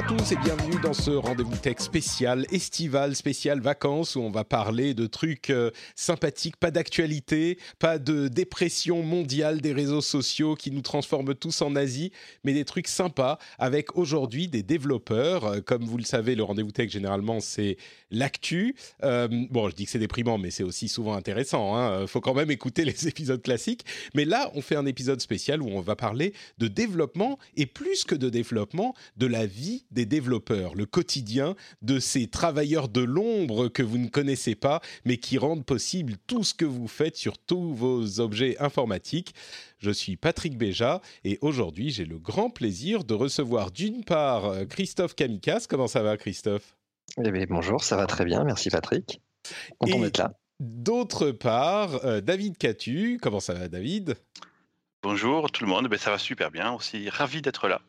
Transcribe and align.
À 0.00 0.02
tous 0.02 0.32
et 0.32 0.36
bienvenue 0.36 0.80
dans 0.82 0.94
ce 0.94 1.10
rendez-vous 1.10 1.56
tech 1.56 1.76
spécial, 1.80 2.46
estival, 2.50 3.14
spécial 3.14 3.60
vacances 3.60 4.16
où 4.16 4.20
on 4.20 4.30
va 4.30 4.44
parler 4.44 4.94
de 4.94 5.06
trucs 5.06 5.50
euh, 5.50 5.70
sympathiques, 5.94 6.56
pas 6.56 6.70
d'actualité, 6.70 7.58
pas 7.78 7.98
de 7.98 8.28
dépression 8.28 9.02
mondiale 9.02 9.60
des 9.60 9.74
réseaux 9.74 10.00
sociaux 10.00 10.54
qui 10.54 10.70
nous 10.70 10.80
transforment 10.80 11.34
tous 11.34 11.60
en 11.60 11.76
Asie, 11.76 12.12
mais 12.44 12.54
des 12.54 12.64
trucs 12.64 12.88
sympas 12.88 13.38
avec 13.58 13.94
aujourd'hui 13.94 14.48
des 14.48 14.62
développeurs. 14.62 15.44
Euh, 15.44 15.60
Comme 15.60 15.84
vous 15.84 15.98
le 15.98 16.04
savez, 16.04 16.34
le 16.34 16.44
rendez-vous 16.44 16.72
tech 16.72 16.90
généralement 16.90 17.40
c'est 17.40 17.76
l'actu. 18.10 18.76
Euh, 19.04 19.28
bon, 19.50 19.68
je 19.68 19.74
dis 19.74 19.84
que 19.84 19.90
c'est 19.90 19.98
déprimant, 19.98 20.38
mais 20.38 20.50
c'est 20.50 20.64
aussi 20.64 20.88
souvent 20.88 21.14
intéressant. 21.14 21.76
Hein. 21.76 22.06
Faut 22.06 22.22
quand 22.22 22.34
même 22.34 22.50
écouter 22.50 22.84
les 22.86 23.06
épisodes 23.06 23.42
classiques. 23.42 23.84
Mais 24.14 24.24
là, 24.24 24.50
on 24.54 24.62
fait 24.62 24.76
un 24.76 24.86
épisode 24.86 25.20
spécial 25.20 25.60
où 25.60 25.68
on 25.68 25.82
va 25.82 25.94
parler 25.94 26.32
de 26.56 26.68
développement 26.68 27.38
et 27.56 27.66
plus 27.66 28.04
que 28.04 28.14
de 28.14 28.30
développement, 28.30 28.94
de 29.18 29.26
la 29.26 29.44
vie 29.44 29.84
des 29.90 30.06
développeurs, 30.06 30.74
le 30.74 30.86
quotidien 30.86 31.54
de 31.82 31.98
ces 31.98 32.28
travailleurs 32.28 32.88
de 32.88 33.00
l'ombre 33.00 33.68
que 33.68 33.82
vous 33.82 33.98
ne 33.98 34.08
connaissez 34.08 34.54
pas, 34.54 34.80
mais 35.04 35.16
qui 35.16 35.38
rendent 35.38 35.64
possible 35.64 36.14
tout 36.26 36.44
ce 36.44 36.54
que 36.54 36.64
vous 36.64 36.88
faites 36.88 37.16
sur 37.16 37.38
tous 37.38 37.74
vos 37.74 38.20
objets 38.20 38.56
informatiques. 38.60 39.34
Je 39.78 39.90
suis 39.90 40.16
Patrick 40.16 40.56
Béja 40.56 41.00
et 41.24 41.38
aujourd'hui, 41.40 41.90
j'ai 41.90 42.04
le 42.04 42.18
grand 42.18 42.50
plaisir 42.50 43.04
de 43.04 43.14
recevoir 43.14 43.70
d'une 43.70 44.04
part 44.04 44.44
euh, 44.46 44.64
Christophe 44.64 45.14
Kamikaze. 45.14 45.66
Comment 45.66 45.88
ça 45.88 46.02
va, 46.02 46.16
Christophe? 46.16 46.76
Eh 47.22 47.30
bien, 47.30 47.46
bonjour, 47.48 47.82
ça 47.82 47.96
va 47.96 48.06
très 48.06 48.24
bien, 48.24 48.44
merci 48.44 48.70
Patrick. 48.70 49.20
Content 49.78 50.00
d'être 50.00 50.18
là. 50.18 50.32
D'autre 50.60 51.30
part, 51.30 52.04
euh, 52.04 52.20
David 52.20 52.58
Catu. 52.58 53.18
Comment 53.20 53.40
ça 53.40 53.54
va, 53.54 53.68
David? 53.68 54.16
Bonjour 55.02 55.50
tout 55.50 55.64
le 55.64 55.70
monde, 55.70 55.88
ben, 55.88 55.98
ça 55.98 56.10
va 56.10 56.18
super 56.18 56.50
bien 56.50 56.72
aussi, 56.72 57.08
ravi 57.08 57.40
d'être 57.40 57.68
là. 57.68 57.80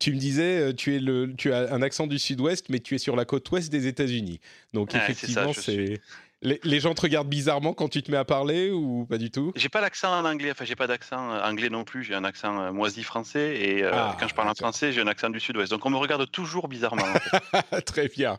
Tu 0.00 0.12
me 0.12 0.18
disais, 0.18 0.58
euh, 0.58 0.72
tu, 0.72 0.96
es 0.96 0.98
le, 0.98 1.34
tu 1.36 1.52
as 1.52 1.72
un 1.72 1.82
accent 1.82 2.06
du 2.06 2.18
sud-ouest, 2.18 2.70
mais 2.70 2.80
tu 2.80 2.94
es 2.94 2.98
sur 2.98 3.14
la 3.14 3.24
côte 3.24 3.48
ouest 3.52 3.70
des 3.70 3.86
États-Unis. 3.86 4.40
Donc 4.72 4.92
Ouais, 4.92 4.98
effectivement, 4.98 5.52
c'est. 5.52 6.00
Les, 6.42 6.58
les 6.64 6.80
gens 6.80 6.94
te 6.94 7.02
regardent 7.02 7.28
bizarrement 7.28 7.74
quand 7.74 7.88
tu 7.88 8.02
te 8.02 8.10
mets 8.10 8.16
à 8.16 8.24
parler 8.24 8.70
ou 8.70 9.04
pas 9.06 9.18
du 9.18 9.30
tout? 9.30 9.52
J'ai 9.56 9.68
pas 9.68 9.82
l'accent 9.82 10.10
en 10.18 10.24
anglais, 10.24 10.50
enfin 10.52 10.64
j'ai 10.64 10.74
pas 10.74 10.86
d'accent 10.86 11.32
euh, 11.34 11.42
anglais 11.42 11.68
non 11.68 11.84
plus, 11.84 12.02
j'ai 12.02 12.14
un 12.14 12.24
accent 12.24 12.58
euh, 12.60 12.72
moisi 12.72 13.02
français 13.02 13.56
et 13.60 13.82
euh, 13.84 13.90
Ah, 13.92 14.16
quand 14.18 14.26
je 14.26 14.34
parle 14.34 14.48
en 14.48 14.54
français 14.54 14.90
j'ai 14.92 15.02
un 15.02 15.06
accent 15.06 15.28
du 15.28 15.38
sud-ouest. 15.38 15.70
Donc 15.70 15.84
on 15.84 15.90
me 15.90 15.98
regarde 15.98 16.30
toujours 16.30 16.68
bizarrement. 16.68 17.02
en 17.04 17.40
fait. 17.70 17.82
Très 17.84 18.08
bien. 18.08 18.38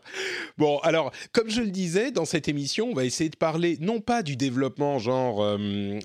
Bon, 0.58 0.78
alors, 0.80 1.12
comme 1.30 1.48
je 1.48 1.60
le 1.60 1.70
disais, 1.70 2.10
dans 2.10 2.24
cette 2.24 2.48
émission, 2.48 2.88
on 2.90 2.94
va 2.94 3.04
essayer 3.04 3.30
de 3.30 3.36
parler 3.36 3.76
non 3.80 4.00
pas 4.00 4.24
du 4.24 4.34
développement, 4.36 4.98
genre 4.98 5.40
euh, 5.40 5.56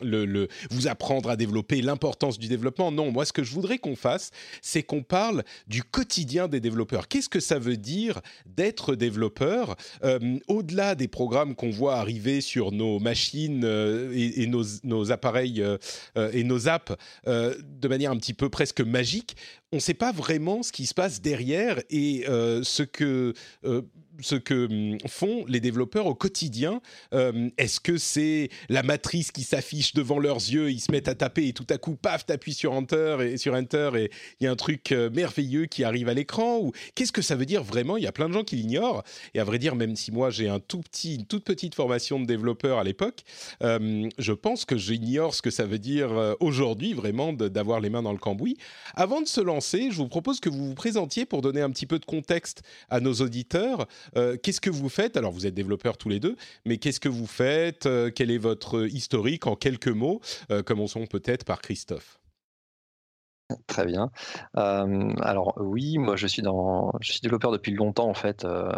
le, 0.03 0.25
le- 0.25 0.49
vous 0.69 0.87
apprendre 0.87 1.31
à 1.31 1.35
développer, 1.35 1.81
l'importance 1.81 2.37
du 2.37 2.47
développement. 2.47 2.91
Non, 2.91 3.11
moi, 3.11 3.25
ce 3.25 3.33
que 3.33 3.43
je 3.43 3.51
voudrais 3.53 3.79
qu'on 3.79 3.95
fasse, 3.95 4.29
c'est 4.61 4.83
qu'on 4.83 5.01
parle 5.01 5.43
du 5.67 5.81
quotidien 5.83 6.47
des 6.47 6.59
développeurs. 6.59 7.07
Qu'est-ce 7.07 7.29
que 7.29 7.39
ça 7.39 7.57
veut 7.57 7.77
dire 7.77 8.21
d'être 8.45 8.93
développeur? 8.93 9.75
Euh, 10.03 10.37
Au-delà 10.47 10.93
des 10.93 11.07
programmes 11.07 11.55
qu'on 11.55 11.71
voit 11.71 11.86
arriver 11.95 12.41
sur 12.41 12.71
nos 12.71 12.99
machines 12.99 13.63
euh, 13.63 14.11
et, 14.13 14.47
nos, 14.47 15.11
appareils 15.11 15.61
euh, 15.61 15.77
euh, 16.17 16.29
et 16.33 16.43
nos 16.43 16.67
apps 16.67 16.93
de 17.25 17.87
manière 17.87 18.11
un 18.11 18.17
petit 18.17 18.33
peu 18.33 18.49
presque 18.49 18.81
magique, 18.81 19.35
on 19.71 19.77
ne 19.77 19.81
sait 19.81 19.93
pas 19.93 20.11
vraiment 20.11 20.63
ce 20.63 20.71
qui 20.71 20.85
se 20.85 20.93
passe 20.93 21.21
derrière 21.21 21.79
et 21.89 22.25
ce 22.27 22.83
que 22.83 23.33
ce 24.19 24.35
que 24.35 24.65
hum, 24.65 24.97
font 25.07 25.45
les 25.47 25.59
développeurs 25.59 26.05
au 26.05 26.15
quotidien. 26.15 26.81
Euh, 27.13 27.49
Est-ce 27.57 27.79
que 27.79 27.97
c'est 27.97 28.49
la 28.69 28.83
matrice 28.83 29.31
qui 29.31 29.43
s'affiche 29.43 29.93
devant 29.93 30.19
leurs 30.19 30.37
yeux, 30.37 30.71
ils 30.71 30.79
se 30.79 30.91
mettent 30.91 31.07
à 31.07 31.15
taper 31.15 31.47
et 31.47 31.53
tout 31.53 31.67
à 31.69 31.77
coup, 31.77 31.95
paf, 31.95 32.25
t'appuies 32.25 32.53
sur 32.53 32.73
Enter 32.73 33.17
et 33.21 33.37
sur 33.37 33.53
Enter 33.53 33.91
et 33.95 34.11
il 34.39 34.45
y 34.45 34.47
a 34.47 34.51
un 34.51 34.55
truc 34.55 34.91
euh, 34.91 35.09
merveilleux 35.09 35.65
qui 35.65 35.83
arrive 35.83 36.09
à 36.09 36.13
l'écran 36.13 36.59
ou 36.59 36.71
qu'est-ce 36.95 37.11
que 37.11 37.21
ça 37.21 37.35
veut 37.35 37.45
dire 37.45 37.63
vraiment? 37.63 37.97
Il 37.97 38.03
y 38.03 38.07
a 38.07 38.11
plein 38.11 38.27
de 38.27 38.33
gens 38.33 38.43
qui 38.43 38.55
l'ignorent 38.55 39.03
et 39.33 39.39
à 39.39 39.43
vrai 39.43 39.59
dire, 39.59 39.75
même 39.75 39.95
si 39.95 40.11
moi 40.11 40.29
j'ai 40.29 40.49
un 40.49 40.59
tout 40.59 40.81
petit, 40.81 41.15
une 41.15 41.25
toute 41.25 41.43
petite 41.43 41.75
formation 41.75 42.19
de 42.19 42.25
développeur 42.25 42.79
à 42.79 42.83
l'époque, 42.83 43.21
euh, 43.63 44.09
je 44.17 44.33
pense 44.33 44.65
que 44.65 44.77
j'ignore 44.77 45.35
ce 45.35 45.41
que 45.41 45.49
ça 45.51 45.65
veut 45.65 45.79
dire 45.79 46.35
aujourd'hui 46.39 46.93
vraiment 46.93 47.33
d'avoir 47.33 47.79
les 47.79 47.89
mains 47.89 48.03
dans 48.03 48.11
le 48.11 48.17
cambouis. 48.17 48.57
Avant 48.95 49.21
de 49.21 49.27
se 49.27 49.41
lancer, 49.41 49.89
je 49.91 49.97
vous 49.97 50.07
propose 50.07 50.39
que 50.39 50.49
vous 50.49 50.67
vous 50.67 50.75
présentiez 50.75 51.25
pour 51.25 51.41
donner 51.41 51.61
un 51.61 51.69
petit 51.69 51.85
peu 51.85 51.99
de 51.99 52.05
contexte 52.05 52.63
à 52.89 52.99
nos 52.99 53.13
auditeurs. 53.13 53.87
Euh, 54.15 54.37
qu'est-ce 54.41 54.61
que 54.61 54.69
vous 54.69 54.89
faites? 54.89 55.17
Alors, 55.17 55.31
vous 55.31 55.45
êtes 55.45 55.53
développeurs 55.53 55.97
tous 55.97 56.09
les 56.09 56.19
deux, 56.19 56.35
mais 56.65 56.77
qu'est-ce 56.77 56.99
que 56.99 57.09
vous 57.09 57.27
faites? 57.27 57.85
Euh, 57.85 58.09
Quel 58.13 58.31
est 58.31 58.37
votre 58.37 58.87
historique? 58.87 59.47
En 59.47 59.55
quelques 59.55 59.87
mots 59.87 60.21
Euh, 60.51 60.63
Commençons 60.63 61.05
peut-être 61.07 61.43
par 61.45 61.61
Christophe. 61.61 62.19
Très 63.65 63.85
bien. 63.85 64.11
Euh, 64.57 65.13
alors 65.21 65.53
oui, 65.57 65.97
moi 65.97 66.17
je 66.17 66.27
suis 66.27 66.41
dans, 66.41 66.91
je 66.99 67.13
suis 67.13 67.21
développeur 67.21 67.51
depuis 67.51 67.71
longtemps 67.71 68.09
en 68.09 68.13
fait. 68.13 68.43
Euh, 68.43 68.69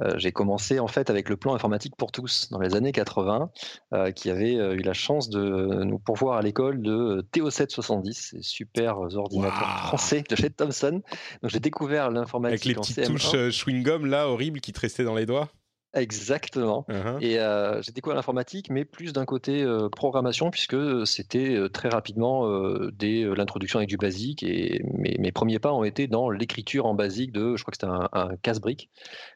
euh, 0.00 0.14
j'ai 0.16 0.32
commencé 0.32 0.78
en 0.78 0.86
fait 0.86 1.10
avec 1.10 1.28
le 1.28 1.36
plan 1.36 1.54
informatique 1.54 1.96
pour 1.96 2.10
tous 2.10 2.48
dans 2.50 2.58
les 2.60 2.74
années 2.74 2.92
80, 2.92 3.50
euh, 3.92 4.10
qui 4.10 4.30
avait 4.30 4.54
eu 4.54 4.78
la 4.82 4.94
chance 4.94 5.28
de 5.28 5.84
nous 5.84 5.98
pourvoir 5.98 6.38
à 6.38 6.42
l'école 6.42 6.80
de 6.80 7.26
TO770, 7.34 8.12
ces 8.12 8.42
super 8.42 8.98
ordinateurs 8.98 9.80
français 9.88 10.24
de 10.28 10.34
chez 10.34 10.48
Thomson. 10.48 11.02
Donc 11.42 11.50
j'ai 11.50 11.60
découvert 11.60 12.04
Avec 12.04 12.16
l'informatique 12.16 12.64
les 12.64 12.78
en 12.78 12.80
petites 12.80 12.98
CM1. 12.98 13.06
touches 13.06 13.34
euh, 13.34 13.50
chewing-gum 13.50 14.06
là, 14.06 14.28
horribles, 14.28 14.60
qui 14.60 14.72
te 14.72 14.80
restaient 14.80 15.04
dans 15.04 15.14
les 15.14 15.26
doigts? 15.26 15.50
Exactement. 15.92 16.86
Uh-huh. 16.88 17.18
Et 17.20 17.38
euh, 17.40 17.82
j'ai 17.82 17.92
découvert 17.92 18.14
l'informatique, 18.14 18.70
mais 18.70 18.84
plus 18.84 19.12
d'un 19.12 19.24
côté 19.24 19.62
euh, 19.62 19.88
programmation, 19.88 20.50
puisque 20.50 21.06
c'était 21.06 21.56
euh, 21.56 21.68
très 21.68 21.88
rapidement 21.88 22.46
dès 22.92 23.24
l'introduction 23.24 23.78
avec 23.78 23.88
du 23.88 23.96
basique. 23.96 24.42
Et 24.42 24.82
mes, 24.84 25.16
mes 25.18 25.32
premiers 25.32 25.58
pas 25.58 25.72
ont 25.72 25.84
été 25.84 26.06
dans 26.06 26.30
l'écriture 26.30 26.86
en 26.86 26.94
basique 26.94 27.32
de, 27.32 27.56
je 27.56 27.62
crois 27.62 27.72
que 27.72 27.76
c'était 27.76 27.92
un, 27.92 28.08
un 28.12 28.36
casse-brique 28.36 28.90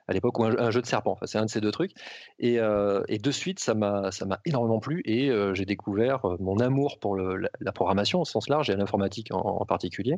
à 0.09 0.13
l'époque, 0.13 0.39
ou 0.39 0.45
un, 0.45 0.57
un 0.59 0.71
jeu 0.71 0.81
de 0.83 0.87
serpent. 0.87 1.13
Enfin, 1.13 1.27
c'est 1.27 1.39
un 1.39 1.45
de 1.47 1.51
ces 1.51 1.61
deux 1.61 1.71
trucs. 1.73 1.93
Et, 2.39 2.59
euh, 2.61 3.03
et 3.09 3.19
de 3.19 3.31
suite, 3.31 3.61
ça 3.61 3.75
m'a 3.75 4.11
énormément 4.45 4.79
plu 4.81 5.03
et 5.05 5.31
euh, 5.31 5.55
j'ai 5.55 5.65
découvert 5.65 6.25
euh, 6.27 6.37
mon 6.41 6.59
amour 6.59 6.99
pour 7.01 7.15
le- 7.17 7.37
la, 7.37 7.49
la 7.61 7.73
programmation 7.73 8.21
au 8.21 8.25
sens 8.25 8.49
large 8.49 8.69
et 8.71 8.77
l'informatique 8.77 9.33
en, 9.33 9.39
en 9.41 9.65
particulier. 9.67 10.17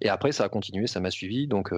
Et 0.00 0.08
après, 0.08 0.32
ça 0.32 0.44
a 0.44 0.48
continué, 0.48 0.86
ça 0.86 1.00
m'a 1.00 1.10
suivi. 1.10 1.46
Donc, 1.46 1.72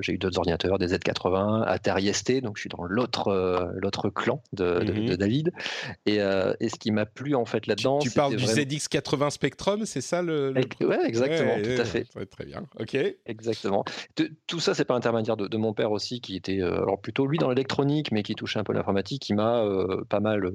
j'ai 0.00 0.12
eu 0.12 0.18
d'autres 0.18 0.38
ordinateurs, 0.38 0.78
des 0.78 0.88
Z80, 0.88 1.64
Atari 1.64 2.12
ST, 2.12 2.40
donc 2.42 2.56
je 2.56 2.62
suis 2.62 2.68
dans 2.70 2.84
l'autre 2.84 3.72
l'autre 3.76 4.10
clan 4.10 4.42
de, 4.52 4.80
de- 4.80 4.92
Mhm. 4.92 5.06
de 5.06 5.16
David. 5.16 5.50
Et, 6.06 6.16
et 6.16 6.68
ce 6.68 6.78
qui 6.78 6.90
m'a 6.92 7.06
plu 7.06 7.34
en 7.34 7.44
fait 7.44 7.66
là-dedans, 7.66 7.98
tu 7.98 8.10
parles 8.10 8.36
du 8.36 8.44
c'était 8.44 8.62
ZX80 8.76 9.16
vraiment- 9.16 9.30
Spectrum, 9.30 9.84
c'est 9.86 10.00
ça 10.00 10.22
le, 10.22 10.52
le 10.52 10.86
Ouais, 10.86 10.98
exactement, 11.06 11.54
Ouais, 11.54 11.62
tout 11.62 11.68
ouais, 11.70 11.80
à 11.80 11.84
fait. 11.84 12.04
très 12.30 12.44
bien. 12.44 12.62
Ok. 12.78 12.96
Exactement. 13.26 13.84
De- 14.16 14.30
tout 14.46 14.60
ça, 14.60 14.74
c'est 14.74 14.84
pas 14.84 14.94
intermédiaire 14.94 15.36
de, 15.36 15.48
de 15.48 15.56
mon 15.56 15.72
père 15.72 15.90
aussi, 15.94 16.20
qui 16.20 16.36
était 16.36 16.60
euh, 16.60 16.82
alors 16.82 17.00
plutôt 17.00 17.26
lui 17.26 17.38
dans 17.38 17.48
l'électronique, 17.48 18.12
mais 18.12 18.22
qui 18.22 18.34
touchait 18.34 18.58
un 18.58 18.64
peu 18.64 18.72
l'informatique, 18.74 19.22
qui 19.22 19.32
m'a 19.34 19.62
euh, 19.64 20.04
pas 20.08 20.20
mal 20.20 20.50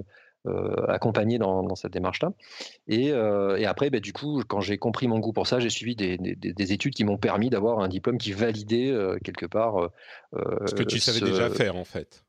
euh, 0.46 0.86
accompagné 0.88 1.38
dans, 1.38 1.64
dans 1.64 1.76
cette 1.76 1.92
démarche-là. 1.92 2.32
Et, 2.88 3.08
et 3.08 3.66
après, 3.66 3.90
ben, 3.90 4.00
du 4.00 4.14
coup, 4.14 4.42
quand 4.48 4.62
j'ai 4.62 4.78
compris 4.78 5.08
mon 5.08 5.20
goût 5.20 5.34
pour 5.34 5.48
ça, 5.48 5.60
j'ai 5.60 5.70
suivi 5.70 5.96
des, 5.96 6.18
des- 6.18 6.36
des- 6.36 6.54
des 6.54 6.74
études 6.74 6.94
qui 6.94 7.04
m'ont 7.04 7.18
permis 7.18 7.50
d'avoir 7.50 7.80
un 7.80 7.88
diplôme 7.90 8.18
qui 8.18 8.32
validait 8.32 8.94
quelque 9.24 9.46
part. 9.46 9.90
Ce 10.66 10.74
que 10.76 10.84
tu 10.84 11.00
savais 11.00 11.20
ce- 11.20 11.26
déjà 11.26 11.50
faire 11.50 11.76
en 11.76 11.84
fait. 11.84 12.24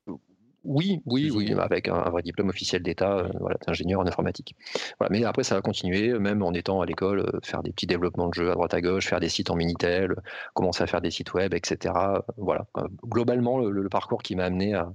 Oui, 0.65 1.01
oui, 1.07 1.31
oui, 1.31 1.55
avec 1.59 1.89
un, 1.89 1.95
un 1.95 2.11
vrai 2.11 2.23
diplôme 2.23 2.51
officiel 2.51 2.83
d'État, 2.83 3.17
euh, 3.19 3.29
voilà, 3.41 3.57
d'ingénieur 3.67 4.01
en 4.01 4.07
informatique. 4.07 4.55
Voilà, 4.99 5.11
mais 5.11 5.25
après, 5.25 5.43
ça 5.43 5.57
a 5.57 5.63
continué, 5.63 6.19
même 6.19 6.43
en 6.43 6.53
étant 6.53 6.83
à 6.83 6.87
l'école, 6.87 7.21
euh, 7.21 7.39
faire 7.43 7.63
des 7.63 7.73
petits 7.73 7.87
développements 7.87 8.29
de 8.29 8.35
jeux 8.35 8.51
à 8.51 8.55
droite 8.55 8.75
à 8.75 8.81
gauche, 8.83 9.07
faire 9.07 9.21
des 9.21 9.31
sites 9.31 9.51
en 9.51 9.57
Minitel, 9.57 10.15
commencer 10.53 10.83
à 10.83 10.87
faire 10.87 11.01
des 11.01 11.11
sites 11.11 11.33
web, 11.33 11.55
etc. 11.55 11.95
Voilà, 12.37 12.67
Euh, 12.77 12.87
globalement, 13.05 13.59
le, 13.59 13.71
le 13.71 13.89
parcours 13.89 14.23
qui 14.23 14.37
m'a 14.37 14.45
amené 14.45 14.75
à, 14.75 14.93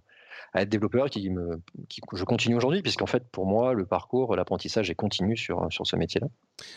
être 0.54 0.70
développeur 0.70 1.10
qui 1.10 1.30
me, 1.30 1.62
qui, 1.90 2.00
je 2.14 2.24
continue 2.24 2.56
aujourd'hui, 2.56 2.82
puisqu'en 2.82 3.08
fait, 3.08 3.24
pour 3.30 3.46
moi, 3.46 3.74
le 3.74 3.86
parcours, 3.86 4.38
l'apprentissage 4.38 4.90
est 4.90 4.96
continu 4.96 5.36
sur, 5.36 5.68
sur 5.70 5.86
ce 5.86 5.98
métier-là. 5.98 6.28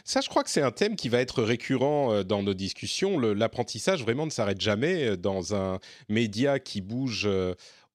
Ça, 0.02 0.20
je 0.20 0.28
crois 0.28 0.42
que 0.42 0.50
c'est 0.50 0.62
un 0.62 0.72
thème 0.72 0.96
qui 0.96 1.08
va 1.08 1.20
être 1.20 1.44
récurrent 1.44 2.12
euh, 2.12 2.22
dans 2.24 2.42
nos 2.42 2.54
discussions. 2.54 3.20
L'apprentissage 3.20 4.02
vraiment 4.02 4.24
ne 4.24 4.30
s'arrête 4.30 4.60
jamais 4.60 5.16
dans 5.16 5.54
un 5.54 5.78
média 6.08 6.58
qui 6.58 6.80
bouge 6.80 7.28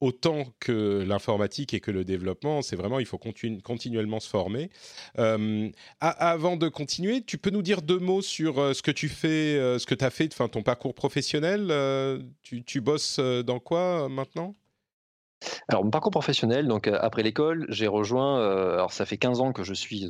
autant 0.04 0.44
que 0.60 1.02
l'informatique 1.08 1.74
et 1.74 1.80
que 1.80 1.90
le 1.90 2.04
développement. 2.04 2.62
C'est 2.62 2.76
vraiment, 2.76 3.00
il 3.00 3.06
faut 3.06 3.18
continuellement 3.18 4.20
se 4.20 4.28
former. 4.28 4.70
Euh, 5.18 5.70
avant 6.02 6.58
de 6.58 6.68
continuer, 6.68 7.24
tu 7.24 7.38
peux 7.38 7.52
nous 7.52 7.62
dire 7.62 7.82
deux 7.82 8.00
mots 8.00 8.22
sur 8.22 8.60
euh, 8.60 8.74
ce 8.74 8.82
que 8.82 8.92
tu 8.92 9.08
fais, 9.08 9.56
euh, 9.56 9.80
ce 9.80 9.86
que 9.86 9.96
tu 9.96 10.04
as 10.04 10.10
fait, 10.10 10.28
ton 10.28 10.62
parcours 10.62 10.94
professionnel. 10.94 11.72
tu, 12.42 12.82
bosses 12.82 13.20
dans 13.20 13.60
quoi 13.60 14.10
maintenant? 14.10 14.56
Alors, 15.68 15.84
mon 15.84 15.92
parcours 15.92 16.12
professionnel, 16.12 16.68
donc 16.68 16.88
euh, 16.88 16.98
après 17.02 17.24
l'école, 17.24 17.66
j'ai 17.70 17.88
rejoint. 17.88 18.40
Euh, 18.40 18.74
alors, 18.74 18.92
ça 18.92 19.06
fait 19.06 19.18
15 19.18 19.42
ans 19.42 19.54
que 19.54 19.64
je 19.64 19.74
suis 19.74 20.10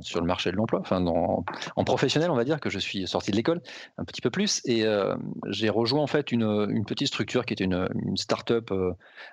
sur 0.00 0.20
le 0.20 0.26
marché 0.26 0.50
de 0.50 0.56
l'emploi, 0.56 0.80
enfin, 0.80 1.04
en 1.06 1.84
professionnel, 1.84 2.30
on 2.30 2.34
va 2.34 2.44
dire, 2.44 2.60
que 2.60 2.70
je 2.70 2.78
suis 2.78 3.06
sorti 3.06 3.30
de 3.30 3.36
l'école, 3.36 3.60
un 3.98 4.04
petit 4.04 4.20
peu 4.20 4.30
plus. 4.30 4.60
Et 4.64 4.84
euh, 4.84 5.14
j'ai 5.48 5.68
rejoint 5.68 6.02
en 6.02 6.06
fait 6.06 6.32
une, 6.32 6.84
petite 6.86 7.08
structure 7.08 7.44
qui 7.44 7.52
était 7.52 7.64
une, 7.64 7.88
start-up 8.16 8.70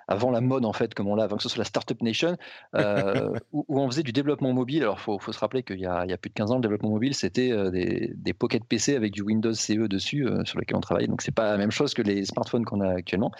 avant 0.08 0.30
la 0.30 0.40
mode, 0.40 0.64
en 0.64 0.72
fait, 0.72 0.94
comme 0.94 1.08
on 1.08 1.14
l'a, 1.14 1.24
avant 1.24 1.36
que 1.36 1.42
ce 1.42 1.48
soit 1.48 1.58
la 1.58 1.64
Startup 1.64 2.00
Nation, 2.02 2.36
où, 3.52 3.64
on 3.68 3.90
faisait 3.90 4.02
du 4.02 4.12
développement 4.12 4.52
mobile. 4.52 4.82
Alors, 4.82 4.98
il 4.98 5.20
faut, 5.20 5.32
se 5.32 5.38
rappeler 5.38 5.62
qu'il 5.62 5.80
y, 5.80 5.86
a 5.86 6.16
plus 6.16 6.30
de 6.30 6.34
15 6.34 6.52
ans, 6.52 6.56
le 6.56 6.62
développement 6.62 6.90
mobile, 6.90 7.14
c'était 7.14 7.70
des, 7.70 8.12
des 8.14 8.32
Pocket 8.32 8.64
PC 8.64 8.96
avec 8.96 9.12
du 9.12 9.22
Windows 9.22 9.52
CE 9.52 9.86
dessus, 9.88 10.26
sur 10.44 10.58
lequel 10.58 10.76
on 10.76 10.80
travaillait. 10.80 11.08
Donc, 11.08 11.22
c'est 11.22 11.34
pas 11.34 11.50
la 11.50 11.56
même 11.56 11.70
chose 11.70 11.94
que 11.94 12.02
les 12.02 12.24
smartphones 12.24 12.64
qu'on 12.64 12.80
a 12.80 12.88
actuellement. 12.88 13.32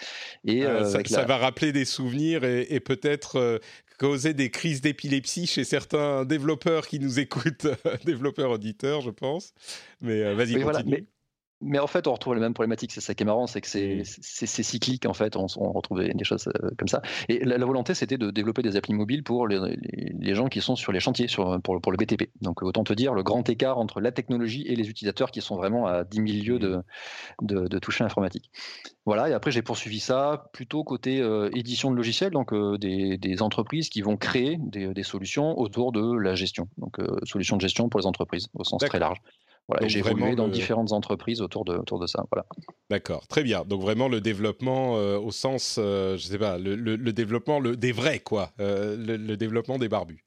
Et, 0.45 0.63
ça, 1.05 1.23
va 1.23 1.37
rappeler 1.37 1.71
des 1.71 1.85
souvenirs 1.97 2.43
et, 2.43 2.79
peut-être 2.79 3.37
euh, 3.37 3.57
causer 3.99 4.33
des 4.33 4.49
crises 4.49 4.81
d'épilepsie 4.81 5.47
chez 5.47 5.63
certains 5.63 6.25
développeurs 6.25 6.87
qui 6.87 6.99
nous 6.99 7.19
écoutent, 7.25 7.67
développeurs 8.05 8.51
auditeurs, 8.51 9.01
je 9.01 9.09
pense. 9.09 9.53
Mais 10.01 10.21
euh, 10.21 10.35
vas-y, 10.35 10.61
continue. 10.61 10.91
Mais 10.91 11.05
en 11.61 11.87
fait, 11.87 12.07
on 12.07 12.13
retrouve 12.13 12.35
les 12.35 12.39
mêmes 12.39 12.53
problématiques. 12.53 12.91
C'est 12.91 13.01
ça 13.01 13.15
qui 13.15 13.23
est 13.23 13.25
marrant, 13.25 13.47
c'est 13.47 13.61
que 13.61 13.67
c'est 13.67 14.63
cyclique 14.63 15.05
en 15.05 15.13
fait. 15.13 15.35
On, 15.35 15.47
retrouve 15.71 16.03
des, 16.03 16.23
choses 16.23 16.47
euh, 16.47 16.69
comme 16.77 16.87
ça. 16.87 17.01
Et 17.29 17.43
la, 17.43 17.57
volonté, 17.65 17.93
c'était 17.93 18.17
de 18.17 18.29
développer 18.29 18.61
des 18.61 18.75
applis 18.75 18.93
mobiles 18.93 19.23
pour 19.23 19.47
les, 19.47 20.35
gens 20.35 20.47
qui 20.47 20.61
sont 20.61 20.75
sur 20.75 20.91
les 20.91 20.99
chantiers, 20.99 21.27
sur, 21.27 21.59
pour, 21.61 21.81
pour, 21.81 21.91
le 21.91 21.97
BTP. 21.97 22.29
Donc 22.41 22.61
autant 22.61 22.83
te 22.83 22.93
dire 22.93 23.13
le 23.13 23.23
grand 23.23 23.47
écart 23.49 23.79
entre 23.79 24.01
la 24.01 24.11
technologie 24.11 24.63
et 24.67 24.75
les 24.75 24.89
utilisateurs 24.89 25.31
qui 25.31 25.41
sont 25.41 25.55
vraiment 25.55 25.87
à 25.87 26.03
10 26.03 26.17
000 26.43 26.45
lieues 26.45 26.59
de, 26.59 26.81
de, 27.41 27.67
de 27.67 27.79
toucher 27.79 28.03
informatique. 28.03 28.51
Voilà. 29.05 29.29
Et 29.29 29.33
après, 29.33 29.51
j'ai 29.51 29.61
poursuivi 29.61 29.99
ça 29.99 30.49
plutôt 30.53 30.83
côté 30.83 31.21
euh, 31.21 31.49
édition 31.55 31.89
de 31.89 31.95
logiciels, 31.95 32.31
donc 32.31 32.53
euh, 32.53 32.77
des, 32.77 33.17
des, 33.17 33.41
entreprises 33.41 33.89
qui 33.89 34.01
vont 34.01 34.17
créer 34.17 34.57
des, 34.59 34.93
des, 34.93 35.03
solutions 35.03 35.57
autour 35.57 35.91
de 35.91 36.17
la 36.17 36.35
gestion. 36.35 36.67
Donc 36.77 36.97
solutions 37.23 37.55
de 37.55 37.61
gestion 37.61 37.89
pour 37.89 37.99
les 37.99 38.05
entreprises 38.05 38.47
au 38.53 38.63
sens 38.63 38.83
très 38.83 38.99
large. 38.99 39.17
Voilà, 39.67 39.87
j'ai 39.87 39.99
évolué 39.99 40.35
dans 40.35 40.47
différentes 40.47 40.93
entreprises 40.93 41.41
autour 41.41 41.65
de, 41.65 41.75
autour 41.75 41.99
de 41.99 42.07
ça. 42.07 42.23
Voilà. 42.31 42.45
D'accord, 42.89 43.27
très 43.27 43.43
bien. 43.43 43.65
Donc 43.65 43.81
vraiment 43.81 44.07
le 44.07 44.21
développement 44.21 44.97
euh, 44.97 45.17
au 45.17 45.31
sens, 45.31 45.75
euh, 45.77 46.15
je 46.17 46.25
sais 46.25 46.37
pas, 46.37 46.57
le, 46.57 46.75
le, 46.75 47.13
développement 47.13 47.59
le, 47.59 47.75
des 47.75 47.91
vrais, 47.91 48.19
quoi. 48.19 48.53
Euh, 48.59 48.95
le, 48.95 49.35
développement 49.35 49.77
des 49.77 49.89
barbus. 49.89 50.23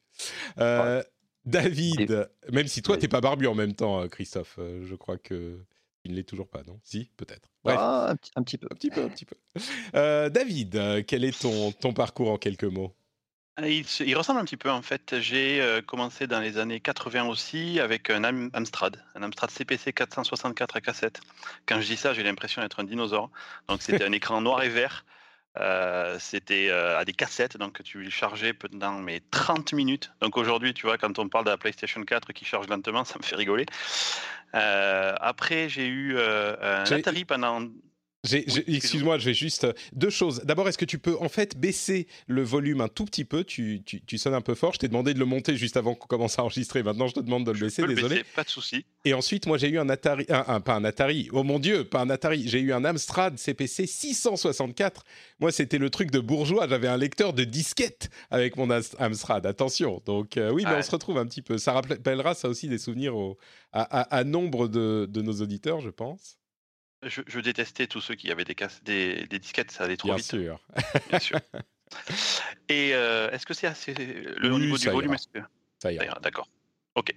David, 1.47 2.29
même 2.53 2.67
si 2.67 2.83
toi, 2.83 2.99
tu 2.99 3.05
n'es 3.05 3.09
pas 3.09 3.23
barbu 3.23 3.47
en 3.47 3.55
même 3.55 3.73
temps, 3.73 4.07
Christophe, 4.09 4.59
je 4.59 4.95
crois 4.95 5.17
que 5.17 5.59
tu 6.05 6.11
ne 6.11 6.17
l'es 6.17 6.23
toujours 6.23 6.49
pas, 6.49 6.63
non? 6.67 6.79
Si, 6.83 7.11
peut-être. 7.17 7.49
Ah, 7.65 8.15
un, 8.37 8.43
petit, 8.43 8.59
peu. 8.59 8.69
Un 8.71 8.75
petit 8.75 8.91
peu, 8.91 9.03
un 9.03 9.09
petit 9.09 9.25
peu. 9.25 9.37
David, 10.29 11.07
quel 11.07 11.25
est 11.25 11.41
ton, 11.41 11.73
ton 11.73 11.95
parcours 11.95 12.31
en 12.31 12.37
quelques 12.37 12.65
mots? 12.65 12.95
Ah, 13.57 13.69
il, 13.69 14.17
ressemble 14.17 14.41
un 14.41 14.45
petit 14.45 14.57
peu 14.57 14.71
en 14.71 14.83
fait. 14.83 15.19
J'ai 15.21 15.61
euh, 15.61 15.83
commencé 15.83 16.27
dans 16.27 16.41
les 16.41 16.59
années 16.59 16.81
80 16.81 17.25
aussi 17.27 17.81
avec 17.81 18.09
un 18.11 18.25
Amstrad, 18.55 19.03
un 19.15 19.23
Amstrad 19.23 19.51
CPC 19.51 19.93
464 19.93 20.77
à 20.77 20.81
cassette. 20.81 21.21
Quand 21.67 21.81
je 21.81 21.87
dis 21.87 21.97
ça, 21.97 22.15
j'ai 22.15 22.23
l'impression 22.23 22.63
d'être 22.63 22.81
un 22.81 22.85
dinosaure. 22.85 23.31
Donc 23.69 23.83
c'était 23.83 24.05
un 24.05 24.13
écran 24.13 24.41
noir 24.41 24.63
et 24.63 24.69
vert. 24.69 25.05
Euh, 25.59 26.17
c'était 26.21 26.69
euh, 26.71 26.97
à 26.97 27.05
des 27.05 27.13
cassettes, 27.13 27.57
donc 27.57 27.83
tu 27.83 28.03
le 28.03 28.11
chargeais 28.11 28.53
pendant 28.53 28.93
mais 28.93 29.21
30 29.33 29.73
minutes. 29.73 30.13
Donc 30.21 30.37
aujourd'hui, 30.37 30.73
tu 30.73 30.87
vois, 30.87 30.97
quand 30.97 31.19
on 31.19 31.29
parle 31.29 31.45
de 31.45 31.51
la 31.51 31.59
PlayStation 31.59 32.03
4 32.03 32.33
qui 32.33 32.45
charge 32.45 32.69
lentement, 32.69 33.05
ça 33.05 33.19
me 33.19 33.25
fait 33.25 33.37
rigoler. 33.37 33.67
après, 34.53 35.69
j'ai 35.69 35.87
eu 35.87 36.19
un 36.19 36.85
Atari 36.85 37.25
pendant 37.25 37.67
Excuse-moi, 38.25 39.19
je 39.19 39.25
vais 39.25 39.35
juste 39.35 39.65
euh, 39.65 39.73
deux 39.93 40.11
choses. 40.11 40.43
D'abord, 40.45 40.69
est-ce 40.69 40.77
que 40.77 40.85
tu 40.85 40.99
peux 40.99 41.17
en 41.21 41.29
fait 41.29 41.57
baisser 41.57 42.07
le 42.27 42.43
volume 42.43 42.83
un 42.83 42.89
tout 42.89 43.07
petit 43.07 43.25
peu? 43.25 43.45
Tu, 43.45 43.83
tu, 43.85 44.03
tu, 44.03 44.19
sonnes 44.19 44.35
un 44.35 44.43
peu 44.43 44.55
fort. 44.55 44.75
Je 44.75 44.79
t'ai 44.79 44.89
demandé 44.89 45.15
de 45.15 45.19
le 45.19 45.25
monter 45.25 45.57
juste 45.57 45.79
avant 45.79 45.95
qu'on 45.95 46.07
commence 46.07 46.39
à 46.39 46.43
enregistrer. 46.43 46.83
Maintenant, 46.83 47.09
je 47.09 47.15
te 47.15 47.21
demande 47.21 47.47
de 47.47 47.53
le 47.53 47.59
baisser. 47.59 47.87
désolé. 47.87 48.23
pas 48.37 48.45
de 48.45 48.51
souci. 48.51 48.85
Et 49.07 49.15
ensuite, 49.15 49.47
moi, 49.47 49.57
j'ai 49.57 49.71
eu 49.71 49.79
un 49.79 49.89
Atari, 49.89 50.27
un, 50.29 50.61
pas 50.61 50.75
un 50.75 50.85
Atari. 50.85 51.29
Oh 51.33 51.43
mon 51.45 51.59
Dieu, 51.59 51.85
pas 51.85 52.01
un 52.01 52.11
Atari. 52.11 52.47
J'ai 52.47 52.61
eu 52.61 52.75
un 52.75 52.85
Amstrad 52.85 53.39
CPC 53.39 53.87
664. 53.87 55.05
Moi, 55.41 55.51
c'était 55.51 55.79
le 55.79 55.89
truc 55.89 56.11
de 56.11 56.21
bourgeois. 56.21 56.69
J'avais 56.69 56.89
un 56.89 56.99
lecteur 56.99 57.33
de 57.33 57.45
disquette 57.45 58.11
avec 58.31 58.57
mon 58.57 58.69
Amstrad. 58.71 59.47
Attention. 59.47 60.03
Donc 60.05 60.37
euh, 60.37 60.53
oui, 60.53 60.65
mais 60.67 60.77
on 60.77 60.83
se 60.83 60.91
retrouve 60.91 61.17
un 61.17 61.27
petit 61.27 61.43
peu. 61.43 61.57
Ça 61.57 61.73
rappellera 61.73 62.35
ça 62.35 62.49
aussi 62.49 62.69
des 62.69 62.79
souvenirs 62.79 63.15
à, 63.73 63.83
à, 63.83 64.25
nombre 64.25 64.69
de, 64.69 65.09
de 65.11 65.23
nos 65.23 65.41
auditeurs, 65.41 65.81
je 65.81 65.91
pense. 65.91 66.40
Je, 67.03 67.41
détestais 67.41 67.87
tous 67.87 68.01
ceux 68.01 68.15
qui 68.15 68.31
avaient 68.31 68.45
des, 68.45 68.57
des, 68.83 69.27
des 69.27 69.39
disquettes, 69.39 69.71
ça 69.71 69.85
allait 69.85 69.97
trop 69.97 70.15
vite. 70.15 70.25
Sûr. 70.25 70.61
Bien 71.09 71.19
sûr. 71.19 71.41
Et 72.69 72.91
euh, 72.95 73.31
est-ce 73.31 73.47
que 73.47 73.55
c'est 73.55 73.67
assez. 73.67 73.95
Le 73.95 74.51
niveau 74.59 74.77
du 74.77 74.89
volume, 74.89 75.15
est-ce 75.15 75.29
que. 75.29 75.45
Ça 75.83 75.93
ira. 75.93 76.19
D'accord. 76.21 76.49
Ok. 76.95 77.15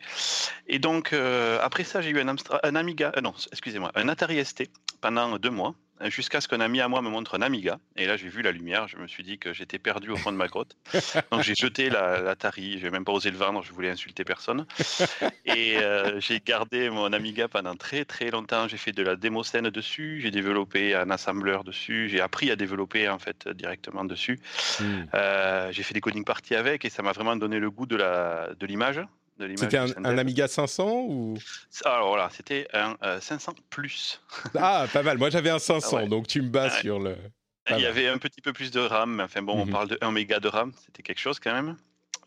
Et 0.68 0.80
donc, 0.80 1.13
euh, 1.13 1.59
après 1.62 1.83
ça, 1.83 2.01
j'ai 2.01 2.12
eu 2.12 2.19
un, 2.19 2.27
un 2.27 2.75
Amiga, 2.75 3.12
euh, 3.18 3.21
non, 3.21 3.33
excusez-moi, 3.51 3.91
un 3.95 4.07
Atari 4.07 4.44
ST 4.44 4.69
pendant 5.01 5.38
deux 5.38 5.50
mois 5.50 5.75
jusqu'à 6.06 6.42
ce 6.42 6.48
qu'un 6.48 6.60
ami 6.60 6.81
à 6.81 6.88
moi 6.88 7.01
me 7.01 7.10
montre 7.10 7.36
un 7.36 7.42
Amiga. 7.42 7.80
Et 7.95 8.06
là, 8.06 8.18
j'ai 8.18 8.28
vu 8.28 8.42
la 8.42 8.51
lumière. 8.51 8.88
Je 8.88 8.98
me 8.98 9.07
suis 9.07 9.24
dit 9.24 9.38
que 9.38 9.54
j'étais 9.54 9.80
perdu 9.80 10.10
au 10.10 10.16
fond 10.16 10.31
de 10.31 10.38
ma 10.38 10.48
grotte. 10.48 10.75
Donc, 11.31 11.42
j'ai 11.42 11.56
jeté 11.56 11.90
l'Atari. 11.90 12.74
La, 12.74 12.80
je 12.80 12.86
n'ai 12.86 12.92
même 12.92 13.06
pas 13.06 13.12
osé 13.12 13.31
le 13.31 13.38
vendre. 13.38 13.63
Je 13.63 13.72
voulais 13.72 13.90
insulter 13.90 14.24
personne. 14.24 14.66
Et 15.45 15.78
euh, 15.78 16.19
j'ai 16.19 16.40
gardé 16.40 16.90
mon 16.90 17.12
Amiga 17.13 17.48
pendant 17.48 17.75
très, 17.75 18.06
très 18.06 18.31
longtemps. 18.31 18.68
J'ai 18.68 18.78
fait 18.78 18.92
de 18.92 19.04
la 19.04 19.16
démo 19.16 19.44
scène 19.44 19.69
dessus. 19.69 20.19
J'ai 20.22 20.31
développé 20.31 20.95
un 20.95 21.10
assembleur 21.10 21.63
dessus. 21.63 22.10
J'ai 22.10 22.22
appris 22.22 22.51
à 22.51 22.56
développer, 22.56 23.10
en 23.10 23.19
fait, 23.19 23.48
directement 23.48 24.04
dessus. 24.04 24.40
Hmm. 24.80 25.04
Euh, 25.13 25.72
j'ai 25.72 25.84
fait 25.84 25.94
des 25.94 26.01
coding 26.01 26.25
parties 26.25 26.56
avec 26.56 26.86
et 26.86 26.90
ça 26.90 27.04
m'a 27.04 27.12
vraiment 27.12 27.36
donné 27.36 27.60
le 27.60 27.69
goût 27.69 27.86
de 27.86 28.66
l'image. 28.66 28.98
De 28.98 29.06
c'était 29.56 29.77
un, 29.77 30.18
Amiga 30.18 30.47
500 30.47 31.06
ou? 31.07 31.38
Alors 31.85 32.09
voilà, 32.09 32.30
c'était 32.30 32.68
un 32.74 32.95
500 33.19 33.51
euh, 33.51 33.62
plus. 33.69 34.21
ah, 34.57 34.85
pas 34.91 35.03
mal. 35.03 35.18
Moi 35.18 35.30
j'avais 35.30 35.50
un 35.50 35.59
500, 35.59 35.97
ah 35.97 36.06
donc 36.06 36.27
tu 36.27 36.41
me 36.41 36.50
bats 36.50 36.69
sur 36.69 37.00
le. 37.00 37.18
Il 37.69 37.80
y 37.80 37.85
avait 37.85 38.07
un 38.07 38.18
petit 38.18 38.41
peu 38.41 38.51
plus 38.51 38.71
de 38.71 38.81
RAM, 38.81 39.16
mais 39.16 39.23
enfin 39.23 39.42
bon, 39.42 39.61
on 39.61 39.66
mhm. 39.66 39.71
parle 39.71 39.87
de 39.87 39.97
1 40.02 40.11
méga 40.11 40.40
de 40.40 40.49
RAM, 40.49 40.73
c'était 40.85 41.02
quelque 41.02 41.19
chose 41.19 41.40
quand 41.40 41.54
même. 41.54 41.78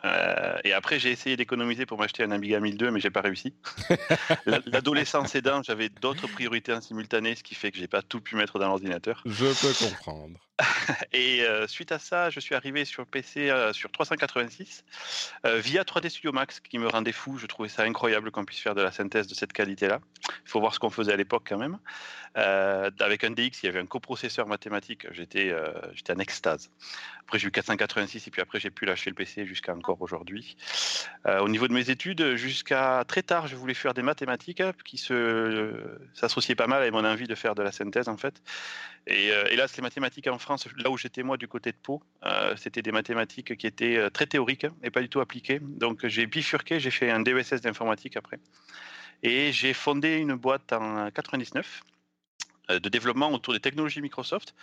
Euh, 0.05 0.59
et 0.65 0.73
après, 0.73 0.99
j'ai 0.99 1.11
essayé 1.11 1.37
d'économiser 1.37 1.87
pour 1.87 1.99
m'acheter 1.99 2.23
un 2.23 2.31
Amiga 2.31 2.61
1002, 2.61 2.91
mais 2.91 3.01
j'ai 3.01 3.11
pas 3.11 3.23
réussi. 3.23 3.55
L'adolescence 4.67 5.35
aidant, 5.35 5.63
j'avais 5.63 5.89
d'autres 5.89 6.27
priorités 6.27 6.73
en 6.73 6.81
simultané, 6.81 7.35
ce 7.35 7.43
qui 7.43 7.55
fait 7.55 7.71
que 7.73 7.79
j'ai 7.79 7.89
pas 7.89 8.03
tout 8.03 8.21
pu 8.21 8.37
mettre 8.37 8.59
dans 8.59 8.67
l'ordinateur. 8.67 9.23
Je 9.25 9.47
peux 9.47 9.87
comprendre. 9.89 10.39
et 11.13 11.43
euh, 11.43 11.67
suite 11.67 11.93
à 11.93 11.99
ça, 11.99 12.31
je 12.31 12.41
suis 12.41 12.55
arrivé 12.55 12.85
sur 12.85 13.07
PC 13.07 13.51
euh, 13.51 13.73
sur 13.73 13.91
386 13.91 14.85
via 15.45 15.83
3D 15.83 16.09
Studio 16.09 16.33
Max, 16.33 16.61
qui 16.61 16.79
me 16.79 16.89
rendait 16.89 17.13
fou. 17.13 17.39
Je 17.39 17.47
trouvais 17.47 17.69
ça 17.69 17.83
incroyable 17.83 18.31
qu'on 18.31 18.45
puisse 18.45 18.61
faire 18.61 18.75
de 18.75 18.83
la 18.83 18.91
synthèse 18.91 19.27
de 19.27 19.35
cette 19.35 19.53
qualité-là. 19.53 20.01
Il 20.45 20.51
faut 20.51 20.61
voir 20.61 20.75
ce 20.75 20.79
qu'on 20.79 20.91
faisait 20.91 21.13
à 21.13 21.17
l'époque 21.17 21.45
quand 21.49 21.59
même. 21.59 21.79
avec 22.35 23.25
un 23.25 23.31
DX, 23.31 23.63
il 23.63 23.67
y 23.67 23.69
avait 23.69 23.81
un 23.81 23.87
coprocesseur 23.87 24.47
mathématique. 24.47 25.07
J'étais 25.13 25.55
j'étais 25.95 26.13
en 26.13 26.19
extase. 26.19 26.71
Après, 27.27 27.41
j'ai 27.41 27.49
eu 27.49 27.51
486 27.51 28.29
et 28.29 28.31
puis 28.31 28.41
après, 28.41 28.61
j'ai 28.61 28.71
pu 28.71 28.85
lâcher 28.85 29.11
le 29.11 29.17
PC 29.17 29.47
jusqu'à 29.47 29.75
encore 29.75 30.01
aujourd'hui. 30.01 30.57
Euh, 31.27 31.41
au 31.41 31.49
niveau 31.49 31.67
de 31.67 31.73
mes 31.73 31.91
études, 31.91 32.37
jusqu'à 32.37 33.03
très 33.09 33.23
tard, 33.23 33.49
je 33.49 33.57
voulais 33.57 33.75
faire 33.75 33.95
des 33.95 34.03
mathématiques 34.03 34.61
hein, 34.61 34.73
qui 34.85 34.97
se, 34.97 35.99
s'associaient 36.15 36.55
pas 36.55 36.69
mal 36.69 36.83
avec 36.83 36.93
mon 36.93 37.05
envie 37.05 37.27
de 37.27 37.35
faire 37.35 37.57
de 37.57 37.65
la 37.65 37.73
synthèse 37.73 38.09
en 38.09 38.17
fait. 38.17 38.41
Et 39.09 39.33
euh, 39.33 39.45
hélas, 39.51 39.77
les 39.77 39.83
mathématiques 39.83 40.29
en 40.29 40.39
Là 40.77 40.91
où 40.91 40.97
j'étais 40.97 41.23
moi 41.23 41.37
du 41.37 41.49
côté 41.49 41.73
de 41.73 41.77
Pau, 41.77 42.03
euh, 42.25 42.55
c'était 42.57 42.83
des 42.83 42.93
mathématiques 42.93 43.57
qui 43.57 43.67
étaient 43.67 44.11
très 44.11 44.27
théoriques 44.27 44.65
hein, 44.65 44.75
et 44.83 44.91
pas 44.91 45.01
du 45.01 45.09
tout 45.09 45.21
appliquées. 45.21 45.61
Donc 45.61 46.07
j'ai 46.07 46.27
bifurqué, 46.27 46.81
j'ai 46.81 46.91
fait 46.91 47.11
un 47.11 47.21
DESS 47.21 47.61
d'informatique 47.63 48.17
après. 48.17 48.39
Et 49.23 49.53
j'ai 49.53 49.73
fondé 49.73 50.17
une 50.17 50.35
boîte 50.35 50.73
en 50.73 51.11
99 51.11 51.57
euh, 51.57 51.96
de 52.69 52.89
développement 52.89 53.31
autour 53.33 53.55
des 53.55 53.61
technologies 53.61 54.01
Microsoft. 54.01 54.55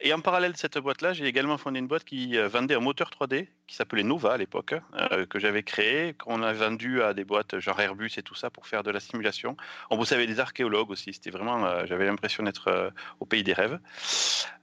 Et 0.00 0.12
en 0.12 0.20
parallèle 0.20 0.52
de 0.52 0.56
cette 0.56 0.78
boîte-là, 0.78 1.12
j'ai 1.12 1.26
également 1.26 1.58
fondé 1.58 1.78
une 1.78 1.86
boîte 1.86 2.04
qui 2.04 2.36
euh, 2.36 2.48
vendait 2.48 2.74
un 2.74 2.80
moteur 2.80 3.10
3D 3.10 3.48
qui 3.66 3.74
s'appelait 3.74 4.04
Nova 4.04 4.34
à 4.34 4.36
l'époque, 4.36 4.74
euh, 4.94 5.26
que 5.26 5.38
j'avais 5.38 5.62
créé, 5.62 6.14
qu'on 6.14 6.42
a 6.42 6.52
vendu 6.52 7.02
à 7.02 7.14
des 7.14 7.24
boîtes 7.24 7.58
genre 7.58 7.80
Airbus 7.80 8.12
et 8.16 8.22
tout 8.22 8.34
ça 8.34 8.48
pour 8.48 8.66
faire 8.66 8.82
de 8.82 8.90
la 8.90 9.00
simulation. 9.00 9.56
On 9.90 9.96
bossait 9.96 10.14
avec 10.14 10.28
des 10.28 10.38
archéologues 10.38 10.90
aussi. 10.90 11.12
C'était 11.12 11.30
vraiment, 11.30 11.64
euh, 11.64 11.84
j'avais 11.86 12.06
l'impression 12.06 12.44
d'être 12.44 12.68
euh, 12.68 12.90
au 13.18 13.26
pays 13.26 13.42
des 13.42 13.52
rêves. 13.52 13.78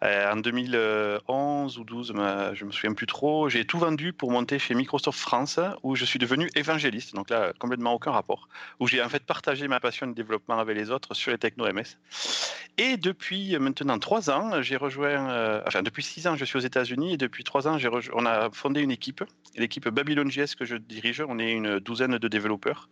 en 0.02 0.38
2011 0.38 1.78
ou 1.78 1.84
12, 1.84 2.14
je 2.54 2.66
me 2.66 2.72
souviens 2.72 2.94
plus 2.94 3.08
trop, 3.08 3.50
j'ai 3.50 3.66
tout 3.66 3.78
vendu 3.78 4.14
pour 4.14 4.32
monter 4.32 4.60
chez 4.60 4.74
Microsoft 4.74 5.20
France, 5.20 5.60
où 5.82 5.96
je 5.96 6.06
suis 6.06 6.20
devenu 6.20 6.50
évangéliste. 6.56 7.14
Donc 7.14 7.30
là, 7.30 7.54
complètement 7.60 7.94
aucun 7.94 8.12
rapport. 8.12 8.48
Où 8.80 8.88
j'ai 8.88 9.02
en 9.02 9.10
fait 9.10 9.24
partagé 9.26 9.68
ma 9.68 9.80
passion 9.80 10.08
de 10.08 10.14
développement 10.14 10.60
avec 10.60 10.78
les 10.78 10.92
autres 10.92 11.14
sur 11.14 11.32
les 11.32 11.38
techno 11.38 11.66
MS. 11.66 11.98
depuis 12.98 13.58
maintenant 13.60 14.00
trois 14.00 14.30
ans, 14.30 14.62
j'ai 14.62 14.76
rejoint, 14.78 15.62
enfin 15.68 15.84
depuis 15.84 16.04
six 16.04 16.28
ans, 16.28 16.36
je 16.36 16.46
suis 16.46 16.58
aux 16.58 16.62
États-Unis 16.62 17.14
et 17.14 17.18
depuis 17.18 17.44
trois 17.44 17.68
ans, 17.68 17.78
on 18.14 18.26
a 18.26 18.50
fondé 18.52 18.82
une 18.82 18.92
équipe, 18.92 19.24
l'équipe 19.56 19.88
Babylon.js 19.88 20.56
que 20.58 20.66
je 20.66 20.76
dirige. 20.76 21.24
On 21.28 21.40
est 21.40 21.52
une 21.52 21.80
douzaine 21.80 22.18
de 22.18 22.28
développeurs 22.28 22.90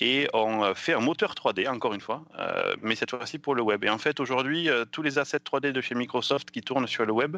et 0.00 0.28
on 0.32 0.74
fait 0.74 0.94
un 0.94 1.00
moteur 1.00 1.34
3D, 1.34 1.68
encore 1.68 1.94
une 1.94 2.00
fois, 2.00 2.24
euh, 2.38 2.76
mais 2.82 2.94
cette 2.94 3.10
fois-ci 3.10 3.38
pour 3.38 3.54
le 3.54 3.62
web. 3.62 3.84
Et 3.84 3.90
en 3.90 3.98
fait, 3.98 4.20
aujourd'hui, 4.20 4.68
euh, 4.68 4.84
tous 4.84 5.02
les 5.02 5.18
assets 5.18 5.38
3D 5.38 5.72
de 5.72 5.80
chez 5.80 5.94
Microsoft 5.94 6.50
qui 6.50 6.60
tournent 6.60 6.86
sur 6.86 7.04
le 7.04 7.12
web 7.12 7.36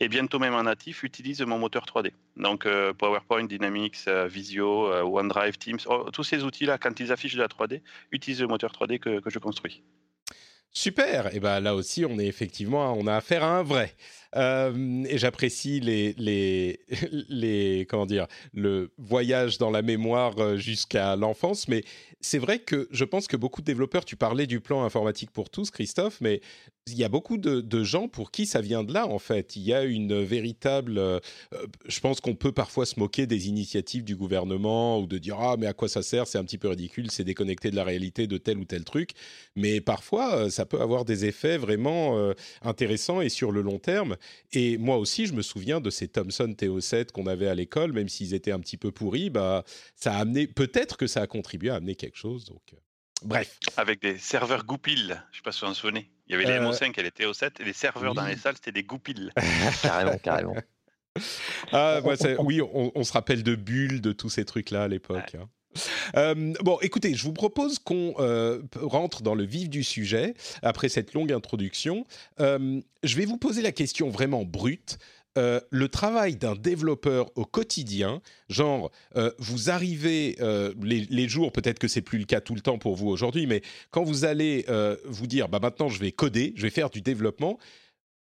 et 0.00 0.08
bientôt 0.08 0.38
même 0.38 0.54
en 0.54 0.62
natif 0.62 1.02
utilisent 1.02 1.42
mon 1.42 1.58
moteur 1.58 1.84
3D. 1.84 2.12
Donc 2.36 2.66
euh, 2.66 2.92
PowerPoint, 2.92 3.44
Dynamics, 3.44 4.08
Visio, 4.26 4.92
OneDrive, 5.02 5.58
Teams, 5.58 5.78
oh, 5.86 6.08
tous 6.12 6.24
ces 6.24 6.44
outils-là, 6.44 6.78
quand 6.78 7.00
ils 7.00 7.10
affichent 7.12 7.34
de 7.34 7.42
la 7.42 7.48
3D, 7.48 7.80
utilisent 8.12 8.40
le 8.40 8.48
moteur 8.48 8.72
3D 8.72 8.98
que, 8.98 9.20
que 9.20 9.30
je 9.30 9.38
construis. 9.38 9.82
Super. 10.76 11.34
Et 11.34 11.40
ben 11.40 11.58
là 11.60 11.74
aussi, 11.74 12.04
on 12.04 12.18
est 12.18 12.26
effectivement, 12.26 12.92
on 12.92 13.06
a 13.06 13.16
affaire 13.16 13.42
à 13.42 13.58
un 13.58 13.62
vrai. 13.62 13.94
Euh, 14.34 15.04
et 15.08 15.16
j'apprécie 15.16 15.80
les, 15.80 16.12
les, 16.18 16.80
les, 17.30 17.86
comment 17.88 18.04
dire, 18.04 18.26
le 18.52 18.92
voyage 18.98 19.56
dans 19.56 19.70
la 19.70 19.80
mémoire 19.80 20.38
euh, 20.38 20.58
jusqu'à 20.58 21.16
l'enfance. 21.16 21.66
Mais 21.68 21.82
c'est 22.20 22.36
vrai 22.36 22.58
que 22.58 22.88
je 22.90 23.04
pense 23.06 23.26
que 23.26 23.38
beaucoup 23.38 23.62
de 23.62 23.66
développeurs, 23.66 24.04
tu 24.04 24.16
parlais 24.16 24.46
du 24.46 24.60
plan 24.60 24.84
informatique 24.84 25.30
pour 25.30 25.48
tous, 25.48 25.70
Christophe, 25.70 26.20
mais 26.20 26.42
il 26.88 27.00
y 27.00 27.04
a 27.04 27.08
beaucoup 27.08 27.36
de, 27.36 27.84
gens 27.84 28.08
pour 28.08 28.30
qui 28.30 28.46
ça 28.46 28.60
vient 28.60 28.84
de 28.84 28.92
là, 28.92 29.06
en 29.06 29.18
fait. 29.18 29.56
Il 29.56 29.62
y 29.62 29.74
a 29.74 29.84
une 29.84 30.22
véritable... 30.22 30.98
Euh, 30.98 31.20
je 31.86 32.00
pense 32.00 32.20
qu'on 32.20 32.34
peut 32.34 32.52
parfois 32.52 32.86
se 32.86 32.98
moquer 32.98 33.26
des 33.26 33.48
initiatives 33.48 34.04
du 34.04 34.16
gouvernement 34.16 35.00
ou 35.00 35.06
de 35.06 35.18
dire, 35.18 35.38
ah, 35.38 35.56
mais 35.58 35.66
à 35.66 35.72
quoi 35.72 35.88
ça 35.88 36.02
sert? 36.02 36.26
C'est 36.26 36.38
un 36.38 36.44
petit 36.44 36.58
peu 36.58 36.68
ridicule, 36.68 37.10
c'est 37.10 37.24
déconnecté 37.24 37.70
de 37.70 37.76
la 37.76 37.84
réalité 37.84 38.26
de 38.26 38.38
tel 38.38 38.58
ou 38.58 38.64
tel 38.64 38.84
truc. 38.84 39.10
Mais 39.56 39.80
parfois, 39.80 40.48
ça 40.50 40.64
peut 40.64 40.80
avoir 40.80 41.04
des 41.04 41.26
effets 41.26 41.58
vraiment 41.58 42.32
intéressants 42.62 43.20
et 43.20 43.28
sur 43.28 43.52
le 43.52 43.60
long 43.62 43.78
terme. 43.78 44.16
Et 44.52 44.78
moi 44.78 44.96
aussi, 44.96 45.26
je 45.26 45.34
me 45.34 45.42
souviens 45.42 45.80
de 45.80 45.90
ces 45.90 46.08
Thomson 46.08 46.54
TO7 46.56 47.10
qu'on 47.12 47.26
avait 47.26 47.48
à 47.48 47.54
l'école, 47.54 47.92
même 47.92 48.08
s'ils 48.08 48.32
étaient 48.32 48.52
un 48.52 48.60
petit 48.60 48.76
peu 48.76 48.90
pourris, 48.90 49.28
bah, 49.28 49.64
ça 49.96 50.14
a 50.14 50.20
amené, 50.20 50.46
peut-être 50.46 50.96
que 50.96 51.06
ça 51.06 51.20
a 51.20 51.26
contribué 51.26 51.70
à 51.70 51.74
amener 51.76 51.94
quelque 51.94 52.16
chose. 52.16 52.46
Donc, 52.46 52.62
euh, 52.72 52.76
bref. 53.22 53.58
Avec 53.76 54.00
des 54.00 54.18
serveurs 54.18 54.64
goupil, 54.64 54.98
je 54.98 55.12
ne 55.12 55.36
sais 55.36 55.42
pas 55.44 55.52
si 55.52 55.60
vous 55.60 55.70
en 55.70 55.74
souvenez. 55.74 56.10
Il 56.26 56.32
y 56.32 56.34
avait 56.34 56.44
les 56.44 56.52
euh... 56.52 56.70
MO5 56.70 56.98
et 56.98 57.02
les 57.02 57.10
TO7, 57.10 57.60
et 57.60 57.64
les 57.64 57.72
serveurs 57.72 58.14
dans 58.14 58.26
les 58.26 58.36
salles, 58.36 58.56
c'était 58.56 58.72
des 58.72 58.82
goupil. 58.82 59.32
carrément, 59.82 60.18
carrément. 60.18 60.56
Ah, 61.72 62.00
oui, 62.40 62.60
on, 62.62 63.04
se 63.04 63.12
rappelle 63.12 63.42
de 63.42 63.54
bulles, 63.54 64.00
de 64.00 64.12
tous 64.12 64.28
ces 64.28 64.44
trucs-là 64.44 64.84
à 64.84 64.88
l'époque. 64.88 65.34
Hein. 65.34 65.48
Euh, 66.16 66.54
bon, 66.62 66.78
écoutez, 66.82 67.14
je 67.14 67.22
vous 67.22 67.32
propose 67.32 67.78
qu'on 67.78 68.14
euh, 68.18 68.62
rentre 68.80 69.22
dans 69.22 69.34
le 69.34 69.44
vif 69.44 69.68
du 69.68 69.84
sujet 69.84 70.34
après 70.62 70.88
cette 70.88 71.14
longue 71.14 71.32
introduction. 71.32 72.04
Euh, 72.40 72.80
je 73.02 73.16
vais 73.16 73.24
vous 73.24 73.38
poser 73.38 73.62
la 73.62 73.72
question 73.72 74.08
vraiment 74.10 74.44
brute. 74.44 74.98
Le 75.36 75.88
travail 75.88 76.36
d'un 76.36 76.54
développeur 76.54 77.30
au 77.36 77.44
quotidien, 77.44 78.20
genre 78.48 78.90
vous 79.38 79.70
arrivez 79.70 80.36
les, 80.82 81.28
jours, 81.28 81.52
peut-être 81.52 81.78
que 81.78 81.88
c'est 81.88 82.02
plus 82.02 82.18
le 82.18 82.24
cas 82.24 82.40
tout 82.40 82.54
le 82.54 82.60
temps 82.60 82.78
pour 82.78 82.96
vous 82.96 83.08
aujourd'hui, 83.08 83.46
mais 83.46 83.62
quand 83.90 84.02
vous 84.02 84.24
allez 84.24 84.66
vous 85.04 85.26
dire, 85.26 85.48
bah 85.48 85.58
maintenant 85.60 85.88
je 85.88 86.00
vais 86.00 86.12
coder, 86.12 86.52
je 86.56 86.62
vais 86.62 86.70
faire 86.70 86.90
du 86.90 87.00
développement, 87.02 87.58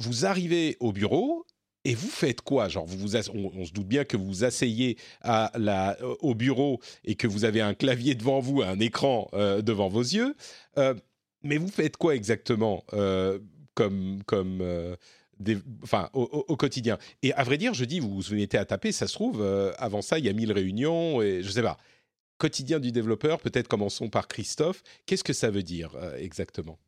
vous 0.00 0.26
arrivez 0.26 0.76
au 0.80 0.92
bureau 0.92 1.46
et 1.84 1.94
vous 1.94 2.08
faites 2.08 2.42
quoi? 2.42 2.68
Genre, 2.68 2.86
vous 2.86 3.16
on, 3.16 3.64
se 3.64 3.72
doute 3.72 3.88
bien 3.88 4.04
que 4.04 4.16
vous 4.16 4.26
vous 4.26 4.44
asseyez 4.44 4.96
euh, 5.24 6.14
au 6.20 6.34
bureau 6.34 6.80
et 7.04 7.16
que 7.16 7.26
vous 7.26 7.44
avez 7.44 7.60
un 7.60 7.74
clavier 7.74 8.14
devant 8.14 8.40
vous, 8.40 8.62
un 8.62 8.78
écran 8.78 9.28
euh, 9.34 9.62
devant 9.62 9.88
vos 9.88 10.02
yeux. 10.02 10.34
Euh, 10.78 10.94
mais 11.42 11.56
vous 11.56 11.68
faites 11.68 11.96
quoi 11.96 12.14
exactement 12.14 12.84
comme, 13.74 14.22
comme 14.26 14.96
enfin, 15.82 16.08
au, 16.12 16.56
quotidien 16.56 16.98
Et 17.22 17.32
à 17.34 17.42
vrai 17.42 17.58
dire, 17.58 17.74
je 17.74 17.84
dis, 17.84 18.00
vous 18.00 18.20
vous 18.20 18.34
mettez 18.34 18.58
à 18.58 18.64
taper, 18.64 18.92
ça 18.92 19.06
se 19.06 19.14
trouve, 19.14 19.42
avant 19.78 20.02
ça, 20.02 20.18
il 20.18 20.24
y 20.24 20.28
a 20.28 20.32
mille 20.32 20.52
réunions 20.52 21.22
et 21.22 21.42
je 21.42 21.50
sais 21.50 21.62
pas. 21.62 21.78
Quotidien 22.38 22.80
du 22.80 22.92
développeur, 22.92 23.40
peut-être 23.40 23.68
commençons 23.68 24.08
par 24.08 24.26
Christophe. 24.28 24.82
Qu'est-ce 25.06 25.24
que 25.24 25.32
ça 25.32 25.50
veut 25.50 25.62
dire 25.62 25.96
exactement? 26.16 26.78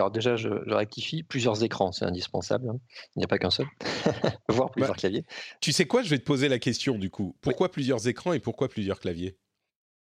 Alors 0.00 0.10
déjà, 0.10 0.36
je, 0.36 0.48
rectifie, 0.48 1.22
plusieurs 1.22 1.62
écrans, 1.62 1.92
c'est 1.92 2.06
indispensable. 2.06 2.70
Hein. 2.70 2.80
Il 3.14 3.18
n'y 3.18 3.24
a 3.24 3.28
pas 3.28 3.38
qu'un 3.38 3.50
seul, 3.50 3.66
voire 4.48 4.70
plusieurs 4.70 4.94
bah, 4.94 4.98
claviers. 4.98 5.24
Tu 5.60 5.72
sais 5.72 5.84
quoi, 5.84 6.02
je 6.02 6.08
vais 6.08 6.18
te 6.18 6.24
poser 6.24 6.48
la 6.48 6.58
question 6.58 6.96
du 6.96 7.10
coup. 7.10 7.36
Pourquoi 7.42 7.70
plusieurs 7.70 8.08
écrans 8.08 8.32
et 8.32 8.40
pourquoi 8.40 8.70
plusieurs 8.70 8.98
claviers? 8.98 9.36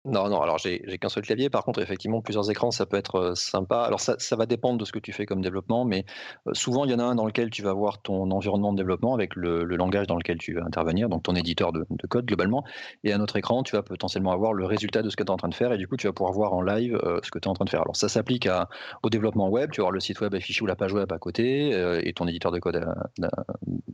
Non, 0.03 0.29
non, 0.29 0.41
alors 0.41 0.57
j'ai 0.57 0.79
qu'un 0.97 1.09
seul 1.09 1.23
clavier. 1.23 1.51
Par 1.51 1.63
contre, 1.63 1.79
effectivement, 1.79 2.21
plusieurs 2.21 2.49
écrans, 2.49 2.71
ça 2.71 2.87
peut 2.87 2.97
être 2.97 3.15
euh, 3.15 3.35
sympa. 3.35 3.81
Alors, 3.81 3.99
ça, 3.99 4.35
va 4.35 4.47
dépendre 4.47 4.79
de 4.79 4.85
ce 4.85 4.91
que 4.91 4.97
tu 4.97 5.13
fais 5.13 5.27
comme 5.27 5.41
développement, 5.41 5.85
mais 5.85 6.05
euh, 6.47 6.55
souvent, 6.55 6.85
il 6.85 6.91
y 6.91 6.95
en 6.95 6.99
a 6.99 7.03
un 7.03 7.13
dans 7.13 7.27
lequel 7.27 7.51
tu 7.51 7.61
vas 7.61 7.73
voir 7.73 8.01
ton 8.01 8.31
environnement 8.31 8.71
de 8.73 8.77
développement 8.77 9.13
avec 9.13 9.35
le, 9.35 9.63
langage 9.63 10.07
dans 10.07 10.15
lequel 10.15 10.39
tu 10.39 10.55
vas 10.55 10.63
intervenir, 10.63 11.07
donc 11.07 11.21
ton 11.21 11.35
éditeur 11.35 11.71
de, 11.71 11.85
code 12.09 12.25
globalement. 12.25 12.63
Et 13.03 13.13
un 13.13 13.21
autre 13.21 13.35
écran, 13.35 13.61
tu 13.61 13.75
vas 13.75 13.83
potentiellement 13.83 14.31
avoir 14.31 14.53
le 14.53 14.65
résultat 14.65 15.03
de 15.03 15.09
ce 15.11 15.15
que 15.15 15.21
tu 15.21 15.27
es 15.27 15.31
en 15.31 15.37
train 15.37 15.49
de 15.49 15.53
faire, 15.53 15.71
et 15.71 15.77
du 15.77 15.87
coup, 15.87 15.97
tu 15.97 16.07
vas 16.07 16.13
pouvoir 16.13 16.33
voir 16.33 16.53
en 16.53 16.63
live 16.63 16.99
euh, 17.03 17.19
ce 17.21 17.29
que 17.29 17.37
tu 17.37 17.47
es 17.47 17.51
en 17.51 17.53
train 17.53 17.65
de 17.65 17.69
faire. 17.69 17.81
Alors, 17.81 17.95
ça 17.95 18.09
s'applique 18.09 18.49
au 19.03 19.09
développement 19.11 19.49
web. 19.49 19.69
Tu 19.69 19.81
vas 19.81 19.83
avoir 19.83 19.91
le 19.91 19.99
site 19.99 20.19
web 20.19 20.33
affiché 20.33 20.63
ou 20.63 20.65
la 20.65 20.75
page 20.75 20.93
web 20.93 21.11
à 21.11 21.19
côté, 21.19 21.69
et 22.03 22.13
ton 22.13 22.27
éditeur 22.27 22.51
de 22.51 22.57
code 22.57 22.77
à, 22.77 22.95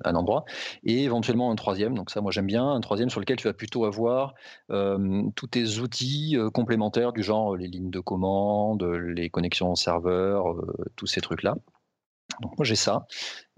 un 0.05 0.15
endroit. 0.15 0.45
Et 0.85 1.03
éventuellement, 1.03 1.51
un 1.51 1.55
troisième, 1.55 1.95
donc 1.95 2.11
ça, 2.11 2.21
moi, 2.21 2.31
j'aime 2.31 2.47
bien, 2.47 2.65
un 2.65 2.79
troisième 2.79 3.09
sur 3.09 3.19
lequel 3.19 3.35
tu 3.35 3.47
vas 3.47 3.53
plutôt 3.53 3.83
avoir 3.83 4.35
tous 4.69 5.47
tes 5.47 5.79
outils 5.79 5.96
euh, 6.03 6.49
complémentaires 6.49 7.13
du 7.13 7.23
genre 7.23 7.55
les 7.55 7.67
lignes 7.67 7.89
de 7.89 7.99
commande, 7.99 8.83
les 8.83 9.29
connexions 9.29 9.75
serveur, 9.75 10.51
euh, 10.51 10.73
tous 10.95 11.07
ces 11.07 11.21
trucs-là. 11.21 11.55
Donc 12.41 12.57
moi 12.57 12.65
j'ai 12.65 12.75
ça 12.75 13.07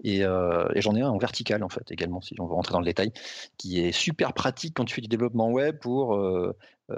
euh, 0.06 0.68
et, 0.74 0.80
j'en 0.80 0.94
ai 0.94 1.02
un 1.02 1.10
en 1.10 1.18
vertical 1.18 1.62
en 1.64 1.68
fait 1.68 1.90
également 1.90 2.20
si 2.20 2.34
on 2.38 2.46
veut 2.46 2.54
rentrer 2.54 2.72
dans 2.72 2.78
le 2.78 2.86
détail 2.86 3.12
qui 3.58 3.80
est 3.80 3.92
super 3.92 4.32
pratique 4.32 4.74
quand 4.74 4.84
tu 4.84 4.94
fais 4.94 5.00
du 5.00 5.08
développement 5.08 5.50
web 5.50 5.78
pour 5.78 6.18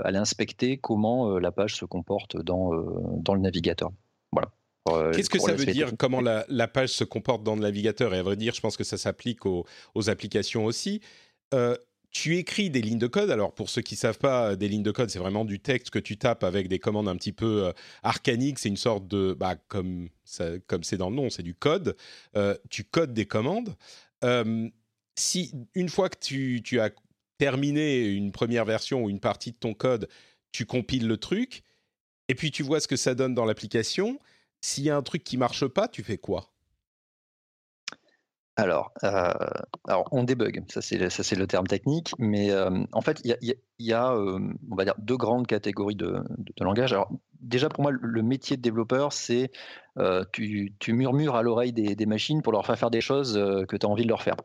aller 0.05 0.19
inspecter 0.19 0.77
comment 0.77 1.39
la 1.39 1.51
page 1.51 1.75
se 1.75 1.85
comporte 1.85 2.37
dans, 2.37 2.71
dans 3.17 3.35
le 3.35 3.41
navigateur. 3.41 3.91
Voilà. 4.33 4.53
Qu'est-ce 5.13 5.31
que 5.31 5.39
ça 5.39 5.55
veut 5.55 5.65
dire 5.65 5.93
Comment 5.99 6.21
la, 6.21 6.69
page 6.69 6.91
se 6.91 7.05
comporte 7.05 7.43
dans 7.43 7.55
le 7.55 7.63
navigateur? 7.63 8.15
Et 8.15 8.19
à 8.19 8.23
vrai 8.23 8.37
dire, 8.37 8.55
je 8.55 8.61
pense 8.61 8.77
que 8.77 8.85
ça 8.85 8.99
s'applique 8.99 9.47
aux, 9.47 9.65
aux, 9.95 10.11
applications 10.11 10.67
aussi 10.67 11.01
tu 12.13 12.37
écris 12.37 12.71
des 12.71 12.83
lignes 12.83 12.99
de 12.99 13.07
code. 13.07 13.31
Alors, 13.31 13.55
pour 13.55 13.71
ceux 13.71 13.83
qui 13.83 13.97
savent 13.97 14.19
pas, 14.19 14.55
des 14.55 14.69
lignes 14.69 14.83
de 14.83 14.91
code, 14.91 15.11
c'est 15.11 15.19
vraiment 15.19 15.45
du 15.45 15.59
texte 15.59 15.91
que 15.91 15.99
tu 15.99 16.17
tapes 16.17 16.45
avec 16.45 16.69
des 16.69 16.79
commandes 16.79 17.09
un 17.09 17.17
petit 17.17 17.33
peu 17.33 17.67
euh, 17.67 17.73
arcaniques. 18.03 18.59
C'est 18.59 18.69
une 18.69 18.77
sorte 18.77 19.09
de, 19.09 19.35
bah, 19.35 19.57
comme 19.69 20.09
comme 20.67 20.85
c'est 20.85 20.97
dans 20.97 21.11
le 21.11 21.17
nom, 21.17 21.31
c'est 21.31 21.43
du 21.43 21.55
code. 21.55 21.97
Euh, 22.37 22.57
tu 22.71 22.85
codes 22.85 23.13
des 23.13 23.27
commandes. 23.27 23.75
Si 25.15 25.53
une 25.75 25.89
fois 25.89 26.09
que 26.09 26.19
tu, 26.19 26.63
tu, 26.65 26.81
as 26.81 26.91
terminé 27.37 28.05
une 28.07 28.33
première 28.33 28.65
version 28.65 29.05
ou 29.05 29.11
une 29.11 29.21
partie 29.21 29.51
de 29.51 29.57
ton 29.57 29.75
code, 29.75 30.09
tu 30.53 30.65
compiles 30.65 31.07
le 31.07 31.17
truc 31.17 31.65
et 32.29 32.35
puis 32.35 32.51
tu 32.51 32.63
vois 32.63 32.81
ce 32.81 32.89
que 32.89 32.97
ça 32.97 33.15
donne 33.15 33.35
dans 33.35 33.45
l'application. 33.45 34.19
S'il 34.61 34.85
y 34.85 34.91
a 34.91 34.97
un 34.97 35.03
truc 35.03 35.25
qui 35.25 35.37
marche 35.37 35.67
pas, 35.67 35.89
tu 35.89 36.03
fais 36.03 36.19
quoi? 36.19 36.52
Alors, 38.57 38.93
euh, 39.03 39.33
alors, 39.89 40.09
on 40.13 40.25
débug, 40.25 40.63
ça 40.69 40.83
c'est, 40.83 41.09
ça 41.09 41.23
c'est 41.23 41.37
le 41.37 41.47
terme 41.47 41.67
technique, 41.67 42.13
mais 42.19 42.51
euh, 42.51 42.85
en 42.93 43.01
fait, 43.01 43.23
il 43.25 43.57
y 43.79 43.93
a, 43.95 44.13
euh, 44.13 44.39
on 44.71 44.75
va 44.75 44.85
dire, 44.85 44.95
deux 44.99 45.17
grandes 45.17 45.47
catégories 45.47 45.97
de, 45.97 46.23
de, 46.37 46.65
langage. 46.65 46.93
Alors, 46.93 47.11
déjà 47.41 47.71
pour 47.71 47.83
moi, 47.83 47.93
le 47.93 48.23
métier 48.23 48.59
de 48.59 48.63
développeur, 48.63 49.15
c'est 49.15 49.51
tu, 50.33 50.75
tu, 50.79 50.93
murmures 50.93 51.35
à 51.35 51.43
l'oreille 51.43 51.73
des, 51.73 51.95
des, 51.97 52.07
machines 52.07 52.43
pour 52.43 52.53
leur 52.53 52.67
faire 52.67 52.79
faire 52.79 52.91
des 52.91 53.01
choses 53.01 53.35
que 53.69 53.77
tu 53.77 53.87
as 53.87 53.89
envie 53.89 54.05
de 54.05 54.09
leur 54.09 54.23
faire. 54.23 54.37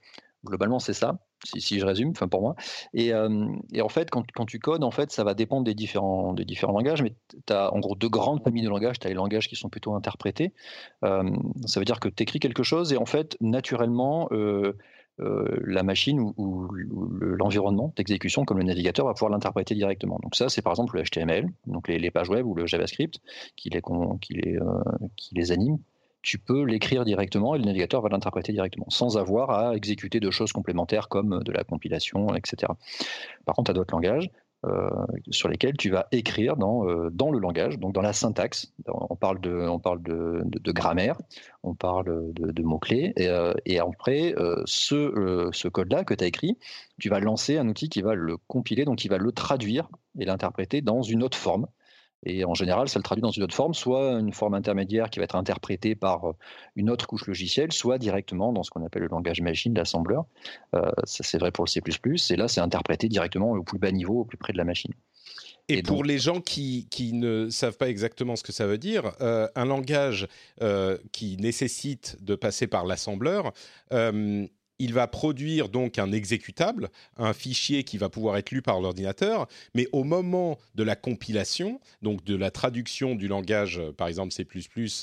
Globalement, 0.45 0.79
c'est 0.79 0.93
ça, 0.93 1.19
si, 1.43 1.79
je 1.79 1.85
résume, 1.85 2.09
enfin 2.09 2.27
pour 2.27 2.41
moi. 2.41 2.55
Et, 2.93 3.13
en 3.13 3.89
fait, 3.89 4.09
quand, 4.09 4.45
tu 4.45 4.59
codes, 4.59 4.83
en 4.83 4.91
fait, 4.91 5.11
ça 5.11 5.23
va 5.23 5.33
dépendre 5.33 5.63
des 5.63 5.73
différents, 5.73 6.35
langages, 6.63 7.01
mais 7.01 7.13
tu 7.45 7.53
as 7.53 7.73
en 7.73 7.79
gros 7.79 7.95
deux 7.95 8.09
grandes 8.09 8.43
familles 8.43 8.63
de 8.63 8.69
langages. 8.69 8.99
Tu 8.99 9.07
as 9.07 9.09
les 9.09 9.15
langages 9.15 9.47
qui 9.47 9.55
sont 9.55 9.69
plutôt 9.69 9.93
interprétés. 9.93 10.53
ça 11.01 11.79
veut 11.79 11.85
dire 11.85 11.99
que 11.99 12.09
tu 12.09 12.23
écris 12.23 12.39
quelque 12.39 12.63
chose 12.63 12.93
et 12.93 12.97
en 12.97 13.05
fait, 13.05 13.37
naturellement, 13.41 14.29
la 15.19 15.83
machine 15.83 16.19
ou, 16.19 16.67
l'environnement 16.71 17.93
d'exécution, 17.95 18.45
comme 18.45 18.57
le 18.57 18.63
navigateur, 18.63 19.05
va 19.05 19.13
pouvoir 19.13 19.31
l'interpréter 19.31 19.75
directement. 19.75 20.19
Donc 20.21 20.35
ça, 20.35 20.49
c'est 20.49 20.61
par 20.61 20.73
exemple 20.73 20.97
le 20.97 21.03
HTML, 21.03 21.47
donc 21.65 21.87
les, 21.87 22.11
pages 22.11 22.29
web 22.29 22.45
ou 22.45 22.55
le 22.55 22.65
JavaScript 22.65 23.19
qui 23.55 23.69
les, 23.69 23.81
qui 24.21 24.41
qui 25.15 25.35
les 25.35 25.51
animent 25.51 25.79
tu 26.21 26.37
peux 26.37 26.63
l'écrire 26.63 27.05
directement 27.05 27.55
et 27.55 27.59
le 27.59 27.65
navigateur 27.65 28.01
va 28.01 28.09
l'interpréter 28.09 28.51
directement, 28.51 28.89
sans 28.89 29.17
avoir 29.17 29.51
à 29.51 29.75
exécuter 29.75 30.19
de 30.19 30.31
choses 30.31 30.51
complémentaires 30.51 31.07
comme 31.07 31.43
de 31.43 31.51
la 31.51 31.63
compilation, 31.63 32.35
etc. 32.35 32.73
Par 33.45 33.55
contre, 33.55 33.71
tu 33.71 33.71
as 33.71 33.73
d'autres 33.73 33.93
langages 33.93 34.29
euh, 34.65 34.89
sur 35.29 35.49
lesquels 35.49 35.77
tu 35.77 35.91
vas 35.91 36.07
écrire 36.11 36.57
dans, 36.57 36.89
euh, 36.89 37.11
dans 37.11 37.29
le 37.29 37.37
langage, 37.37 37.77
donc 37.77 37.93
dans 37.93 38.01
la 38.01 38.11
syntaxe. 38.11 38.73
On 38.87 39.15
parle 39.15 39.39
de, 39.39 40.71
grammaire, 40.71 41.15
on 41.61 41.75
parle 41.75 42.33
de, 42.33 42.63
mots-clés, 42.63 43.13
et, 43.17 43.27
euh, 43.27 43.53
et, 43.67 43.79
après, 43.79 44.33
ce, 44.65 45.49
ce 45.53 45.67
code-là 45.67 46.03
que 46.03 46.15
tu 46.15 46.23
as 46.23 46.27
écrit, 46.27 46.57
tu 46.99 47.09
vas 47.09 47.19
lancer 47.19 47.59
un 47.59 47.67
outil 47.67 47.87
qui 47.87 48.01
va 48.01 48.15
le 48.15 48.37
compiler, 48.47 48.83
donc 48.83 48.97
qui 48.97 49.09
va 49.09 49.19
le 49.19 49.31
traduire 49.31 49.89
et 50.17 50.25
l'interpréter 50.25 50.81
dans 50.81 51.03
une 51.03 51.21
autre 51.21 51.37
forme. 51.37 51.67
Et 52.25 52.43
en 52.45 52.53
général, 52.53 52.89
ça 52.89 52.99
le 52.99 53.03
traduit 53.03 53.21
dans 53.21 53.31
une 53.31 53.43
autre 53.43 53.55
forme, 53.55 53.73
soit 53.73 54.13
une 54.19 54.33
forme 54.33 54.55
intermédiaire 54.55 55.09
qui 55.09 55.19
va 55.19 55.25
être 55.25 55.35
interprétée 55.35 55.95
par 55.95 56.29
euh, 56.29 56.33
une 56.75 56.89
autre 56.89 57.05
couche 57.05 57.27
logicielle, 57.27 57.71
soit 57.71 57.97
directement 57.97 58.51
dans 58.51 58.63
ce 58.63 58.71
qu'on 58.71 58.85
appelle 58.85 59.03
le 59.03 59.09
langage 59.09 59.41
machine, 59.41 59.73
l'assembleur. 59.75 60.25
Euh, 60.75 60.91
ça, 61.03 61.23
c'est 61.23 61.37
vrai 61.37 61.51
pour 61.51 61.65
le 61.65 61.69
C++. 61.69 61.81
Et 62.31 62.35
là, 62.35 62.47
c'est 62.47 62.61
interprété 62.61 63.07
directement 63.07 63.51
au 63.51 63.63
plus 63.63 63.77
bas 63.77 63.91
niveau, 63.91 64.21
au 64.21 64.25
plus 64.25 64.37
près 64.37 64.51
de 64.51 64.57
la 64.57 64.63
machine. 64.63 64.91
Et, 65.69 65.83
pour 65.83 66.05
les 66.05 66.17
gens 66.17 66.39
qui, 66.39 66.87
qui, 66.89 67.11
ne 67.11 67.49
savent 67.49 67.75
pas 67.75 67.89
exactement 67.89 68.37
ce 68.37 68.43
que 68.43 68.53
ça 68.53 68.65
veut 68.65 68.77
dire, 68.77 69.11
euh, 69.19 69.49
un 69.55 69.65
langage 69.65 70.27
qui 71.11 71.35
nécessite 71.37 72.23
de 72.23 72.35
passer 72.35 72.67
par 72.67 72.85
l'assembleur, 72.85 73.51
il 74.79 74.93
va 74.93 75.07
produire 75.07 75.69
donc 75.69 75.99
un 75.99 76.11
exécutable, 76.11 76.89
un 77.17 77.33
fichier 77.33 77.83
qui 77.83 77.97
va 77.97 78.09
pouvoir 78.09 78.37
être 78.37 78.51
lu 78.51 78.61
par 78.61 78.79
l'ordinateur, 78.79 79.47
mais 79.73 79.87
au 79.91 80.03
moment 80.03 80.57
de 80.75 80.83
la 80.83 80.95
compilation, 80.95 81.79
donc 82.01 82.23
de 82.23 82.35
la 82.35 82.51
traduction 82.51 83.15
du 83.15 83.27
langage, 83.27 83.81
par 83.97 84.07
exemple 84.07 84.31
C++ 84.33 84.45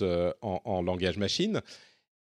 euh, 0.03 0.33
en, 0.43 0.61
en 0.65 0.83
langage 0.83 1.19
machine, 1.19 1.61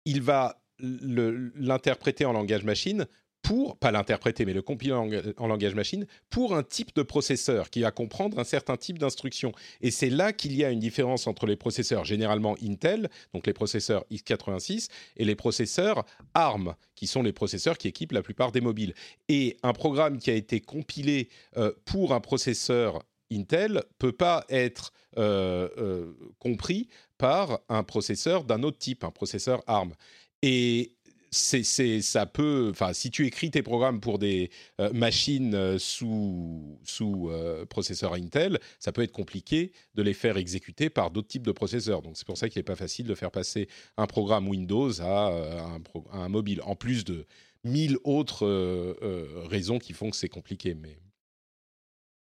il 0.05 0.21
va 0.21 0.61
l'interpréter 0.79 2.25
en 2.25 2.33
langage 2.33 2.63
machine 2.63 3.05
pour, 3.41 3.77
pas 3.77 3.91
l'interpréter, 3.91 4.45
mais 4.45 4.53
le 4.53 4.61
compiler 4.61 4.93
en, 4.93 5.47
langage 5.47 5.75
machine, 5.75 6.05
pour 6.29 6.55
un 6.55 6.63
type 6.63 6.95
de 6.95 7.01
processeur 7.01 7.69
qui 7.69 7.81
va 7.81 7.91
comprendre 7.91 8.39
un 8.39 8.43
certain 8.43 8.77
type 8.77 8.99
d'instruction. 8.99 9.51
Et 9.81 9.91
c'est 9.91 10.09
là 10.09 10.33
qu'il 10.33 10.53
y 10.55 10.63
a 10.63 10.69
une 10.69 10.79
différence 10.79 11.27
entre 11.27 11.45
les 11.45 11.55
processeurs 11.55 12.05
généralement 12.05 12.55
Intel, 12.63 13.09
donc 13.33 13.47
les 13.47 13.53
processeurs 13.53 14.05
x86, 14.11 14.89
et 15.17 15.25
les 15.25 15.35
processeurs 15.35 16.05
ARM, 16.33 16.75
qui 16.95 17.07
sont 17.07 17.23
les 17.23 17.33
processeurs 17.33 17.77
qui 17.77 17.87
équipent 17.87 18.11
la 18.11 18.21
plupart 18.21 18.51
des 18.51 18.61
mobiles. 18.61 18.93
Et 19.27 19.57
un 19.63 19.73
programme 19.73 20.19
qui 20.19 20.29
a 20.29 20.35
été 20.35 20.61
compilé 20.61 21.29
euh, 21.57 21.71
pour 21.85 22.13
un 22.13 22.19
processeur 22.19 23.01
Intel 23.31 23.83
peut 23.97 24.11
pas 24.11 24.45
être 24.49 24.91
euh, 25.17 25.69
euh, 25.77 26.13
compris 26.39 26.89
par 27.17 27.59
un 27.69 27.83
processeur 27.83 28.43
d'un 28.43 28.63
autre 28.63 28.77
type, 28.77 29.03
un 29.03 29.11
processeur 29.11 29.63
ARM. 29.67 29.93
Et 30.41 30.95
c'est, 31.31 32.01
ça 32.01 32.25
peut, 32.25 32.69
enfin, 32.71 32.91
si 32.93 33.09
tu 33.09 33.25
écris 33.25 33.51
tes 33.51 33.63
programmes 33.63 34.01
pour 34.01 34.19
des 34.19 34.51
euh, 34.81 34.91
machines 34.91 35.55
euh, 35.55 35.77
sous, 35.79 36.77
sous 36.83 37.29
euh, 37.29 37.65
processeur 37.65 38.13
Intel, 38.15 38.59
ça 38.79 38.91
peut 38.91 39.01
être 39.01 39.13
compliqué 39.13 39.71
de 39.95 40.03
les 40.03 40.13
faire 40.13 40.35
exécuter 40.35 40.89
par 40.89 41.09
d'autres 41.09 41.29
types 41.29 41.47
de 41.47 41.53
processeurs. 41.53 42.01
Donc 42.01 42.17
c'est 42.17 42.27
pour 42.27 42.37
ça 42.37 42.49
qu'il 42.49 42.59
n'est 42.59 42.63
pas 42.63 42.75
facile 42.75 43.07
de 43.07 43.15
faire 43.15 43.31
passer 43.31 43.69
un 43.95 44.07
programme 44.07 44.47
Windows 44.49 45.01
à, 45.01 45.29
un, 45.29 45.81
à 46.11 46.17
un, 46.17 46.29
mobile, 46.29 46.61
en 46.65 46.75
plus 46.75 47.05
de 47.05 47.25
mille 47.63 47.97
autres 48.03 48.45
raisons 49.47 49.79
qui 49.79 49.93
font 49.93 50.09
que 50.09 50.17
c'est 50.17 50.29
compliqué. 50.29 50.73
Mais 50.73 50.97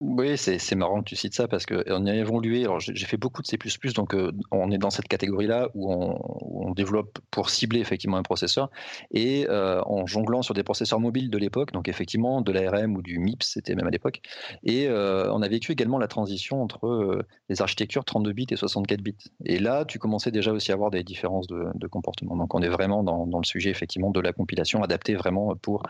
oui, 0.07 0.37
c'est 0.37 0.75
marrant 0.75 1.01
que 1.03 1.09
tu 1.09 1.17
cites 1.17 1.35
ça 1.35 1.49
parce 1.49 1.65
qu'on 1.65 2.07
a 2.07 2.15
évolué. 2.15 2.67
J'ai 2.79 3.07
fait 3.07 3.17
beaucoup 3.17 3.41
de 3.41 3.47
C++, 3.47 3.57
donc 3.95 4.15
euh, 4.15 4.33
on 4.51 4.71
est 4.71 4.77
dans 4.77 4.91
cette 4.91 5.09
catégorie-là 5.09 5.71
où, 5.75 5.91
on, 5.91 6.73
développe 6.75 7.21
pour 7.31 7.51
cibler 7.51 7.79
effectivement 7.79 8.17
un 8.17 8.25
processeur 8.25 8.69
et 9.13 9.47
euh, 9.49 9.81
en 9.87 10.07
jonglant 10.07 10.43
sur 10.43 10.53
des 10.53 10.65
processeurs 10.65 10.99
mobiles 10.99 11.31
de 11.31 11.39
l'époque, 11.39 11.71
donc 11.71 11.87
effectivement 11.87 12.41
de 12.41 12.51
l'ARM 12.51 12.97
ou 12.97 13.03
du 13.03 13.21
MIPS, 13.21 13.45
c'était 13.45 13.77
même 13.77 13.87
à 13.87 13.91
l'époque. 13.91 14.21
Et 14.65 14.89
euh, 14.89 15.33
on 15.33 15.41
a 15.41 15.49
vécu 15.49 15.71
également 15.71 15.99
la 15.99 16.09
transition 16.09 16.61
entre 16.63 17.25
les 17.49 17.63
architectures 17.63 18.05
32 18.05 18.33
bits 18.33 18.47
et 18.51 18.57
64 18.57 19.01
bits. 19.01 19.15
Et 19.45 19.61
là, 19.61 19.85
tu 19.85 20.01
commençais 20.01 20.33
déjà 20.33 20.53
aussi 20.53 20.73
à 20.73 20.75
avoir 20.75 20.91
des 20.91 21.05
différences 21.05 21.47
de, 21.47 21.87
comportement. 21.87 22.37
Donc, 22.37 22.55
on 22.55 22.63
est 22.63 22.69
vraiment 22.69 23.05
dans, 23.05 23.27
dans, 23.27 23.39
le 23.39 23.45
sujet 23.45 23.71
effectivement 23.71 24.11
de 24.11 24.21
la 24.21 24.33
compilation 24.33 24.83
adaptée 24.83 25.15
vraiment 25.15 25.55
pour 25.55 25.85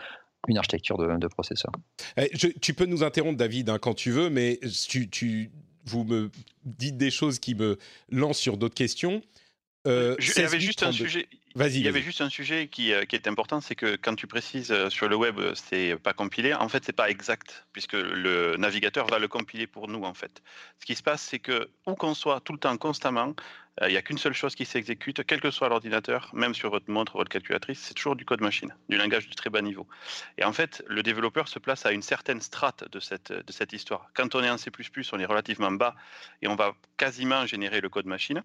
une 0.47 0.57
architecture 0.57 0.97
de, 0.97 1.27
processeur. 1.27 1.71
Eh, 2.17 2.29
tu 2.61 2.73
peux 2.73 2.85
nous 2.85 3.03
interrompre, 3.03 3.37
David, 3.37 3.69
hein, 3.69 3.79
quand 3.79 3.93
tu 3.93 4.11
veux, 4.11 4.29
mais 4.29 4.59
tu, 4.87 5.51
vous 5.85 6.03
me 6.03 6.31
dites 6.63 6.97
des 6.97 7.11
choses 7.11 7.39
qui 7.39 7.55
me 7.55 7.77
lancent 8.09 8.39
sur 8.39 8.57
d'autres 8.57 8.75
questions. 8.75 9.21
Euh, 9.87 10.15
il 10.19 10.41
y 10.41 10.45
avait 10.45 10.59
juste 10.59 10.83
un 10.83 10.91
sujet. 10.91 11.27
Il 11.57 11.85
y 11.85 11.87
avait 11.87 12.01
juste 12.01 12.19
un 12.19 12.29
sujet 12.29 12.67
qui, 12.67 12.91
euh, 12.91 13.05
qui 13.05 13.15
est 13.15 13.29
important, 13.29 13.61
c'est 13.61 13.75
que 13.75 13.95
quand 13.95 14.15
tu 14.15 14.27
précises 14.27 14.71
euh, 14.71 14.89
sur 14.89 15.07
le 15.07 15.15
web, 15.15 15.39
c'est 15.55 15.95
pas 15.95 16.11
compilé. 16.11 16.53
En 16.53 16.67
fait, 16.67 16.83
c'est 16.83 16.91
pas 16.91 17.09
exact 17.09 17.65
puisque 17.71 17.93
le 17.93 18.57
navigateur 18.57 19.07
va 19.07 19.19
le 19.19 19.29
compiler 19.29 19.65
pour 19.65 19.87
nous. 19.87 20.03
En 20.03 20.13
fait, 20.13 20.41
ce 20.79 20.85
qui 20.85 20.95
se 20.95 21.03
passe, 21.03 21.21
c'est 21.21 21.39
que 21.39 21.69
où 21.87 21.95
qu'on 21.95 22.13
soit, 22.13 22.41
tout 22.41 22.51
le 22.51 22.59
temps, 22.59 22.75
constamment, 22.75 23.33
il 23.81 23.89
n'y 23.89 23.97
a 23.97 24.01
qu'une 24.01 24.17
seule 24.17 24.33
chose 24.33 24.55
qui 24.55 24.65
s'exécute, 24.65 25.25
quel 25.25 25.41
que 25.41 25.51
soit 25.51 25.67
l'ordinateur, 25.67 26.29
même 26.33 26.53
sur 26.53 26.69
votre 26.69 26.89
montre, 26.89 27.17
votre 27.17 27.29
calculatrice, 27.29 27.79
c'est 27.79 27.93
toujours 27.93 28.15
du 28.15 28.23
code 28.23 28.39
machine, 28.39 28.73
du 28.87 28.95
langage 28.95 29.27
de 29.27 29.33
très 29.33 29.49
bas 29.49 29.61
niveau. 29.61 29.85
Et 30.37 30.45
en 30.45 30.53
fait, 30.53 30.81
le 30.87 31.03
développeur 31.03 31.49
se 31.49 31.59
place 31.59 31.85
à 31.85 31.91
une 31.91 32.01
certaine 32.01 32.39
strate 32.39 32.89
de 32.89 33.01
cette, 33.01 33.33
de 33.33 33.51
cette 33.51 33.73
histoire. 33.73 34.09
Quand 34.13 34.33
on 34.33 34.43
est 34.43 34.49
en 34.49 34.57
C++, 34.57 34.71
on 35.11 35.19
est 35.19 35.25
relativement 35.25 35.71
bas 35.71 35.93
et 36.41 36.47
on 36.47 36.55
va 36.55 36.73
quasiment 36.95 37.45
générer 37.45 37.81
le 37.81 37.89
code 37.89 38.05
machine. 38.05 38.43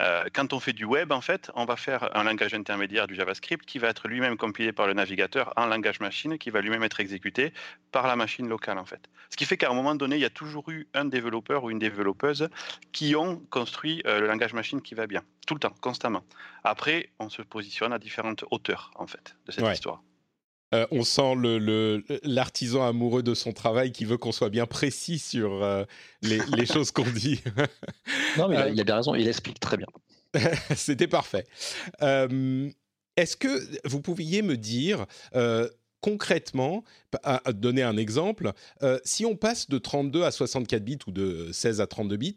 Euh, 0.00 0.24
quand 0.32 0.52
on 0.52 0.58
fait 0.58 0.72
du 0.72 0.84
web, 0.84 1.12
en 1.12 1.20
fait, 1.20 1.52
on 1.54 1.66
va 1.66 1.76
faire 1.76 2.16
un 2.16 2.26
langage 2.44 2.54
intermédiaire 2.54 3.06
du 3.06 3.14
JavaScript 3.14 3.64
qui 3.64 3.78
va 3.78 3.88
être 3.88 4.06
lui-même 4.06 4.36
compilé 4.36 4.72
par 4.72 4.86
le 4.86 4.92
navigateur 4.92 5.52
en 5.56 5.66
langage 5.66 6.00
machine, 6.00 6.36
qui 6.38 6.50
va 6.50 6.60
lui-même 6.60 6.82
être 6.82 7.00
exécuté 7.00 7.52
par 7.90 8.06
la 8.06 8.16
machine 8.16 8.48
locale, 8.48 8.78
en 8.78 8.84
fait. 8.84 9.08
Ce 9.30 9.36
qui 9.36 9.46
fait 9.46 9.56
qu'à 9.56 9.70
un 9.70 9.74
moment 9.74 9.94
donné, 9.94 10.16
il 10.16 10.22
y 10.22 10.26
a 10.26 10.30
toujours 10.30 10.70
eu 10.70 10.86
un 10.94 11.06
développeur 11.06 11.64
ou 11.64 11.70
une 11.70 11.78
développeuse 11.78 12.48
qui 12.92 13.16
ont 13.16 13.40
construit 13.50 14.02
euh, 14.06 14.20
le 14.20 14.26
langage 14.26 14.52
machine 14.52 14.82
qui 14.82 14.94
va 14.94 15.06
bien, 15.06 15.22
tout 15.46 15.54
le 15.54 15.60
temps, 15.60 15.74
constamment. 15.80 16.22
Après, 16.64 17.10
on 17.18 17.30
se 17.30 17.42
positionne 17.42 17.92
à 17.92 17.98
différentes 17.98 18.44
hauteurs, 18.50 18.90
en 18.96 19.06
fait, 19.06 19.36
de 19.46 19.52
cette 19.52 19.66
histoire. 19.72 20.02
Euh, 20.74 20.86
on 20.90 21.04
sent 21.04 21.34
l'artisan 22.24 22.80
le, 22.80 22.88
amoureux 22.88 23.22
de 23.22 23.34
son 23.34 23.52
travail 23.52 23.92
qui 23.92 24.04
veut 24.04 24.16
qu'on 24.16 24.32
soit 24.32 24.50
bien 24.50 24.66
précis 24.66 25.18
sur 25.18 25.62
euh, 25.62 25.84
les, 26.22 26.66
choses 26.66 26.90
qu'on 26.90 27.04
dit. 27.04 27.42
non, 28.36 28.48
mais 28.48 28.72
il 28.72 28.80
a, 28.80 28.84
bien 28.84 28.96
raison, 28.96 29.14
il 29.14 29.28
explique 29.28 29.60
très 29.60 29.76
bien. 29.76 29.86
C'était 30.76 31.08
parfait. 31.08 31.46
Est-ce 32.00 33.36
que 33.36 33.88
vous 33.88 34.00
pouviez 34.00 34.42
me 34.42 34.56
dire 34.56 35.06
concrètement, 36.00 36.84
à, 37.22 37.40
donner 37.52 37.82
un 37.82 37.96
exemple, 37.96 38.52
si 39.04 39.24
on 39.24 39.36
passe 39.36 39.68
de 39.68 39.78
32 39.78 40.24
à 40.24 40.30
64 40.30 40.84
bits 40.84 40.98
ou 41.06 41.12
de 41.12 41.50
16 41.52 41.80
à 41.80 41.86
32 41.86 42.16
bits, 42.16 42.36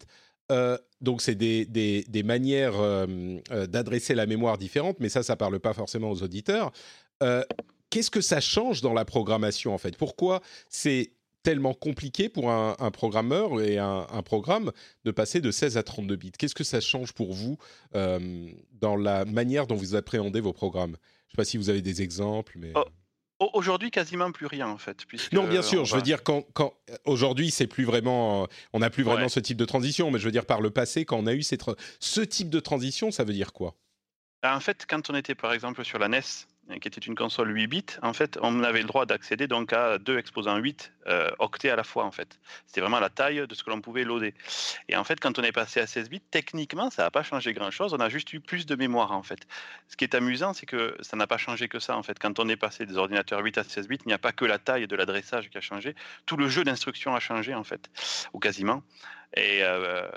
euh, 0.52 0.78
donc 1.02 1.22
c'est 1.22 1.36
des, 1.36 1.66
des, 1.66 2.24
manières 2.24 2.80
euh, 2.80 3.06
euh, 3.52 3.68
d'adresser 3.68 4.16
la 4.16 4.26
mémoire 4.26 4.58
différentes, 4.58 5.00
mais 5.00 5.10
ça, 5.10 5.22
ça 5.24 5.36
parle 5.36 5.60
pas 5.60 5.74
forcément 5.74 6.10
aux 6.10 6.24
auditeurs. 6.24 6.72
Qu'est-ce 7.90 8.12
que 8.12 8.22
ça 8.22 8.42
change 8.42 8.82
dans 8.82 8.94
la 8.94 9.06
programmation 9.06 9.74
en 9.74 9.78
fait? 9.78 9.98
Pourquoi 9.98 10.42
c'est 10.70 11.14
tellement 11.48 11.74
compliqué 11.74 12.28
pour 12.28 12.52
un, 12.52 12.92
programmeur 12.92 13.62
et 13.62 13.78
un, 13.78 14.22
programme 14.22 14.74
de 15.06 15.12
passer 15.12 15.40
de 15.40 15.50
16 15.50 15.78
à 15.78 15.84
32 15.84 16.18
bits 16.18 16.32
Qu'est-ce 16.38 16.54
que 16.54 16.66
ça 16.66 16.82
change 16.82 17.14
pour 17.14 17.32
vous 17.32 17.58
dans 17.94 18.98
la 18.98 19.24
manière 19.24 19.66
dont 19.66 19.76
vous 19.76 19.96
appréhendez 19.96 20.42
vos 20.42 20.52
programmes? 20.52 20.98
Je 20.98 20.98
ne 20.98 21.32
sais 21.32 21.38
pas 21.38 21.46
si 21.46 21.58
vous 21.58 21.70
avez 21.70 21.82
des 21.82 22.02
exemples, 22.02 22.58
mais... 22.58 22.74
Oh, 22.76 22.84
Aujourd'hui, 23.54 23.92
quasiment 23.92 24.32
plus 24.32 24.48
rien 24.48 24.68
en 24.68 24.78
fait. 24.78 25.06
Non, 25.32 25.48
bien 25.48 25.62
sûr. 25.62 25.86
Je 25.86 25.96
veux 25.96 26.02
dire 26.02 26.24
quand, 26.24 26.44
quand 26.54 26.74
aujourd'hui, 27.06 27.52
c'est 27.52 27.68
plus 27.68 27.86
vraiment, 27.86 28.44
euh, 28.44 28.48
on 28.74 28.80
n'a 28.80 28.90
plus 28.90 29.04
vraiment 29.04 29.30
ce 29.30 29.40
type 29.40 29.58
de 29.58 29.66
transition. 29.66 30.10
Mais 30.10 30.18
je 30.18 30.26
veux 30.26 30.32
dire 30.32 30.46
par 30.46 30.60
le 30.60 30.72
passé, 30.72 31.06
quand 31.06 31.18
on 31.18 31.28
a 31.28 31.34
eu 31.34 31.44
cette, 31.44 31.64
ce 32.00 32.22
type 32.22 32.50
de 32.50 32.60
transition, 32.60 33.12
ça 33.12 33.24
veut 33.24 33.34
dire 33.34 33.54
quoi? 33.54 33.76
En 34.44 34.60
fait, 34.60 34.86
quand 34.90 35.12
on 35.12 35.16
était 35.16 35.36
par 35.36 35.54
exemple 35.54 35.86
sur 35.86 36.00
la 36.00 36.08
NES, 36.08 36.22
qui 36.82 36.88
était 36.88 37.02
une 37.02 37.16
console 37.16 37.56
8 37.56 37.68
bits, 37.68 37.86
en 38.02 38.14
fait, 38.14 38.38
on 38.42 38.64
avait 38.64 38.82
le 38.82 38.88
droit 38.88 39.06
d'accéder 39.06 39.48
donc 39.48 39.74
à 39.74 39.98
deux 39.98 40.18
exposants 40.18 40.58
8 40.58 40.94
euh, 41.08 41.32
octets 41.40 41.70
à 41.70 41.76
la 41.76 41.84
fois, 41.84 42.04
en 42.04 42.12
fait. 42.12 42.40
C'était 42.66 42.82
vraiment 42.82 43.00
la 43.00 43.10
taille 43.10 43.48
de 43.48 43.56
ce 43.56 43.64
que 43.64 43.70
l'on 43.70 43.82
pouvait 43.82 44.04
loader. 44.04 44.34
Et 44.90 44.96
en 44.96 45.04
fait, 45.04 45.20
quand 45.20 45.40
on 45.40 45.44
est 45.44 45.52
passé 45.52 45.80
à 45.80 45.88
16 45.88 46.10
bits, 46.10 46.22
techniquement, 46.32 46.90
ça 46.90 47.04
n'a 47.04 47.12
pas 47.12 47.24
changé 47.24 47.54
grand-chose. 47.54 47.94
On 47.94 48.00
a 48.00 48.10
juste 48.10 48.34
eu 48.34 48.40
plus 48.40 48.66
de 48.66 48.76
mémoire, 48.76 49.12
en 49.14 49.24
fait. 49.24 49.48
Ce 49.88 49.96
qui 49.96 50.04
est 50.04 50.16
amusant, 50.16 50.54
c'est 50.54 50.66
que 50.66 50.96
ça 51.00 51.16
n'a 51.16 51.28
pas 51.28 51.38
changé 51.38 51.68
que 51.68 51.80
ça, 51.80 51.98
en 51.98 52.04
fait. 52.04 52.20
Quand 52.20 52.40
on 52.40 52.50
est 52.50 52.58
passé 52.58 52.86
des 52.86 52.98
ordinateurs 52.98 53.42
8 53.44 53.58
à 53.58 53.64
16 53.64 53.88
bits, 53.88 54.00
il 54.06 54.08
n'y 54.08 54.14
a 54.14 54.20
pas 54.20 54.34
que 54.34 54.46
la 54.46 54.60
taille 54.60 54.88
de 54.88 54.96
l'adressage 54.96 55.50
qui 55.50 55.58
a 55.58 55.62
changé. 55.62 55.96
Tout 56.26 56.38
le 56.38 56.50
jeu 56.50 56.64
d'instructions 56.64 57.16
a 57.16 57.20
changé, 57.20 57.56
en 57.56 57.64
fait, 57.64 57.90
ou 58.34 58.40
quasiment. 58.40 58.84
Et 59.36 59.60
euh, 59.62 60.08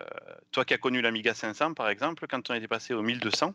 toi 0.52 0.64
qui 0.64 0.74
as 0.74 0.78
connu 0.78 1.00
l'Amiga 1.00 1.34
500, 1.34 1.74
par 1.74 1.88
exemple, 1.88 2.26
quand 2.28 2.50
on 2.50 2.54
était 2.54 2.68
passé 2.68 2.94
au 2.94 3.02
1200, 3.02 3.54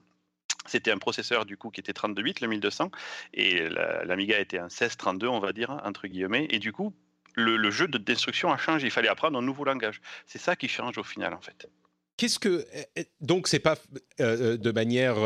c'était 0.68 0.92
un 0.92 0.98
processeur 0.98 1.46
du 1.46 1.58
coup 1.58 1.70
qui 1.70 1.80
était 1.80 1.94
32 1.94 2.22
bits, 2.22 2.34
le 2.42 2.48
1200, 2.48 2.92
et 3.34 3.68
l'Amiga 4.06 4.40
était 4.40 4.58
un 4.58 4.64
1632, 4.64 5.28
on 5.28 5.40
va 5.40 5.54
dire, 5.54 5.82
entre 5.84 6.08
guillemets, 6.08 6.48
et 6.50 6.60
du 6.60 6.72
coup, 6.72 6.94
le, 7.36 7.72
jeu 7.72 7.88
de 7.88 7.98
destruction 7.98 8.52
a 8.52 8.58
changé. 8.58 8.88
Il 8.88 8.92
fallait 8.92 9.10
apprendre 9.10 9.38
un 9.38 9.42
nouveau 9.42 9.66
langage. 9.66 10.02
C'est 10.26 10.40
ça 10.40 10.56
qui 10.56 10.68
change 10.68 10.98
au 10.98 11.04
final, 11.04 11.34
en 11.34 11.42
fait. 11.42 11.68
qu'est-ce 12.18 12.40
que 12.40 12.66
eh, 12.74 12.86
eh, 12.96 13.08
donc 13.20 13.50
c'est 13.50 13.60
pas 13.60 13.76
euh, 14.22 14.56
de 14.56 14.72
manière 14.72 15.18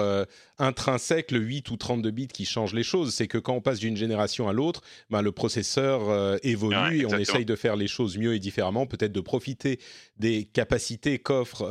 intrinsèque 0.58 1.30
le 1.32 1.40
8 1.40 1.70
ou 1.70 1.78
32 1.78 2.10
bits 2.10 2.28
qui 2.28 2.46
change 2.46 2.74
les 2.74 2.84
choses, 2.84 3.14
c'est 3.14 3.28
que 3.28 3.38
quand 3.38 3.54
on 3.54 3.62
passe 3.62 3.80
d'une 3.80 3.96
génération 3.96 4.50
à 4.50 4.54
l'autre, 4.54 4.82
ben, 5.12 5.22
le 5.22 5.32
processeur 5.32 6.40
évolue 6.44 7.02
et 7.02 7.06
on 7.06 7.18
essaye 7.18 7.46
de 7.46 7.56
faire 7.56 7.76
les 7.76 7.88
choses 7.88 8.18
mieux 8.18 8.34
et 8.34 8.40
différemment, 8.40 8.88
peut-être 8.88 9.14
de 9.14 9.22
profiter 9.22 9.80
des 10.18 10.46
capacités 10.46 11.20
qu'offre 11.20 11.64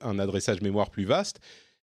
un 0.00 0.18
adressage 0.18 0.62
mémoire 0.62 0.90
plus 0.90 1.04
vaste. 1.04 1.40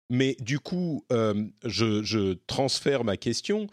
Mais 0.10 0.36
du 0.40 0.60
coup, 0.60 1.06
je, 1.10 2.04
je 2.04 2.34
transfère 2.48 3.04
ma 3.04 3.18
question 3.18 3.68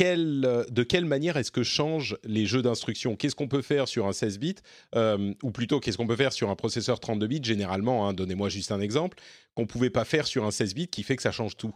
euh, 0.00 0.64
de 0.70 0.82
quelle 0.82 1.04
manière 1.04 1.36
est-ce 1.36 1.52
que 1.52 1.62
changent 1.62 2.16
les 2.24 2.46
jeux 2.46 2.62
d'instruction? 2.62 3.16
Qu'est-ce 3.16 3.36
qu'on 3.36 3.48
peut 3.48 3.62
faire 3.62 3.88
sur 3.88 4.06
un 4.06 4.12
16 4.12 4.38
bits 4.38 4.56
euh, 4.94 5.34
Ou 5.42 5.50
plutôt, 5.50 5.80
qu'est-ce 5.80 5.96
qu'on 5.96 6.06
peut 6.06 6.16
faire 6.16 6.32
sur 6.32 6.50
un 6.50 6.56
processeur 6.56 7.00
32 7.00 7.26
bits 7.26 7.40
Généralement, 7.42 8.08
hein, 8.08 8.12
donnez-moi 8.12 8.48
juste 8.48 8.72
un 8.72 8.80
exemple, 8.80 9.18
qu'on 9.54 9.62
ne 9.62 9.68
pouvait 9.68 9.90
pas 9.90 10.04
faire 10.04 10.26
sur 10.26 10.44
un 10.44 10.50
16 10.50 10.74
bits 10.74 10.88
qui 10.88 11.02
fait 11.02 11.16
que 11.16 11.22
ça 11.22 11.32
change 11.32 11.56
tout? 11.56 11.74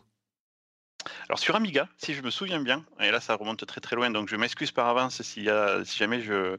Alors 1.28 1.38
sur 1.38 1.54
Amiga, 1.54 1.88
si 1.96 2.12
je 2.12 2.22
me 2.22 2.30
souviens 2.30 2.60
bien, 2.60 2.84
et 3.00 3.10
là 3.10 3.20
ça 3.20 3.36
remonte 3.36 3.64
très 3.64 3.80
très 3.80 3.94
loin, 3.94 4.10
donc 4.10 4.28
je 4.28 4.36
m'excuse 4.36 4.72
par 4.72 4.88
avance 4.88 5.22
si, 5.22 5.44
jamais 5.44 6.20
je, 6.20 6.56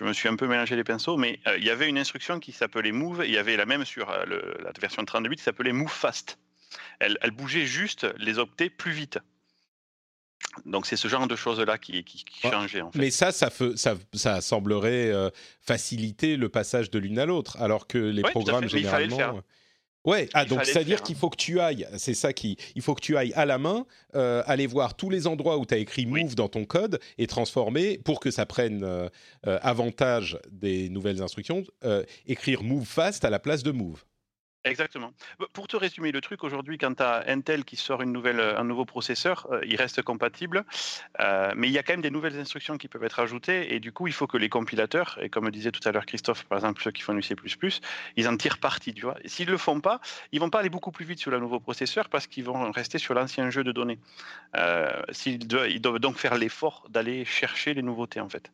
me 0.00 0.12
suis 0.12 0.28
un 0.28 0.34
peu 0.34 0.48
mélangé 0.48 0.76
les 0.76 0.82
pinceaux, 0.82 1.18
mais 1.18 1.38
euh, 1.46 1.58
il 1.58 1.64
y 1.64 1.70
avait 1.70 1.88
une 1.88 1.98
instruction 1.98 2.40
qui 2.40 2.52
s'appelait 2.52 2.90
Move, 2.90 3.22
il 3.24 3.32
y 3.32 3.38
avait 3.38 3.56
la 3.56 3.66
même 3.66 3.84
sur 3.84 4.10
la 4.10 4.72
version 4.80 5.04
32 5.04 5.28
bits 5.28 5.36
qui 5.36 5.42
s'appelait 5.42 5.72
Move 5.72 5.90
Fast. 5.90 6.38
Elle, 7.00 7.18
elle, 7.20 7.30
bougeait 7.30 7.66
juste 7.66 8.06
les 8.18 8.38
octets 8.38 8.70
plus 8.70 8.92
vite. 8.92 9.18
Donc 10.66 10.86
c'est 10.86 10.96
ce 10.96 11.08
genre 11.08 11.26
de 11.26 11.36
choses-là 11.36 11.78
qui, 11.78 12.04
qui, 12.04 12.24
changeait. 12.42 12.82
En 12.82 12.90
fait. 12.90 12.98
Mais 12.98 13.10
ça, 13.10 13.32
ça, 13.32 13.50
ça, 14.12 14.40
semblerait 14.40 15.10
euh, 15.10 15.30
faciliter 15.60 16.36
le 16.36 16.48
passage 16.48 16.90
de 16.90 16.98
l'une 16.98 17.18
à 17.18 17.26
l'autre, 17.26 17.56
alors 17.60 17.86
que 17.86 17.98
les 17.98 18.22
programmes 18.22 18.68
généralement. 18.68 19.18
Euh, 19.18 19.40
ouais, 20.04 20.28
ah, 20.34 20.44
donc 20.44 20.64
c'est-à-dire 20.64 21.02
qu'il 21.02 21.16
faut 21.16 21.30
que 21.30 21.36
tu 21.36 21.58
ailles, 21.58 21.88
c'est 21.96 22.14
ça 22.14 22.34
qui, 22.34 22.58
il 22.74 22.82
faut 22.82 22.94
que 22.94 23.00
tu 23.00 23.16
ailles 23.16 23.32
à 23.32 23.46
la 23.46 23.56
main, 23.56 23.86
euh, 24.14 24.42
aller 24.46 24.66
voir 24.66 24.94
tous 24.94 25.08
les 25.08 25.26
endroits 25.26 25.56
où 25.56 25.64
tu 25.64 25.72
as 25.72 25.78
écrit 25.78 26.04
move 26.04 26.34
dans 26.34 26.48
ton 26.48 26.66
code 26.66 27.00
et 27.16 27.26
transformer 27.26 27.98
pour 27.98 28.20
que 28.20 28.30
ça 28.30 28.44
prenne 28.44 29.10
avantage 29.44 30.38
des 30.50 30.90
nouvelles 30.90 31.22
instructions, 31.22 31.64
écrire 32.26 32.62
move 32.62 32.84
fast 32.84 33.24
à 33.24 33.30
la 33.30 33.38
place 33.38 33.62
de 33.62 33.70
move. 33.70 34.04
Exactement. 34.64 35.12
Pour 35.54 35.66
te 35.66 35.76
résumer 35.76 36.12
le 36.12 36.20
truc, 36.20 36.44
aujourd'hui, 36.44 36.78
quand 36.78 36.94
tu 36.94 37.02
as 37.02 37.24
Intel 37.26 37.64
qui 37.64 37.74
sort 37.74 38.00
une 38.00 38.12
nouvelle, 38.12 38.40
un 38.40 38.62
nouveau 38.62 38.84
processeur, 38.84 39.48
euh, 39.50 39.60
il 39.66 39.74
reste 39.74 40.02
compatible, 40.02 40.64
euh, 41.18 41.52
mais 41.56 41.66
il 41.66 41.72
y 41.72 41.78
a 41.78 41.82
quand 41.82 41.94
même 41.94 42.00
des 42.00 42.12
nouvelles 42.12 42.38
instructions 42.38 42.78
qui 42.78 42.86
peuvent 42.86 43.02
être 43.02 43.18
ajoutées, 43.18 43.74
et 43.74 43.80
du 43.80 43.90
coup, 43.90 44.06
il 44.06 44.12
faut 44.12 44.28
que 44.28 44.36
les 44.36 44.48
compilateurs, 44.48 45.18
et 45.20 45.28
comme 45.30 45.50
disait 45.50 45.72
tout 45.72 45.86
à 45.88 45.90
l'heure 45.90 46.06
Christophe, 46.06 46.44
par 46.44 46.58
exemple, 46.58 46.80
ceux 46.80 46.92
qui 46.92 47.02
font 47.02 47.12
du 47.14 47.22
C++, 47.22 47.34
ils 48.16 48.28
en 48.28 48.36
tirent 48.36 48.58
parti, 48.58 48.94
tu 48.94 49.02
vois. 49.02 49.16
S'ils 49.24 49.46
ne 49.46 49.52
le 49.52 49.58
font 49.58 49.80
pas, 49.80 50.00
ils 50.30 50.38
vont 50.38 50.50
pas 50.50 50.60
aller 50.60 50.70
beaucoup 50.70 50.92
plus 50.92 51.04
vite 51.06 51.18
sur 51.18 51.32
le 51.32 51.40
nouveau 51.40 51.58
processeur 51.58 52.08
parce 52.08 52.28
qu'ils 52.28 52.44
vont 52.44 52.70
rester 52.70 52.98
sur 52.98 53.14
l'ancien 53.14 53.50
jeu 53.50 53.64
de 53.64 53.72
données. 53.72 53.98
Euh, 54.56 55.02
ils 55.26 55.40
doivent 55.80 55.98
donc 55.98 56.18
faire 56.18 56.36
l'effort 56.36 56.86
d'aller 56.88 57.24
chercher 57.24 57.74
les 57.74 57.82
nouveautés, 57.82 58.20
en 58.20 58.28
fait. 58.28 58.52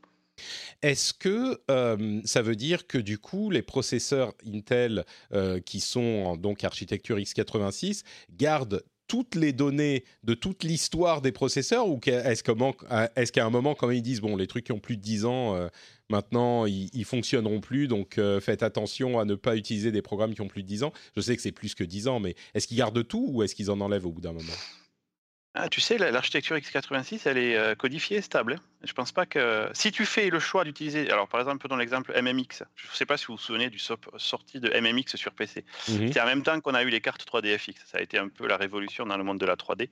Est-ce 0.82 1.12
que 1.14 1.60
euh, 1.70 2.20
ça 2.24 2.42
veut 2.42 2.56
dire 2.56 2.86
que 2.86 2.98
du 2.98 3.18
coup, 3.18 3.50
les 3.50 3.62
processeurs 3.62 4.34
Intel 4.46 5.04
euh, 5.32 5.60
qui 5.60 5.80
sont 5.80 6.36
donc 6.36 6.64
architecture 6.64 7.18
x86 7.18 8.02
gardent 8.32 8.82
toutes 9.06 9.36
les 9.36 9.54
données 9.54 10.04
de 10.22 10.34
toute 10.34 10.64
l'histoire 10.64 11.22
des 11.22 11.32
processeurs 11.32 11.88
ou 11.88 11.98
est-ce 12.04 12.42
qu'à 13.32 13.46
un 13.46 13.50
moment, 13.50 13.74
quand 13.74 13.90
ils 13.90 14.02
disent, 14.02 14.20
bon, 14.20 14.36
les 14.36 14.46
trucs 14.46 14.64
qui 14.66 14.72
ont 14.72 14.80
plus 14.80 14.98
de 14.98 15.02
10 15.02 15.24
ans, 15.24 15.54
euh, 15.56 15.68
maintenant, 16.10 16.66
ils, 16.66 16.90
ils, 16.92 17.06
fonctionneront 17.06 17.60
plus, 17.60 17.88
donc 17.88 18.20
faites 18.40 18.62
attention 18.62 19.18
à 19.18 19.24
ne 19.24 19.34
pas 19.34 19.56
utiliser 19.56 19.92
des 19.92 20.02
programmes 20.02 20.34
qui 20.34 20.42
ont 20.42 20.48
plus 20.48 20.62
de 20.62 20.68
10 20.68 20.82
ans. 20.82 20.92
Je 21.16 21.22
sais 21.22 21.34
que 21.36 21.40
c'est 21.40 21.52
plus 21.52 21.74
que 21.74 21.84
10 21.84 22.08
ans, 22.08 22.20
mais 22.20 22.34
est-ce 22.52 22.66
qu'ils 22.66 22.76
gardent 22.76 23.06
tout 23.06 23.26
ou 23.30 23.42
est-ce 23.42 23.54
qu'ils 23.54 23.70
en 23.70 23.80
enlèvent 23.80 24.06
au 24.06 24.12
bout 24.12 24.20
d'un 24.20 24.32
moment? 24.32 24.52
Ah, 25.60 25.68
tu 25.68 25.80
sais, 25.80 25.98
l'architecture 25.98 26.56
x86, 26.56 27.22
elle 27.24 27.38
est 27.38 27.56
euh, 27.56 27.74
codifiée 27.74 28.18
et 28.18 28.22
stable. 28.22 28.60
Je 28.84 28.92
pense 28.92 29.10
pas 29.10 29.26
que. 29.26 29.68
Si 29.72 29.90
tu 29.90 30.06
fais 30.06 30.30
le 30.30 30.38
choix 30.38 30.62
d'utiliser. 30.62 31.10
Alors, 31.10 31.26
par 31.26 31.40
exemple, 31.40 31.66
dans 31.66 31.74
l'exemple 31.74 32.12
MMX, 32.14 32.62
je 32.76 32.86
ne 32.86 32.94
sais 32.94 33.06
pas 33.06 33.16
si 33.16 33.26
vous 33.26 33.34
vous 33.34 33.42
souvenez 33.42 33.70
du 33.70 33.78
sortie 33.78 34.60
de 34.60 34.70
MMX 34.80 35.16
sur 35.16 35.32
PC. 35.32 35.64
Mhm. 35.88 36.12
C'est 36.12 36.20
en 36.20 36.26
même 36.26 36.44
temps 36.44 36.60
qu'on 36.60 36.74
a 36.74 36.82
eu 36.84 36.88
les 36.88 37.00
cartes 37.00 37.26
3DFX. 37.26 37.74
Ça 37.86 37.98
a 37.98 38.00
été 38.00 38.18
un 38.18 38.28
peu 38.28 38.46
la 38.46 38.56
révolution 38.56 39.04
dans 39.04 39.16
le 39.16 39.24
monde 39.24 39.38
de 39.38 39.46
la 39.46 39.56
3D. 39.56 39.88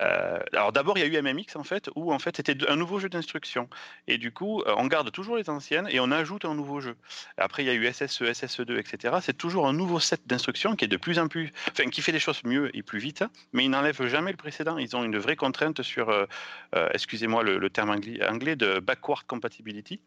Euh, 0.00 0.38
alors, 0.52 0.72
d'abord, 0.72 0.96
il 0.96 1.00
y 1.00 1.04
a 1.04 1.20
eu 1.20 1.22
MMX, 1.22 1.56
en 1.56 1.64
fait, 1.64 1.90
où 1.96 2.12
en 2.12 2.20
fait, 2.20 2.36
c'était 2.36 2.56
un 2.70 2.76
nouveau 2.76 3.00
jeu 3.00 3.08
d'instruction. 3.08 3.68
Et 4.06 4.16
du 4.16 4.30
coup, 4.30 4.60
euh, 4.60 4.74
on 4.76 4.86
garde 4.86 5.10
toujours 5.10 5.36
les 5.36 5.50
anciennes 5.50 5.88
et 5.90 5.98
on 5.98 6.12
ajoute 6.12 6.44
un 6.44 6.54
nouveau 6.54 6.80
jeu. 6.80 6.94
Après, 7.36 7.64
il 7.64 7.66
y 7.66 7.70
a 7.70 7.74
eu 7.74 7.92
SSE, 7.92 8.22
SSE2, 8.22 8.78
etc. 8.78 9.16
C'est 9.22 9.36
toujours 9.36 9.66
un 9.66 9.72
nouveau 9.72 9.98
set 9.98 10.20
d'instructions 10.26 10.76
qui 10.76 10.84
est 10.84 10.88
de 10.88 10.96
plus 10.96 11.18
en 11.18 11.26
plus. 11.26 11.50
Enfin, 11.72 11.90
qui 11.90 12.00
fait 12.00 12.12
les 12.12 12.20
choses 12.20 12.42
mieux 12.44 12.70
et 12.76 12.82
plus 12.82 13.00
vite, 13.00 13.24
mais 13.52 13.64
il 13.64 13.70
n'enlève 13.70 14.06
jamais 14.06 14.30
le 14.30 14.36
précédent 14.36 14.78
ils 14.84 14.96
ont 14.96 15.04
une 15.04 15.18
vraie 15.18 15.36
contrainte 15.36 15.82
sur, 15.82 16.10
euh, 16.10 16.26
euh, 16.74 16.88
excusez-moi 16.92 17.42
le, 17.42 17.70
terme 17.70 17.90
anglais, 17.90 18.56
de 18.56 18.78
backward 18.80 19.24
compatibility. 19.26 20.00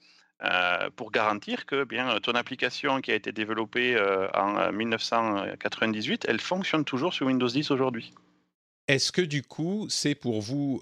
Euh, 0.43 0.91
pour 0.95 1.11
garantir 1.11 1.65
que 1.65 1.83
bien 1.83 2.19
ton 2.19 2.33
application 2.33 3.01
qui 3.01 3.11
a 3.11 3.15
été 3.15 3.31
développée 3.31 3.97
en 4.35 4.71
1998, 4.71 6.25
elle 6.27 6.39
fonctionne 6.39 6.85
toujours 6.85 7.13
sur 7.13 7.25
Windows 7.25 7.47
10 7.47 7.71
aujourd'hui. 7.71 8.13
Est-ce 8.87 9.11
que 9.11 9.23
du 9.23 9.41
coup, 9.41 9.87
c'est 9.89 10.15
pour 10.15 10.41
vous, 10.41 10.79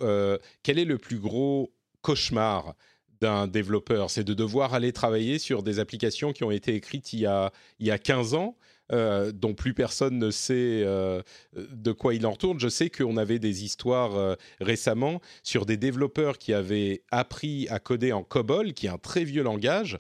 quel 0.62 0.78
est 0.78 0.86
le 0.86 0.98
plus 0.98 1.20
gros 1.20 1.74
cauchemar 2.02 2.76
d'un 3.22 3.48
développeur? 3.48 4.10
C'est 4.10 4.26
de 4.26 4.34
devoir 4.34 4.74
aller 4.74 4.92
travailler 4.92 5.40
sur 5.40 5.64
des 5.64 5.80
applications 5.80 6.34
qui 6.34 6.44
ont 6.44 6.52
été 6.52 6.76
écrites 6.76 7.14
il 7.14 7.22
y 7.22 7.92
a 7.92 7.98
15 7.98 8.34
ans 8.34 8.58
euh, 8.92 9.32
dont 9.32 9.56
plus 9.56 9.74
personne 9.74 10.20
ne 10.20 10.30
sait 10.30 10.84
euh, 10.84 11.24
de 11.56 11.92
quoi 11.92 12.14
il 12.14 12.24
en 12.28 12.32
retourne. 12.32 12.60
Je 12.60 12.70
sais 12.70 12.92
qu'on 12.92 13.18
avait 13.18 13.40
des 13.40 13.64
histoires 13.64 14.16
euh, 14.16 14.36
récemment 14.62 15.22
sur 15.42 15.66
des 15.66 15.76
développeurs 15.76 16.38
qui 16.38 16.54
avaient 16.54 17.02
appris 17.10 17.68
à 17.70 17.80
coder 17.80 18.12
en 18.12 18.24
COBOL, 18.24 18.74
qui 18.74 18.86
est 18.86 18.90
un 18.90 19.00
très 19.00 19.24
vieux 19.24 19.42
langage, 19.42 19.98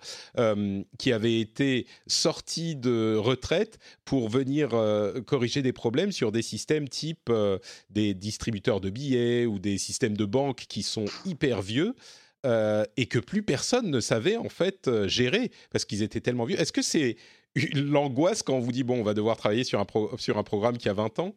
qui 0.99 1.11
avaient 1.11 1.39
été 1.39 1.87
sortis 2.07 2.75
de 2.75 3.15
retraite 3.15 3.79
pour 4.03 4.29
venir 4.29 4.69
corriger 5.25 5.61
des 5.61 5.73
problèmes 5.73 6.11
sur 6.11 6.31
des 6.31 6.41
systèmes 6.41 6.87
type 6.87 7.31
des 7.89 8.13
distributeurs 8.13 8.81
de 8.81 8.89
billets 8.89 9.45
ou 9.45 9.59
des 9.59 9.77
systèmes 9.77 10.17
de 10.17 10.25
banque 10.25 10.65
qui 10.67 10.83
sont 10.83 11.05
hyper 11.25 11.61
vieux. 11.61 11.95
et 12.43 13.05
que 13.07 13.19
plus 13.19 13.43
personne 13.43 13.89
ne 13.89 13.99
savait 13.99 14.37
en 14.37 14.49
fait 14.49 14.89
gérer 15.07 15.51
parce 15.71 15.85
qu'ils 15.85 16.03
étaient 16.03 16.21
tellement 16.21 16.45
vieux. 16.45 16.59
Est-ce 16.59 16.73
que 16.73 16.83
c'est 16.83 17.17
l'angoisse 17.73 18.43
quand 18.43 18.53
on 18.53 18.59
vous 18.59 18.71
dit 18.71 18.83
bon, 18.83 18.99
on 18.99 19.03
va 19.03 19.13
devoir 19.13 19.37
travailler 19.37 19.63
sur 19.63 19.79
un, 19.79 19.85
un 19.85 20.43
programme 20.43 20.77
qui 20.77 20.89
a 20.89 20.93
20 20.93 21.19
ans? 21.19 21.35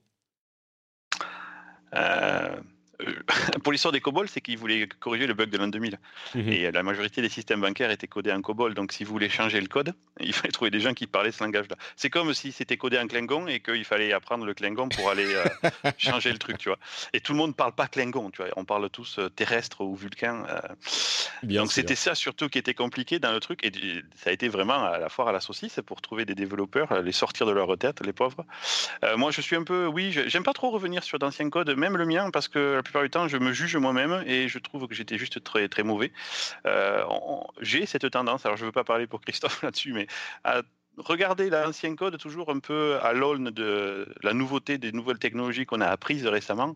Euh, 1.95 2.61
pour 3.63 3.73
l'histoire 3.73 3.93
des 3.93 4.01
COBOL, 4.01 4.29
c'est 4.29 4.41
qu'ils 4.41 4.59
voulaient 4.59 4.89
corriger 5.01 5.27
le 5.27 5.35
bug 5.35 5.51
de 5.51 5.59
l'an 5.59 5.69
2000. 5.69 5.99
Mhm. 6.35 6.49
Et 6.49 6.71
la 6.71 6.83
majorité 6.83 7.23
des 7.23 7.29
systèmes 7.29 7.61
bancaires 7.61 7.91
étaient 7.91 8.09
codés 8.09 8.33
en 8.33 8.43
COBOL. 8.43 8.75
Donc, 8.75 8.93
si 8.93 9.05
vous 9.05 9.13
voulez 9.13 9.29
changer 9.29 9.61
le 9.61 9.69
code, 9.69 9.95
il 10.21 10.33
fallait 10.33 10.53
trouver 10.53 10.71
des 10.71 10.81
gens 10.81 10.95
qui 10.95 11.07
parlaient 11.07 11.33
ce 11.33 11.43
langage-là. 11.43 11.77
C'est 11.97 12.11
comme 12.11 12.35
si 12.35 12.53
c'était 12.53 12.77
codé 12.77 12.99
en 12.99 13.07
Klingon 13.07 13.47
et 13.47 13.61
qu'il 13.61 13.85
fallait 13.85 14.13
apprendre 14.13 14.45
le 14.45 14.55
Klingon 14.55 14.89
pour 14.89 15.11
aller 15.11 15.35
euh, 15.35 15.91
changer 15.99 16.33
le 16.33 16.39
truc, 16.39 16.59
tu 16.59 16.69
vois. 16.69 16.79
Et 17.13 17.21
tout 17.21 17.33
le 17.33 17.39
monde 17.39 17.51
ne 17.51 17.55
parle 17.55 17.73
pas 17.73 17.87
Klingon, 17.87 18.31
tu 18.31 18.43
vois. 18.43 18.51
On 18.57 18.65
parle 18.65 18.91
tous 18.91 19.19
euh, 19.19 19.29
terrestre 19.29 19.83
ou 19.83 19.95
vulcain. 19.95 20.45
donc, 21.43 21.73
c'était 21.73 21.95
ça 21.95 22.15
surtout 22.15 22.49
qui 22.49 22.59
était 22.59 22.75
compliqué 22.75 23.19
dans 23.19 23.33
le 23.33 23.41
truc. 23.41 23.65
Et 23.65 23.73
ça 24.17 24.31
a 24.31 24.33
été 24.33 24.49
vraiment 24.49 24.85
à 24.85 24.99
la 24.99 25.09
foire 25.09 25.29
à 25.29 25.33
la 25.33 25.41
saucisse 25.41 25.81
pour 25.87 26.01
trouver 26.01 26.25
des 26.25 26.35
développeurs, 26.35 27.03
les 27.03 27.13
sortir 27.13 27.47
de 27.47 27.53
leur 27.53 27.67
retraite, 27.67 28.05
les 28.05 28.13
pauvres. 28.13 28.45
moi, 29.17 29.31
je 29.31 29.41
suis 29.41 29.57
un 29.57 29.63
peu, 29.63 29.87
oui, 29.87 30.11
j'aime 30.27 30.43
pas 30.43 30.53
trop 30.53 30.71
revenir 30.71 31.05
sur 31.05 31.19
d'anciens 31.19 31.51
codes, 31.51 31.71
même 31.71 31.97
le 31.97 32.07
mien, 32.07 32.31
parce 32.31 32.49
que 32.49 32.81
plupart 32.89 33.03
du 33.03 33.11
temps, 33.11 33.29
je 33.29 33.37
me 33.37 33.53
juge 33.53 33.77
moi-même 33.77 34.23
et 34.27 34.49
je 34.49 34.59
trouve 34.59 34.87
que 34.89 34.95
j'étais 34.95 35.19
juste 35.19 35.43
très, 35.45 35.69
très 35.69 35.83
mauvais. 35.83 36.13
Euh, 36.67 37.05
j'ai 37.61 37.87
cette 37.87 38.11
tendance, 38.11 38.47
alors 38.47 38.57
je 38.57 38.63
ne 38.63 38.69
veux 38.69 38.73
pas 38.73 38.85
parler 38.85 39.07
pour 39.07 39.21
Christophe 39.21 39.63
là-dessus, 39.63 39.93
mais 39.93 40.07
à 40.45 40.63
regardez 40.99 41.51
l'ancien 41.51 41.95
code 41.95 42.19
toujours 42.19 42.51
un 42.51 42.59
peu 42.59 42.99
à 43.03 43.13
l'aune 43.13 43.51
de 43.51 44.07
la 44.23 44.33
nouveauté 44.33 44.79
des 44.79 44.93
nouvelles 44.93 45.19
technologies 45.19 45.67
qu'on 45.67 45.81
a 45.81 45.87
apprises 45.87 46.27
récemment, 46.27 46.75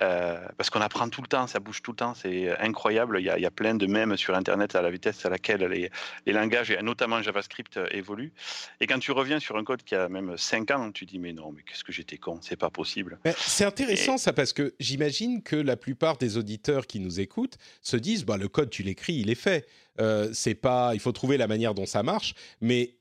euh, 0.00 0.38
parce 0.56 0.70
qu'on 0.70 0.80
apprend 0.80 1.08
tout 1.08 1.22
le 1.22 1.28
temps, 1.28 1.46
ça 1.46 1.60
bouge 1.60 1.82
tout 1.82 1.92
le 1.92 1.96
temps, 1.96 2.14
c'est 2.14 2.56
incroyable. 2.58 3.18
Il 3.20 3.24
y, 3.24 3.46
a, 3.46 3.50
plein 3.50 3.74
de 3.74 3.86
mèmes 3.86 4.16
sur 4.16 4.34
Internet 4.34 4.74
à 4.74 4.82
la 4.82 4.90
vitesse 4.90 5.24
à 5.26 5.28
laquelle 5.28 5.62
les, 5.62 5.90
les, 6.26 6.32
langages, 6.32 6.70
et 6.70 6.80
notamment 6.82 7.20
JavaScript, 7.20 7.78
évoluent. 7.90 8.32
Et 8.80 8.86
quand 8.86 8.98
tu 8.98 9.12
reviens 9.12 9.40
sur 9.40 9.56
un 9.56 9.64
code 9.64 9.82
qui 9.82 9.94
a 9.94 10.08
même 10.08 10.36
5 10.36 10.70
ans, 10.70 10.92
tu 10.92 11.04
dis 11.04 11.18
mais 11.18 11.32
non, 11.32 11.52
mais 11.52 11.62
qu'est-ce 11.62 11.84
que 11.84 11.92
j'étais 11.92 12.16
con, 12.16 12.38
c'est 12.42 12.56
pas 12.56 12.70
possible. 12.70 13.18
C'est 13.36 13.64
intéressant 13.64 14.18
ça, 14.18 14.32
parce 14.32 14.52
que 14.52 14.74
j'imagine 14.78 15.42
que 15.42 15.56
la 15.56 15.76
plupart 15.76 16.16
des 16.16 16.36
auditeurs 16.36 16.86
qui 16.86 17.00
nous 17.00 17.20
écoutent 17.20 17.58
se 17.82 17.96
disent 17.96 18.24
bah, 18.24 18.36
le 18.36 18.48
code, 18.48 18.70
tu 18.70 18.82
l'écris, 18.82 19.14
il 19.14 19.30
est 19.30 19.34
fait. 19.34 19.66
Euh, 20.00 20.30
c'est 20.32 20.54
pas, 20.54 20.92
il 20.94 21.00
faut 21.00 21.12
trouver 21.12 21.36
la 21.36 21.46
manière 21.46 21.74
dont 21.74 21.86
ça 21.86 22.02
marche, 22.02 22.34
mais 22.60 22.94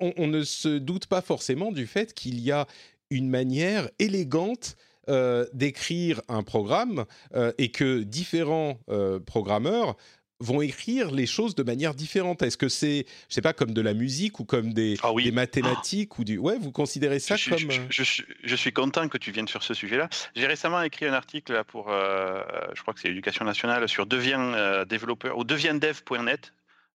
on, 0.00 0.26
ne 0.26 0.42
se 0.42 0.78
doute 0.78 1.06
pas 1.06 1.20
forcément 1.20 1.72
du 1.72 1.86
fait 1.86 2.14
qu'il 2.14 2.40
y 2.40 2.50
a 2.50 2.66
une 3.10 3.28
manière 3.28 3.88
élégante 3.98 4.76
euh, 5.08 5.44
d'écrire 5.52 6.22
un 6.28 6.42
programme 6.42 7.04
euh, 7.34 7.52
et 7.58 7.70
que 7.70 8.00
différents 8.02 8.78
euh, 8.88 9.20
programmeurs 9.20 9.96
vont 10.40 10.62
écrire 10.62 11.10
les 11.10 11.26
choses 11.26 11.54
de 11.54 11.62
manière 11.62 11.94
différente. 11.94 12.42
Est-ce 12.42 12.56
que 12.56 12.68
c'est, 12.68 13.04
je 13.28 13.34
sais 13.34 13.40
pas, 13.42 13.52
comme 13.52 13.72
de 13.72 13.80
la 13.80 13.94
musique 13.94 14.40
ou 14.40 14.44
comme 14.44 14.72
des, 14.72 14.96
Ah 15.02 15.12
oui. 15.12 15.24
des 15.24 15.30
mathématiques 15.30 16.18
ou 16.18 16.24
du, 16.24 16.38
ouais, 16.38 16.56
vous 16.58 16.72
considérez 16.72 17.18
ça 17.18 17.36
je, 17.36 17.50
comme 17.50 17.58
je- 17.58 17.80
je- 17.90 18.02
je- 18.02 18.22
je 18.42 18.56
suis 18.56 18.72
content 18.72 19.08
que 19.08 19.18
tu 19.18 19.30
viennes 19.30 19.46
sur 19.48 19.62
ce 19.62 19.74
sujet-là. 19.74 20.08
J'ai 20.34 20.46
récemment 20.46 20.82
écrit 20.82 21.06
un 21.06 21.12
article 21.12 21.52
là, 21.52 21.64
pour, 21.64 21.88
je 21.90 22.80
crois 22.82 22.94
que 22.94 23.00
c'est 23.00 23.08
l'éducation 23.08 23.44
nationale, 23.44 23.88
sur 23.88 24.06
deviens 24.06 24.84
développeur 24.86 25.36
ou 25.38 25.44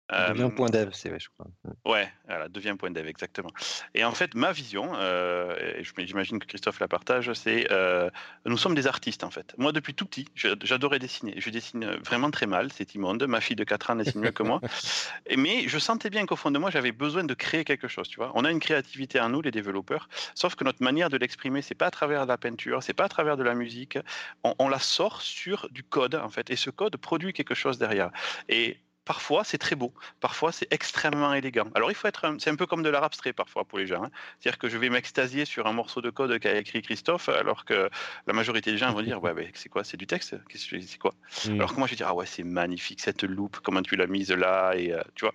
deviendev.net. 0.10 0.76
Euh, 0.76 0.80
Devient.dev, 0.80 0.90
c'est 0.94 1.10
vrai, 1.10 1.20
je 1.20 1.30
crois. 1.30 1.48
Ouais, 1.86 2.12
voilà, 2.28 2.48
deviens.dev, 2.50 3.08
exactement. 3.08 3.52
Et 3.94 4.04
en 4.04 4.12
fait, 4.12 4.36
ma 4.36 4.52
vision, 4.52 4.92
euh, 4.96 5.56
et 5.78 5.84
j'imagine 6.06 6.40
que 6.40 6.46
Christophe 6.46 6.80
la 6.80 6.88
partage, 6.88 7.32
c'est 7.34 7.68
euh, 7.72 8.10
nous 8.46 8.58
sommes 8.58 8.76
des 8.76 8.88
artistes 8.88 9.24
en 9.24 9.30
fait. 9.30 9.54
Moi, 9.58 9.72
depuis 9.72 9.94
tout 9.94 10.06
petit, 10.06 10.28
j'adorais 10.36 11.00
dessiner. 11.00 11.36
Je 11.38 11.50
dessine 11.50 11.86
vraiment 12.06 12.32
très 12.32 12.48
mal, 12.48 12.72
c'est 12.72 12.96
immonde. 12.96 13.24
Ma 13.28 13.42
fille 13.42 13.56
de 13.56 13.64
4 13.64 13.92
ans 13.92 13.96
dessine 13.96 14.22
mieux 14.22 14.32
que 14.32 14.44
moi. 14.44 14.62
Mais 15.38 15.68
je 15.68 15.78
sentais 15.78 16.10
bien 16.10 16.26
qu'au 16.26 16.36
fond 16.36 16.52
de 16.52 16.60
moi, 16.60 16.70
j'avais 16.72 16.92
besoin 16.92 17.24
de 17.24 17.34
créer 17.34 17.64
quelque 17.64 17.88
chose. 17.88 18.08
Tu 18.08 18.18
vois, 18.18 18.32
on 18.36 18.46
a 18.46 18.52
une 18.52 18.60
créativité 18.60 19.20
en 19.20 19.30
nous, 19.30 19.42
les 19.42 19.52
développeurs, 19.52 20.10
sauf 20.36 20.56
que 20.56 20.64
notre 20.64 20.84
manière 20.84 21.10
de 21.10 21.18
l'exprimer, 21.18 21.62
c'est 21.62 21.76
pas 21.76 21.88
à 21.88 21.92
travers 21.92 22.24
de 22.24 22.30
la 22.30 22.38
peinture, 22.38 22.84
c'est 22.84 22.94
pas 22.94 23.06
à 23.06 23.10
travers 23.10 23.38
de 23.38 23.44
la 23.44 23.54
musique. 23.54 23.98
On, 24.44 24.56
on 24.60 24.70
la 24.70 24.80
sort 24.80 25.22
sur 25.22 25.68
du 25.72 25.84
code 25.84 26.16
en 26.16 26.30
fait, 26.30 26.50
et 26.50 26.56
ce 26.56 26.70
code 26.70 26.98
produit 26.98 27.34
quelque 27.34 27.56
chose 27.56 27.78
derrière. 27.78 28.12
Et 28.48 28.78
Parfois, 29.10 29.44
c'est 29.44 29.58
très 29.58 29.76
beau. 29.76 29.92
Parfois, 30.20 30.52
c'est 30.52 30.72
extrêmement 30.72 31.34
élégant. 31.34 31.68
Alors, 31.74 31.90
il 31.90 31.96
faut 31.96 32.08
être. 32.08 32.26
un- 32.26 32.38
C'est 32.38 32.52
un 32.52 32.56
peu 32.56 32.68
comme 32.68 32.84
de 32.84 32.90
l'art 32.90 33.04
abstrait 33.04 33.34
parfois 33.34 33.66
pour 33.66 33.80
les 33.80 33.88
gens. 33.88 34.04
hein. 34.04 34.12
C'est-à-dire 34.40 34.60
que 34.60 34.70
je 34.70 34.78
vais 34.78 34.90
m'extasier 34.90 35.46
sur 35.46 35.66
un 35.66 35.74
morceau 35.74 36.00
de 36.02 36.12
code 36.12 36.38
qu'a 36.38 36.56
écrit 36.56 36.84
Christophe, 36.84 37.28
alors 37.28 37.66
que 37.66 37.90
la 38.28 38.34
majorité 38.34 38.72
des 38.72 38.78
gens 38.78 38.94
vont 38.94 39.02
dire 39.02 39.20
Ouais, 39.24 39.34
mais 39.34 39.50
c'est 39.56 39.68
quoi 39.68 39.84
C'est 39.84 39.98
du 39.98 40.06
texte? 40.06 40.36
C'est 40.54 41.00
quoi? 41.00 41.16
Mm. 41.48 41.54
Alors 41.56 41.74
que 41.74 41.80
moi, 41.80 41.88
je 41.88 41.94
vais 41.94 41.98
dire 41.98 42.08
Ah 42.08 42.14
ouais, 42.14 42.28
c'est 42.28 42.44
magnifique 42.44 43.02
cette 43.02 43.24
loupe, 43.24 43.58
comment 43.64 43.82
tu 43.82 43.96
l'as 43.96 44.06
mise 44.06 44.32
là. 44.32 44.74
Et 44.76 44.94
euh, 44.94 45.02
tu 45.16 45.26
vois, 45.26 45.34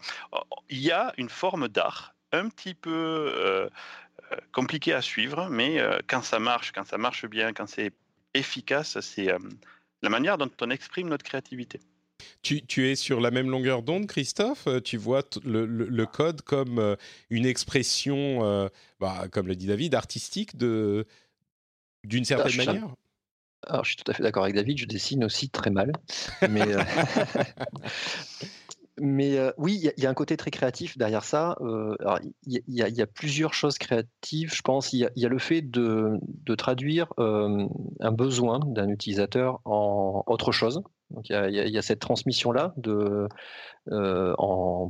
il 0.70 0.78
y 0.78 0.92
a 0.92 1.12
une 1.18 1.28
forme 1.28 1.66
d'art 1.66 2.14
un 2.30 2.48
petit 2.50 2.74
peu 2.74 2.92
euh, 2.92 3.68
euh, 4.30 4.36
compliquée 4.52 4.92
à 4.92 5.02
suivre, 5.02 5.48
mais 5.50 5.80
euh, 5.80 5.98
quand 6.06 6.22
ça 6.22 6.38
marche, 6.38 6.70
quand 6.70 6.86
ça 6.86 6.96
marche 6.96 7.26
bien, 7.26 7.52
quand 7.52 7.66
c'est 7.66 7.90
efficace, 8.34 9.00
c'est 9.00 9.28
la 10.02 10.08
manière 10.10 10.38
dont 10.38 10.50
on 10.60 10.70
exprime 10.70 11.08
notre 11.08 11.24
créativité. 11.24 11.80
Tu, 12.42 12.64
tu 12.64 12.88
es 12.88 12.94
sur 12.94 13.20
la 13.20 13.30
même 13.30 13.50
longueur 13.50 13.82
d'onde, 13.82 14.06
Christophe? 14.06 14.66
Euh, 14.66 14.80
Tu 14.80 14.96
vois 14.96 15.22
le, 15.44 15.66
le- 15.66 15.88
le 15.88 16.06
code 16.06 16.42
comme 16.42 16.78
euh, 16.78 16.96
une 17.30 17.46
expression, 17.46 18.44
euh, 18.44 18.68
bah, 19.00 19.26
comme 19.30 19.48
le 19.48 19.56
dit 19.56 19.66
David, 19.66 19.94
artistique 19.94 20.56
de 20.56 21.06
d'une 22.04 22.24
certaine 22.24 22.52
suis- 22.52 22.66
manière? 22.66 22.86
Alors, 23.66 23.84
je 23.84 23.94
suis 23.94 23.96
tout 23.96 24.10
à 24.10 24.14
fait 24.14 24.22
d'accord 24.22 24.42
avec 24.44 24.54
David, 24.54 24.76
je 24.76 24.84
dessine 24.84 25.24
aussi 25.24 25.48
très 25.48 25.70
mal. 25.70 25.92
Mais, 26.50 26.60
euh, 26.60 26.82
mais 29.00 29.38
oui, 29.56 29.74
il 29.74 29.84
y, 29.84 29.88
a- 29.88 29.92
il 29.96 30.02
y 30.02 30.06
a 30.06 30.10
un 30.10 30.14
côté 30.14 30.36
très 30.36 30.50
créatif 30.50 30.96
derrière 30.98 31.24
ça. 31.24 31.56
Il 32.46 32.46
y, 32.46 32.62
y 32.68 32.82
a- 32.82 32.88
il 32.88 32.94
y 32.94 33.02
a 33.02 33.06
plusieurs 33.06 33.54
choses 33.54 33.78
créatives, 33.78 34.54
je 34.54 34.62
pense. 34.62 34.92
Il 34.92 35.08
y 35.16 35.26
a, 35.26 35.28
le 35.28 35.38
fait 35.38 35.62
de, 35.62 36.18
de 36.22 36.54
traduire 36.54 37.12
un 37.18 38.12
besoin 38.12 38.60
d'un 38.66 38.88
utilisateur 38.90 39.60
en 39.64 40.22
autre 40.26 40.52
chose. 40.52 40.82
Donc, 41.10 41.28
il 41.28 41.34
y 41.34 41.78
a, 41.78 41.82
cette 41.82 42.00
transmission-là 42.00 42.74
euh, 42.86 44.34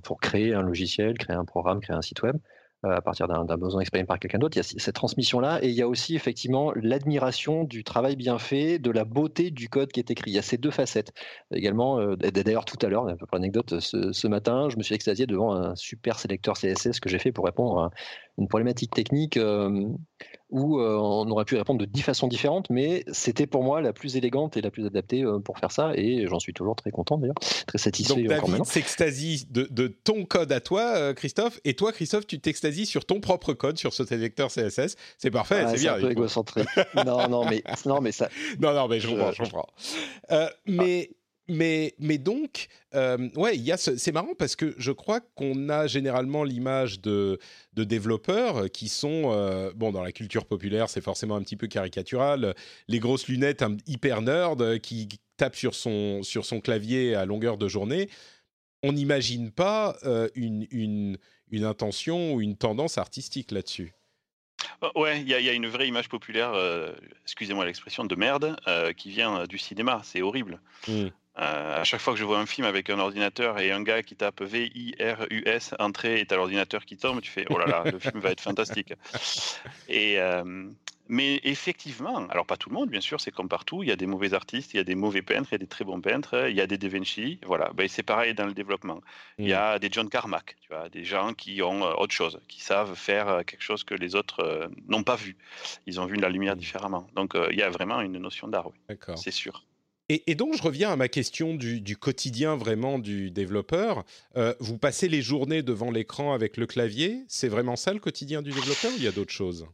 pour 0.03 0.21
créer 0.21 0.55
un 0.55 0.63
logiciel, 0.63 1.19
créer 1.19 1.37
un 1.37 1.45
programme, 1.45 1.81
créer 1.81 1.97
un 1.97 2.03
site 2.03 2.23
web 2.23 2.37
euh, 2.85 2.91
à 2.91 3.01
partir 3.01 3.29
d'un 3.29 3.45
besoin 3.57 3.81
exprimé 3.81 4.05
par 4.05 4.19
quelqu'un 4.19 4.39
d'autre. 4.39 4.57
Il 4.57 4.59
y 4.59 4.61
a 4.61 4.63
cette 4.63 4.95
transmission-là 4.95 5.59
et 5.63 5.69
il 5.69 5.75
y 5.75 5.83
a 5.83 5.89
aussi 5.89 6.15
effectivement 6.15 6.73
l'admiration 6.77 7.65
du 7.65 7.83
travail 7.83 8.15
bien 8.15 8.39
fait, 8.39 8.79
de 8.79 8.91
la 8.91 9.05
beauté 9.05 9.51
du 9.51 9.69
code 9.69 9.91
qui 9.91 10.01
est 10.01 10.11
écrit. 10.11 10.31
Il 10.31 10.35
y 10.35 10.39
a 10.39 10.43
ces 10.43 10.59
deux 10.59 10.71
facettes. 10.71 11.13
Également, 11.53 11.99
euh, 11.99 12.17
d'ailleurs 12.17 12.65
tout 12.65 12.79
à 12.85 12.89
l'heure, 12.89 13.07
un 13.07 13.17
peu 13.17 13.27
pour 13.27 13.37
anecdote, 13.37 13.81
ce, 13.81 14.27
matin, 14.29 14.69
je 14.71 14.77
me 14.77 14.83
suis 14.83 14.95
extasié 14.95 15.27
devant 15.27 15.55
un 15.55 15.75
super 15.77 16.19
sélecteur 16.19 16.55
CSS 16.57 17.01
que 17.01 17.09
j'ai 17.09 17.19
fait 17.19 17.33
pour 17.33 17.47
répondre 17.47 17.79
à 17.79 17.91
une 18.39 18.49
problématique 18.49 18.93
technique 18.95 19.39
où 20.55 20.79
euh, 20.79 20.97
on 20.97 21.29
aurait 21.31 21.45
pu 21.45 21.57
répondre 21.57 21.81
de 21.81 21.85
dix 21.85 22.03
façons 22.03 22.29
différentes, 22.29 22.71
mais 22.71 23.05
c'était 23.13 23.47
pour 23.49 23.65
moi 23.65 23.81
la 23.83 23.93
plus 23.93 24.17
élégante 24.17 24.57
et 24.57 24.61
la 24.63 24.71
plus 24.71 24.87
adaptée 24.87 25.23
euh, 25.25 25.41
pour 25.41 25.59
faire 25.59 25.73
ça 25.73 25.91
et 25.97 26.27
j'en 26.29 26.39
suis 26.39 26.53
toujours 26.55 26.77
très 26.77 26.93
content 26.93 27.19
d'ailleurs, 27.19 27.35
très 27.67 27.77
satisfait 27.79 28.15
Donc 28.23 28.29
David 28.29 28.65
s'extasie 28.65 29.47
de, 29.51 29.67
de 29.71 29.89
ton 29.89 30.25
code 30.25 30.53
à 30.53 30.61
toi, 30.61 30.95
euh, 30.97 31.13
Christophe, 31.13 31.59
et 31.65 31.75
toi, 31.75 31.91
Christophe, 31.93 32.27
tu 32.29 32.39
t'extasies 32.39 32.87
sur 32.87 33.05
ton 33.05 33.21
propre 33.21 33.53
code, 33.53 33.79
sur 33.79 33.93
ce 33.93 34.05
sélecteur 34.05 34.49
CSS. 34.51 34.95
C'est 35.19 35.33
parfait, 35.33 35.65
Ah, 35.67 35.71
c'est 35.71 35.81
bien. 35.81 35.95
un 35.95 36.01
peu 36.01 36.11
égocentrique. 36.13 36.69
non, 37.05 37.29
non, 37.29 37.45
mais, 37.45 37.63
non, 37.85 38.01
mais 38.01 38.13
ça, 38.13 38.29
Non, 38.61 38.73
non, 38.75 38.87
mais 38.87 39.01
je 39.01 39.09
Je- 39.09 39.13
comprends, 39.15 39.33
je 39.33 39.43
comprends. 39.43 39.67
Euh, 40.31 40.49
mais, 40.67 41.11
mais, 41.49 41.95
mais 41.99 42.19
donc, 42.19 42.69
euh, 42.95 43.29
ouais, 43.37 43.55
il 43.57 43.63
y 43.63 43.73
a 43.73 43.77
ce- 43.77 43.97
c'est 43.97 44.13
marrant 44.13 44.35
parce 44.39 44.57
que 44.57 44.75
je 44.79 44.93
crois 44.93 45.21
qu'on 45.21 45.69
a 45.69 45.87
généralement 45.87 46.43
l'image 46.45 47.01
de, 47.01 47.39
de 47.75 47.85
développeurs 47.85 48.71
qui 48.71 48.89
sont, 48.89 49.31
euh, 49.33 49.73
bon, 49.75 49.93
dans 49.93 50.03
la 50.03 50.13
culture 50.13 50.47
populaire, 50.47 50.89
c'est 50.89 51.01
forcément 51.03 51.37
un 51.37 51.43
petit 51.43 51.57
peu 51.57 51.67
caricatural, 51.67 52.55
les 52.89 52.99
grosses 52.99 53.29
lunettes 53.29 53.63
un- 53.63 53.77
hyper 53.87 54.23
nerd 54.23 54.63
euh, 54.63 54.79
qui 54.79 55.09
tapent 55.37 55.57
sur 55.57 55.75
son, 55.75 56.23
sur 56.23 56.45
son 56.45 56.61
clavier 56.61 57.15
à 57.15 57.25
longueur 57.27 57.59
de 57.59 57.69
journée. 57.69 58.09
On 58.83 58.93
n'imagine 58.93 59.51
pas 59.51 59.97
euh, 60.05 60.29
une, 60.35 60.67
une, 60.71 61.19
une 61.51 61.65
intention 61.65 62.35
ou 62.35 62.41
une 62.41 62.57
tendance 62.57 62.99
artistique 62.99 63.51
là-dessus. 63.51 63.93
Euh, 64.83 64.89
Ouais, 64.95 65.21
il 65.21 65.27
y, 65.27 65.31
y 65.31 65.49
a 65.49 65.53
une 65.53 65.67
vraie 65.67 65.89
image 65.89 66.09
populaire, 66.09 66.53
euh, 66.55 66.93
excusez-moi 67.25 67.65
l'expression, 67.65 68.05
de 68.05 68.15
merde, 68.15 68.57
euh, 68.69 68.93
qui 68.93 69.11
vient 69.11 69.45
du 69.47 69.59
cinéma. 69.59 70.01
C'est 70.05 70.23
horrible. 70.23 70.61
Mm. 70.89 71.07
Euh, 71.39 71.81
à 71.81 71.85
chaque 71.85 72.01
fois 72.01 72.13
que 72.13 72.19
je 72.19 72.25
vois 72.25 72.39
un 72.39 72.47
film 72.47 72.67
avec 72.67 72.91
un 72.91 72.99
ordinateur 72.99 73.59
et 73.59 73.73
un 73.73 73.83
gars 73.83 74.03
qui 74.03 74.15
tape 74.15 74.41
V-I-R-U-S, 74.43 75.75
entrée, 75.79 76.21
et 76.21 76.27
t'as 76.27 76.37
l'ordinateur 76.37 76.85
qui 76.85 76.97
tombe, 76.97 77.21
tu 77.21 77.31
fais 77.31 77.45
oh 77.51 77.59
là 77.59 77.67
là, 77.67 77.85
le 77.91 77.99
film 77.99 78.21
va 78.21 78.31
être 78.31 78.41
fantastique. 78.41 78.93
Et, 79.89 80.21
euh, 80.21 80.69
mais 81.09 81.41
effectivement, 81.45 82.27
alors 82.29 82.47
pas 82.47 82.57
tout 82.57 82.71
le 82.71 82.75
monde, 82.75 82.89
bien 82.89 83.01
sûr, 83.01 83.21
c'est 83.21 83.31
comme 83.31 83.49
partout. 83.49 83.83
Il 83.83 83.89
y 83.89 83.93
a 83.93 83.97
des 83.97 84.07
mauvais 84.07 84.33
artistes, 84.33 84.73
il 84.73 84.79
y 84.79 84.81
a 84.81 84.85
des 84.85 84.95
mauvais 84.95 85.21
peintres, 85.23 85.49
il 85.51 85.55
y 85.55 85.57
a 85.57 85.59
des 85.59 85.67
très 85.67 85.85
bons 85.85 86.01
peintres, 86.01 86.49
il 86.49 86.57
y 86.57 86.61
a 86.63 86.67
des 86.67 86.79
Da 86.79 86.89
Vinci. 86.89 87.41
Voilà, 87.45 87.71
ben, 87.75 87.87
c'est 87.89 88.03
pareil 88.03 88.33
dans 88.35 88.47
le 88.47 88.55
développement. 88.55 89.01
Il 89.39 89.47
y 89.49 89.53
a 89.53 89.79
des 89.79 89.89
John 89.91 90.09
Carmack, 90.09 90.57
tu 90.63 90.69
vois, 90.69 90.89
des 90.89 91.05
gens 91.05 91.35
qui 91.35 91.61
ont 91.63 91.85
euh, 91.85 91.93
autre 91.95 92.15
chose, 92.15 92.41
qui 92.49 92.63
savent 92.63 92.95
faire 92.95 93.29
euh, 93.29 93.43
quelque 93.43 93.63
chose 93.63 93.85
que 93.85 93.95
les 93.95 94.15
autres 94.15 94.41
euh, 94.41 94.69
n'ont 94.89 95.03
pas 95.03 95.17
vu. 95.17 95.37
Ils 95.87 96.01
ont 96.01 96.07
vu 96.07 96.17
la 96.17 96.29
lumière 96.31 96.55
Mm. 96.57 96.59
différemment. 96.59 97.07
Donc 97.15 97.37
il 97.51 97.57
y 97.57 97.63
a 97.63 97.69
vraiment 97.71 98.01
une 98.01 98.19
notion 98.19 98.49
d'art, 98.49 98.69
oui, 98.69 98.97
c'est 99.17 99.31
sûr. 99.31 99.65
Et, 100.11 100.35
donc, 100.35 100.55
je 100.55 100.63
reviens 100.63 100.91
à 100.91 100.97
ma 100.97 101.09
question 101.09 101.55
du, 101.55 101.81
du 101.81 101.97
quotidien 101.97 102.57
vraiment 102.57 102.99
du 102.99 103.31
développeur. 103.31 104.05
Euh, 104.37 104.55
vous 104.61 104.77
passez 104.77 105.09
les 105.09 105.23
journées 105.23 105.63
devant 105.63 105.91
l'écran 105.91 106.35
avec 106.35 106.59
le 106.59 106.67
clavier. 106.67 107.25
C'est 107.27 107.49
vraiment 107.49 107.77
ça 107.77 107.95
le 107.95 108.01
quotidien 108.01 108.43
du 108.43 108.51
développeur 108.51 108.93
ou 108.93 108.97
il 108.99 109.05
y 109.05 109.09
a 109.09 109.13
d'autres 109.13 109.33
choses? 109.33 109.67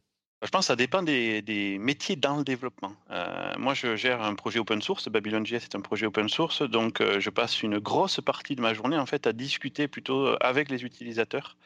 Je 0.42 0.48
pense 0.48 0.62
que 0.62 0.66
ça 0.68 0.76
dépend 0.76 1.02
des, 1.02 1.76
métiers 1.78 2.16
dans 2.16 2.38
le 2.38 2.44
développement. 2.44 2.94
Euh, 3.10 3.52
moi, 3.58 3.74
je 3.74 3.94
gère 3.94 4.22
un 4.22 4.34
projet 4.34 4.58
open 4.58 4.80
source. 4.80 5.08
BabylonJS 5.08 5.54
est 5.54 5.74
un 5.74 5.82
projet 5.82 6.06
open 6.06 6.30
source. 6.30 6.62
Donc, 6.62 7.02
euh, 7.02 7.20
je 7.20 7.28
passe 7.28 7.62
une 7.62 7.78
grosse 7.78 8.20
partie 8.22 8.56
de 8.56 8.62
ma 8.62 8.72
journée 8.72 8.96
en 8.96 9.04
fait 9.04 9.26
à 9.26 9.34
discuter 9.34 9.86
plutôt 9.86 10.34
avec 10.40 10.70
les 10.70 10.82
utilisateurs. 10.84 11.56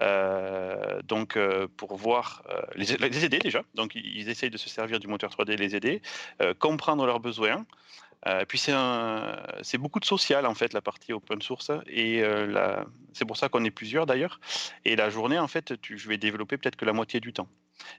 Euh, 0.00 1.00
donc, 1.02 1.36
euh, 1.36 1.68
pour 1.76 1.96
voir 1.96 2.42
euh, 2.50 2.60
les, 2.74 2.96
les 2.96 3.24
aider 3.24 3.38
déjà. 3.38 3.62
Donc, 3.74 3.94
ils 3.94 4.28
essayent 4.28 4.50
de 4.50 4.58
se 4.58 4.68
servir 4.68 4.98
du 4.98 5.06
moteur 5.06 5.30
3D, 5.30 5.56
les 5.56 5.76
aider, 5.76 6.02
euh, 6.42 6.54
comprendre 6.54 7.06
leurs 7.06 7.20
besoins. 7.20 7.64
Euh, 8.26 8.44
puis 8.46 8.58
c'est 8.58 9.78
beaucoup 9.78 10.00
de 10.00 10.04
social 10.04 10.46
en 10.46 10.54
fait 10.54 10.72
la 10.72 10.80
partie 10.80 11.12
open 11.12 11.42
source 11.42 11.70
et 11.86 12.22
euh, 12.22 12.82
c'est 13.12 13.26
pour 13.26 13.36
ça 13.36 13.48
qu'on 13.48 13.64
est 13.64 13.70
plusieurs 13.70 14.06
d'ailleurs. 14.06 14.40
Et 14.84 14.96
la 14.96 15.10
journée 15.10 15.38
en 15.38 15.48
fait, 15.48 15.74
je 15.82 16.08
vais 16.08 16.16
développer 16.16 16.56
peut-être 16.56 16.76
que 16.76 16.84
la 16.84 16.92
moitié 16.92 17.20
du 17.20 17.32
temps. 17.32 17.48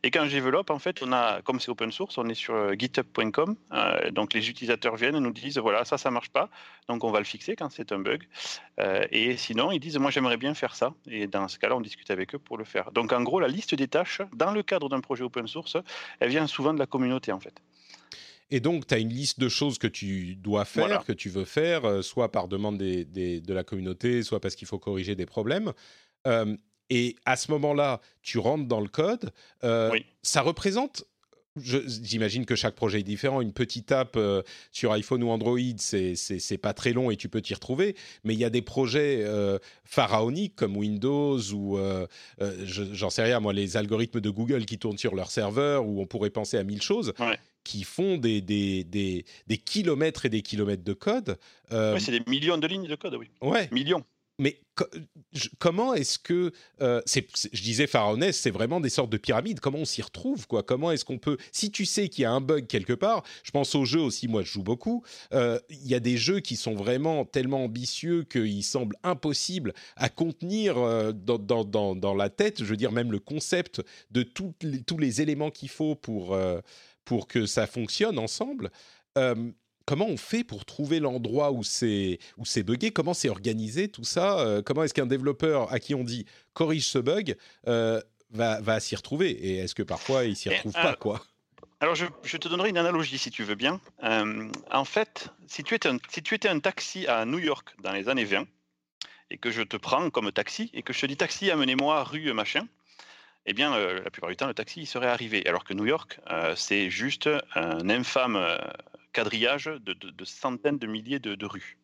Et 0.03 0.09
quand 0.09 0.25
je 0.25 0.31
développe, 0.31 0.69
en 0.69 0.79
fait, 0.79 1.03
on 1.03 1.11
a, 1.11 1.41
comme 1.41 1.59
c'est 1.59 1.69
open 1.69 1.91
source, 1.91 2.17
on 2.17 2.27
est 2.29 2.33
sur 2.33 2.55
euh, 2.55 2.73
github.com. 2.73 3.55
donc 4.11 4.33
les 4.33 4.49
utilisateurs 4.49 4.95
viennent 4.95 5.15
et 5.15 5.19
nous 5.19 5.33
disent 5.33 5.57
voilà, 5.57 5.85
ça, 5.85 5.97
ça 5.97 6.09
marche 6.09 6.29
pas. 6.29 6.49
Donc 6.87 7.03
on 7.03 7.11
va 7.11 7.19
le 7.19 7.25
fixer 7.25 7.55
quand 7.55 7.69
c'est 7.69 7.91
un 7.91 7.99
bug. 7.99 8.23
Et 9.11 9.37
sinon, 9.37 9.71
ils 9.71 9.79
disent 9.79 9.97
moi, 9.97 10.11
j'aimerais 10.11 10.37
bien 10.37 10.53
faire 10.53 10.75
ça. 10.75 10.93
Et 11.07 11.27
dans 11.27 11.47
ce 11.47 11.59
cas-là, 11.59 11.75
on 11.75 11.81
discute 11.81 12.09
avec 12.09 12.33
eux 12.35 12.39
pour 12.39 12.57
le 12.57 12.63
faire. 12.63 12.91
Donc 12.91 13.11
en 13.13 13.21
gros, 13.21 13.39
la 13.39 13.47
liste 13.47 13.75
des 13.75 13.87
tâches, 13.87 14.21
dans 14.33 14.51
le 14.51 14.63
cadre 14.63 14.89
d'un 14.89 15.01
projet 15.01 15.23
open 15.23 15.47
source, 15.47 15.77
elle 16.19 16.29
vient 16.29 16.47
souvent 16.47 16.73
de 16.73 16.79
la 16.79 16.87
communauté, 16.87 17.31
en 17.31 17.39
fait. 17.39 17.61
Et 18.51 18.59
donc, 18.59 18.85
tu 18.87 18.93
as 18.93 18.99
une 18.99 19.09
liste 19.09 19.39
de 19.39 19.49
choses 19.49 19.77
que 19.77 19.87
tu 19.87 20.35
dois 20.35 20.65
faire, 20.65 20.85
Voilà. 20.87 21.03
que 21.03 21.13
tu 21.13 21.29
veux 21.29 21.45
faire, 21.45 21.85
euh, 21.85 22.01
soit 22.01 22.31
par 22.31 22.47
demande 22.47 22.77
des- 22.77 23.03
des- 23.05 23.41
de 23.41 23.53
la 23.53 23.63
communauté, 23.63 24.21
soit 24.23 24.39
parce 24.39 24.55
qu'il 24.55 24.67
faut 24.67 24.77
corriger 24.79 25.15
des 25.15 25.25
problèmes. 25.25 25.73
Euh, 26.27 26.55
et 26.91 27.15
à 27.25 27.35
ce 27.37 27.49
moment-là, 27.51 28.01
tu 28.21 28.37
rentres 28.37 28.67
dans 28.67 28.81
le 28.81 28.87
code. 28.87 29.31
Euh, 29.63 29.89
Oui. 29.91 30.05
Ça 30.21 30.41
représente 30.41 31.03
J'imagine 31.57 32.45
que 32.45 32.55
chaque 32.55 32.75
projet 32.75 32.99
est 32.99 33.03
différent. 33.03 33.39
Une 33.39 33.53
petite 33.53 33.91
app 33.91 34.15
euh, 34.17 34.41
sur 34.71 34.91
iPhone 34.91 35.23
ou 35.23 35.29
Android, 35.29 35.57
c'est 35.77 36.57
pas 36.61 36.73
très 36.73 36.91
long 36.91 37.11
et 37.11 37.15
tu 37.15 37.29
peux 37.29 37.41
t'y 37.41 37.53
retrouver. 37.53 37.95
Mais 38.23 38.33
il 38.33 38.39
y 38.39 38.45
a 38.45 38.49
des 38.49 38.61
projets 38.61 39.21
euh, 39.23 39.57
pharaoniques 39.85 40.55
comme 40.55 40.75
Windows 40.75 41.39
ou, 41.53 41.77
euh, 41.77 42.07
j'en 42.65 43.09
sais 43.09 43.23
rien, 43.23 43.39
moi, 43.39 43.53
les 43.53 43.77
algorithmes 43.77 44.19
de 44.19 44.29
Google 44.29 44.65
qui 44.65 44.77
tournent 44.77 44.97
sur 44.97 45.15
leur 45.15 45.31
serveur, 45.31 45.85
où 45.85 46.01
on 46.01 46.05
pourrait 46.05 46.29
penser 46.29 46.57
à 46.57 46.63
mille 46.63 46.81
choses. 46.81 47.13
qui 47.63 47.83
font 47.83 48.17
des, 48.17 48.41
des, 48.41 48.83
des, 48.83 49.25
des, 49.47 49.57
kilomètres 49.57 50.27
et 50.27 50.29
des 50.29 50.43
kilomètres 50.43 50.83
de 50.83 50.93
code. 50.93 51.39
oui, 51.71 51.99
c'est 51.99 52.11
des 52.11 52.21
millions 52.29 52.59
de 52.59 52.67
lignes 52.67 52.87
de 52.87 52.93
code, 52.93 53.15
oui. 53.15 53.31
Ouais. 53.41 53.67
Millions 53.71 54.03
mais 54.37 54.59
comment 55.59 55.93
est-ce 55.93 56.19
que 56.19 56.51
euh, 56.81 57.01
je 57.05 57.61
disais 57.61 57.87
pharaonès, 57.87 58.37
c'est 58.37 58.51
vraiment 58.51 58.81
des 58.81 58.89
sortes 58.89 59.09
de 59.09 59.17
pyramides. 59.17 59.59
Comment 59.59 59.79
on 59.79 59.85
s'y 59.85 60.01
retrouve 60.01 60.47
quoi? 60.47 60.63
Comment 60.63 60.91
est-ce 60.91 61.05
qu'on 61.05 61.17
peut 61.17 61.37
Si 61.51 61.71
tu 61.71 61.85
sais 61.85 62.09
qu'il 62.09 62.23
y 62.23 62.25
a 62.25 62.31
un 62.31 62.41
bug 62.41 62.67
quelque 62.67 62.93
part, 62.93 63.23
je 63.43 63.51
pense 63.51 63.75
aux 63.75 63.85
jeux 63.85 64.01
aussi. 64.01 64.27
Moi, 64.27 64.41
je 64.43 64.51
joue 64.51 64.63
beaucoup. 64.63 65.03
Euh, 65.33 65.59
il 65.69 65.87
y 65.87 65.95
a 65.95 65.99
des 65.99 66.17
jeux 66.17 66.41
qui 66.41 66.57
sont 66.57 66.75
vraiment 66.75 67.23
tellement 67.23 67.63
ambitieux 67.63 68.23
qu'ils 68.23 68.63
semblent 68.63 68.97
impossibles 69.03 69.73
à 69.95 70.09
contenir 70.09 70.77
euh, 70.77 71.13
dans, 71.13 72.15
la 72.15 72.29
tête. 72.29 72.59
Je 72.59 72.65
veux 72.65 72.77
dire, 72.77 72.91
même 72.91 73.11
le 73.11 73.19
concept 73.19 73.81
de 74.11 74.23
tous 74.23 74.97
les 74.97 75.21
éléments 75.21 75.51
qu'il 75.51 75.69
faut 75.69 75.95
pour 75.95 76.37
que 77.27 77.45
ça 77.45 77.67
fonctionne 77.67 78.19
ensemble 78.19 78.69
comment 79.85 80.07
on 80.07 80.17
fait 80.17 80.43
pour 80.43 80.65
trouver 80.65 80.99
l'endroit 80.99 81.51
où 81.51 81.63
c'est 81.63 82.19
où 82.37 82.45
c'est 82.45 82.63
buggé? 82.63 82.91
Comment 82.91 83.13
c'est 83.13 83.29
organisé 83.29 83.87
tout 83.87 84.03
ça? 84.03 84.39
Euh, 84.39 84.61
Comment 84.61 84.83
est-ce 84.83 84.93
qu'un 84.93 85.05
développeur 85.05 85.71
à 85.71 85.79
qui 85.79 85.95
on 85.95 86.03
dit 86.03 86.25
corrige 86.53 86.87
ce 86.87 86.99
bug 86.99 87.35
euh, 87.67 88.01
va, 88.31 88.59
va 88.61 88.79
s'y 88.79 88.95
retrouver? 88.95 89.29
Et 89.31 89.57
est-ce 89.57 89.75
que 89.75 89.83
parfois 89.83 90.25
il 90.25 90.35
s'y 90.35 90.49
retrouve 90.49 90.73
pas 90.73 90.93
euh, 90.93 90.95
quoi? 90.95 91.23
alors, 91.79 91.95
je, 91.95 92.37
te 92.37 92.47
donnerai 92.47 92.69
une 92.69 92.77
analogie 92.77 93.17
si 93.17 93.29
tu 93.29 93.43
veux 93.43 93.55
bien. 93.55 93.79
en 94.01 94.85
fait, 94.85 95.29
si 95.47 95.63
tu, 95.63 95.75
étais 95.75 95.89
un, 95.89 95.97
si 96.09 96.23
tu 96.23 96.33
étais 96.33 96.49
un 96.49 96.59
taxi 96.59 97.05
à 97.07 97.25
New 97.25 97.39
York 97.39 97.75
dans 97.83 97.91
les 97.91 98.09
années 98.09 98.25
20 98.25 98.45
et 99.29 99.37
que 99.37 99.51
je 99.51 99.61
te 99.61 99.77
prends 99.77 100.09
comme 100.09 100.31
taxi 100.31 100.71
et 100.73 100.81
que 100.81 100.93
je 100.93 101.01
te 101.01 101.05
dis 101.05 101.17
taxi, 101.17 101.51
amenez-moi 101.51 102.03
rue 102.03 102.33
machin, 102.33 102.67
eh 103.45 103.53
bien, 103.53 103.77
la 103.77 104.09
plupart 104.09 104.31
du 104.31 104.35
temps, 104.35 104.47
le 104.47 104.55
taxi 104.55 104.81
il 104.81 104.87
serait 104.87 105.07
arrivé. 105.07 105.45
Alors 105.47 105.63
que 105.63 105.73
New 105.75 105.85
York, 105.85 106.19
c'est 106.55 106.89
juste 106.89 107.29
un 107.53 107.89
infâme 107.89 108.39
quadrillage 109.15 109.65
de, 109.65 110.25
centaines 110.25 110.77
de 110.77 110.87
milliers 110.87 111.19
de, 111.19 111.45
rues. 111.45 111.77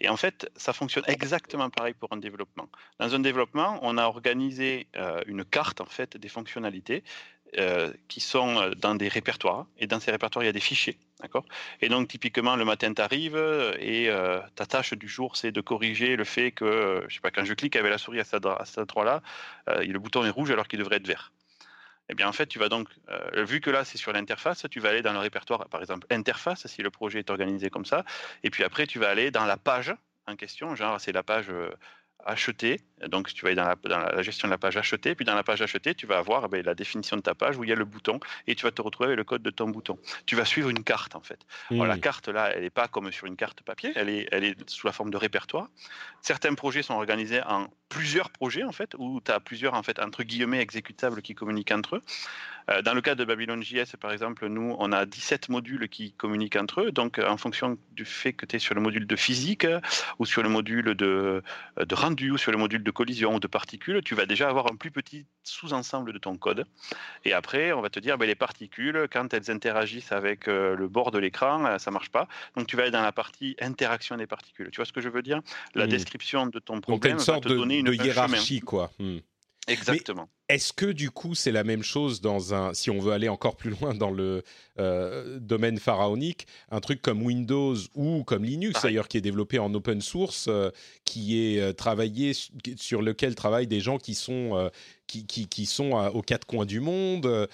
Et 0.00 0.08
en 0.08 0.16
fait, 0.16 0.50
ça 0.56 0.72
fonctionne 0.72 1.04
exactement 1.06 1.68
pareil 1.68 1.94
pour 2.00 2.12
un 2.12 2.20
développement. 2.28 2.68
Dans 3.00 3.14
un 3.14 3.18
développement, 3.18 3.78
on 3.82 3.98
a 3.98 4.04
organisé 4.04 4.86
euh, 4.96 5.20
une 5.26 5.44
carte 5.44 5.80
en 5.80 5.90
fait 5.96 6.16
des 6.16 6.28
fonctionnalités 6.28 7.02
euh, 7.58 7.92
qui 8.08 8.20
sont 8.20 8.52
euh, 8.56 8.70
dans 8.84 8.94
des 8.94 9.08
répertoires. 9.08 9.66
Et 9.78 9.86
dans 9.86 10.00
ces 10.00 10.12
répertoires, 10.12 10.42
il 10.44 10.46
y 10.46 10.54
a 10.56 10.58
des 10.60 10.68
fichiers, 10.72 10.98
Et 11.82 11.88
donc, 11.88 12.08
typiquement, 12.08 12.54
le 12.56 12.64
matin, 12.64 12.94
tu 12.94 13.02
arrives 13.02 13.42
et 13.80 14.08
ta 14.54 14.66
tâche 14.66 14.94
du 14.94 15.08
jour, 15.08 15.36
c'est 15.36 15.52
de 15.52 15.60
corriger 15.60 16.16
le 16.16 16.24
fait 16.24 16.52
que, 16.52 17.04
je 17.08 17.14
sais 17.14 17.20
pas, 17.20 17.32
quand 17.32 17.44
je 17.44 17.54
clique 17.54 17.76
avec 17.76 17.90
la 17.90 17.98
souris 17.98 18.20
à 18.20 18.24
cet 18.24 18.78
endroit-là, 18.78 19.22
le 19.66 19.98
bouton 19.98 20.24
est 20.24 20.34
rouge 20.38 20.50
alors 20.50 20.68
qu'il 20.68 20.78
devrait 20.78 20.98
être 21.02 21.08
vert. 21.14 21.32
Eh 22.08 22.14
bien, 22.14 22.28
en 22.28 22.32
fait, 22.32 22.46
tu 22.46 22.58
vas 22.58 22.68
donc, 22.68 22.88
euh, 23.08 23.44
vu 23.44 23.60
que 23.60 23.70
là, 23.70 23.84
c'est 23.84 23.96
sur 23.98 24.12
l'interface, 24.12 24.66
tu 24.70 24.80
vas 24.80 24.90
aller 24.90 25.02
dans 25.02 25.12
le 25.12 25.18
répertoire, 25.18 25.68
par 25.68 25.80
exemple, 25.80 26.06
interface, 26.10 26.66
si 26.66 26.82
le 26.82 26.90
projet 26.90 27.20
est 27.20 27.30
organisé 27.30 27.70
comme 27.70 27.86
ça. 27.86 28.04
Et 28.42 28.50
puis 28.50 28.62
après, 28.62 28.86
tu 28.86 28.98
vas 28.98 29.08
aller 29.08 29.30
dans 29.30 29.46
la 29.46 29.56
page 29.56 29.94
en 30.26 30.36
question, 30.36 30.74
genre, 30.74 31.00
c'est 31.00 31.12
la 31.12 31.22
page 31.22 31.50
euh, 31.50 31.70
acheter. 32.26 32.80
Donc, 33.08 33.32
tu 33.32 33.42
vas 33.42 33.48
aller 33.48 33.56
dans 33.56 33.68
la, 33.68 33.74
dans 33.74 33.98
la, 33.98 34.22
gestion 34.22 34.48
de 34.48 34.52
la 34.52 34.58
page 34.58 34.76
acheter. 34.76 35.14
Puis, 35.14 35.24
dans 35.24 35.34
la 35.34 35.42
page 35.42 35.60
acheter, 35.60 35.94
tu 35.94 36.06
vas 36.06 36.18
avoir 36.18 36.48
ben, 36.48 36.64
la 36.64 36.74
définition 36.74 37.16
de 37.16 37.22
ta 37.22 37.34
page 37.34 37.56
où 37.56 37.64
il 37.64 37.70
y 37.70 37.72
a 37.72 37.76
le 37.76 37.84
bouton 37.84 38.18
et 38.46 38.54
tu 38.54 38.64
vas 38.64 38.70
te 38.70 38.80
retrouver 38.80 39.08
avec 39.08 39.18
le 39.18 39.24
code 39.24 39.42
de 39.42 39.50
ton 39.50 39.68
bouton. 39.68 39.98
Tu 40.26 40.36
vas 40.36 40.44
suivre 40.44 40.70
une 40.70 40.84
carte, 40.84 41.14
en 41.14 41.20
fait. 41.20 41.40
la 41.70 41.98
carte, 41.98 42.28
là, 42.28 42.52
elle 42.54 42.62
n'est 42.62 42.70
pas 42.70 42.88
comme 42.88 43.10
sur 43.12 43.26
une 43.26 43.36
carte 43.36 43.62
papier. 43.62 43.92
Elle 43.94 44.08
est, 44.08 44.28
elle 44.32 44.44
est 44.44 44.70
sous 44.70 44.86
la 44.86 44.92
forme 44.92 45.10
de 45.10 45.16
répertoire. 45.16 45.68
Certains 46.22 46.54
projets 46.54 46.82
sont 46.82 46.94
organisés 46.94 47.42
en 47.42 47.68
plusieurs 47.88 48.30
projets, 48.30 48.64
en 48.64 48.72
fait, 48.72 48.94
où 48.98 49.20
tu 49.24 49.30
as 49.30 49.40
plusieurs, 49.40 49.74
en 49.74 49.82
fait, 49.82 49.98
entre 50.00 50.22
guillemets, 50.22 50.60
exécutables 50.60 51.22
qui 51.22 51.34
communiquent 51.34 51.72
entre 51.72 51.96
eux. 51.96 52.02
Euh, 52.70 52.82
dans 52.82 52.94
le 52.94 53.02
cas 53.02 53.14
de 53.14 53.24
Babylon 53.24 53.60
JS, 53.60 53.96
par 54.00 54.10
exemple, 54.10 54.46
nous, 54.48 54.74
on 54.78 54.92
a 54.92 55.04
17 55.04 55.48
modules 55.50 55.88
qui 55.88 56.12
communiquent 56.12 56.56
entre 56.56 56.80
eux. 56.80 56.92
Donc, 56.92 57.18
en 57.18 57.36
fonction 57.36 57.78
du 57.92 58.04
fait 58.04 58.32
que 58.32 58.46
tu 58.46 58.56
es 58.56 58.58
sur 58.58 58.74
le 58.74 58.80
module 58.80 59.06
de 59.06 59.16
physique 59.16 59.66
ou 60.18 60.24
sur 60.24 60.42
le 60.42 60.48
module 60.48 60.94
de, 60.94 61.42
de 61.76 61.94
rendu 62.14 62.30
ou 62.30 62.38
sur 62.38 62.52
le 62.52 62.58
module 62.58 62.84
de 62.84 62.90
collision 62.92 63.34
ou 63.34 63.40
de 63.40 63.48
particules, 63.48 64.00
tu 64.04 64.14
vas 64.14 64.24
déjà 64.24 64.48
avoir 64.48 64.70
un 64.70 64.76
plus 64.76 64.92
petit 64.92 65.26
sous-ensemble 65.42 66.12
de 66.12 66.18
ton 66.18 66.36
code. 66.36 66.64
Et 67.24 67.32
après, 67.32 67.72
on 67.72 67.80
va 67.80 67.90
te 67.90 67.98
dire, 67.98 68.16
ben, 68.18 68.26
les 68.26 68.36
particules, 68.36 69.08
quand 69.12 69.34
elles 69.34 69.50
interagissent 69.50 70.12
avec 70.12 70.46
euh, 70.46 70.76
le 70.76 70.86
bord 70.88 71.10
de 71.10 71.18
l'écran, 71.18 71.66
euh, 71.66 71.78
ça 71.78 71.90
marche 71.90 72.10
pas. 72.10 72.28
Donc, 72.56 72.68
tu 72.68 72.76
vas 72.76 72.82
aller 72.82 72.92
dans 72.92 73.02
la 73.02 73.12
partie 73.12 73.56
interaction 73.60 74.16
des 74.16 74.28
particules. 74.28 74.70
Tu 74.70 74.76
vois 74.76 74.84
ce 74.84 74.92
que 74.92 75.00
je 75.00 75.08
veux 75.08 75.22
dire? 75.22 75.40
La 75.74 75.88
description 75.88 76.46
de 76.46 76.60
ton 76.60 76.80
problème 76.80 77.18
va 77.18 77.40
te 77.40 77.48
donner 77.48 77.78
une 77.78 77.92
hiérarchie, 77.92 78.60
quoi. 78.60 78.92
Hmm. 79.00 79.18
Exactement. 79.66 80.28
Est-ce 80.48 80.74
que 80.74 80.86
du 80.86 81.10
coup 81.10 81.34
c'est 81.34 81.52
la 81.52 81.64
même 81.64 81.82
chose 81.82 82.20
dans 82.20 82.52
un, 82.52 82.74
si 82.74 82.90
on 82.90 82.98
veut 82.98 83.12
aller 83.12 83.30
encore 83.30 83.56
plus 83.56 83.70
loin 83.70 83.94
dans 83.94 84.10
le 84.10 84.42
euh, 84.78 85.38
domaine 85.40 85.78
pharaonique, 85.78 86.46
un 86.70 86.80
truc 86.80 87.00
comme 87.00 87.22
Windows 87.22 87.74
ou 87.94 88.24
comme 88.24 88.44
Linux 88.44 88.82
d'ailleurs 88.82 89.08
qui 89.08 89.16
est 89.16 89.22
développé 89.22 89.58
en 89.58 89.72
open 89.72 90.02
source, 90.02 90.46
euh, 90.48 90.70
qui 91.04 91.42
est 91.42 91.60
euh, 91.60 91.72
travaillé 91.72 92.32
sur 92.76 93.00
lequel 93.00 93.34
travaillent 93.34 93.66
des 93.66 93.80
gens 93.80 93.96
qui 93.96 94.14
sont 94.14 94.70
qui, 95.06 95.26
qui, 95.26 95.48
qui, 95.48 95.66
sont 95.66 95.92
aux 95.92 96.22
quatre 96.22 96.46
coins 96.46 96.66
du 96.66 96.80
monde 96.80 97.48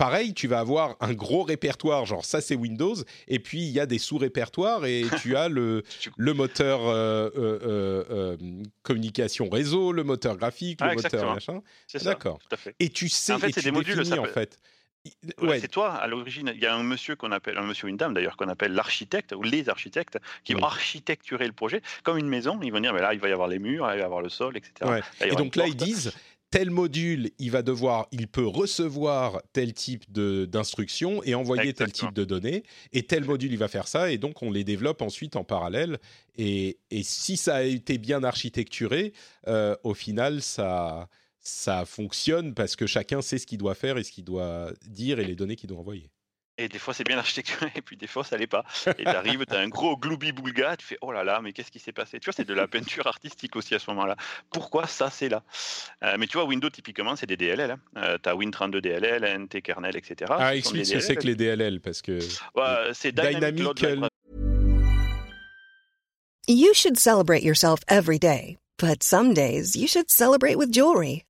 pareil, 0.00 0.32
tu 0.32 0.48
vas 0.48 0.60
avoir 0.60 0.96
un 1.00 1.12
gros 1.12 1.42
répertoire, 1.42 2.06
genre 2.06 2.24
ça 2.24 2.40
c'est 2.40 2.54
Windows, 2.54 2.94
et 3.28 3.38
puis 3.38 3.58
il 3.58 3.70
y 3.70 3.78
a 3.78 3.84
des 3.84 3.98
sous-répertoires 3.98 4.86
et 4.86 5.04
tu 5.20 5.36
as 5.36 5.50
le, 5.50 5.82
le 6.16 6.32
moteur 6.32 6.86
euh, 6.86 7.28
euh, 7.36 8.04
euh, 8.10 8.36
communication 8.82 9.50
réseau, 9.50 9.92
le 9.92 10.02
moteur 10.02 10.38
graphique, 10.38 10.80
le 10.80 10.88
ah, 10.88 10.94
moteur 10.94 11.34
machin. 11.34 11.60
D'accord. 12.02 12.38
Et 12.78 12.88
tu 12.88 13.10
sais, 13.10 13.34
en 13.34 13.38
fait, 13.38 13.52
c'est 13.52 13.62
des 13.62 13.70
modules, 13.70 14.06
ça 14.06 14.18
en 14.18 14.24
fait. 14.24 14.58
Ouais. 15.40 15.60
C'est 15.60 15.68
toi, 15.68 15.94
à 15.94 16.06
l'origine, 16.06 16.52
il 16.54 16.60
y 16.60 16.66
a 16.66 16.74
un 16.74 16.82
monsieur 16.82 17.16
qu'on 17.16 17.32
appelle, 17.32 17.56
un 17.56 17.62
monsieur 17.62 17.86
ou 17.86 17.88
une 17.88 17.96
dame 17.96 18.12
d'ailleurs, 18.12 18.36
qu'on 18.36 18.48
appelle 18.48 18.72
l'architecte 18.72 19.32
ou 19.32 19.42
les 19.42 19.70
architectes, 19.70 20.18
qui 20.44 20.52
vont 20.52 20.64
architecturer 20.64 21.46
le 21.46 21.54
projet 21.54 21.80
comme 22.02 22.18
une 22.18 22.28
maison. 22.28 22.58
Ils 22.62 22.70
vont 22.70 22.80
dire, 22.80 22.92
mais 22.92 23.00
là, 23.00 23.14
il 23.14 23.20
va 23.20 23.30
y 23.30 23.32
avoir 23.32 23.48
les 23.48 23.58
murs, 23.58 23.86
il 23.86 23.96
va 23.96 23.96
y 23.96 24.02
avoir 24.02 24.20
le 24.20 24.28
sol, 24.28 24.58
etc. 24.58 25.00
et 25.22 25.34
donc 25.34 25.56
là, 25.56 25.66
ils 25.66 25.76
disent, 25.76 26.12
tel 26.50 26.70
module, 26.70 27.30
il 27.38 27.50
va 27.50 27.62
devoir, 27.62 28.08
il 28.10 28.26
peut 28.26 28.46
recevoir 28.46 29.40
tel 29.52 29.72
type 29.72 30.10
d'instruction 30.10 31.22
et 31.22 31.34
envoyer 31.34 31.72
tel 31.72 31.92
type 31.92 32.12
de 32.12 32.24
données, 32.24 32.64
et 32.92 33.04
tel 33.04 33.24
module, 33.24 33.52
il 33.52 33.58
va 33.58 33.68
faire 33.68 33.86
ça, 33.86 34.10
et 34.10 34.18
donc 34.18 34.42
on 34.42 34.50
les 34.50 34.64
développe 34.64 35.00
ensuite 35.00 35.36
en 35.36 35.44
parallèle. 35.44 35.98
Et, 36.36 36.78
si 37.02 37.36
ça 37.36 37.56
a 37.56 37.62
été 37.62 37.98
bien 37.98 38.24
architecturé, 38.24 39.12
euh, 39.46 39.76
au 39.84 39.94
final, 39.94 40.42
ça, 40.42 41.08
ça 41.40 41.84
fonctionne 41.84 42.54
parce 42.54 42.76
que 42.76 42.86
chacun 42.86 43.22
sait 43.22 43.38
ce 43.38 43.46
qu'il 43.46 43.58
doit 43.58 43.74
faire 43.74 43.96
et 43.96 44.04
ce 44.04 44.10
qu'il 44.10 44.24
doit 44.24 44.72
dire 44.86 45.20
et 45.20 45.24
les 45.24 45.36
données 45.36 45.56
qu'il 45.56 45.68
doit 45.68 45.78
envoyer. 45.78 46.10
Et 46.60 46.68
des 46.68 46.78
fois, 46.78 46.92
c'est 46.92 47.04
bien 47.04 47.16
architecturé, 47.16 47.72
et 47.74 47.80
puis 47.80 47.96
des 47.96 48.06
fois, 48.06 48.22
ça 48.22 48.36
l'est 48.36 48.46
pas. 48.46 48.64
Et 48.98 49.04
tu 49.04 49.08
arrives, 49.08 49.46
tu 49.46 49.54
as 49.54 49.60
un 49.60 49.68
gros 49.68 49.96
gloubi-boulga, 49.96 50.76
tu 50.76 50.84
fais 50.86 50.98
oh 51.00 51.10
là 51.10 51.24
là, 51.24 51.40
mais 51.42 51.54
qu'est-ce 51.54 51.70
qui 51.70 51.78
s'est 51.78 51.92
passé? 51.92 52.20
Tu 52.20 52.26
vois, 52.26 52.34
c'est 52.36 52.44
de 52.44 52.52
la 52.52 52.68
peinture 52.68 53.06
artistique 53.06 53.56
aussi 53.56 53.74
à 53.74 53.78
ce 53.78 53.90
moment-là. 53.90 54.14
Pourquoi 54.50 54.86
ça, 54.86 55.08
c'est 55.08 55.30
là? 55.30 55.42
Euh, 56.04 56.16
Mais 56.18 56.26
tu 56.26 56.36
vois, 56.36 56.44
Windows, 56.44 56.68
typiquement, 56.68 57.16
c'est 57.16 57.26
des 57.26 57.38
DLL. 57.38 57.70
Hein. 57.70 58.18
tu 58.22 58.28
as 58.28 58.34
Win32 58.34 58.80
DLL, 58.80 59.38
NT 59.38 59.62
kernel, 59.62 59.96
etc. 59.96 60.30
Ah, 60.38 60.54
explique 60.54 60.84
ce 60.84 60.92
que 60.92 61.00
c'est 61.00 61.16
que 61.16 61.26
les 61.26 61.34
DLL, 61.34 61.80
parce 61.80 62.02
que. 62.02 62.18
c'est 62.92 63.12
Dynamic, 63.12 63.74
Dynamic 63.74 64.10
You 66.46 66.74
should 66.74 66.98
celebrate 66.98 67.42
yourself 67.42 67.80
every 67.88 68.18
day, 68.18 68.58
but 68.76 69.02
some 69.02 69.32
days 69.32 69.76
you 69.76 69.86
should 69.86 70.10
celebrate 70.10 70.56
with 70.56 70.72
jewelry. 70.72 71.24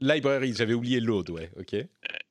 Library, 0.00 0.54
j'avais 0.54 0.74
oublié 0.74 1.00
load, 1.00 1.30
ouais, 1.30 1.50
ok. 1.58 1.74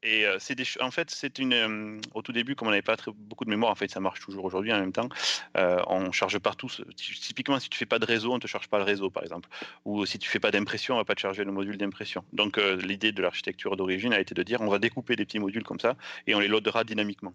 Et 0.03 0.25
euh, 0.25 0.37
c'est 0.39 0.55
des, 0.55 0.65
en 0.81 0.91
fait, 0.91 1.09
c'est 1.09 1.39
une. 1.39 1.53
euh, 1.53 1.99
au 2.13 2.21
tout 2.21 2.31
début, 2.31 2.55
comme 2.55 2.67
on 2.67 2.71
n'avait 2.71 2.81
pas 2.81 2.97
très- 2.97 3.11
beaucoup 3.11 3.45
de 3.45 3.49
mémoire, 3.49 3.71
en 3.71 3.75
fait, 3.75 3.89
ça 3.89 3.99
marche 3.99 4.19
toujours 4.19 4.45
aujourd'hui 4.45 4.71
en 4.73 4.79
même 4.79 4.91
temps. 4.91 5.09
Euh, 5.57 5.81
on 5.87 6.11
charge 6.11 6.37
partout. 6.39 6.69
Typiquement, 6.95 7.59
si 7.59 7.69
tu 7.69 7.77
fais 7.77 7.85
pas 7.85 7.99
de 7.99 8.05
réseau, 8.05 8.33
on 8.33 8.39
te 8.39 8.47
charge 8.47 8.67
pas 8.67 8.77
le 8.77 8.83
réseau, 8.83 9.09
par 9.09 9.23
exemple. 9.23 9.49
Ou 9.85 10.05
si 10.05 10.19
tu 10.19 10.29
fais 10.29 10.39
pas 10.39 10.51
d'impression, 10.51 10.95
on 10.95 10.97
va 10.97 11.05
pas 11.05 11.15
te 11.15 11.21
charger 11.21 11.43
le 11.43 11.51
module 11.51 11.77
d'impression. 11.77 12.23
Donc, 12.33 12.57
euh, 12.57 12.75
l'idée 12.77 13.11
de 13.11 13.21
l'architecture 13.21 13.77
d'origine 13.77 14.13
a 14.13 14.19
été 14.19 14.35
de 14.35 14.43
dire, 14.43 14.61
on 14.61 14.69
va 14.69 14.79
découper 14.79 15.15
des 15.15 15.25
petits 15.25 15.39
modules 15.39 15.63
comme 15.63 15.79
ça 15.79 15.95
et 16.27 16.35
on 16.35 16.39
les 16.39 16.47
loadera 16.49 16.83
dynamiquement. 16.83 17.33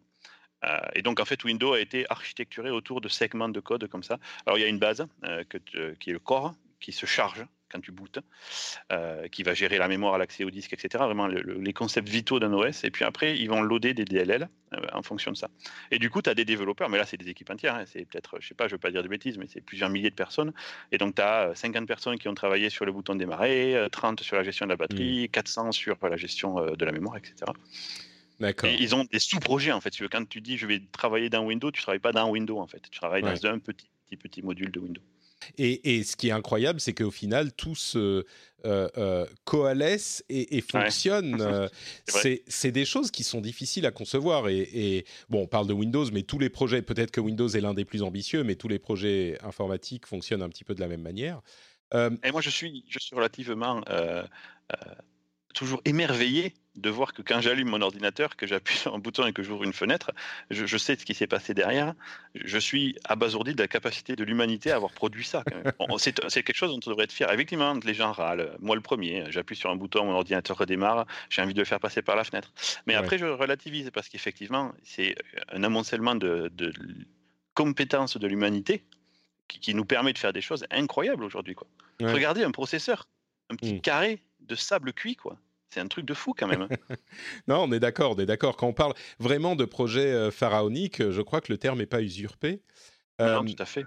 Euh, 0.65 0.79
et 0.95 1.03
donc, 1.03 1.21
en 1.21 1.25
fait, 1.25 1.43
Windows 1.43 1.73
a 1.73 1.81
été 1.81 2.05
architecturé 2.11 2.71
autour 2.71 3.01
de 3.01 3.09
segments 3.09 3.49
de 3.49 3.61
code 3.61 3.87
comme 3.89 4.03
ça. 4.03 4.19
Alors, 4.45 4.59
il 4.59 4.61
y 4.61 4.65
a 4.65 4.69
une 4.69 4.79
base 4.79 5.07
euh, 5.25 5.43
que 5.49 5.59
qui 5.95 6.11
est 6.11 6.13
le 6.13 6.19
core, 6.19 6.55
qui 6.81 6.93
se 6.93 7.07
charge 7.07 7.47
quand 7.71 7.81
tu 7.81 7.93
bootes, 7.93 8.19
euh, 8.93 9.29
qui 9.29 9.43
va 9.43 9.55
gérer 9.55 9.79
la 9.79 9.89
mémoire, 9.89 10.19
l'accès 10.19 10.45
au 10.45 10.51
disque, 10.51 10.73
etc. 10.73 11.05
Vraiment 11.05 11.27
le- 11.27 11.41
le- 11.43 11.59
les 11.61 11.73
concepts 11.73 12.09
vitaux 12.09 12.39
d'un 12.41 12.53
OS. 12.53 12.85
Et 12.85 12.91
puis 12.91 13.05
après, 13.05 13.39
ils 13.39 13.49
vont 13.49 13.63
loader 13.63 13.95
des 13.95 14.05
DLL 14.05 14.49
euh, 14.75 14.77
en 14.93 15.03
fonction 15.03 15.31
de 15.33 15.37
ça. 15.37 15.49
Et 15.91 15.99
du 15.99 16.11
coup, 16.11 16.23
tu 16.23 16.31
as 16.31 16.35
des 16.35 16.45
développeurs, 16.45 16.89
mais 16.89 16.99
là, 16.99 17.05
c'est 17.07 17.17
des 17.17 17.29
équipes 17.29 17.51
entières. 17.51 17.75
hein. 17.77 17.85
C'est 17.87 18.05
peut-être, 18.05 18.37
je 18.41 18.49
sais 18.49 18.55
pas, 18.55 18.69
je 18.69 18.73
veux 18.75 18.79
pas 18.79 18.91
dire 18.91 19.03
de 19.03 19.09
bêtises, 19.09 19.39
mais 19.39 19.47
c'est 19.49 19.61
plusieurs 19.61 19.91
milliers 19.91 20.11
de 20.11 20.15
personnes. 20.15 20.53
Et 20.93 20.99
donc, 20.99 21.15
tu 21.17 21.23
as 21.23 21.53
50 21.55 21.87
personnes 21.87 22.19
qui 22.19 22.29
ont 22.29 22.35
travaillé 22.35 22.71
sur 22.71 22.85
le 22.85 22.93
bouton 22.93 23.15
démarrer, 23.15 23.77
euh, 23.77 23.89
30 23.89 24.23
sur 24.23 24.37
la 24.37 24.43
gestion 24.43 24.67
de 24.67 24.71
la 24.71 24.77
batterie, 24.77 25.29
400 25.33 25.73
sur 25.73 25.97
euh, 26.03 26.09
la 26.09 26.17
gestion 26.17 26.59
euh, 26.59 26.75
de 26.77 26.85
la 26.85 26.93
mémoire, 26.93 27.17
etc. 27.17 27.35
Et 28.65 28.83
ils 28.83 28.95
ont 28.95 29.05
des 29.13 29.19
sous-projets, 29.19 29.73
en 29.73 29.81
fait. 29.81 29.95
Quand 30.11 30.27
tu 30.27 30.41
dis 30.41 30.57
je 30.57 30.67
vais 30.67 30.81
travailler 30.93 31.29
dans 31.29 31.45
Windows, 31.45 31.71
tu 31.71 31.83
travailles 31.83 31.99
pas 32.01 32.13
dans 32.13 32.29
Windows, 32.31 32.59
en 32.59 32.67
fait. 32.67 32.81
Tu 32.91 32.99
travailles 32.99 33.23
Ouais. 33.23 33.35
dans 33.35 33.47
un 33.51 33.59
petit, 33.59 33.87
petit, 34.07 34.17
petit 34.17 34.43
module 34.43 34.71
de 34.71 34.81
Windows. 34.81 35.03
Et, 35.59 35.97
et 35.97 36.05
ce 36.05 36.17
qui 36.17 36.29
est 36.29 36.33
incroyable, 36.33 36.81
c'est 36.81 36.93
qu'au 36.93 37.11
final, 37.11 37.53
tout 37.53 37.75
se 37.75 38.25
euh, 38.67 38.89
euh, 38.99 39.27
coalesce 39.45 40.25
et, 40.29 40.59
et 40.59 40.61
fonctionne. 40.61 41.41
Euh, 41.41 41.69
C'est 42.07 42.73
des 42.73 42.85
choses 42.85 43.11
qui 43.11 43.25
sont 43.25 43.41
difficiles 43.41 43.87
à 43.87 43.91
concevoir. 43.91 44.49
Et, 44.49 44.59
et, 44.61 45.07
bon, 45.29 45.43
on 45.43 45.47
parle 45.47 45.67
de 45.67 45.73
Windows, 45.73 46.05
mais 46.13 46.23
tous 46.23 46.39
les 46.39 46.51
projets, 46.51 46.83
peut-être 46.83 47.11
que 47.11 47.21
Windows 47.21 47.49
est 47.49 47.61
l'un 47.61 47.75
des 47.75 47.85
plus 47.85 48.03
ambitieux, 48.03 48.45
mais 48.45 48.57
tous 48.57 48.69
les 48.69 48.79
projets 48.79 49.39
informatiques 49.43 50.07
fonctionnent 50.07 50.43
un 50.43 50.49
petit 50.49 50.65
peu 50.65 50.75
de 50.75 50.81
la 50.81 50.89
même 50.89 51.03
manière. 51.03 51.41
Euh, 51.95 52.11
Et 52.23 52.31
moi, 52.31 52.41
je 52.41 52.51
suis, 52.51 52.85
je 52.89 52.99
suis 52.99 53.17
relativement 53.17 53.81
toujours 55.55 55.81
émerveillé 55.85 56.55
de 56.77 56.89
voir 56.89 57.13
que 57.13 57.23
quand 57.23 57.41
j'allume 57.41 57.69
mon 57.69 57.81
ordinateur, 57.83 58.37
que 58.37 58.47
j'appuie 58.47 58.77
sur 58.79 58.95
un 58.95 58.99
bouton 58.99 59.27
et 59.27 59.33
que 59.33 59.43
j'ouvre 59.43 59.65
une 59.65 59.73
fenêtre, 59.73 60.13
je, 60.51 60.65
je 60.67 60.77
sais 60.79 60.95
ce 60.97 61.05
qui 61.05 61.15
s'est 61.15 61.27
passé 61.27 61.53
derrière. 61.55 61.95
Je 62.37 62.59
suis 62.59 62.97
abasourdi 63.05 63.55
de 63.55 63.61
la 63.61 63.67
capacité 63.69 64.15
de 64.17 64.23
l'humanité 64.25 64.71
à 64.71 64.77
avoir 64.77 64.93
produit 64.93 65.25
ça. 65.25 65.43
Bon, 65.79 65.99
c'est 65.99 66.13
quelque 66.15 66.55
chose 66.55 66.71
dont 66.71 66.81
on 66.87 66.91
devrait 66.91 67.05
être 67.05 67.13
fier. 67.13 67.31
Effectivement, 67.33 67.75
les 67.85 67.95
gens 67.95 68.13
râlent. 68.13 68.57
Moi, 68.61 68.77
le 68.77 68.83
premier, 68.83 69.25
j'appuie 69.31 69.57
sur 69.57 69.71
un 69.71 69.77
bouton, 69.77 70.05
mon 70.05 70.13
ordinateur 70.13 70.57
redémarre, 70.57 71.07
j'ai 71.29 71.43
envie 71.43 71.55
de 71.55 71.59
le 71.59 71.65
faire 71.65 71.81
passer 71.81 72.03
par 72.03 72.15
la 72.17 72.25
fenêtre. 72.25 72.53
Mais 72.87 72.95
Ouais. 72.95 73.01
après, 73.01 73.19
je 73.19 73.27
relativise 73.27 73.91
parce 73.93 74.09
qu'effectivement, 74.09 74.73
c'est 74.85 75.17
un 75.53 75.65
amoncellement 75.65 76.15
de, 76.15 76.51
de 76.55 76.73
compétences 77.55 78.17
de 78.17 78.27
l'humanité 78.27 78.85
qui, 79.49 79.59
qui 79.59 79.75
nous 79.75 79.85
permet 79.85 80.13
de 80.13 80.19
faire 80.19 80.33
des 80.33 80.41
choses 80.41 80.65
incroyables 80.71 81.25
aujourd'hui. 81.25 81.57
Ouais. 82.01 82.13
Regardez 82.13 82.45
un 82.45 82.53
processeur, 82.53 83.09
un 83.51 83.57
petit 83.57 83.75
Mm. 83.75 83.81
carré 83.81 84.21
de 84.41 84.55
sable 84.55 84.93
cuit, 84.93 85.17
quoi. 85.17 85.39
C'est 85.71 85.81
un 85.81 85.87
truc 85.87 86.05
de 86.05 86.15
fou 86.15 86.35
quand 86.37 86.49
même. 86.49 86.67
non, 87.49 87.63
on 87.63 87.73
est 87.73 87.79
d'accord, 87.79 88.17
on 88.17 88.21
est 88.21 88.27
d'accord. 88.27 88.57
Quand 88.57 88.67
on 88.67 88.73
parle 88.73 88.95
vraiment 89.21 89.55
de 89.55 89.65
projets 89.65 90.13
euh, 90.13 90.31
pharaoniques, 90.33 91.01
euh, 91.01 91.13
je 91.13 91.23
crois 91.23 91.41
que 91.41 91.53
le 91.53 91.59
terme 91.59 91.79
n'est 91.79 91.87
pas 91.87 92.03
usurpé. 92.03 92.61
Euh, 93.21 93.35
non, 93.35 93.45
tout 93.45 93.63
à 93.63 93.67
fait. 93.67 93.85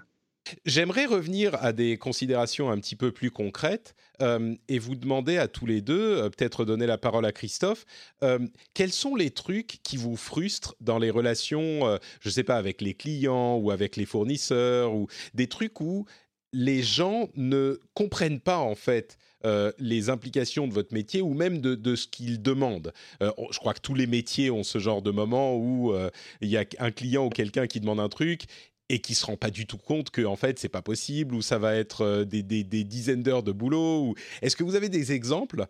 J'aimerais 0.66 1.06
revenir 1.06 1.54
à 1.62 1.72
des 1.72 1.96
considérations 1.96 2.70
un 2.70 2.78
petit 2.78 2.96
peu 2.96 3.12
plus 3.12 3.30
concrètes 3.30 3.94
euh, 4.20 4.54
et 4.68 4.78
vous 4.78 4.94
demander 4.94 5.38
à 5.38 5.48
tous 5.48 5.64
les 5.64 5.80
deux, 5.80 6.18
euh, 6.18 6.28
peut-être 6.28 6.64
donner 6.64 6.86
la 6.86 6.98
parole 6.98 7.24
à 7.24 7.32
Christophe, 7.32 7.86
euh, 8.22 8.38
quels 8.74 8.92
sont 8.92 9.16
les 9.16 9.30
trucs 9.30 9.78
qui 9.82 9.96
vous 9.96 10.16
frustrent 10.16 10.74
dans 10.80 10.98
les 10.98 11.10
relations, 11.10 11.98
je 12.20 12.28
ne 12.28 12.32
sais 12.32 12.44
pas, 12.44 12.56
avec 12.56 12.80
les 12.80 12.94
clients 12.94 13.56
ou 13.56 13.70
avec 13.70 13.96
les 13.96 14.06
fournisseurs 14.06 14.94
ou 14.94 15.08
des 15.32 15.48
trucs 15.48 15.80
où 15.80 16.04
les 16.52 16.82
gens 16.82 17.30
ne 17.34 17.80
comprennent 17.94 18.40
pas 18.40 18.58
en 18.58 18.74
fait 18.74 19.16
euh, 19.44 19.72
les 19.78 20.10
implications 20.10 20.66
de 20.66 20.72
votre 20.72 20.92
métier 20.94 21.20
ou 21.22 21.34
même 21.34 21.60
de, 21.60 21.74
de 21.74 21.96
ce 21.96 22.06
qu'ils 22.06 22.40
demandent. 22.42 22.92
Euh, 23.22 23.30
je 23.50 23.58
crois 23.58 23.74
que 23.74 23.80
tous 23.80 23.94
les 23.94 24.06
métiers 24.06 24.50
ont 24.50 24.62
ce 24.64 24.78
genre 24.78 25.02
de 25.02 25.10
moment 25.10 25.56
où 25.56 25.92
euh, 25.92 26.10
il 26.40 26.48
y 26.48 26.56
a 26.56 26.64
un 26.78 26.90
client 26.90 27.26
ou 27.26 27.30
quelqu'un 27.30 27.66
qui 27.66 27.80
demande 27.80 28.00
un 28.00 28.08
truc 28.08 28.44
et 28.90 28.98
qui 29.00 29.14
se 29.14 29.24
rend 29.24 29.36
pas 29.38 29.50
du 29.50 29.66
tout 29.66 29.78
compte 29.78 30.10
que 30.10 30.22
en 30.26 30.36
fait 30.36 30.58
c'est 30.58 30.68
pas 30.68 30.82
possible 30.82 31.34
ou 31.34 31.40
ça 31.40 31.56
va 31.58 31.74
être 31.74 32.24
des, 32.24 32.42
des- 32.42 32.64
des 32.64 32.84
dizaines 32.84 33.22
d'heures 33.22 33.42
de 33.42 33.50
boulot 33.52 34.02
ou 34.08 34.14
est-ce 34.42 34.56
que 34.56 34.62
vous 34.62 34.74
avez 34.74 34.90
des 34.90 35.10
exemples 35.12 35.64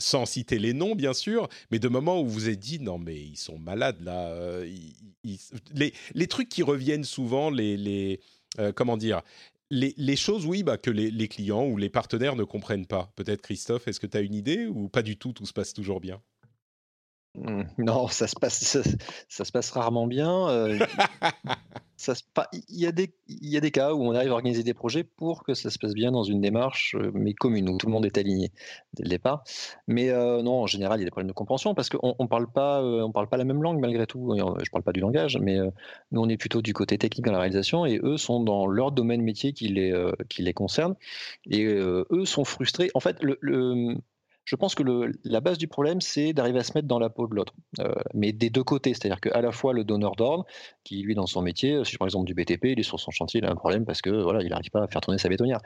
sans 0.00 0.26
citer 0.26 0.58
les 0.58 0.72
noms 0.72 0.96
bien 0.96 1.14
sûr 1.14 1.48
mais 1.70 1.78
de 1.78 1.86
moments 1.86 2.20
où 2.20 2.26
vous 2.26 2.48
êtes 2.48 2.58
dit 2.58 2.80
non 2.80 2.98
mais 2.98 3.14
ils 3.14 3.36
sont 3.36 3.56
malades 3.60 4.02
là 4.02 4.34
les, 5.74 5.92
les 6.14 6.26
trucs 6.26 6.48
qui 6.48 6.64
reviennent 6.64 7.04
souvent 7.04 7.50
les, 7.50 7.76
les 7.76 8.20
comment 8.74 8.96
dire 8.96 9.22
les, 9.70 10.16
choses, 10.16 10.46
oui, 10.46 10.62
bah, 10.62 10.78
que 10.78 10.90
les, 10.90 11.10
les 11.10 11.28
clients 11.28 11.66
ou 11.66 11.76
les 11.76 11.90
partenaires 11.90 12.36
ne 12.36 12.44
comprennent 12.44 12.86
pas. 12.86 13.12
Peut-être, 13.16 13.42
Christophe, 13.42 13.88
est-ce 13.88 14.00
que 14.00 14.06
tu 14.06 14.16
as 14.16 14.20
une 14.20 14.34
idée 14.34 14.66
ou 14.66 14.88
pas 14.88 15.02
du 15.02 15.16
tout, 15.16 15.32
tout 15.32 15.46
se 15.46 15.52
passe 15.52 15.72
toujours 15.72 16.00
bien? 16.00 16.22
Non, 17.78 18.08
ça 18.08 18.26
se 18.26 18.34
passe, 18.36 18.62
ça, 18.62 18.80
ça 19.28 19.44
se 19.44 19.52
passe 19.52 19.70
rarement 19.70 20.06
bien. 20.06 20.48
euh, 20.48 20.78
ça 21.98 22.14
se 22.14 22.22
pa- 22.34 22.48
il 22.52 22.78
y 22.78 22.86
a 22.86 22.92
des, 22.92 23.14
il 23.28 23.48
y 23.48 23.56
a 23.56 23.60
des 23.60 23.70
cas 23.70 23.94
où 23.94 24.02
on 24.02 24.12
arrive 24.14 24.30
à 24.30 24.34
organiser 24.34 24.62
des 24.62 24.74
projets 24.74 25.02
pour 25.04 25.44
que 25.44 25.54
ça 25.54 25.70
se 25.70 25.78
passe 25.78 25.94
bien 25.94 26.12
dans 26.12 26.22
une 26.24 26.40
démarche, 26.40 26.94
euh, 26.94 27.10
mais 27.14 27.32
commune 27.34 27.68
où 27.68 27.78
tout 27.78 27.86
le 27.86 27.92
monde 27.92 28.04
est 28.06 28.18
aligné 28.18 28.52
dès 28.94 29.02
le 29.02 29.08
départ. 29.08 29.44
Mais 29.86 30.10
euh, 30.10 30.42
non, 30.42 30.62
en 30.62 30.66
général, 30.66 30.98
il 30.98 31.02
y 31.02 31.04
a 31.04 31.06
des 31.06 31.10
problèmes 31.10 31.28
de 31.28 31.32
compréhension 31.32 31.74
parce 31.74 31.88
qu'on 31.88 32.14
on 32.18 32.26
parle 32.26 32.50
pas, 32.50 32.82
euh, 32.82 33.02
on 33.02 33.12
parle 33.12 33.28
pas 33.28 33.36
la 33.38 33.44
même 33.44 33.62
langue 33.62 33.80
malgré 33.80 34.06
tout. 34.06 34.34
Je 34.62 34.70
parle 34.70 34.82
pas 34.84 34.92
du 34.92 35.00
langage, 35.00 35.38
mais 35.40 35.58
nous 36.12 36.20
on 36.20 36.28
est 36.28 36.36
plutôt 36.36 36.62
du 36.62 36.72
côté 36.72 36.98
technique 36.98 37.24
dans 37.26 37.32
la 37.32 37.38
réalisation 37.40 37.86
et 37.86 37.98
eux 38.02 38.16
sont 38.16 38.40
dans 38.42 38.66
leur 38.66 38.92
domaine 38.92 39.22
métier 39.22 39.52
qui 39.52 39.68
les, 39.68 39.94
qui 40.28 40.42
les 40.42 40.52
concerne 40.52 40.94
et 41.50 41.64
eux 41.64 42.24
sont 42.24 42.44
frustrés. 42.44 42.90
En 42.94 43.00
fait, 43.00 43.22
le, 43.22 43.38
le- 43.40 43.96
je 44.46 44.56
pense 44.56 44.74
que 44.74 44.82
le- 44.82 45.12
la 45.24 45.40
base 45.40 45.58
du 45.58 45.68
problème, 45.68 46.00
c'est 46.00 46.32
d'arriver 46.32 46.60
à 46.60 46.62
se 46.62 46.72
mettre 46.74 46.88
dans 46.88 46.98
la 46.98 47.10
peau 47.10 47.26
de 47.26 47.34
l'autre, 47.34 47.52
Euh, 47.80 47.92
mais 48.14 48.32
des 48.32 48.48
deux 48.48 48.64
côtés. 48.64 48.94
C'est-à-dire 48.94 49.20
qu'à 49.20 49.42
la 49.42 49.52
fois 49.52 49.74
le 49.74 49.84
donneur 49.84 50.16
d'ordre, 50.16 50.46
qui 50.84 51.02
lui, 51.02 51.14
dans 51.14 51.26
son 51.26 51.42
métier, 51.42 51.84
si 51.84 51.92
je 51.92 51.96
prends 51.98 52.06
l'exemple 52.06 52.26
du 52.26 52.32
BTP, 52.34 52.72
il 52.72 52.80
est 52.80 52.84
sur 52.84 52.98
son 52.98 53.10
chantier, 53.10 53.40
il 53.40 53.44
a 53.44 53.50
un 53.50 53.56
problème 53.56 53.84
parce 53.84 54.00
que 54.00 54.08
voilà, 54.08 54.42
il 54.42 54.48
n'arrive 54.48 54.70
pas 54.70 54.82
à 54.82 54.86
faire 54.88 55.02
tourner 55.02 55.18
sa 55.18 55.28
bétonnière. 55.28 55.60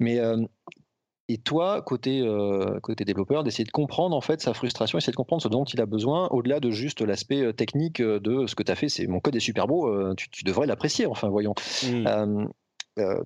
Mais 0.00 0.18
euh, 0.18 0.42
et 1.28 1.38
toi, 1.38 1.80
côté, 1.80 2.20
euh, 2.20 2.80
côté 2.80 3.04
développeur, 3.06 3.44
d'essayer 3.44 3.64
de 3.64 3.70
comprendre 3.70 4.14
en 4.16 4.20
fait 4.20 4.40
sa 4.42 4.52
frustration, 4.52 4.98
essayer 4.98 5.12
de 5.12 5.16
comprendre 5.16 5.40
ce 5.42 5.48
dont 5.48 5.64
il 5.64 5.80
a 5.80 5.86
besoin, 5.86 6.28
au-delà 6.28 6.60
de 6.60 6.70
juste 6.70 7.00
l'aspect 7.00 7.40
euh, 7.42 7.52
technique 7.52 8.00
euh, 8.00 8.20
de 8.20 8.46
ce 8.46 8.54
que 8.54 8.62
tu 8.62 8.70
as 8.72 8.74
fait, 8.74 8.88
c'est 8.90 9.06
mon 9.06 9.20
code 9.20 9.34
est 9.36 9.40
super 9.40 9.66
beau, 9.66 9.88
euh, 9.88 10.14
tu, 10.16 10.28
tu 10.30 10.44
devrais 10.44 10.66
l'apprécier, 10.66 11.06
enfin 11.06 11.28
voyons. 11.28 11.54
Euh, 12.06 12.46
euh, 12.98 13.22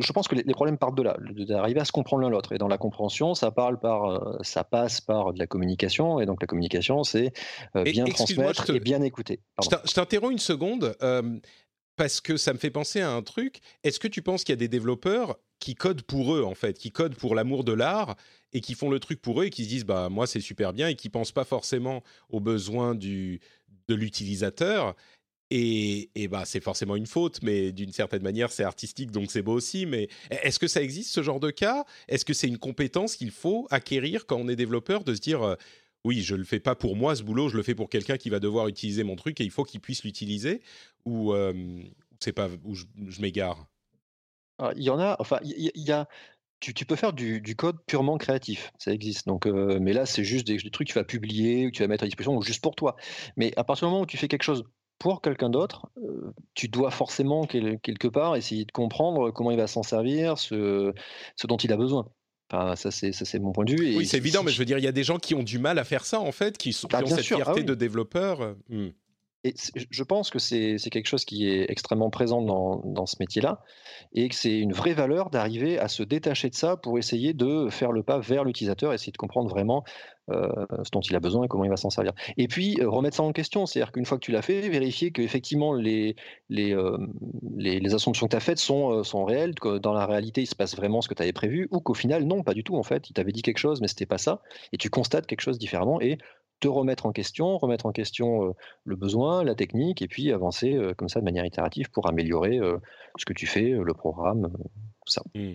je 0.00 0.12
pense 0.12 0.28
que 0.28 0.34
les, 0.34 0.42
les 0.42 0.52
problèmes 0.54 0.78
partent 0.78 0.96
de 0.96 1.02
là, 1.02 1.16
d'arriver 1.46 1.80
à 1.80 1.84
se 1.84 1.92
comprendre 1.92 2.22
l'un 2.22 2.28
l'autre. 2.30 2.52
Et 2.52 2.58
dans 2.58 2.68
la 2.68 2.78
compréhension, 2.78 3.34
ça 3.34 3.50
parle 3.50 3.78
par, 3.78 4.04
euh, 4.04 4.38
ça 4.42 4.64
passe 4.64 5.00
par 5.00 5.32
de 5.32 5.38
la 5.38 5.46
communication. 5.46 6.20
Et 6.20 6.26
donc 6.26 6.40
la 6.40 6.46
communication, 6.46 7.04
c'est 7.04 7.32
euh, 7.76 7.84
bien 7.84 8.04
transmettre 8.06 8.64
te- 8.66 8.72
et 8.72 8.80
bien 8.80 9.02
écouter. 9.02 9.40
Je 9.62 9.68
Pardon. 9.68 9.86
je 9.88 9.92
t'interromps 9.92 10.32
une 10.32 10.38
seconde 10.38 10.96
euh, 11.02 11.38
parce 11.96 12.20
que 12.20 12.36
ça 12.36 12.52
me 12.52 12.58
fait 12.58 12.70
penser 12.70 13.00
à 13.00 13.10
un 13.12 13.22
truc. 13.22 13.60
Est-ce 13.84 14.00
que 14.00 14.08
tu 14.08 14.22
penses 14.22 14.44
qu'il 14.44 14.52
y 14.52 14.54
a 14.54 14.56
des 14.56 14.68
développeurs 14.68 15.36
qui 15.58 15.74
codent 15.74 16.02
pour 16.02 16.34
eux 16.34 16.42
en 16.42 16.54
fait, 16.54 16.78
qui 16.78 16.90
codent 16.90 17.16
pour 17.16 17.34
l'amour 17.34 17.64
de 17.64 17.72
l'art 17.72 18.16
et 18.52 18.60
qui 18.62 18.74
font 18.74 18.90
le 18.90 18.98
truc 18.98 19.20
pour 19.20 19.42
eux 19.42 19.44
et 19.44 19.50
qui 19.50 19.64
se 19.64 19.68
disent 19.68 19.84
bah 19.84 20.08
moi 20.08 20.26
c'est 20.26 20.40
super 20.40 20.72
bien 20.72 20.88
et 20.88 20.94
qui 20.94 21.10
pensent 21.10 21.32
pas 21.32 21.44
forcément 21.44 22.02
aux 22.30 22.40
besoins 22.40 22.94
du 22.94 23.40
de 23.88 23.94
l'utilisateur? 23.94 24.94
Et, 25.50 26.28
bah 26.28 26.44
c'est 26.44 26.62
forcément 26.62 26.96
une 26.96 27.06
faute, 27.06 27.42
mais 27.42 27.72
d'une 27.72 27.92
certaine 27.92 28.22
manière 28.22 28.52
c'est 28.52 28.62
artistique 28.62 29.10
donc 29.10 29.30
c'est 29.30 29.42
beau 29.42 29.52
aussi. 29.52 29.86
Mais 29.86 30.08
est-ce 30.30 30.58
que 30.58 30.68
ça 30.68 30.82
existe 30.82 31.10
ce 31.10 31.22
genre 31.22 31.40
de 31.40 31.50
cas? 31.50 31.84
Est-ce 32.08 32.24
que 32.24 32.32
c'est 32.32 32.46
une 32.46 32.58
compétence 32.58 33.16
qu'il 33.16 33.30
faut 33.30 33.66
acquérir 33.70 34.26
quand 34.26 34.36
on 34.36 34.48
est 34.48 34.56
développeur 34.56 35.02
de 35.02 35.14
se 35.14 35.20
dire 35.20 35.42
euh, 35.42 35.56
oui, 36.04 36.22
je 36.22 36.34
le 36.34 36.44
fais 36.44 36.60
pas 36.60 36.74
pour 36.74 36.96
moi 36.96 37.16
ce 37.16 37.22
boulot, 37.22 37.48
je 37.48 37.56
le 37.56 37.62
fais 37.62 37.74
pour 37.74 37.90
quelqu'un 37.90 38.16
qui 38.16 38.30
va 38.30 38.38
devoir 38.38 38.68
utiliser 38.68 39.04
mon 39.04 39.16
truc 39.16 39.40
et 39.40 39.44
il 39.44 39.50
faut 39.50 39.64
qu'il 39.64 39.80
puisse 39.80 40.04
l'utiliser 40.04 40.62
ou 41.04 41.32
euh, 41.32 41.52
c'est 42.20 42.32
pas 42.32 42.48
où 42.64 42.74
je, 42.74 43.20
m'égare? 43.20 43.66
Alors, 44.58 44.72
Il 44.76 44.82
y 44.82 44.90
en 44.90 45.00
a, 45.00 45.16
enfin, 45.18 45.38
il 45.42 45.70
y, 45.74 45.92
a. 45.92 46.06
Tu, 46.60 46.72
peux 46.84 46.96
faire 46.96 47.12
du, 47.14 47.56
code 47.56 47.78
purement 47.86 48.18
créatif, 48.18 48.70
ça 48.78 48.92
existe. 48.92 49.26
Donc, 49.26 49.46
euh, 49.46 49.78
mais 49.80 49.94
là, 49.94 50.04
c'est 50.04 50.24
juste 50.24 50.46
des, 50.46 50.58
trucs 50.70 50.88
que 50.88 50.92
tu 50.92 50.98
vas 50.98 51.04
publier, 51.04 51.70
que 51.70 51.76
tu 51.76 51.82
vas 51.82 51.88
mettre 51.88 52.04
à 52.04 52.06
disposition, 52.06 52.36
ou 52.36 52.42
juste 52.42 52.62
pour 52.62 52.76
toi. 52.76 52.96
Mais 53.36 53.52
à 53.56 53.64
partir 53.64 53.88
du 53.88 53.92
moment 53.92 54.02
où 54.02 54.06
tu 54.06 54.18
fais 54.18 54.28
quelque 54.28 54.42
chose 54.42 54.64
pour 55.00 55.20
quelqu'un 55.22 55.50
d'autre, 55.50 55.88
euh, 55.98 56.32
tu 56.54 56.68
dois 56.68 56.92
forcément 56.92 57.44
quel- 57.46 57.80
quelque 57.80 58.06
part 58.06 58.36
essayer 58.36 58.64
de 58.64 58.70
comprendre 58.70 59.32
comment 59.32 59.50
il 59.50 59.56
va 59.56 59.66
s'en 59.66 59.82
servir, 59.82 60.38
ce, 60.38 60.92
ce 61.34 61.46
dont 61.48 61.56
il 61.56 61.72
a 61.72 61.76
besoin. 61.76 62.06
Enfin, 62.52 62.76
ça 62.76 62.90
c'est 62.90 63.38
mon 63.38 63.52
point 63.52 63.64
de 63.64 63.72
vue. 63.72 63.92
Et 63.92 63.96
Oui, 63.96 64.06
c'est 64.06 64.16
évident, 64.18 64.42
mais 64.44 64.50
je 64.52 64.58
veux 64.58 64.64
dire, 64.64 64.76
il 64.78 64.84
y 64.84 64.88
a 64.88 64.92
des 64.92 65.04
gens 65.04 65.18
qui 65.18 65.34
ont 65.34 65.42
du 65.42 65.58
mal 65.58 65.78
à 65.78 65.84
faire 65.84 66.04
ça 66.04 66.20
en 66.20 66.32
fait, 66.32 66.58
qui, 66.58 66.72
sont, 66.72 66.88
Bah, 66.88 67.02
qui 67.02 67.12
ont 67.12 67.16
cette 67.16 67.24
sûr, 67.24 67.38
ah 67.40 67.44
fierté 67.44 67.60
oui. 67.60 67.66
de 67.66 67.74
développeur. 67.74 68.40
euh, 68.42 68.54
hmm. 68.68 68.88
Et 69.42 69.54
je 69.74 70.02
pense 70.02 70.28
que 70.30 70.38
c'est 70.38 70.76
quelque 70.90 71.06
chose 71.06 71.24
qui 71.24 71.48
est 71.48 71.70
extrêmement 71.70 72.10
présent 72.10 72.42
dans, 72.42 73.06
ce 73.06 73.16
métier-là 73.20 73.62
et 74.12 74.28
que 74.28 74.34
c'est 74.34 74.58
une 74.58 74.72
vraie 74.72 74.92
valeur 74.92 75.30
d'arriver 75.30 75.78
à 75.78 75.88
se 75.88 76.02
détacher 76.02 76.50
de 76.50 76.54
ça 76.54 76.76
pour 76.76 76.98
essayer 76.98 77.32
de 77.32 77.68
faire 77.70 77.92
le 77.92 78.02
pas 78.02 78.18
vers 78.18 78.44
l'utilisateur, 78.44 78.92
essayer 78.92 79.12
de 79.12 79.16
comprendre 79.16 79.48
vraiment 79.48 79.82
euh, 80.30 80.48
ce 80.84 80.90
dont 80.90 81.00
il 81.00 81.16
a 81.16 81.20
besoin 81.20 81.44
et 81.44 81.48
comment 81.48 81.64
il 81.64 81.70
va 81.70 81.78
s'en 81.78 81.88
servir. 81.88 82.12
Et 82.36 82.48
puis 82.48 82.78
euh, 82.80 82.88
remettre 82.88 83.16
ça 83.16 83.22
en 83.22 83.32
question, 83.32 83.64
c'est-à-dire 83.64 83.92
qu'une 83.92 84.04
fois 84.04 84.18
que 84.18 84.24
tu 84.24 84.30
l'as 84.30 84.42
fait, 84.42 84.68
vérifier 84.68 85.10
qu'effectivement 85.10 85.72
les, 85.72 86.16
les, 86.50 86.74
euh, 86.74 86.98
les, 87.56 87.80
les, 87.80 87.94
assumptions 87.94 88.26
que 88.26 88.32
tu 88.32 88.36
as 88.36 88.40
faites 88.40 88.58
sont, 88.58 89.02
sont 89.04 89.24
réelles, 89.24 89.54
que 89.54 89.78
dans 89.78 89.94
la 89.94 90.04
réalité 90.04 90.42
il 90.42 90.46
se 90.46 90.54
passe 90.54 90.76
vraiment 90.76 91.00
ce 91.00 91.08
que 91.08 91.14
tu 91.14 91.22
avais 91.22 91.32
prévu, 91.32 91.66
ou 91.70 91.80
qu'au 91.80 91.94
final 91.94 92.24
non, 92.24 92.42
pas 92.42 92.54
du 92.54 92.62
tout 92.62 92.76
en 92.76 92.82
fait, 92.82 93.08
il 93.08 93.14
t'avait 93.14 93.32
dit 93.32 93.42
quelque 93.42 93.58
chose 93.58 93.80
mais 93.80 93.88
c'était 93.88 94.06
pas 94.06 94.18
ça, 94.18 94.42
et 94.72 94.76
tu 94.76 94.90
constates 94.90 95.26
quelque 95.26 95.40
chose 95.40 95.58
différemment 95.58 96.00
et 96.00 96.18
te 96.60 96.68
remettre 96.68 97.06
en 97.06 97.12
question, 97.12 97.58
remettre 97.58 97.86
en 97.86 97.92
question 97.92 98.54
le 98.84 98.96
besoin, 98.96 99.42
la 99.44 99.54
technique, 99.54 100.02
et 100.02 100.08
puis 100.08 100.32
avancer 100.32 100.78
comme 100.96 101.08
ça 101.08 101.20
de 101.20 101.24
manière 101.24 101.44
itérative 101.44 101.90
pour 101.90 102.08
améliorer 102.08 102.60
ce 103.16 103.24
que 103.24 103.32
tu 103.32 103.46
fais, 103.46 103.70
le 103.70 103.94
programme, 103.94 104.50
tout 104.52 105.12
ça. 105.12 105.22
Mmh. 105.34 105.54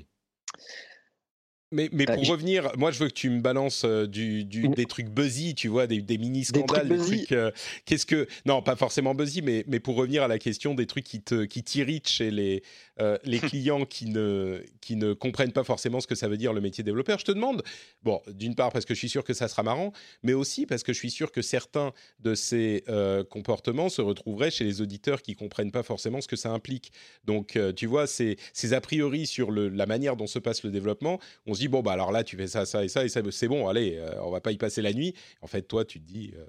Mais, 1.76 1.90
mais 1.92 2.06
pour 2.06 2.26
revenir, 2.26 2.72
moi 2.78 2.92
je 2.92 3.00
veux 3.00 3.10
que 3.10 3.14
tu 3.14 3.30
me 3.30 3.42
balances 3.42 3.84
euh, 3.84 4.08
du, 4.08 4.46
du, 4.46 4.70
des 4.70 4.86
trucs 4.86 5.10
buzzy, 5.10 5.56
tu 5.56 5.68
vois, 5.68 5.88
des, 5.88 6.02
des 6.02 6.18
mini 6.18 6.46
scandales, 6.46 6.88
des 6.88 6.98
trucs. 6.98 7.32
Euh, 7.34 7.52
qu'est-ce 7.84 8.06
que 8.06 8.28
non, 8.46 8.62
pas 8.62 8.78
forcément 8.78 9.14
buzzy, 9.14 9.42
mais 9.42 9.66
mais 9.68 9.82
pour 9.82 9.98
revenir 9.98 10.24
à 10.24 10.30
la 10.30 10.40
question 10.40 10.74
des 10.74 10.86
trucs 10.86 11.04
qui 11.04 11.22
te 11.22 11.44
qui 11.44 11.64
t'irritent 11.64 12.08
chez 12.08 12.32
les 12.32 12.64
euh, 13.02 13.18
les 13.26 13.40
clients 13.50 13.84
qui 13.84 14.06
ne 14.06 14.64
qui 14.80 14.96
ne 14.96 15.12
comprennent 15.12 15.52
pas 15.52 15.66
forcément 15.66 16.00
ce 16.00 16.08
que 16.08 16.16
ça 16.16 16.30
veut 16.30 16.38
dire 16.38 16.54
le 16.54 16.62
métier 16.62 16.82
développeur. 16.82 17.20
Je 17.20 17.26
te 17.26 17.34
demande, 17.34 17.62
bon, 18.04 18.22
d'une 18.30 18.56
part 18.56 18.72
parce 18.72 18.86
que 18.86 18.94
je 18.94 19.00
suis 19.00 19.10
sûr 19.10 19.26
que 19.26 19.34
ça 19.34 19.50
sera 19.50 19.64
marrant, 19.64 19.92
mais 20.24 20.34
aussi 20.34 20.66
parce 20.66 20.84
que 20.84 20.94
je 20.94 21.00
suis 21.00 21.12
sûr 21.12 21.34
que 21.34 21.42
certains 21.42 21.92
de 22.22 22.36
ces 22.36 22.86
comportements 23.30 23.90
se 23.90 24.02
retrouveraient 24.02 24.52
chez 24.52 24.64
les 24.64 24.80
auditeurs 24.80 25.22
qui 25.22 25.36
comprennent 25.36 25.72
pas 25.72 25.84
forcément 25.84 26.22
ce 26.22 26.30
que 26.30 26.38
ça 26.38 26.52
implique. 26.52 26.94
Donc 27.26 27.60
tu 27.76 27.86
vois, 27.86 28.08
ces 28.08 28.38
ces 28.54 28.72
a 28.72 28.80
priori 28.80 29.26
sur 29.26 29.52
le, 29.52 29.68
la 29.68 29.86
manière 29.86 30.16
dont 30.16 30.28
se 30.28 30.40
passe 30.40 30.64
le 30.64 30.72
développement, 30.72 31.20
on 31.46 31.54
se 31.54 31.60
dit 31.60 31.65
bon 31.68 31.82
bah 31.82 31.94
alors 31.94 32.12
là 32.12 32.24
tu 32.24 32.38
fais 32.38 32.48
ça 32.48 32.66
ça 32.66 32.84
et 32.84 32.88
ça 32.88 33.04
et 33.04 33.10
ça 33.10 33.22
c'est 33.32 33.48
bon 33.48 33.68
allez 33.68 33.98
euh, 33.98 34.22
on 34.24 34.32
va 34.32 34.42
pas 34.42 34.52
y 34.52 34.58
passer 34.58 34.82
la 34.82 34.94
nuit. 34.94 35.14
En 35.42 35.48
fait 35.48 35.64
toi 35.64 35.86
tu 35.86 36.00
te 36.00 36.06
dis 36.06 36.34
euh, 36.36 36.46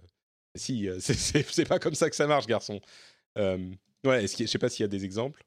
si 0.55 0.89
euh, 0.89 0.99
c'est 1.01 1.69
pas 1.69 1.79
comme 1.79 1.95
ça 1.95 2.11
que 2.11 2.17
ça 2.17 2.27
marche 2.27 2.47
garçon. 2.47 2.81
Ouais 3.37 4.27
je 4.27 4.47
sais 4.47 4.59
pas 4.59 4.69
s'il 4.69 4.85
y 4.85 4.85
a 4.85 4.89
des 4.89 5.05
exemples. 5.05 5.45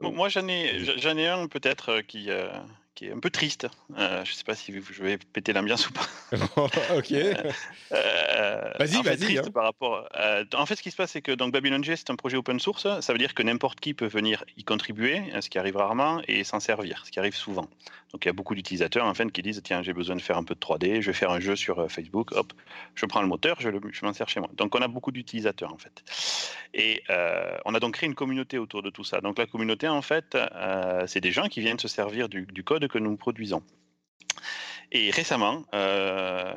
Moi 0.00 0.28
j'en 0.28 0.46
ai 0.48 0.84
j'en 0.98 1.16
ai 1.16 1.26
un 1.26 1.46
peut-être 1.46 2.00
qui 2.02 2.28
qui 2.94 3.06
est 3.06 3.12
un 3.12 3.18
peu 3.18 3.30
triste. 3.30 3.66
Euh, 3.96 4.24
je 4.24 4.30
ne 4.30 4.34
sais 4.34 4.44
pas 4.44 4.54
si 4.54 4.72
je 4.72 5.02
vais 5.02 5.18
péter 5.18 5.52
l'ambiance 5.52 5.88
ou 5.88 5.92
pas. 5.92 6.06
ok. 6.96 7.12
Euh, 7.12 7.34
euh, 7.92 8.72
vas-y, 8.78 9.02
vas-y. 9.02 9.38
Hein. 9.38 9.42
Par 9.52 9.64
rapport. 9.64 10.08
en 10.54 10.66
fait, 10.66 10.76
ce 10.76 10.82
qui 10.82 10.90
se 10.90 10.96
passe, 10.96 11.12
c'est 11.12 11.22
que 11.22 11.32
donc 11.32 11.52
Babylon 11.52 11.82
G, 11.82 11.96
c'est 11.96 12.10
un 12.10 12.16
projet 12.16 12.36
open 12.36 12.60
source. 12.60 12.86
Ça 13.00 13.12
veut 13.12 13.18
dire 13.18 13.34
que 13.34 13.42
n'importe 13.42 13.80
qui 13.80 13.94
peut 13.94 14.06
venir 14.06 14.44
y 14.56 14.64
contribuer, 14.64 15.22
ce 15.40 15.48
qui 15.48 15.58
arrive 15.58 15.76
rarement, 15.76 16.20
et 16.28 16.44
s'en 16.44 16.60
servir, 16.60 17.02
ce 17.06 17.10
qui 17.10 17.18
arrive 17.18 17.34
souvent. 17.34 17.68
Donc 18.12 18.26
il 18.26 18.28
y 18.28 18.30
a 18.30 18.34
beaucoup 18.34 18.54
d'utilisateurs 18.54 19.06
en 19.06 19.14
fait 19.14 19.30
qui 19.32 19.40
disent 19.40 19.62
tiens, 19.64 19.82
j'ai 19.82 19.94
besoin 19.94 20.16
de 20.16 20.20
faire 20.20 20.36
un 20.36 20.44
peu 20.44 20.54
de 20.54 20.60
3D, 20.60 21.00
je 21.00 21.06
vais 21.06 21.14
faire 21.14 21.30
un 21.30 21.40
jeu 21.40 21.56
sur 21.56 21.90
Facebook, 21.90 22.32
hop, 22.32 22.52
je 22.94 23.06
prends 23.06 23.22
le 23.22 23.26
moteur, 23.26 23.56
je, 23.58 23.70
je 23.90 24.04
m'en 24.04 24.12
sers 24.12 24.28
chez 24.28 24.40
moi. 24.40 24.50
Donc 24.52 24.74
on 24.74 24.82
a 24.82 24.88
beaucoup 24.88 25.12
d'utilisateurs 25.12 25.72
en 25.72 25.78
fait. 25.78 26.02
Et 26.74 27.02
on 27.64 27.74
a 27.74 27.80
donc 27.80 27.94
créé 27.94 28.06
une 28.06 28.14
communauté 28.14 28.58
autour 28.58 28.82
de 28.82 28.90
tout 28.90 29.04
ça. 29.04 29.22
Donc 29.22 29.38
la 29.38 29.46
communauté, 29.46 29.88
en 29.88 30.02
fait, 30.02 30.36
c'est 31.06 31.20
des 31.20 31.32
gens 31.32 31.48
qui 31.48 31.60
viennent 31.60 31.78
se 31.78 31.88
servir 31.88 32.28
du, 32.28 32.42
du 32.42 32.62
code 32.62 32.81
que 32.88 32.98
nous 32.98 33.16
produisons. 33.16 33.62
Et 34.92 35.10
récemment, 35.10 35.64
euh, 35.74 36.52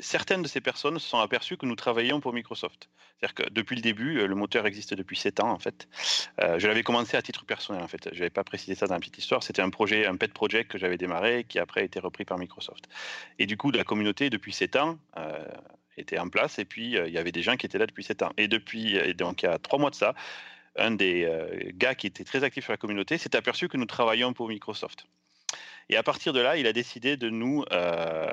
certaines 0.00 0.42
de 0.42 0.48
ces 0.48 0.60
personnes 0.60 0.98
se 1.00 1.08
sont 1.08 1.18
aperçues 1.18 1.56
que 1.56 1.66
nous 1.66 1.74
travaillions 1.74 2.20
pour 2.20 2.32
Microsoft. 2.32 2.88
C'est-à-dire 3.18 3.34
que 3.34 3.50
depuis 3.50 3.74
le 3.74 3.82
début, 3.82 4.18
euh, 4.20 4.26
le 4.26 4.36
moteur 4.36 4.66
existe 4.66 4.94
depuis 4.94 5.16
7 5.16 5.40
ans 5.40 5.50
en 5.50 5.58
fait. 5.58 5.88
Euh, 6.40 6.60
je 6.60 6.68
l'avais 6.68 6.84
commencé 6.84 7.16
à 7.16 7.22
titre 7.22 7.44
personnel 7.44 7.82
en 7.82 7.88
fait. 7.88 8.08
Je 8.12 8.18
n'avais 8.18 8.30
pas 8.30 8.44
précisé 8.44 8.76
ça 8.76 8.86
dans 8.86 8.94
la 8.94 9.00
petite 9.00 9.18
histoire. 9.18 9.42
C'était 9.42 9.62
un 9.62 9.70
projet, 9.70 10.06
un 10.06 10.16
pet 10.16 10.32
project 10.32 10.70
que 10.70 10.78
j'avais 10.78 10.96
démarré 10.96 11.44
qui 11.44 11.58
après 11.58 11.80
a 11.80 11.84
été 11.84 11.98
repris 11.98 12.24
par 12.24 12.38
Microsoft. 12.38 12.88
Et 13.40 13.46
du 13.46 13.56
coup, 13.56 13.72
la 13.72 13.82
communauté 13.82 14.30
depuis 14.30 14.52
7 14.52 14.76
ans 14.76 14.98
était 15.96 16.18
en 16.18 16.28
place 16.28 16.58
et 16.60 16.64
puis 16.64 16.94
il 16.94 17.12
y 17.12 17.18
avait 17.18 17.32
des 17.32 17.42
gens 17.42 17.56
qui 17.56 17.66
étaient 17.66 17.78
là 17.78 17.86
depuis 17.86 18.04
7 18.04 18.22
ans. 18.22 18.32
Et 18.36 18.46
depuis, 18.46 19.14
donc 19.14 19.42
il 19.42 19.46
y 19.46 19.48
a 19.48 19.58
3 19.58 19.80
mois 19.80 19.90
de 19.90 19.96
ça, 19.96 20.14
un 20.76 20.92
des 20.92 21.28
gars 21.74 21.94
qui 21.94 22.06
était 22.06 22.24
très 22.24 22.44
actif 22.44 22.64
sur 22.64 22.72
la 22.72 22.76
communauté 22.76 23.18
s'est 23.18 23.36
aperçu 23.36 23.68
que 23.68 23.76
nous 23.76 23.86
travaillions 23.86 24.32
pour 24.32 24.48
Microsoft. 24.48 25.06
Et 25.88 25.96
à 25.96 26.02
partir 26.02 26.32
de 26.32 26.40
là, 26.40 26.56
il 26.56 26.66
a 26.66 26.72
décidé 26.72 27.16
de 27.16 27.28
nous, 27.28 27.64
euh, 27.72 28.32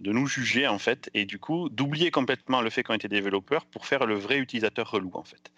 de 0.00 0.12
nous 0.12 0.26
juger, 0.26 0.66
en 0.66 0.78
fait, 0.78 1.08
et 1.14 1.24
du 1.24 1.38
coup, 1.38 1.68
d'oublier 1.70 2.10
complètement 2.10 2.60
le 2.60 2.68
fait 2.68 2.82
qu'on 2.82 2.94
était 2.94 3.08
développeur 3.08 3.64
pour 3.64 3.86
faire 3.86 4.04
le 4.04 4.14
vrai 4.14 4.36
utilisateur 4.38 4.90
relou, 4.90 5.10
en 5.14 5.22
fait. 5.22 5.50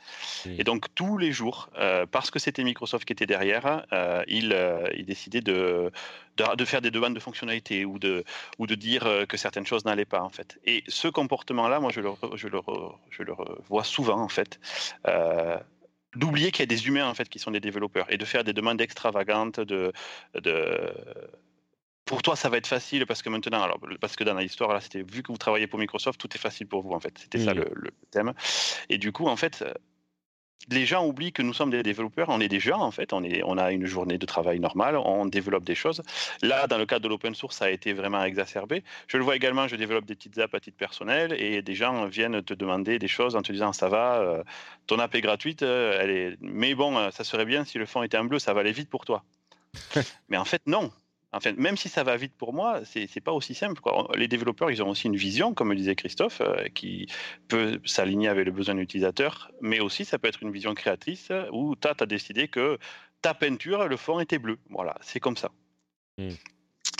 Et 0.58 0.62
donc, 0.62 0.86
tous 0.94 1.18
les 1.18 1.32
jours, 1.32 1.70
euh, 1.78 2.06
parce 2.06 2.30
que 2.30 2.38
c'était 2.38 2.62
Microsoft 2.62 3.04
qui 3.04 3.12
était 3.12 3.26
derrière, 3.26 3.84
euh, 3.92 4.22
il, 4.28 4.56
il, 4.96 5.04
décidait 5.04 5.40
de, 5.40 5.90
de, 6.36 6.64
faire 6.64 6.80
des 6.80 6.92
demandes 6.92 7.14
de 7.14 7.20
fonctionnalités 7.20 7.84
ou 7.84 7.98
de, 7.98 8.24
ou 8.58 8.66
de 8.66 8.74
dire 8.76 9.24
que 9.28 9.36
certaines 9.36 9.66
choses 9.66 9.84
n'allaient 9.84 10.04
pas, 10.04 10.22
en 10.22 10.30
fait. 10.30 10.58
Et 10.64 10.84
ce 10.86 11.08
comportement-là, 11.08 11.80
moi, 11.80 11.90
je 11.90 12.00
le, 12.00 12.10
je, 12.34 12.46
le, 12.46 12.60
je 13.10 13.24
le 13.24 13.34
vois 13.68 13.84
souvent, 13.84 14.20
en 14.20 14.28
fait 14.28 14.60
d'oublier 16.16 16.50
qu'il 16.50 16.60
y 16.60 16.64
a 16.64 16.66
des 16.66 16.86
humains 16.88 17.08
en 17.08 17.14
fait 17.14 17.28
qui 17.28 17.38
sont 17.38 17.50
des 17.50 17.60
développeurs 17.60 18.06
et 18.12 18.18
de 18.18 18.24
faire 18.24 18.44
des 18.44 18.52
demandes 18.52 18.80
extravagantes 18.80 19.60
de, 19.60 19.92
de 20.34 20.92
pour 22.06 22.22
toi, 22.22 22.36
ça 22.36 22.48
va 22.48 22.56
être 22.56 22.68
facile 22.68 23.04
parce 23.04 23.20
que 23.20 23.28
maintenant, 23.28 23.62
alors, 23.62 23.80
parce 24.00 24.14
que 24.14 24.22
dans 24.22 24.34
l'histoire, 24.34 24.72
là, 24.72 24.80
c'était 24.80 25.02
vu 25.02 25.24
que 25.24 25.32
vous 25.32 25.38
travaillez 25.38 25.66
pour 25.66 25.80
Microsoft, 25.80 26.20
tout 26.20 26.28
est 26.34 26.38
facile 26.38 26.68
pour 26.68 26.82
vous, 26.82 26.92
en 26.92 27.00
fait. 27.00 27.18
C'était 27.18 27.40
ça 27.40 27.52
le, 27.52 27.68
le, 27.74 27.90
thème. 28.12 28.32
Et 28.88 28.96
du 28.96 29.10
coup, 29.10 29.26
en 29.26 29.34
fait, 29.34 29.64
les 30.68 30.86
gens 30.86 31.06
oublient 31.06 31.32
que 31.32 31.42
nous 31.42 31.52
sommes 31.52 31.70
des 31.70 31.82
développeurs, 31.82 32.28
on 32.28 32.40
est 32.40 32.48
des 32.48 32.60
gens 32.60 32.80
en 32.80 32.90
fait, 32.90 33.12
on, 33.12 33.22
est, 33.22 33.42
on 33.44 33.56
a 33.56 33.72
une 33.72 33.86
journée 33.86 34.18
de 34.18 34.26
travail 34.26 34.58
normale, 34.58 34.96
on 34.96 35.26
développe 35.26 35.64
des 35.64 35.74
choses. 35.74 36.02
Là, 36.42 36.66
dans 36.66 36.78
le 36.78 36.86
cadre 36.86 37.02
de 37.02 37.08
l'open 37.08 37.34
source, 37.34 37.56
ça 37.56 37.66
a 37.66 37.70
été 37.70 37.92
vraiment 37.92 38.22
exacerbé. 38.24 38.82
Je 39.06 39.16
le 39.16 39.24
vois 39.24 39.36
également, 39.36 39.68
je 39.68 39.76
développe 39.76 40.06
des 40.06 40.14
petites 40.14 40.38
apps 40.38 40.54
à 40.54 40.60
titre 40.60 40.76
personnel 40.76 41.32
et 41.38 41.62
des 41.62 41.74
gens 41.74 42.06
viennent 42.06 42.42
te 42.42 42.54
demander 42.54 42.98
des 42.98 43.08
choses 43.08 43.36
en 43.36 43.42
te 43.42 43.52
disant 43.52 43.72
ça 43.72 43.88
va, 43.88 44.16
euh, 44.16 44.42
ton 44.86 44.98
app 44.98 45.14
est 45.14 45.20
gratuite, 45.20 45.62
euh, 45.62 45.98
elle 46.00 46.10
est... 46.10 46.36
mais 46.40 46.74
bon, 46.74 46.96
euh, 46.96 47.10
ça 47.10 47.24
serait 47.24 47.44
bien 47.44 47.64
si 47.64 47.78
le 47.78 47.86
fond 47.86 48.02
était 48.02 48.18
en 48.18 48.24
bleu, 48.24 48.38
ça 48.38 48.52
va 48.52 48.60
aller 48.60 48.72
vite 48.72 48.90
pour 48.90 49.04
toi. 49.04 49.24
mais 50.28 50.36
en 50.36 50.44
fait, 50.44 50.62
non. 50.66 50.90
Enfin, 51.32 51.52
même 51.56 51.76
si 51.76 51.88
ça 51.88 52.02
va 52.02 52.16
vite 52.16 52.34
pour 52.36 52.54
moi, 52.54 52.80
c'est 52.84 53.20
pas 53.20 53.32
aussi 53.32 53.54
simple. 53.54 53.80
Les 54.14 54.28
développeurs, 54.28 54.70
ils 54.70 54.82
ont 54.82 54.90
aussi 54.90 55.06
une 55.06 55.16
vision, 55.16 55.54
comme 55.54 55.70
le 55.70 55.76
disait 55.76 55.94
Christophe, 55.94 56.40
euh, 56.40 56.68
qui 56.74 57.08
peut 57.48 57.80
s'aligner 57.84 58.28
avec 58.28 58.46
le 58.46 58.52
besoin 58.52 58.74
de 58.74 58.80
l'utilisateur, 58.80 59.50
mais 59.60 59.80
aussi 59.80 60.04
ça 60.04 60.18
peut 60.18 60.28
être 60.28 60.42
une 60.42 60.52
vision 60.52 60.74
créatrice 60.74 61.30
où 61.52 61.76
tu 61.76 61.88
as, 61.88 62.06
décidé 62.06 62.48
que 62.48 62.78
ta 63.22 63.34
peinture, 63.34 63.86
le 63.88 63.96
fond 63.96 64.20
était 64.20 64.38
bleu. 64.38 64.58
Voilà, 64.70 64.96
c'est 65.00 65.20
comme 65.20 65.36
ça. 65.36 65.50
Hmm. 66.18 66.30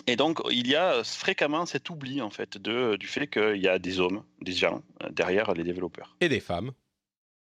Et 0.06 0.16
donc, 0.16 0.40
il 0.50 0.68
y 0.68 0.76
a 0.76 1.02
fréquemment 1.02 1.66
cet 1.66 1.90
oubli, 1.90 2.20
en 2.20 2.30
fait, 2.30 2.58
de, 2.58 2.96
du 2.96 3.06
fait 3.06 3.26
qu'il 3.26 3.62
y 3.62 3.68
a 3.68 3.78
des 3.78 4.00
hommes, 4.00 4.22
des 4.40 4.52
gens 4.52 4.82
euh, 5.02 5.08
derrière 5.10 5.52
les 5.54 5.64
développeurs. 5.64 6.16
Et 6.20 6.28
des 6.28 6.40
femmes. 6.40 6.72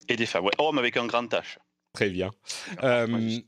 Et 0.07 0.15
des 0.15 0.25
femmes, 0.25 0.45
ouais. 0.45 0.51
Hommes 0.57 0.77
avec 0.77 0.97
un 0.97 1.05
grand 1.05 1.31
H. 1.31 1.57
Très 1.93 2.09
bien. 2.09 2.31
Euh, 2.83 3.39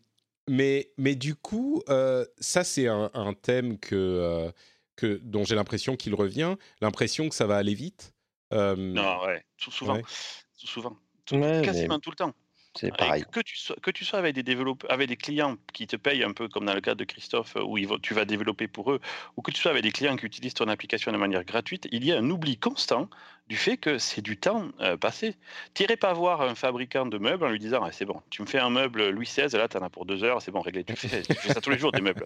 mais, 0.47 0.91
mais 0.97 1.15
du 1.15 1.35
coup, 1.35 1.81
euh, 1.89 2.25
ça, 2.39 2.63
c'est 2.63 2.87
un, 2.87 3.33
thème 3.41 3.77
que, 3.79 3.95
euh, 3.95 4.51
que, 4.95 5.19
dont 5.23 5.43
j'ai 5.43 5.55
l'impression 5.55 5.95
qu'il 5.95 6.15
revient, 6.15 6.55
l'impression 6.81 7.29
que 7.29 7.35
ça 7.35 7.47
va 7.47 7.57
aller 7.57 7.73
vite. 7.73 8.13
Euh, 8.53 8.75
non, 8.75 9.25
ouais, 9.25 9.45
tout 9.57 9.71
souvent. 9.71 9.99
souvent. 10.55 10.97
quasiment 11.25 11.99
tout 11.99 12.11
le 12.11 12.15
temps. 12.15 12.33
C'est 12.79 12.95
pareil. 12.95 13.25
Que 13.31 13.39
tu, 13.39 13.57
sois, 13.57 13.75
que 13.81 13.91
tu 13.91 14.05
sois 14.05 14.19
avec 14.19 14.35
des 14.35 14.43
développeurs, 14.43 14.91
avec 14.91 15.09
des 15.09 15.17
clients 15.17 15.57
qui 15.73 15.87
te 15.87 15.95
payent 15.95 16.23
un 16.23 16.31
peu 16.31 16.47
comme 16.47 16.65
dans 16.65 16.73
le 16.73 16.81
cas 16.81 16.95
de 16.95 17.03
Christophe, 17.03 17.55
où 17.55 17.77
tu 17.99 18.13
vas 18.13 18.25
développer 18.25 18.67
pour 18.67 18.91
eux, 18.91 18.99
ou 19.35 19.41
que 19.41 19.51
tu 19.51 19.59
sois 19.59 19.71
avec 19.71 19.83
des 19.83 19.91
clients 19.91 20.15
qui 20.15 20.25
utilisent 20.25 20.53
ton 20.53 20.67
application 20.67 21.11
de 21.11 21.17
manière 21.17 21.43
gratuite, 21.43 21.87
il 21.91 22.05
y 22.05 22.11
a 22.11 22.17
un 22.17 22.29
oubli 22.29 22.57
constant 22.57 23.09
du 23.49 23.55
fait 23.55 23.77
que 23.77 23.97
c'est 23.97 24.21
du 24.21 24.37
temps 24.37 24.67
euh, 24.81 24.97
passé. 24.97 25.35
T'irais 25.73 25.97
pas 25.97 26.13
voir 26.13 26.41
un 26.41 26.55
fabricant 26.55 27.05
de 27.05 27.17
meubles 27.17 27.45
en 27.45 27.49
lui 27.49 27.59
disant 27.59 27.81
ah, 27.83 27.91
c'est 27.91 28.05
bon, 28.05 28.21
tu 28.29 28.41
me 28.41 28.47
fais 28.47 28.59
un 28.59 28.69
meuble 28.69 29.09
Louis 29.09 29.25
XVI, 29.25 29.55
là 29.57 29.67
tu 29.67 29.77
en 29.77 29.81
as 29.81 29.89
pour 29.89 30.05
deux 30.05 30.23
heures, 30.23 30.41
c'est 30.41 30.51
bon, 30.51 30.61
réglé. 30.61 30.83
Tu 30.83 30.95
fais, 30.95 31.21
tu 31.21 31.33
fais 31.33 31.53
ça 31.53 31.61
tous 31.61 31.69
les 31.69 31.79
jours 31.79 31.91
des 31.91 32.01
meubles. 32.01 32.25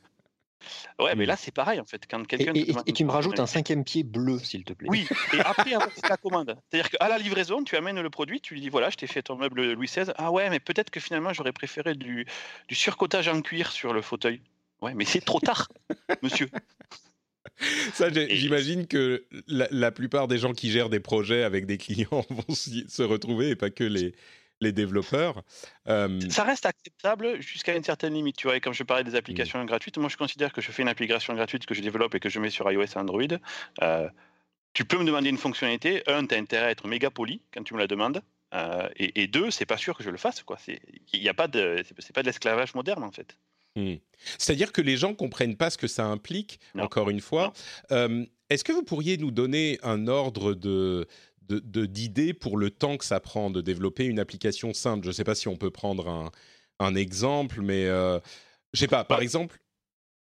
Ouais, 0.99 1.15
mais 1.15 1.25
là, 1.25 1.35
c'est 1.35 1.53
pareil, 1.53 1.79
en 1.79 1.85
fait. 1.85 2.03
Quand 2.09 2.25
quelqu'un. 2.25 2.53
Et, 2.53 2.73
et, 2.85 2.93
tu 2.93 3.05
me 3.05 3.11
rajoutes 3.11 3.39
un 3.39 3.47
cinquième 3.47 3.83
pied 3.83 4.03
bleu, 4.03 4.39
s'il 4.39 4.63
te 4.63 4.73
plaît. 4.73 4.89
Oui, 4.89 5.07
et 5.33 5.39
après 5.45 5.73
avoir 5.73 5.91
fait 5.91 6.09
la 6.09 6.17
commande. 6.17 6.57
C'est-à-dire 6.69 6.89
qu'à 6.89 7.07
la 7.07 7.17
livraison, 7.17 7.63
tu 7.63 7.75
amènes 7.75 7.99
le 7.99 8.09
produit, 8.09 8.41
tu 8.41 8.53
lui 8.53 8.61
dis 8.61 8.69
voilà, 8.69 8.89
je 8.89 8.97
t'ai 8.97 9.07
fait 9.07 9.21
ton 9.21 9.35
meuble 9.35 9.73
Louis 9.73 9.87
XVI. 9.87 10.11
Ah 10.17 10.31
ouais, 10.31 10.49
mais 10.49 10.59
peut-être 10.59 10.89
que 10.89 10.99
finalement, 10.99 11.33
j'aurais 11.33 11.53
préféré 11.53 11.95
du, 11.95 12.25
du 12.67 12.75
surcotage 12.75 13.27
en 13.27 13.41
cuir 13.41 13.71
sur 13.71 13.93
le 13.93 14.01
fauteuil. 14.01 14.41
Ouais, 14.81 14.93
mais 14.95 15.05
c'est 15.05 15.21
trop 15.21 15.39
tard, 15.39 15.67
monsieur. 16.21 16.49
Ça, 17.93 18.07
j'imagine 18.11 18.87
que 18.87 19.25
la, 19.47 19.67
la, 19.71 19.91
plupart 19.91 20.27
des 20.27 20.39
gens 20.39 20.53
qui 20.53 20.71
gèrent 20.71 20.89
des 20.89 20.99
projets 20.99 21.43
avec 21.43 21.65
des 21.65 21.77
clients 21.77 22.25
vont 22.29 22.55
se 22.55 23.03
retrouver 23.03 23.49
et 23.49 23.55
pas 23.55 23.69
que 23.69 23.83
les, 23.83 24.15
les 24.61 24.71
développeurs. 24.71 25.43
Euh, 25.87 26.19
ça 26.29 26.43
reste 26.43 26.65
acceptable 26.65 27.41
jusqu'à 27.41 27.75
une 27.75 27.83
certaine 27.83 28.13
limite. 28.13 28.37
Tu 28.37 28.47
vois, 28.47 28.55
et 28.55 28.61
comme 28.61 28.73
je 28.73 28.83
parlais 28.83 29.03
des 29.03 29.15
applications 29.15 29.61
mm. 29.61 29.65
gratuites, 29.65 29.97
moi 29.97 30.09
je 30.09 30.17
considère 30.17 30.53
que 30.53 30.61
je 30.61 30.71
fais 30.71 30.83
une 30.83 30.87
application 30.87 31.33
gratuite 31.33 31.65
que 31.65 31.73
je 31.73 31.81
développe 31.81 32.15
et 32.15 32.19
que 32.19 32.29
je 32.29 32.39
mets 32.39 32.51
sur 32.51 32.71
iOS 32.71 32.83
et 32.83 32.97
Android. 32.97 33.21
Euh, 33.81 34.07
tu 34.73 34.85
peux 34.85 34.97
me 34.97 35.03
demander 35.03 35.29
une 35.29 35.37
fonctionnalité. 35.37 36.03
Un, 36.07 36.25
tu 36.25 36.35
as 36.35 36.37
intérêt 36.37 36.67
à 36.67 36.71
être 36.71 36.87
méga 36.87 37.09
poli 37.09 37.41
quand 37.53 37.63
tu 37.63 37.73
me 37.73 37.79
la 37.79 37.87
demandes. 37.87 38.21
Euh, 38.53 38.87
et, 38.97 39.23
et, 39.23 39.27
deux, 39.27 39.49
c'est 39.49 39.65
pas 39.65 39.77
sûr 39.77 39.97
que 39.97 40.03
je 40.03 40.09
le 40.09 40.17
fasse. 40.17 40.43
Quoi. 40.43 40.57
Il 41.13 41.21
n'y 41.21 41.29
a 41.29 41.33
pas 41.33 41.47
de, 41.47 41.83
c'est 41.99 42.13
pas 42.13 42.21
de 42.21 42.27
l'esclavage 42.27 42.75
moderne 42.75 43.03
en 43.03 43.11
fait. 43.11 43.37
Hmm. 43.75 43.95
C'est-à-dire 44.37 44.73
que 44.73 44.81
les 44.81 44.97
gens 44.97 45.13
comprennent 45.13 45.55
pas 45.55 45.69
ce 45.69 45.77
que 45.77 45.87
ça 45.87 46.05
implique. 46.05 46.59
Encore 46.77 47.09
une 47.09 47.21
fois, 47.21 47.53
est-ce 47.89 48.65
que 48.65 48.73
vous 48.73 48.83
pourriez 48.83 49.15
nous 49.15 49.31
donner 49.31 49.79
un 49.81 50.09
ordre 50.09 50.53
de 50.53 51.07
d'idées 51.59 52.33
pour 52.33 52.57
le 52.57 52.71
temps 52.71 52.97
que 52.97 53.05
ça 53.05 53.19
prend 53.19 53.49
de 53.49 53.61
développer 53.61 54.05
une 54.05 54.19
application 54.19 54.73
simple 54.73 55.03
Je 55.03 55.09
ne 55.09 55.13
sais 55.13 55.23
pas 55.23 55.35
si 55.35 55.47
on 55.47 55.55
peut 55.55 55.71
prendre 55.71 56.07
un, 56.09 56.31
un 56.79 56.95
exemple, 56.95 57.61
mais 57.61 57.85
euh, 57.85 58.19
je 58.73 58.79
sais 58.79 58.87
pas. 58.87 59.03
Par 59.03 59.21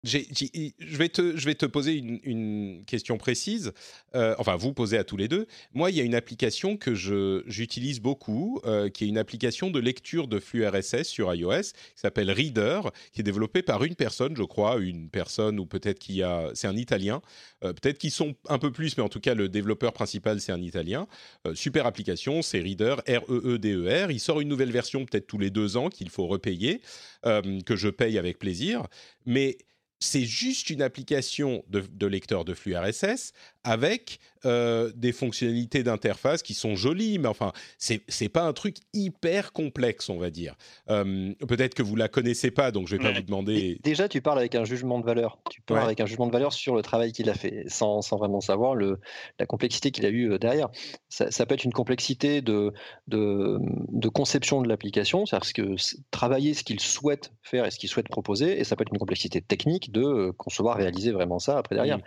je, 0.04 0.96
vais 0.96 1.08
te, 1.08 1.66
poser 1.66 1.94
une, 1.94 2.84
question 2.86 3.16
précise, 3.16 3.72
euh, 4.14 4.34
enfin 4.38 4.56
vous 4.56 4.72
poser 4.72 4.98
à 4.98 5.04
tous 5.04 5.16
les 5.16 5.28
deux. 5.28 5.46
Moi, 5.72 5.90
il 5.90 5.96
y 5.96 6.00
a 6.00 6.04
une 6.04 6.14
application 6.14 6.76
que 6.76 6.94
j'utilise 6.94 8.00
beaucoup, 8.00 8.60
euh, 8.66 8.90
qui 8.90 9.04
est 9.04 9.08
une 9.08 9.18
application 9.18 9.70
de 9.70 9.80
lecture 9.80 10.28
de 10.28 10.38
flux 10.38 10.66
RSS 10.66 11.04
sur 11.04 11.34
iOS, 11.34 11.62
qui 11.62 11.72
s'appelle 11.96 12.30
Reader, 12.30 12.82
qui 13.12 13.20
est 13.20 13.24
développée 13.24 13.62
par 13.62 13.82
une 13.84 13.94
personne, 13.94 14.36
je 14.36 14.42
crois, 14.42 14.78
une 14.78 15.08
personne 15.08 15.58
ou 15.58 15.66
peut-être 15.66 15.98
qu'il 15.98 16.16
y 16.16 16.22
a, 16.22 16.50
c'est 16.54 16.66
un 16.66 16.76
Italien, 16.76 17.22
euh, 17.64 17.72
peut-être 17.72 17.98
qu'ils 17.98 18.10
sont 18.10 18.34
un 18.48 18.58
peu 18.58 18.70
plus, 18.70 18.96
mais 18.98 19.02
en 19.02 19.08
tout 19.08 19.20
cas 19.20 19.34
le 19.34 19.48
développeur 19.48 19.92
principal 19.92 20.40
c'est 20.40 20.52
un 20.52 20.60
Italien. 20.60 21.06
super 21.54 21.86
application, 21.86 22.42
c'est 22.42 22.60
Reader, 22.60 22.96
R-E-E-D-E-R. 23.08 24.10
Il 24.10 24.20
sort 24.20 24.40
une 24.40 24.48
nouvelle 24.48 24.72
version 24.72 25.04
peut-être 25.06 25.26
tous 25.26 25.38
les 25.38 25.50
deux 25.50 25.76
ans 25.76 25.88
qu'il 25.88 26.10
faut 26.10 26.26
repayer, 26.26 26.80
que 27.22 27.76
je 27.76 27.88
paye 27.88 28.18
avec 28.18 28.38
plaisir, 28.38 28.86
mais 29.24 29.56
c'est 30.04 30.24
juste 30.24 30.70
une 30.70 30.82
application 30.82 31.64
de, 31.68 32.06
lecteur 32.06 32.44
de 32.44 32.54
flux 32.54 32.76
RSS 32.76 33.32
avec 33.64 34.20
euh, 34.46 34.90
des 34.94 35.12
fonctionnalités 35.12 35.82
d'interface 35.82 36.42
qui 36.42 36.54
sont 36.54 36.76
jolies, 36.76 37.18
mais 37.18 37.28
enfin, 37.28 37.52
c'est 37.78 38.02
n'est 38.20 38.28
pas 38.28 38.42
un 38.42 38.52
truc 38.52 38.76
hyper 38.92 39.52
complexe, 39.52 40.08
on 40.08 40.18
va 40.18 40.30
dire. 40.30 40.54
Euh, 40.90 41.32
peut-être 41.48 41.74
que 41.74 41.82
vous 41.82 41.96
la 41.96 42.08
connaissez 42.08 42.50
pas, 42.50 42.70
donc 42.70 42.88
je 42.88 42.96
vais 42.96 43.02
pas 43.02 43.12
vous 43.12 43.22
demander. 43.22 43.78
Déjà, 43.82 44.08
tu 44.08 44.20
parles 44.20 44.38
avec 44.38 44.54
un 44.54 44.64
jugement 44.64 44.98
de 44.98 45.04
valeur. 45.04 45.38
Tu 45.50 45.60
parles 45.60 45.84
avec 45.84 46.00
un 46.00 46.06
jugement 46.06 46.26
de 46.26 46.32
valeur 46.32 46.52
sur 46.52 46.74
le 46.74 46.82
travail 46.82 47.12
qu'il 47.12 47.28
a 47.30 47.34
fait, 47.34 47.64
sans, 47.68 48.02
sans, 48.02 48.16
vraiment 48.16 48.40
savoir 48.40 48.74
le, 48.74 48.98
la 49.38 49.46
complexité 49.46 49.90
qu'il 49.90 50.06
a 50.06 50.10
eu 50.10 50.32
euh, 50.32 50.38
derrière. 50.38 50.68
Ça, 51.08 51.46
peut 51.46 51.54
être 51.54 51.64
une 51.64 51.72
complexité 51.72 52.42
de, 52.42 52.72
de, 53.06 53.58
de 53.88 54.08
conception 54.08 54.62
de 54.62 54.68
l'application, 54.68 55.26
c'est-à-dire 55.26 55.52
que 55.52 55.74
travailler 56.10 56.54
ce 56.54 56.64
qu'il 56.64 56.80
souhaite 56.80 57.32
faire 57.42 57.64
et 57.66 57.70
ce 57.70 57.78
qu'il 57.78 57.88
souhaite 57.88 58.08
proposer, 58.08 58.58
et 58.58 58.64
ça 58.64 58.74
peut 58.74 58.82
être 58.82 58.92
une 58.92 58.98
complexité 58.98 59.40
technique 59.40 59.92
de 59.92 60.32
concevoir, 60.36 60.76
réaliser 60.76 61.12
vraiment 61.12 61.38
ça 61.38 61.58
après 61.58 61.76
derrière. 61.76 61.98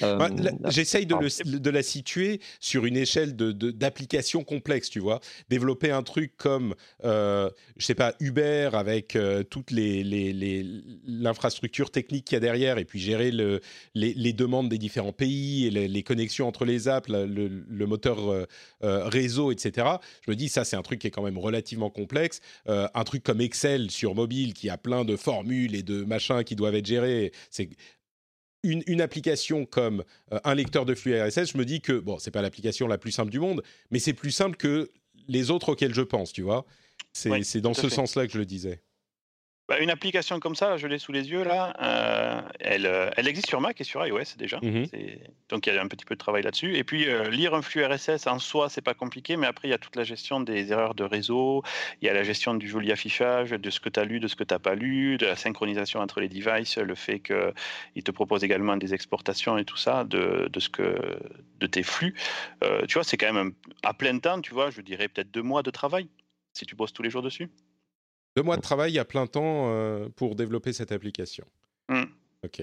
Bah, 0.00 0.28
j'essaye 0.68 1.06
de, 1.06 1.70
la 1.70 1.82
situer 1.86 2.40
sur 2.60 2.84
une 2.84 2.96
échelle 2.96 3.36
d'applications 3.36 4.40
de, 4.40 4.44
complexes, 4.44 4.90
tu 4.90 5.00
vois. 5.00 5.20
Développer 5.48 5.90
un 5.90 6.02
truc 6.02 6.36
comme, 6.36 6.74
euh, 7.04 7.50
je 7.76 7.86
sais 7.86 7.94
pas, 7.94 8.14
Uber 8.20 8.70
avec 8.72 9.16
euh, 9.16 9.42
toute 9.42 9.70
l'infrastructure 9.70 11.86
les, 11.86 11.92
technique 11.92 12.26
qu'il 12.26 12.36
y 12.36 12.36
a 12.36 12.40
derrière 12.40 12.78
et 12.78 12.84
puis 12.84 13.00
gérer 13.00 13.30
le, 13.30 13.60
les, 13.94 14.32
demandes 14.32 14.68
des 14.68 14.78
différents 14.78 15.12
pays 15.12 15.66
et 15.66 15.70
les, 15.70 16.02
connexions 16.02 16.46
entre 16.46 16.64
les 16.64 16.88
apps, 16.88 17.08
le, 17.08 17.86
moteur 17.86 18.30
euh, 18.30 18.46
euh, 18.82 19.04
réseau, 19.04 19.52
etc. 19.52 19.86
Je 20.24 20.30
me 20.30 20.36
dis, 20.36 20.48
ça, 20.48 20.64
c'est 20.64 20.76
un 20.76 20.82
truc 20.82 21.00
qui 21.00 21.06
est 21.06 21.10
quand 21.10 21.22
même 21.22 21.38
relativement 21.38 21.90
complexe. 21.90 22.40
un 22.66 23.04
truc 23.04 23.22
comme 23.22 23.40
Excel 23.40 23.90
sur 23.90 24.14
mobile 24.14 24.54
qui 24.54 24.70
a 24.70 24.78
plein 24.78 25.04
de 25.04 25.16
formules 25.16 25.74
et 25.74 25.82
de 25.82 26.04
machins 26.04 26.44
qui 26.44 26.56
doivent 26.56 26.74
être 26.74 26.86
gérés, 26.86 27.32
c'est 27.50 27.68
une, 28.66 29.00
application 29.00 29.64
comme 29.64 30.04
euh, 30.32 30.40
un 30.44 30.54
lecteur 30.54 30.84
de 30.84 30.94
flux 30.94 31.20
RSS, 31.20 31.52
je 31.52 31.58
me 31.58 31.64
dis 31.64 31.80
que, 31.80 31.98
bon, 31.98 32.18
c'est 32.18 32.30
pas 32.30 32.42
l'application 32.42 32.86
la 32.86 32.98
plus 32.98 33.12
simple 33.12 33.30
du 33.30 33.38
monde, 33.38 33.62
mais 33.90 33.98
c'est 33.98 34.12
plus 34.12 34.30
simple 34.30 34.56
que 34.56 34.90
les 35.28 35.50
autres 35.50 35.70
auxquels 35.70 35.94
je 35.94 36.02
pense, 36.02 36.32
tu 36.32 36.42
vois. 36.42 36.64
C'est 37.12 37.60
dans 37.60 37.74
ce 37.74 37.88
sens-là 37.88 38.26
que 38.26 38.32
je 38.32 38.38
le 38.38 38.46
disais. 38.46 38.82
Bah, 39.68 39.80
une 39.80 39.90
application 39.90 40.38
comme 40.38 40.54
ça, 40.54 40.76
je 40.76 40.86
l'ai 40.86 40.98
sous 40.98 41.10
les 41.10 41.28
yeux 41.28 41.42
là, 41.42 41.74
euh, 41.82 42.40
elle, 42.60 42.86
euh, 42.86 43.10
elle, 43.16 43.26
existe 43.26 43.48
sur 43.48 43.60
Mac 43.60 43.80
et 43.80 43.84
sur 43.84 44.06
iOS 44.06 44.36
déjà. 44.38 44.60
Mhm. 44.62 44.86
Donc 45.48 45.66
il 45.66 45.74
y 45.74 45.76
a 45.76 45.82
un 45.82 45.88
petit 45.88 46.04
peu 46.04 46.14
de 46.14 46.20
travail 46.20 46.44
là-dessus. 46.44 46.76
Et 46.76 46.84
puis 46.84 47.08
euh, 47.08 47.28
lire 47.30 47.52
un 47.52 47.62
flux 47.62 47.84
RSS 47.84 48.28
en 48.28 48.38
soi, 48.38 48.68
c'est 48.68 48.80
pas 48.80 48.94
compliqué, 48.94 49.36
mais 49.36 49.48
après 49.48 49.66
il 49.66 49.72
y 49.72 49.74
a 49.74 49.78
toute 49.78 49.96
la 49.96 50.04
gestion 50.04 50.38
des 50.38 50.70
erreurs 50.70 50.94
de 50.94 51.02
réseau, 51.02 51.64
il 52.00 52.06
y 52.06 52.08
a 52.08 52.14
la 52.14 52.22
gestion 52.22 52.54
du 52.54 52.68
joli 52.68 52.92
affichage, 52.92 53.50
de 53.50 53.70
ce 53.70 53.80
que 53.80 53.88
tu 53.88 53.98
as 53.98 54.04
lu, 54.04 54.20
de 54.20 54.28
ce 54.28 54.36
que 54.36 54.44
tu 54.44 54.54
n'as 54.54 54.60
pas 54.60 54.76
lu, 54.76 55.16
de 55.16 55.26
la 55.26 55.34
synchronisation 55.34 55.98
entre 55.98 56.20
les 56.20 56.28
devices, 56.28 56.78
le 56.78 56.94
fait 56.94 57.18
qu'il 57.18 58.04
te 58.04 58.10
propose 58.12 58.44
également 58.44 58.76
des 58.76 58.94
exportations 58.94 59.58
et 59.58 59.64
tout 59.64 59.76
ça 59.76 60.04
de, 60.04 60.48
de 60.48 60.60
ce 60.60 60.68
que, 60.68 60.96
de 61.58 61.66
tes 61.66 61.82
flux. 61.82 62.14
tu 62.86 62.94
vois, 62.94 63.04
c'est 63.04 63.16
quand 63.16 63.32
même 63.32 63.52
à 63.82 63.94
plein 63.94 64.16
temps, 64.20 64.40
tu 64.40 64.54
vois, 64.54 64.70
je 64.70 64.80
dirais 64.80 65.08
peut-être 65.08 65.32
deux 65.32 65.42
mois 65.42 65.64
de 65.64 65.70
travail 65.70 66.08
si 66.52 66.66
tu 66.66 66.76
bosses 66.76 66.92
tous 66.92 67.02
les 67.02 67.10
jours 67.10 67.22
dessus. 67.22 67.50
Deux 68.36 68.42
mois 68.42 68.56
de 68.56 68.62
travail 68.62 68.98
à 68.98 69.04
plein 69.06 69.26
temps 69.26 69.70
euh, 69.70 70.08
pour 70.14 70.36
développer 70.36 70.74
cette 70.74 70.92
application. 70.92 71.46
Hmm. 71.88 72.04
Ok. 72.44 72.60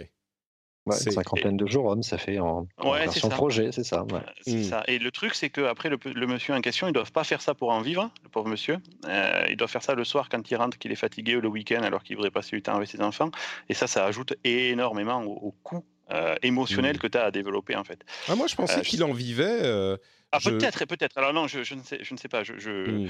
Ouais, 0.86 0.98
une 1.06 1.12
cinquantaine 1.14 1.56
de 1.56 1.66
jours, 1.66 1.96
ça 2.02 2.18
fait 2.18 2.40
en, 2.40 2.68
version 2.78 3.30
projet, 3.30 3.72
c'est 3.72 3.86
ça. 3.86 4.06
C'est 4.42 4.54
hmm. 4.54 4.64
ça. 4.64 4.84
Et 4.88 5.00
le 5.00 5.12
truc, 5.12 5.34
c'est 5.34 5.50
qu'après, 5.50 5.90
le, 5.90 5.98
le, 6.06 6.28
monsieur 6.28 6.54
en 6.54 6.60
question, 6.60 6.88
ils 6.88 6.90
ne 6.90 6.96
doivent 6.96 7.14
pas 7.14 7.24
faire 7.24 7.42
ça 7.42 7.56
pour 7.56 7.70
en 7.70 7.80
vivre, 7.82 8.12
le 8.22 8.30
pauvre 8.30 8.50
monsieur. 8.50 8.80
Euh, 9.08 9.46
il 9.50 9.56
doit 9.56 9.70
faire 9.70 9.82
ça 9.82 9.96
le 9.96 10.04
soir 10.04 10.28
quand 10.30 10.52
il 10.52 10.56
rentre, 10.58 10.78
qu'il 10.78 10.92
est 10.92 10.98
fatigué, 10.98 11.38
ou 11.38 11.42
le 11.42 11.48
week-end, 11.48 11.82
alors 11.84 12.04
qu'il 12.04 12.18
voudrait 12.18 12.32
passer 12.32 12.56
du 12.56 12.62
temps 12.62 12.76
avec 12.76 12.90
ses 12.90 13.02
enfants. 13.02 13.32
Et 13.70 13.74
ça, 13.74 13.88
ça 13.88 14.06
ajoute 14.06 14.34
énormément 14.44 15.24
au, 15.24 15.54
coût 15.64 15.86
euh, 16.12 16.36
émotionnel 16.44 17.00
que 17.00 17.08
tu 17.08 17.18
as 17.18 17.24
à 17.24 17.32
développer, 17.32 17.78
en 17.78 17.86
fait. 17.86 18.04
Ah, 18.28 18.36
moi, 18.36 18.48
je 18.48 18.56
pensais 18.56 18.82
qu'il 18.82 19.06
en 19.06 19.14
vivait. 19.14 19.98
ah, 20.34 20.40
peut-être, 20.44 20.86
peut-être. 20.86 21.18
Alors 21.18 21.34
non, 21.34 21.48
je, 21.48 21.64
je, 21.64 21.76
ne, 21.76 21.82
sais, 21.82 22.00
je 22.04 22.14
ne 22.14 22.20
sais 22.20 22.28
pas. 22.28 22.44
Je, 22.44 23.08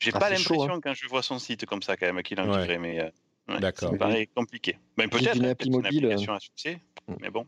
j'ai 0.00 0.10
ah, 0.14 0.18
pas 0.18 0.30
l'impression 0.30 0.72
hein. 0.72 0.80
quand 0.82 0.94
je 0.94 1.06
vois 1.08 1.22
son 1.22 1.38
site 1.38 1.66
comme 1.66 1.82
ça 1.82 1.96
quand 1.96 2.06
même 2.06 2.22
qu'il 2.22 2.40
en 2.40 2.50
ouais. 2.50 2.78
mais 2.78 3.00
euh, 3.00 3.58
D'accord. 3.60 3.88
ça 3.88 3.92
me 3.92 3.98
paraît 3.98 4.26
compliqué. 4.26 4.78
Mais 4.96 5.08
peut-être 5.08 5.36
une, 5.36 5.46
appli 5.46 5.70
mobile, 5.70 6.04
une 6.04 6.12
application 6.12 6.34
à 6.34 6.40
succès, 6.40 6.80
mm. 7.06 7.14
mais 7.20 7.30
bon. 7.30 7.46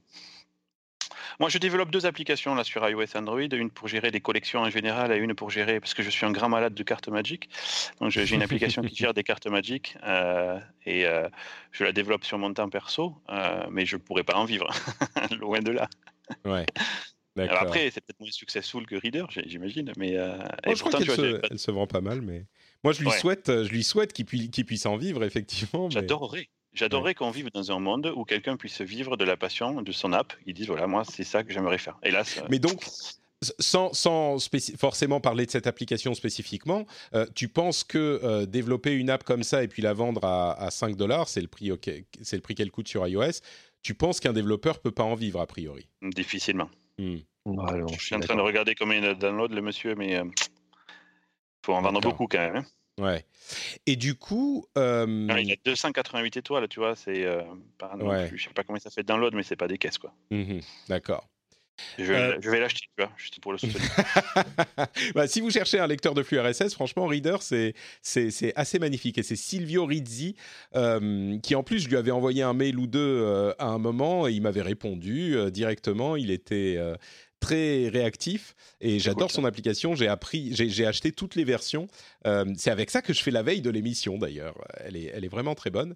Moi, 1.41 1.49
je 1.49 1.59
développe 1.59 1.91
deux 1.91 2.07
applications 2.07 2.55
là 2.55 2.65
sur 2.65 2.87
iOS 2.89 3.17
Android, 3.17 3.41
une 3.41 3.71
pour 3.71 3.89
gérer 3.89 4.11
des 4.11 4.21
collections 4.21 4.61
en 4.61 4.71
général 4.71 5.13
et 5.13 5.17
une 5.17 5.35
pour 5.35 5.51
gérer, 5.51 5.81
parce 5.81 5.95
que 5.95 6.03
je 6.03 6.11
suis 6.11 6.27
un 6.27 6.33
grand 6.33 6.49
malade 6.49 6.75
de 6.75 6.83
cartes 6.83 7.09
Magic. 7.09 7.49
Donc, 8.01 8.11
j'ai 8.11 8.35
une 8.35 8.43
application 8.43 8.83
qui 8.83 8.95
gère 8.97 9.15
des 9.15 9.23
cartes 9.23 9.47
Magic 9.47 9.97
euh, 10.05 10.59
et 10.85 11.07
euh, 11.07 11.29
je 11.71 11.85
la 11.85 11.93
développe 11.93 12.25
sur 12.25 12.39
mon 12.39 12.53
temps 12.53 12.69
perso, 12.69 13.15
euh, 13.31 13.67
mais 13.71 13.87
je 13.87 13.97
ne 13.97 14.01
pourrais 14.03 14.25
pas 14.25 14.35
en 14.35 14.45
vivre, 14.45 14.69
loin 15.39 15.61
de 15.61 15.73
là. 15.73 15.89
Ouais. 16.45 16.67
Alors 17.37 17.62
après, 17.62 17.91
c'est 17.91 18.01
peut-être 18.01 18.20
moins 18.20 18.30
successful 18.30 18.87
que 18.87 18.97
Reader, 18.97 19.26
j'imagine, 19.47 19.93
mais 19.97 20.16
euh, 20.16 20.37
je 20.66 20.80
crois 20.80 20.93
qu'elle 20.93 21.11
se, 21.11 21.57
se, 21.57 21.70
vend 21.70 21.87
pas 21.87 22.01
mal, 22.01 22.20
mais 22.20 22.45
moi 22.85 22.93
je 22.93 23.03
lui 23.03 23.11
souhaite, 23.11 23.47
je 23.47 23.70
lui 23.70 23.85
souhaite 23.85 24.12
qu'il 24.12 24.26
puisse 24.26 24.87
en 24.87 24.97
vivre 24.97 25.24
effectivement. 25.24 25.89
J'adorerais. 25.91 26.49
J'adorerais 26.74 27.14
qu'on 27.14 27.30
vive 27.30 27.51
dans 27.53 27.70
un 27.70 27.78
monde 27.78 28.12
où 28.16 28.24
quelqu'un 28.24 28.57
puisse 28.57 28.80
vivre 28.80 29.18
de 29.18 29.24
la 29.24 29.37
passion 29.37 29.83
de 29.83 29.93
son 29.93 30.12
app. 30.12 30.33
Il 30.47 30.55
dit 30.55 30.64
voilà, 30.64 30.87
moi 30.87 31.05
c'est 31.05 31.24
ça 31.24 31.43
que 31.43 31.53
j'aimerais 31.53 31.78
faire. 31.78 31.99
Hélas. 32.03 32.39
Euh, 32.39 32.47
mais 32.51 32.59
donc, 32.59 32.83
sans, 33.59 33.93
sans 33.93 34.39
forcément 34.78 35.20
parler 35.20 35.45
de 35.45 35.51
cette 35.51 35.66
application 35.66 36.14
spécifiquement, 36.14 36.87
euh, 37.14 37.26
tu 37.35 37.49
penses 37.49 37.85
que 37.85 38.45
développer 38.45 38.93
une 38.93 39.11
app 39.11 39.24
comme 39.24 39.43
ça 39.43 39.62
et 39.62 39.68
puis 39.68 39.83
la 39.83 39.93
vendre 39.93 40.24
à, 40.24 40.53
à 40.62 40.70
5 40.70 40.97
dollars, 40.97 41.28
c'est 41.28 41.43
le 41.43 41.49
prix 41.49 41.70
c'est 42.22 42.37
le 42.37 42.43
prix 42.43 42.55
qu'elle 42.55 42.70
coûte 42.70 42.89
sur 42.89 43.07
iOS. 43.07 43.41
Tu 43.83 43.95
penses 43.95 44.20
qu'un 44.20 44.33
développeur 44.33 44.78
peut 44.78 44.93
pas 44.93 45.03
en 45.03 45.16
vivre 45.16 45.41
a 45.41 45.47
priori? 45.47 45.89
Difficilement. 46.03 46.70
Hmm. 47.03 47.87
je 47.93 48.05
suis 48.05 48.15
en 48.15 48.21
train 48.21 48.37
de 48.37 48.41
regarder 48.41 48.75
combien 48.75 48.99
il 48.99 49.05
a 49.05 49.15
de 49.15 49.19
download, 49.19 49.53
le 49.53 49.63
monsieur, 49.63 49.95
mais 49.95 50.11
il 50.11 50.17
euh, 50.17 50.25
faut 51.65 51.75
en 51.75 51.83
vendre 51.83 52.01
beaucoup 52.01 52.27
quand 52.27 52.39
même. 52.39 52.57
Hein. 52.57 52.65
Ouais. 53.01 53.25
Et 53.87 53.97
du 53.97 54.15
coup. 54.15 54.67
Euh... 54.77 55.27
il 55.41 55.53
a 55.53 55.57
288 55.65 56.37
étoiles, 56.37 56.69
tu 56.69 56.81
vois. 56.81 56.95
C'est. 56.95 57.25
Euh, 57.25 57.43
Je 58.33 58.43
sais 58.43 58.51
pas 58.51 58.65
combien 58.65 58.81
ça 58.81 58.91
fait 58.91 59.03
de 59.03 59.09
download, 59.09 59.35
mais 59.35 59.43
c'est 59.43 59.57
pas 59.57 59.69
des 59.69 59.79
caisses, 59.79 59.99
quoi. 59.99 60.13
Mmh 60.31 60.61
D'accord. 60.89 61.29
Euh, 61.99 62.39
je, 62.41 62.51
vais 62.51 62.61
l'acheter, 62.61 62.81
tu 62.81 63.05
vois, 63.05 63.12
juste 63.16 63.41
pour 63.41 63.53
le 63.53 63.59
soutenir. 63.59 63.83
bah, 65.14 65.27
si 65.27 65.41
vous 65.41 65.51
cherchez 65.51 65.79
un 65.79 65.87
lecteur 65.87 66.14
de 66.14 66.23
flux 66.23 66.41
RSS, 66.41 66.75
franchement, 66.75 67.07
Reader, 67.07 67.37
c'est, 67.41 67.75
assez 68.57 68.79
magnifique. 68.79 69.18
Et 69.18 69.23
c'est 69.23 69.37
Silvio 69.37 69.85
Rizzi, 69.85 70.37
euh, 70.75 71.39
qui 71.41 71.55
en 71.55 71.62
plus, 71.62 71.81
je 71.81 71.89
lui 71.89 71.97
avais 71.97 72.11
envoyé 72.11 72.43
un 72.43 72.55
mail 72.55 72.79
ou 72.79 72.87
deux 72.87 73.01
euh, 73.01 73.53
à 73.59 73.66
un 73.66 73.79
moment, 73.79 74.29
et 74.29 74.33
il 74.33 74.43
m'avait 74.43 74.62
répondu 74.62 75.37
directement. 75.51 76.16
Il 76.16 76.31
était 76.31 76.79
très 77.41 77.89
réactif 77.89 78.55
et 78.81 79.01
j'adore 79.01 79.31
son 79.31 79.45
application. 79.45 79.95
J'ai 79.95 80.09
appris, 80.09 80.55
j'ai 80.55 80.87
acheté 80.87 81.12
toutes 81.12 81.35
les 81.35 81.45
versions. 81.45 81.89
c'est 82.57 82.70
avec 82.70 82.91
ça 82.91 83.03
que 83.03 83.12
je 83.12 83.23
fais 83.23 83.31
la 83.31 83.43
veille 83.43 83.61
de 83.61 83.70
l'émission 83.70 84.18
d'ailleurs. 84.18 84.55
Elle 84.77 84.97
est, 84.97 85.11
elle 85.12 85.25
est 85.25 85.29
vraiment 85.29 85.55
très 85.55 85.70
bonne 85.70 85.95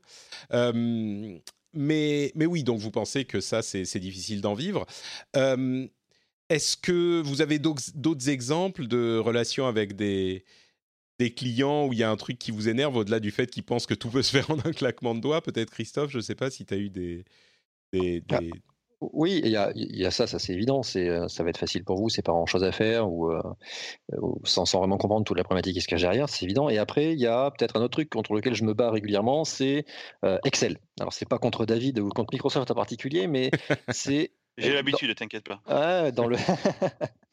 mais, 1.77 2.33
mais 2.35 2.47
oui, 2.47 2.65
donc 2.65 2.79
vous 2.81 2.91
pensez 2.91 3.25
que 3.25 3.41
ça, 3.41 3.63
c'est 3.63 3.99
difficile 3.99 4.41
d'en 4.41 4.55
vivre. 4.55 4.87
Euh, 5.37 5.87
est-ce 6.49 6.77
que 6.77 7.21
vous 7.25 7.43
avez 7.43 7.59
d'autres 7.59 8.29
exemples 8.29 8.87
de 8.87 9.19
relations 9.19 9.67
avec 9.67 9.97
des, 9.97 10.45
des 11.19 11.33
clients 11.35 11.87
où 11.87 11.93
il 11.93 11.99
y 11.99 12.03
a 12.03 12.11
un 12.11 12.17
truc 12.17 12.39
qui 12.39 12.51
vous 12.51 12.69
énerve 12.69 12.97
au-delà 12.97 13.21
du 13.21 13.31
fait 13.31 13.51
qu'ils 13.51 13.65
pensent 13.65 13.87
que 13.87 13.95
tout 13.95 14.11
peut 14.11 14.23
se 14.23 14.31
faire 14.31 14.51
en 14.51 14.59
un 14.59 14.73
claquement 14.73 15.15
de 15.15 15.21
doigts? 15.21 15.43
Peut-être 15.43 15.71
Christophe, 15.71 16.11
je 16.11 16.19
ne 16.19 16.23
sais 16.23 16.35
pas 16.35 16.51
si 16.51 16.65
tu 16.65 16.75
as 16.75 16.79
eu 16.79 16.91
des... 16.91 17.25
des, 17.93 18.23
ah, 18.31 18.41
Oui, 19.01 19.43
il 19.45 19.51
y 19.51 19.57
a, 19.57 19.73
il 19.75 19.97
y 19.97 20.07
a 20.07 20.11
ça, 20.11 20.27
ça 20.27 20.39
c'est 20.39 20.55
évident. 20.55 20.83
C'est, 20.83 21.09
euh, 21.09 21.29
ça 21.29 21.45
va 21.45 21.51
être 21.51 21.59
facile 21.59 21.85
pour 21.85 21.99
vous, 21.99 22.09
c'est 22.09 22.23
pas 22.23 22.33
grand 22.33 22.47
chose 22.47 22.65
à 22.65 22.73
faire 22.73 23.11
ou, 23.11 23.31
euh, 23.31 23.43
ou 24.19 24.41
sans, 24.45 24.65
sans 24.65 24.79
vraiment 24.79 24.97
comprendre 24.97 25.25
toute 25.25 25.37
la 25.37 25.45
problématique 25.45 25.75
qui 25.75 25.83
se 25.83 25.89
cache 25.89 26.01
derrière, 26.01 26.29
c'est 26.31 26.45
évident. 26.45 26.71
Et 26.71 26.79
après, 26.79 27.13
il 27.13 27.21
y 27.21 27.27
a 27.27 27.51
peut-être 27.51 27.77
un 27.77 27.81
autre 27.81 27.91
truc 27.93 28.09
contre 28.09 28.33
lequel 28.33 28.55
je 28.55 28.65
me 28.65 28.73
bats 28.73 28.91
régulièrement, 28.91 29.45
c'est 29.45 29.85
euh, 30.25 30.39
Excel. 30.45 30.79
Alors 30.99 31.13
c'est 31.13 31.29
pas 31.29 31.39
contre 31.39 31.67
David 31.67 31.99
ou 31.99 32.09
contre 32.09 32.33
Microsoft 32.33 32.71
en 32.71 32.75
particulier, 32.75 33.27
mais 33.27 33.51
c'est 33.91 34.33
J'ai 34.57 34.73
l'habitude, 34.73 35.15
t'inquiète 35.15 35.45
pas. 35.45 35.61
Ouais, 35.69 36.13
dans 36.13 36.27
le 36.27 36.37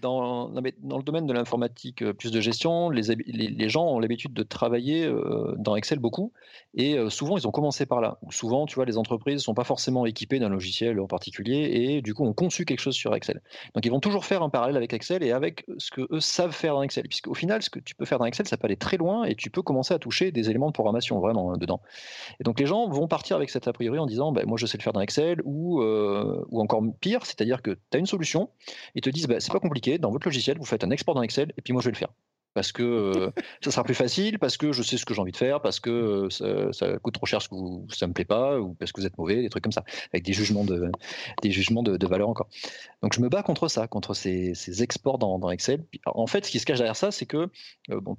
dans, 0.00 0.48
le 0.48 1.02
domaine 1.02 1.26
de 1.26 1.32
l'informatique 1.32 2.02
euh, 2.02 2.12
plus 2.12 2.30
de 2.30 2.40
gestion, 2.40 2.90
les, 2.90 3.68
gens 3.68 3.86
ont 3.86 3.98
l'habitude 3.98 4.32
de 4.32 4.42
travailler 4.42 5.04
euh, 5.04 5.54
dans 5.58 5.76
Excel 5.76 5.98
beaucoup 5.98 6.32
et 6.74 6.96
euh, 6.96 7.10
souvent 7.10 7.36
ils 7.36 7.46
ont 7.46 7.50
commencé 7.50 7.86
par 7.86 8.00
là. 8.00 8.18
Ou 8.22 8.32
Souvent, 8.32 8.66
tu 8.66 8.76
vois, 8.76 8.84
les 8.84 8.98
entreprises 8.98 9.40
sont 9.42 9.54
pas 9.54 9.64
forcément 9.64 10.06
équipées 10.06 10.38
d'un 10.38 10.48
logiciel 10.48 11.00
en 11.00 11.06
particulier 11.06 11.70
et 11.72 12.02
du 12.02 12.14
coup 12.14 12.24
ont 12.24 12.32
conçu 12.32 12.64
quelque 12.64 12.80
chose 12.80 12.94
sur 12.94 13.14
Excel. 13.14 13.40
Donc 13.74 13.84
ils 13.84 13.90
vont 13.90 14.00
toujours 14.00 14.24
faire 14.24 14.42
un 14.42 14.48
parallèle 14.48 14.76
avec 14.76 14.92
Excel 14.92 15.22
et 15.22 15.32
avec 15.32 15.66
ce 15.78 15.90
que 15.90 16.06
eux 16.10 16.20
savent 16.20 16.52
faire 16.52 16.74
dans 16.74 16.82
Excel, 16.82 17.08
puisqu'au 17.08 17.34
final, 17.34 17.62
ce 17.62 17.70
que 17.70 17.80
tu 17.80 17.94
peux 17.94 18.04
faire 18.04 18.18
dans 18.18 18.26
Excel, 18.26 18.46
ça 18.46 18.56
peut 18.56 18.66
aller 18.66 18.76
très 18.76 18.96
loin 18.96 19.24
et 19.24 19.34
tu 19.34 19.50
peux 19.50 19.62
commencer 19.62 19.94
à 19.94 19.98
toucher 19.98 20.30
des 20.30 20.50
éléments 20.50 20.68
de 20.68 20.72
programmation 20.72 21.18
vraiment 21.20 21.52
hein, 21.52 21.56
dedans. 21.58 21.80
Et 22.40 22.44
donc 22.44 22.60
les 22.60 22.66
gens 22.66 22.88
vont 22.88 23.08
partir 23.08 23.36
avec 23.36 23.50
cet 23.50 23.66
a 23.66 23.72
priori 23.72 23.98
en 23.98 24.06
disant 24.06 24.32
bah, 24.32 24.42
moi 24.46 24.56
je 24.58 24.66
sais 24.66 24.78
le 24.78 24.82
faire 24.82 24.92
dans 24.92 25.00
Excel 25.00 25.40
ou, 25.44 25.82
ou 25.82 26.60
encore 26.60 26.82
pire, 27.00 27.26
c'est-à-dire 27.26 27.62
que 27.62 27.72
tu 27.72 27.96
as 27.96 27.98
une 27.98 28.06
solution, 28.06 28.50
ils 28.94 29.00
te 29.00 29.10
disent 29.10 29.26
bah, 29.26 29.37
c'est 29.38 29.52
pas 29.52 29.60
compliqué, 29.60 29.98
dans 29.98 30.10
votre 30.10 30.26
logiciel 30.26 30.58
vous 30.58 30.64
faites 30.64 30.84
un 30.84 30.90
export 30.90 31.14
dans 31.14 31.22
Excel 31.22 31.52
et 31.56 31.62
puis 31.62 31.72
moi 31.72 31.82
je 31.82 31.88
vais 31.88 31.92
le 31.92 31.98
faire. 31.98 32.12
Parce 32.54 32.72
que 32.72 32.82
euh, 32.82 33.30
ça 33.60 33.70
sera 33.70 33.84
plus 33.84 33.94
facile, 33.94 34.38
parce 34.38 34.56
que 34.56 34.72
je 34.72 34.82
sais 34.82 34.96
ce 34.96 35.04
que 35.04 35.14
j'ai 35.14 35.20
envie 35.20 35.32
de 35.32 35.36
faire, 35.36 35.60
parce 35.60 35.78
que 35.78 36.28
euh, 36.42 36.72
ça, 36.72 36.98
coûte 36.98 37.14
trop 37.14 37.26
cher, 37.26 37.40
ce 37.40 37.48
que 37.48 37.54
vous, 37.54 37.86
ça 37.90 38.06
me 38.06 38.12
plaît 38.12 38.24
pas, 38.24 38.58
ou 38.58 38.74
parce 38.74 38.90
que 38.90 39.00
vous 39.00 39.06
êtes 39.06 39.16
mauvais, 39.16 39.42
des 39.42 39.48
trucs 39.48 39.62
comme 39.62 39.72
ça, 39.72 39.84
avec 40.12 40.24
des 40.24 40.32
jugements 40.32 40.64
de, 40.64 40.90
des 41.42 41.50
jugements 41.50 41.82
de, 41.82 42.06
valeur 42.06 42.28
encore. 42.28 42.48
Donc 43.02 43.12
je 43.12 43.20
me 43.20 43.28
bats 43.28 43.42
contre 43.42 43.68
ça, 43.68 43.86
contre 43.86 44.14
ces, 44.14 44.82
exports 44.82 45.18
dans, 45.18 45.50
Excel. 45.50 45.84
En 46.06 46.26
fait, 46.26 46.46
ce 46.46 46.50
qui 46.50 46.58
se 46.58 46.66
cache 46.66 46.78
derrière 46.78 46.96
ça, 46.96 47.10
c'est 47.10 47.26
que, 47.26 47.48
euh, 47.90 48.00
bon, 48.00 48.16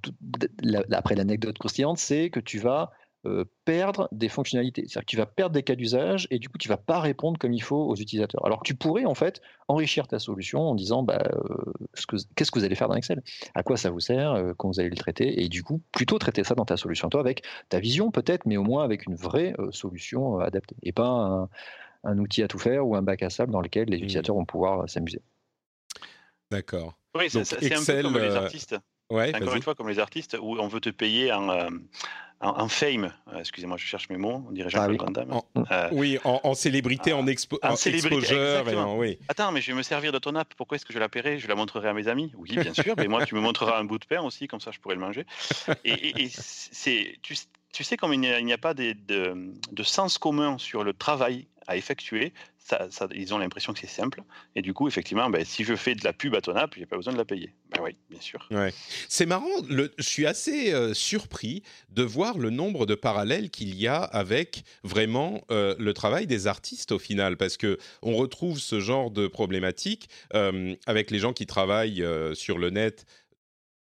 après 0.91 1.15
l'anecdote 1.15 1.57
croustillante, 1.57 1.97
c'est 1.97 2.29
que 2.29 2.39
tu 2.39 2.59
vas 2.59 2.91
euh, 3.25 3.43
perdre 3.65 4.07
des 4.11 4.29
fonctionnalités. 4.29 4.83
C'est-à-dire 4.87 5.01
que 5.05 5.09
tu 5.11 5.17
vas 5.17 5.25
perdre 5.25 5.53
des 5.53 5.63
cas 5.63 5.75
d'usage 5.75 6.27
et 6.31 6.39
du 6.39 6.47
coup, 6.47 6.57
tu 6.57 6.69
vas 6.69 6.77
pas 6.77 6.99
répondre 7.01 7.37
comme 7.37 7.51
il 7.53 7.61
faut 7.61 7.75
aux 7.85 7.95
utilisateurs. 7.95 8.45
Alors 8.45 8.59
que 8.59 8.63
tu 8.65 8.75
pourrais, 8.75 9.03
en 9.05 9.13
fait, 9.15 9.41
enrichir 9.67 10.07
ta 10.07 10.19
solution 10.19 10.61
en 10.61 10.75
disant 10.75 11.03
bah, 11.03 11.21
euh, 11.33 11.73
ce 11.95 12.07
que- 12.07 12.15
qu'est-ce 12.35 12.49
que 12.51 12.59
vous 12.59 12.65
allez 12.65 12.75
faire 12.75 12.87
dans 12.87 12.95
Excel? 12.95 13.21
À 13.55 13.63
quoi 13.63 13.75
ça 13.77 13.89
vous 13.89 13.99
sert? 13.99 14.31
Euh, 14.33 14.53
Comment 14.57 14.71
vous 14.71 14.79
allez 14.79 14.89
le 14.89 14.95
traiter? 14.95 15.43
Et 15.43 15.49
du 15.49 15.63
coup, 15.63 15.81
plutôt 15.91 16.17
traiter 16.17 16.43
ça 16.43 16.55
dans 16.55 16.65
ta 16.65 16.77
solution, 16.77 17.09
toi, 17.09 17.19
avec 17.19 17.43
ta 17.67 17.79
vision 17.79 18.09
peut-être, 18.11 18.45
mais 18.45 18.55
au 18.57 18.63
moins 18.63 18.83
avec 18.83 19.05
une 19.05 19.15
vraie 19.15 19.53
euh, 19.59 19.69
solution 19.71 20.39
euh, 20.39 20.43
adaptée. 20.45 20.75
Et 20.83 20.91
pas 20.93 21.07
un, 21.07 21.49
un 22.05 22.17
outil 22.19 22.41
à 22.43 22.47
tout 22.47 22.59
faire 22.59 22.87
ou 22.87 22.95
un 22.95 23.01
bac 23.01 23.21
à 23.23 23.29
sable 23.29 23.51
dans 23.51 23.61
lequel 23.61 23.89
les 23.89 23.97
Mhm. 23.97 24.03
utilisateurs 24.03 24.35
vont 24.35 24.45
pouvoir 24.45 24.81
euh, 24.83 24.87
s'amuser. 24.87 25.21
D'accord. 26.51 26.93
Oui, 27.15 27.25
c'est 27.29 27.39
Donc, 27.39 27.45
c'est 27.47 27.57
un 27.57 27.59
peu 27.59 27.65
Excel, 27.75 28.03
comme 28.03 28.17
les 28.17 28.35
artistes. 28.35 28.75
Ouais, 29.11 29.29
Encore 29.35 29.47
vas-y. 29.49 29.57
une 29.57 29.63
fois, 29.63 29.75
comme 29.75 29.89
les 29.89 29.99
artistes, 29.99 30.37
où 30.39 30.57
on 30.59 30.67
veut 30.67 30.79
te 30.79 30.89
payer 30.89 31.31
en, 31.33 31.49
euh, 31.49 31.69
en, 32.41 32.49
en 32.61 32.67
fame. 32.69 33.13
Euh, 33.33 33.39
Excusez-moi, 33.39 33.77
je 33.77 33.85
cherche 33.85 34.09
mes 34.09 34.17
mots. 34.17 34.43
On 34.47 34.51
dirait 34.51 34.69
Jean-Claude 34.69 34.97
Ah 35.01 35.05
Van 35.05 35.11
Damme. 35.11 35.31
En- 35.33 35.45
Euh, 35.71 35.89
Oui, 35.91 36.17
en, 36.23 36.39
en 36.43 36.53
célébrité, 36.53 37.11
Ah, 37.11 37.17
en, 37.17 37.27
expo 37.27 37.59
en 37.61 37.71
en 37.71 37.75
célébrité, 37.75 38.15
exposure 38.15 38.37
et 38.43 38.59
exactement. 38.59 38.93
en, 38.93 38.97
oui. 38.97 39.17
Attends, 39.27 39.51
mais 39.51 39.61
je 39.61 39.71
vais 39.71 39.77
me 39.77 39.83
servir 39.83 40.11
de 40.11 40.19
ton 40.19 40.35
app. 40.35 40.53
Pourquoi 40.55 40.75
est-ce 40.77 40.85
que 40.85 40.93
je 40.93 40.99
la 40.99 41.09
paierai 41.09 41.39
Je 41.39 41.47
la 41.47 41.55
montrerai 41.55 41.89
à 41.89 41.93
mes 41.93 42.07
amis? 42.07 42.31
Oui, 42.37 42.49
bien 42.57 42.73
sûr. 42.73 42.95
mais 42.97 43.07
moi, 43.07 43.25
tu 43.25 43.35
me 43.35 43.41
montreras 43.41 43.77
un 43.79 43.83
bout 43.83 43.99
de 43.99 44.05
pain 44.05 44.21
aussi, 44.21 44.47
comme 44.47 44.61
ça, 44.61 44.71
je 44.71 44.79
pourrais 44.79 44.95
le 44.95 45.01
manger. 45.01 45.25
Et, 45.83 45.91
et- 45.91 46.23
et 46.23 46.29
c'est, 46.31 47.17
tu, 47.21 47.35
tu 47.73 47.83
sais, 47.83 47.97
comme 47.97 48.13
il 48.13 48.19
n'y 48.21 48.29
a, 48.31 48.39
il 48.39 48.45
n'y 48.45 48.53
a 48.53 48.57
pas 48.57 48.73
des- 48.73 48.93
de, 48.93 49.51
de 49.71 49.83
sens 49.83 50.17
commun 50.17 50.57
sur 50.57 50.83
le 50.83 50.93
travail 50.93 51.45
à 51.67 51.75
effectuer, 51.77 52.33
ça, 52.69 53.07
ils 53.13 53.33
ont 53.33 53.37
l'impression 53.37 53.73
que 53.73 53.79
c'est 53.79 53.87
simple. 53.87 54.23
Et 54.55 54.61
du 54.61 54.73
coup, 54.73 54.87
effectivement, 54.87 55.29
ben, 55.29 55.43
si 55.45 55.63
je 55.63 55.75
fais 55.75 55.95
de 55.95 56.03
la 56.03 56.13
pub 56.13 56.35
à 56.35 56.41
ton 56.41 56.55
app, 56.55 56.75
j'ai 56.77 56.85
pas 56.85 56.95
besoin 56.95 57.13
de 57.13 57.17
la 57.17 57.25
payer. 57.25 57.53
Ben 57.71 57.81
oui, 57.83 57.95
bien 58.09 58.21
sûr. 58.21 58.47
C'est 59.07 59.25
marrant, 59.25 59.47
je 59.69 59.89
suis 59.99 60.25
assez 60.25 60.73
euh, 60.73 60.93
surpris 60.93 61.63
de 61.89 62.03
voir 62.03 62.37
le 62.37 62.49
nombre 62.49 62.85
de 62.85 62.95
parallèles 62.95 63.49
qu'il 63.49 63.75
y 63.75 63.87
a 63.87 64.01
avec 64.01 64.63
vraiment 64.83 65.43
euh, 65.51 65.75
le 65.79 65.93
travail 65.93 66.27
des 66.27 66.47
artistes 66.47 66.91
au 66.91 66.99
final, 66.99 67.37
parce 67.37 67.57
que 67.57 67.77
on 68.01 68.15
retrouve 68.15 68.59
ce 68.59 68.79
genre 68.79 69.11
de 69.11 69.27
problématique 69.27 70.09
euh, 70.33 70.75
avec 70.85 71.11
les 71.11 71.19
gens 71.19 71.33
qui 71.33 71.45
travaillent 71.45 72.05
sur 72.33 72.57
le 72.57 72.69
net 72.69 73.05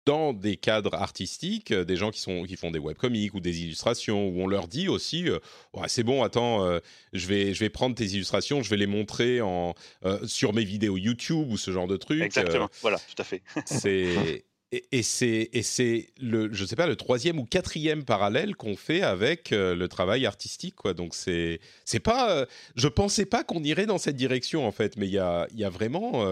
dans 0.04 0.32
des 0.32 0.56
cadres 0.56 0.94
artistiques, 0.94 1.70
euh, 1.70 1.84
des 1.84 1.96
gens 1.96 2.10
qui, 2.10 2.20
sont, 2.20 2.44
qui 2.44 2.56
font 2.56 2.70
des 2.70 2.78
webcomics 2.78 3.34
ou 3.34 3.40
des 3.40 3.62
illustrations, 3.62 4.28
où 4.28 4.42
on 4.42 4.46
leur 4.46 4.68
dit 4.68 4.88
aussi, 4.88 5.28
euh, 5.28 5.38
c'est 5.86 6.02
bon, 6.02 6.22
attends, 6.22 6.64
euh, 6.64 6.80
je, 7.12 7.26
vais, 7.26 7.54
je 7.54 7.60
vais 7.60 7.70
prendre 7.70 7.94
tes 7.94 8.04
illustrations, 8.04 8.62
je 8.62 8.70
vais 8.70 8.76
les 8.76 8.86
montrer 8.86 9.40
en, 9.40 9.74
euh, 10.04 10.26
sur 10.26 10.52
mes 10.52 10.64
vidéos 10.64 10.96
YouTube 10.96 11.50
ou 11.50 11.56
ce 11.56 11.70
genre 11.70 11.86
de 11.86 11.96
trucs. 11.96 12.22
Exactement. 12.22 12.68
Voilà, 12.80 12.98
tout 12.98 13.20
à 13.20 13.24
fait. 13.24 13.42
c'est 13.64 14.44
et, 14.72 14.84
et 14.90 15.02
c'est 15.02 15.50
et 15.52 15.62
c'est 15.62 16.08
le 16.18 16.50
je 16.50 16.64
sais 16.64 16.76
pas 16.76 16.86
le 16.86 16.96
troisième 16.96 17.38
ou 17.38 17.44
quatrième 17.44 18.04
parallèle 18.04 18.56
qu'on 18.56 18.74
fait 18.74 19.02
avec 19.02 19.50
le 19.50 19.86
travail 19.86 20.24
artistique 20.24 20.74
quoi. 20.76 20.94
Donc 20.94 21.14
c'est 21.14 21.60
c'est 21.84 22.00
pas 22.00 22.46
je 22.74 22.88
pensais 22.88 23.26
pas 23.26 23.44
qu'on 23.44 23.62
irait 23.62 23.84
dans 23.84 23.98
cette 23.98 24.16
direction 24.16 24.66
en 24.66 24.72
fait, 24.72 24.96
mais 24.96 25.06
il 25.06 25.12
y 25.12 25.18
a 25.18 25.46
il 25.52 25.58
y 25.58 25.64
a 25.64 25.68
vraiment 25.68 26.24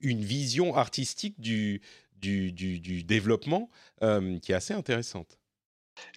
une 0.00 0.22
vision 0.22 0.76
artistique 0.76 1.40
du 1.40 1.80
du, 2.20 2.52
du, 2.52 2.80
du 2.80 3.02
développement 3.04 3.70
euh, 4.02 4.38
qui 4.38 4.52
est 4.52 4.54
assez 4.54 4.74
intéressante. 4.74 5.38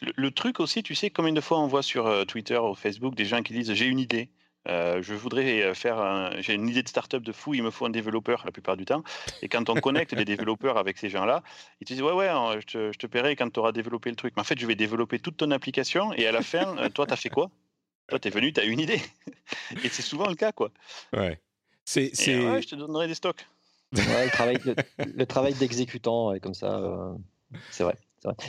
Le, 0.01 0.11
le 0.15 0.31
truc 0.31 0.59
aussi, 0.59 0.83
tu 0.83 0.93
sais, 0.95 1.09
combien 1.09 1.33
de 1.33 1.41
fois 1.41 1.59
on 1.59 1.67
voit 1.67 1.83
sur 1.83 2.05
euh, 2.07 2.23
Twitter 2.25 2.57
ou 2.57 2.75
Facebook 2.75 3.15
des 3.15 3.25
gens 3.25 3.41
qui 3.41 3.53
disent 3.53 3.73
j'ai 3.73 3.85
une 3.87 3.99
idée. 3.99 4.29
euh, 4.67 5.01
je 5.01 5.15
voudrais 5.15 5.73
faire 5.73 5.97
un- 5.99 6.39
j'ai 6.39 6.53
une 6.53 6.69
idée 6.69 6.83
de 6.83 6.87
start-up 6.87 7.23
de 7.23 7.31
fou, 7.31 7.55
il 7.55 7.63
me 7.63 7.71
faut 7.71 7.87
un 7.87 7.89
développeur 7.89 8.43
la 8.45 8.51
plupart 8.51 8.77
du 8.77 8.85
temps. 8.85 9.03
Et 9.41 9.49
quand 9.49 9.69
on 9.69 9.79
connecte 9.79 10.13
les 10.13 10.23
développeurs 10.25 10.77
avec 10.77 10.99
ces 10.99 11.09
gens-là, 11.09 11.41
ils 11.79 11.87
te 11.87 11.93
disent 11.93 12.03
ouais 12.03 12.13
ouais, 12.13 12.29
je 12.61 12.65
te, 12.67 12.91
je 12.93 12.97
te 12.99 13.07
paierai 13.07 13.35
quand 13.35 13.49
tu 13.49 13.59
auras 13.59 13.71
développé 13.71 14.11
le 14.11 14.15
truc. 14.15 14.33
Mais 14.35 14.41
en 14.41 14.45
fait, 14.45 14.59
je 14.59 14.67
vais 14.67 14.75
développer 14.75 15.17
toute 15.17 15.37
ton 15.37 15.49
application 15.49 16.13
et 16.13 16.27
à 16.27 16.31
la 16.31 16.43
fin, 16.43 16.75
toi, 16.91 17.07
tu 17.07 17.13
as 17.13 17.17
fait 17.17 17.29
quoi? 17.31 17.49
Toi, 18.09 18.19
tu 18.19 18.27
es 18.27 18.31
venu, 18.31 18.53
tu 18.53 18.59
as 18.59 18.65
une 18.65 18.79
idée. 18.79 19.01
et 19.83 19.89
c'est 19.89 20.03
souvent 20.03 20.27
le 20.27 20.35
cas 20.35 20.51
quoi. 20.51 20.69
Ouais. 21.11 21.41
C'est 21.85 22.37
ouais, 22.37 22.61
je 22.61 22.67
te 22.67 22.75
donnerai 22.75 23.07
des 23.07 23.15
stocks. 23.15 23.47
Ouais, 23.93 24.25
le 24.25 24.31
travail, 24.31 24.57
le, 24.63 24.75
le 24.99 25.25
travail 25.25 25.53
d'exécutant, 25.55 26.37
comme 26.39 26.53
ça, 26.53 26.77
euh, 26.79 27.13
c'est 27.69 27.83
vrai. 27.83 27.97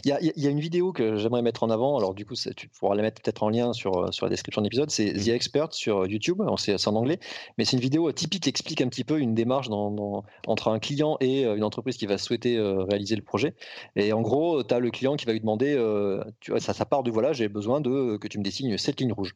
Il 0.05 0.09
y, 0.09 0.13
a, 0.13 0.21
il 0.21 0.33
y 0.43 0.47
a 0.47 0.51
une 0.51 0.61
vidéo 0.61 0.93
que 0.93 1.17
j'aimerais 1.17 1.41
mettre 1.43 1.63
en 1.63 1.71
avant. 1.71 1.97
Alors, 1.97 2.13
du 2.15 2.27
coup, 2.27 2.35
tu 2.35 2.69
pourras 2.69 2.95
la 2.95 3.03
mettre 3.03 3.23
peut-être 3.23 3.43
en 3.43 3.49
lien 3.49 3.73
sur, 3.73 3.97
euh, 3.97 4.11
sur 4.13 4.27
la 4.27 4.31
description 4.31 4.61
de 4.61 4.67
l'épisode. 4.67 4.91
C'est 4.91 5.13
The 5.15 5.29
Expert 5.29 5.73
sur 5.73 6.07
YouTube. 6.07 6.43
Alors, 6.43 6.61
C'est 6.61 6.87
en 6.89 6.95
anglais, 6.95 7.19
mais 7.57 7.65
c'est 7.65 7.77
une 7.77 7.83
vidéo 7.83 8.13
typique 8.13 8.43
qui 8.43 8.49
explique 8.51 8.81
un 8.83 8.89
petit 8.89 9.05
peu 9.05 9.19
une 9.19 9.35
démarche 9.35 9.69
dans- 9.71 9.91
dans- 9.91 10.25
entre 10.47 10.69
un 10.69 10.79
client 10.79 11.17
et 11.21 11.47
euh, 11.47 11.57
une 11.57 11.65
entreprise 11.65 11.97
qui 11.97 12.07
va 12.07 12.19
souhaiter 12.19 12.57
euh, 12.59 12.83
réaliser 12.85 13.17
le 13.17 13.23
projet. 13.23 13.55
Et 13.97 14.13
en 14.13 14.21
gros, 14.21 14.63
tu 14.63 14.75
as 14.75 14.79
le 14.79 14.91
client 14.91 15.17
qui 15.17 15.25
va 15.27 15.33
lui 15.33 15.41
demander 15.41 15.75
euh, 15.77 16.23
tu 16.41 16.51
vois, 16.51 16.61
ça, 16.61 16.75
ça 16.75 16.85
part 16.85 17.03
de 17.03 17.11
voilà, 17.11 17.33
j'ai 17.33 17.49
besoin 17.49 17.81
de 17.81 18.17
que 18.19 18.29
tu 18.29 18.39
me 18.39 18.45
dessines 18.45 18.77
cette 18.77 19.01
ligne 19.01 19.13
rouge. 19.13 19.35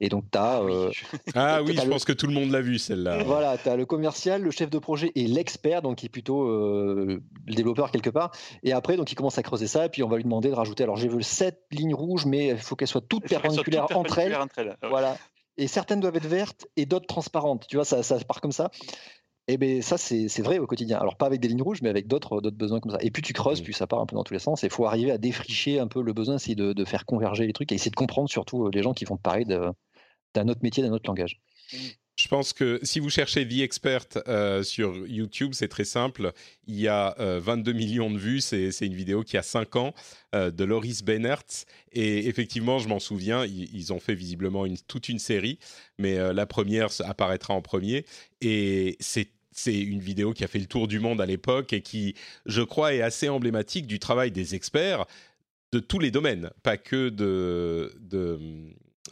Et 0.00 0.08
donc, 0.08 0.24
tu 0.30 0.38
as. 0.38 0.60
Euh, 0.62 0.90
ah 1.34 1.60
oui, 1.64 1.74
t'as 1.74 1.82
je 1.82 1.86
le- 1.86 1.92
pense 1.92 2.04
que 2.04 2.12
tout 2.12 2.26
le 2.26 2.32
monde 2.32 2.50
l'a 2.50 2.60
vu 2.60 2.78
celle-là. 2.78 3.24
voilà, 3.24 3.58
tu 3.58 3.68
as 3.68 3.76
le 3.76 3.84
commercial, 3.84 4.42
le 4.42 4.50
chef 4.50 4.70
de 4.70 4.78
projet 4.78 5.10
et 5.16 5.26
l'expert, 5.26 5.82
donc 5.82 5.96
qui 5.98 6.06
est 6.06 6.10
plutôt 6.10 6.48
euh, 6.48 7.20
le 7.46 7.54
développeur 7.54 7.90
quelque 7.90 8.10
part. 8.10 8.30
Et 8.62 8.72
après, 8.72 8.96
donc 8.96 9.10
il 9.10 9.14
commence 9.16 9.38
à 9.38 9.42
creuser 9.42 9.55
ça, 9.64 9.86
et 9.86 9.88
puis 9.88 10.02
on 10.02 10.08
va 10.08 10.16
lui 10.18 10.24
demander 10.24 10.50
de 10.50 10.54
rajouter. 10.54 10.82
Alors 10.82 10.96
j'ai 10.96 11.08
vu 11.08 11.22
sept 11.22 11.62
lignes 11.70 11.94
rouges, 11.94 12.26
mais 12.26 12.48
il 12.48 12.58
faut 12.58 12.76
qu'elles 12.76 12.88
soient 12.88 13.00
toutes 13.00 13.26
perpendiculaires 13.26 13.84
entre 13.84 14.18
elles. 14.18 14.32
perpendiculaires 14.32 14.40
entre 14.42 14.58
elles. 14.58 14.68
Ouais. 14.82 14.88
Voilà. 14.90 15.16
Et 15.56 15.68
certaines 15.68 16.00
doivent 16.00 16.16
être 16.16 16.26
vertes 16.26 16.66
et 16.76 16.84
d'autres 16.84 17.06
transparentes. 17.06 17.66
Tu 17.68 17.76
vois, 17.76 17.86
ça, 17.86 18.02
ça 18.02 18.18
part 18.20 18.42
comme 18.42 18.52
ça. 18.52 18.70
Et 19.48 19.56
ben 19.58 19.80
ça, 19.80 19.96
c'est 19.96 20.42
vrai 20.42 20.58
au 20.58 20.66
quotidien. 20.66 20.98
Alors 20.98 21.16
pas 21.16 21.26
avec 21.26 21.40
des 21.40 21.46
lignes 21.48 21.62
rouges, 21.62 21.80
mais 21.80 21.88
avec 21.88 22.08
d'autres 22.08 22.40
d'autres 22.40 22.56
besoins 22.56 22.80
comme 22.80 22.90
ça. 22.92 22.98
Et 23.00 23.10
plus 23.12 23.22
tu 23.22 23.32
creuses, 23.32 23.60
Mhm. 23.60 23.64
plus 23.64 23.72
ça 23.72 23.86
part 23.86 24.00
un 24.00 24.06
peu 24.06 24.16
dans 24.16 24.24
tous 24.24 24.34
les 24.34 24.40
sens. 24.40 24.64
Et 24.64 24.66
il 24.66 24.72
faut 24.72 24.86
arriver 24.86 25.12
à 25.12 25.18
défricher 25.18 25.78
un 25.78 25.86
peu 25.86 26.02
le 26.02 26.12
besoin, 26.12 26.34
essayer 26.34 26.56
de, 26.56 26.72
de 26.72 26.84
faire 26.84 27.06
converger 27.06 27.46
les 27.46 27.52
trucs 27.52 27.70
et 27.72 27.76
essayer 27.76 27.90
de 27.92 27.96
comprendre 27.96 28.28
surtout 28.28 28.66
euh, 28.66 28.70
les 28.74 28.82
gens 28.82 28.92
qui 28.92 29.04
vont 29.04 29.16
te 29.16 29.22
parler 29.22 29.44
de- 29.44 29.70
d'un 30.34 30.48
autre 30.48 30.60
métier, 30.62 30.82
d'un 30.82 30.92
autre 30.92 31.08
langage. 31.08 31.40
Je 32.18 32.28
pense 32.28 32.54
que 32.54 32.80
si 32.82 32.98
vous 32.98 33.10
cherchez 33.10 33.46
The 33.46 33.60
Expert 33.60 34.06
euh, 34.26 34.62
sur 34.62 35.06
YouTube, 35.06 35.52
c'est 35.52 35.68
très 35.68 35.84
simple. 35.84 36.32
Il 36.66 36.80
y 36.80 36.88
a 36.88 37.14
euh, 37.20 37.38
22 37.40 37.72
millions 37.74 38.10
de 38.10 38.16
vues. 38.16 38.40
C'est 38.40 38.70
une 38.80 38.94
vidéo 38.94 39.22
qui 39.22 39.36
a 39.36 39.42
5 39.42 39.76
ans 39.76 39.94
euh, 40.34 40.50
de 40.50 40.64
Loris 40.64 41.02
Bennertz. 41.04 41.66
Et 41.92 42.26
effectivement, 42.26 42.78
je 42.78 42.88
m'en 42.88 43.00
souviens, 43.00 43.44
ils, 43.44 43.92
ont 43.92 44.00
fait 44.00 44.14
visiblement 44.14 44.64
toute 44.88 45.10
une 45.10 45.18
série. 45.18 45.58
Mais 45.98 46.16
euh, 46.16 46.32
la 46.32 46.46
première 46.46 46.88
apparaîtra 47.04 47.52
en 47.52 47.60
premier. 47.60 48.06
Et 48.40 48.96
c'est 48.98 49.28
une 49.66 50.00
vidéo 50.00 50.32
qui 50.32 50.42
a 50.42 50.48
fait 50.48 50.58
le 50.58 50.66
tour 50.66 50.88
du 50.88 51.00
monde 51.00 51.20
à 51.20 51.26
l'époque 51.26 51.74
et 51.74 51.82
qui, 51.82 52.14
je 52.46 52.62
crois, 52.62 52.94
est 52.94 53.02
assez 53.02 53.28
emblématique 53.28 53.86
du 53.86 53.98
travail 53.98 54.30
des 54.30 54.54
experts 54.54 55.04
de 55.72 55.80
tous 55.80 55.98
les 55.98 56.10
domaines, 56.10 56.50
pas 56.62 56.78
que 56.78 57.10
de, 57.10 57.94
de, 58.00 58.38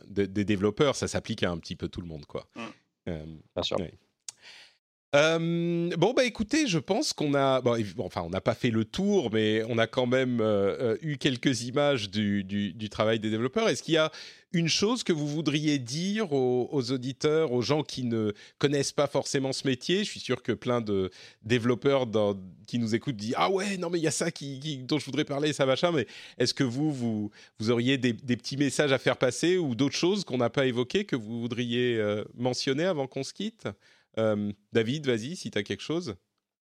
de- 0.09 0.25
des 0.25 0.45
développeurs. 0.47 0.97
Ça 0.97 1.07
s'applique 1.07 1.43
à 1.43 1.51
un 1.51 1.59
petit 1.59 1.77
peu 1.77 1.89
tout 1.89 2.01
le 2.01 2.07
monde, 2.07 2.25
quoi. 2.25 2.49
Mm. 2.57 2.63
Euh, 3.09 3.25
Bien 3.55 3.63
sûr. 3.63 3.79
Euh, 5.15 5.91
bon 5.97 6.13
bah 6.13 6.25
écoutez, 6.25 6.67
je 6.67 6.81
pense 6.81 7.13
qu'on 7.13 7.35
a, 7.35 7.63
enfin 7.99 8.23
on 8.23 8.31
n'a 8.31 8.41
pas 8.41 8.55
fait 8.55 8.71
le 8.71 8.85
tour, 8.85 9.31
mais 9.33 9.63
on 9.69 9.79
a 9.79 9.87
quand 9.87 10.07
même 10.07 10.41
euh, 10.41 10.95
euh, 10.95 10.97
eu 11.03 11.19
quelques 11.19 11.63
images 11.63 12.11
du, 12.11 12.89
travail 12.91 13.21
des 13.21 13.31
développeurs. 13.31 13.69
Est-ce 13.69 13.85
qu'il 13.85 13.95
y 13.95 13.99
a 13.99 14.11
une 14.53 14.69
chose 14.69 15.05
que 15.05 15.13
vous 15.13 15.29
voudriez 15.29 15.79
dire 15.79 16.33
aux, 16.33 16.91
auditeurs, 16.91 17.53
aux 17.53 17.63
gens 17.63 17.85
qui 17.85 18.03
ne 18.03 18.33
connaissent 18.59 18.93
pas 18.93 19.07
forcément 19.07 19.53
ce 19.53 19.69
métier? 19.69 19.99
Je 19.99 20.11
suis 20.11 20.19
sûr 20.19 20.43
que 20.43 20.51
plein 20.51 20.81
de 20.81 21.11
développeurs 21.45 22.09
qui 22.67 22.81
nous 22.81 22.97
écoutent 22.97 23.17
disent 23.17 23.35
ah 23.37 23.51
ouais 23.51 23.77
non 23.77 23.91
mais 23.91 23.99
il 24.01 24.05
y 24.05 24.09
a 24.09 24.13
ça 24.13 24.31
dont 24.31 24.99
je 24.99 25.05
voudrais 25.05 25.25
parler 25.25 25.53
ça 25.53 25.65
machin. 25.65 25.93
Mais 25.93 26.09
est-ce 26.39 26.55
que 26.55 26.65
vous 26.65 26.93
vous, 26.93 27.31
auriez 27.71 27.99
des, 27.99 28.15
petits 28.15 28.57
messages 28.57 28.91
à 28.91 28.99
faire 28.99 29.17
passer 29.17 29.59
ou 29.59 29.77
d'autres 29.77 29.97
choses 29.97 30.25
qu'on 30.25 30.39
n'a 30.39 30.51
pas 30.51 30.67
évoquées 30.67 31.05
que 31.05 31.15
vous 31.15 31.41
voudriez 31.41 32.03
mentionner 32.37 32.85
avant 32.85 33.07
qu'on 33.07 33.23
se 33.23 33.33
quitte? 33.33 33.69
David, 34.73 35.07
vas-y, 35.07 35.37
si 35.37 35.51
tu 35.51 35.59
as 35.59 35.63
quelque 35.63 35.83
chose. 35.83 36.17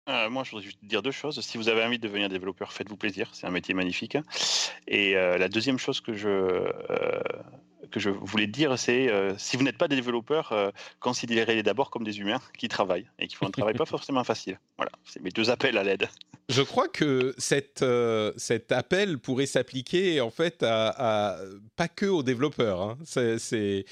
Euh, 0.09 0.29
moi, 0.29 0.45
je 0.45 0.51
voudrais 0.51 0.65
juste 0.65 0.79
dire 0.83 1.03
deux 1.03 1.11
choses. 1.11 1.41
Si 1.41 1.57
vous 1.57 1.69
avez 1.69 1.83
envie 1.83 1.99
de 1.99 2.07
devenir 2.07 2.29
développeur, 2.29 2.73
faites-vous 2.73 2.97
plaisir. 2.97 3.31
C'est 3.33 3.47
un 3.47 3.51
métier 3.51 3.73
magnifique. 3.73 4.19
Et 4.87 5.17
euh, 5.17 5.39
la 5.39 5.49
deuxième 5.49 5.79
chose 5.79 6.01
que 6.03 6.13
je, 6.13 6.71
que 7.91 8.01
je 8.01 8.11
voulais 8.11 8.47
dire, 8.47 8.79
c'est 8.79 9.11
si 9.39 9.57
vous 9.57 9.63
n'êtes 9.63 9.79
pas 9.79 9.89
des 9.89 9.97
développeurs, 9.97 10.73
considérez-les 11.01 11.63
d'abord 11.63 11.91
comme 11.91 12.05
des 12.05 12.21
humains 12.21 12.41
qui 12.59 12.69
travaillent 12.69 13.09
et 13.19 13.29
qui 13.29 13.37
font 13.37 13.47
un 13.47 13.51
travail 13.51 13.75
pas 13.75 13.87
forcément 13.87 14.25
facile. 14.25 14.59
Voilà, 14.77 14.93
c'est 15.05 15.23
mes 15.23 15.31
deux 15.31 15.49
appels 15.49 15.79
à 15.79 15.85
l'aide. 15.85 16.09
Je 16.51 16.61
crois 16.61 16.89
que 16.89 17.35
cette, 17.39 17.85
cet 18.37 18.73
appel 18.73 19.19
pourrait 19.19 19.47
s'appliquer 19.47 20.21
en 20.21 20.31
fait 20.31 20.63
à, 20.63 21.39
pas 21.77 21.89
que 21.89 22.07
aux 22.07 22.23
développeurs. 22.23 22.83
Hein. 22.83 22.99
C'est 23.05 23.87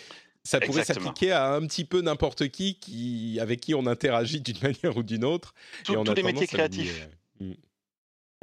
ça 0.44 0.60
pourrait 0.60 0.84
s'appliquer 0.84 1.32
à 1.32 1.52
un 1.52 1.66
petit 1.66 1.84
peu 1.84 2.00
n'importe 2.00 2.48
qui, 2.48 2.78
qui 2.78 3.38
avec 3.40 3.60
qui 3.60 3.74
on 3.74 3.86
interagit 3.86 4.40
d'une 4.40 4.58
manière 4.62 4.96
ou 4.96 5.02
d'une 5.02 5.24
autre. 5.24 5.54
Tout, 5.84 5.94
tous 6.02 6.14
les 6.14 6.22
métiers 6.22 6.46
créatifs. 6.46 7.08
Mm. 7.40 7.52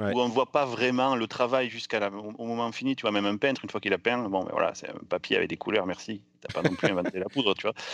Où 0.00 0.18
on 0.18 0.28
ne 0.28 0.32
voit 0.32 0.50
pas 0.50 0.64
vraiment 0.64 1.14
le 1.14 1.26
travail 1.26 1.68
jusqu'au 1.68 1.98
moment 2.38 2.72
fini. 2.72 2.96
Tu 2.96 3.02
vois, 3.02 3.12
même 3.12 3.26
un 3.26 3.36
peintre, 3.36 3.62
une 3.64 3.70
fois 3.70 3.82
qu'il 3.82 3.92
a 3.92 3.98
peint, 3.98 4.16
bon, 4.30 4.44
ben 4.44 4.50
voilà, 4.52 4.74
c'est 4.74 4.88
un 4.88 4.98
papier 5.08 5.36
avec 5.36 5.50
des 5.50 5.58
couleurs, 5.58 5.84
merci. 5.84 6.22
Tu 6.40 6.48
n'as 6.48 6.62
pas 6.62 6.66
non 6.66 6.74
plus 6.74 6.88
inventé 6.88 7.18
la 7.18 7.26
poudre, 7.26 7.54
tu 7.54 7.62
vois. 7.62 7.74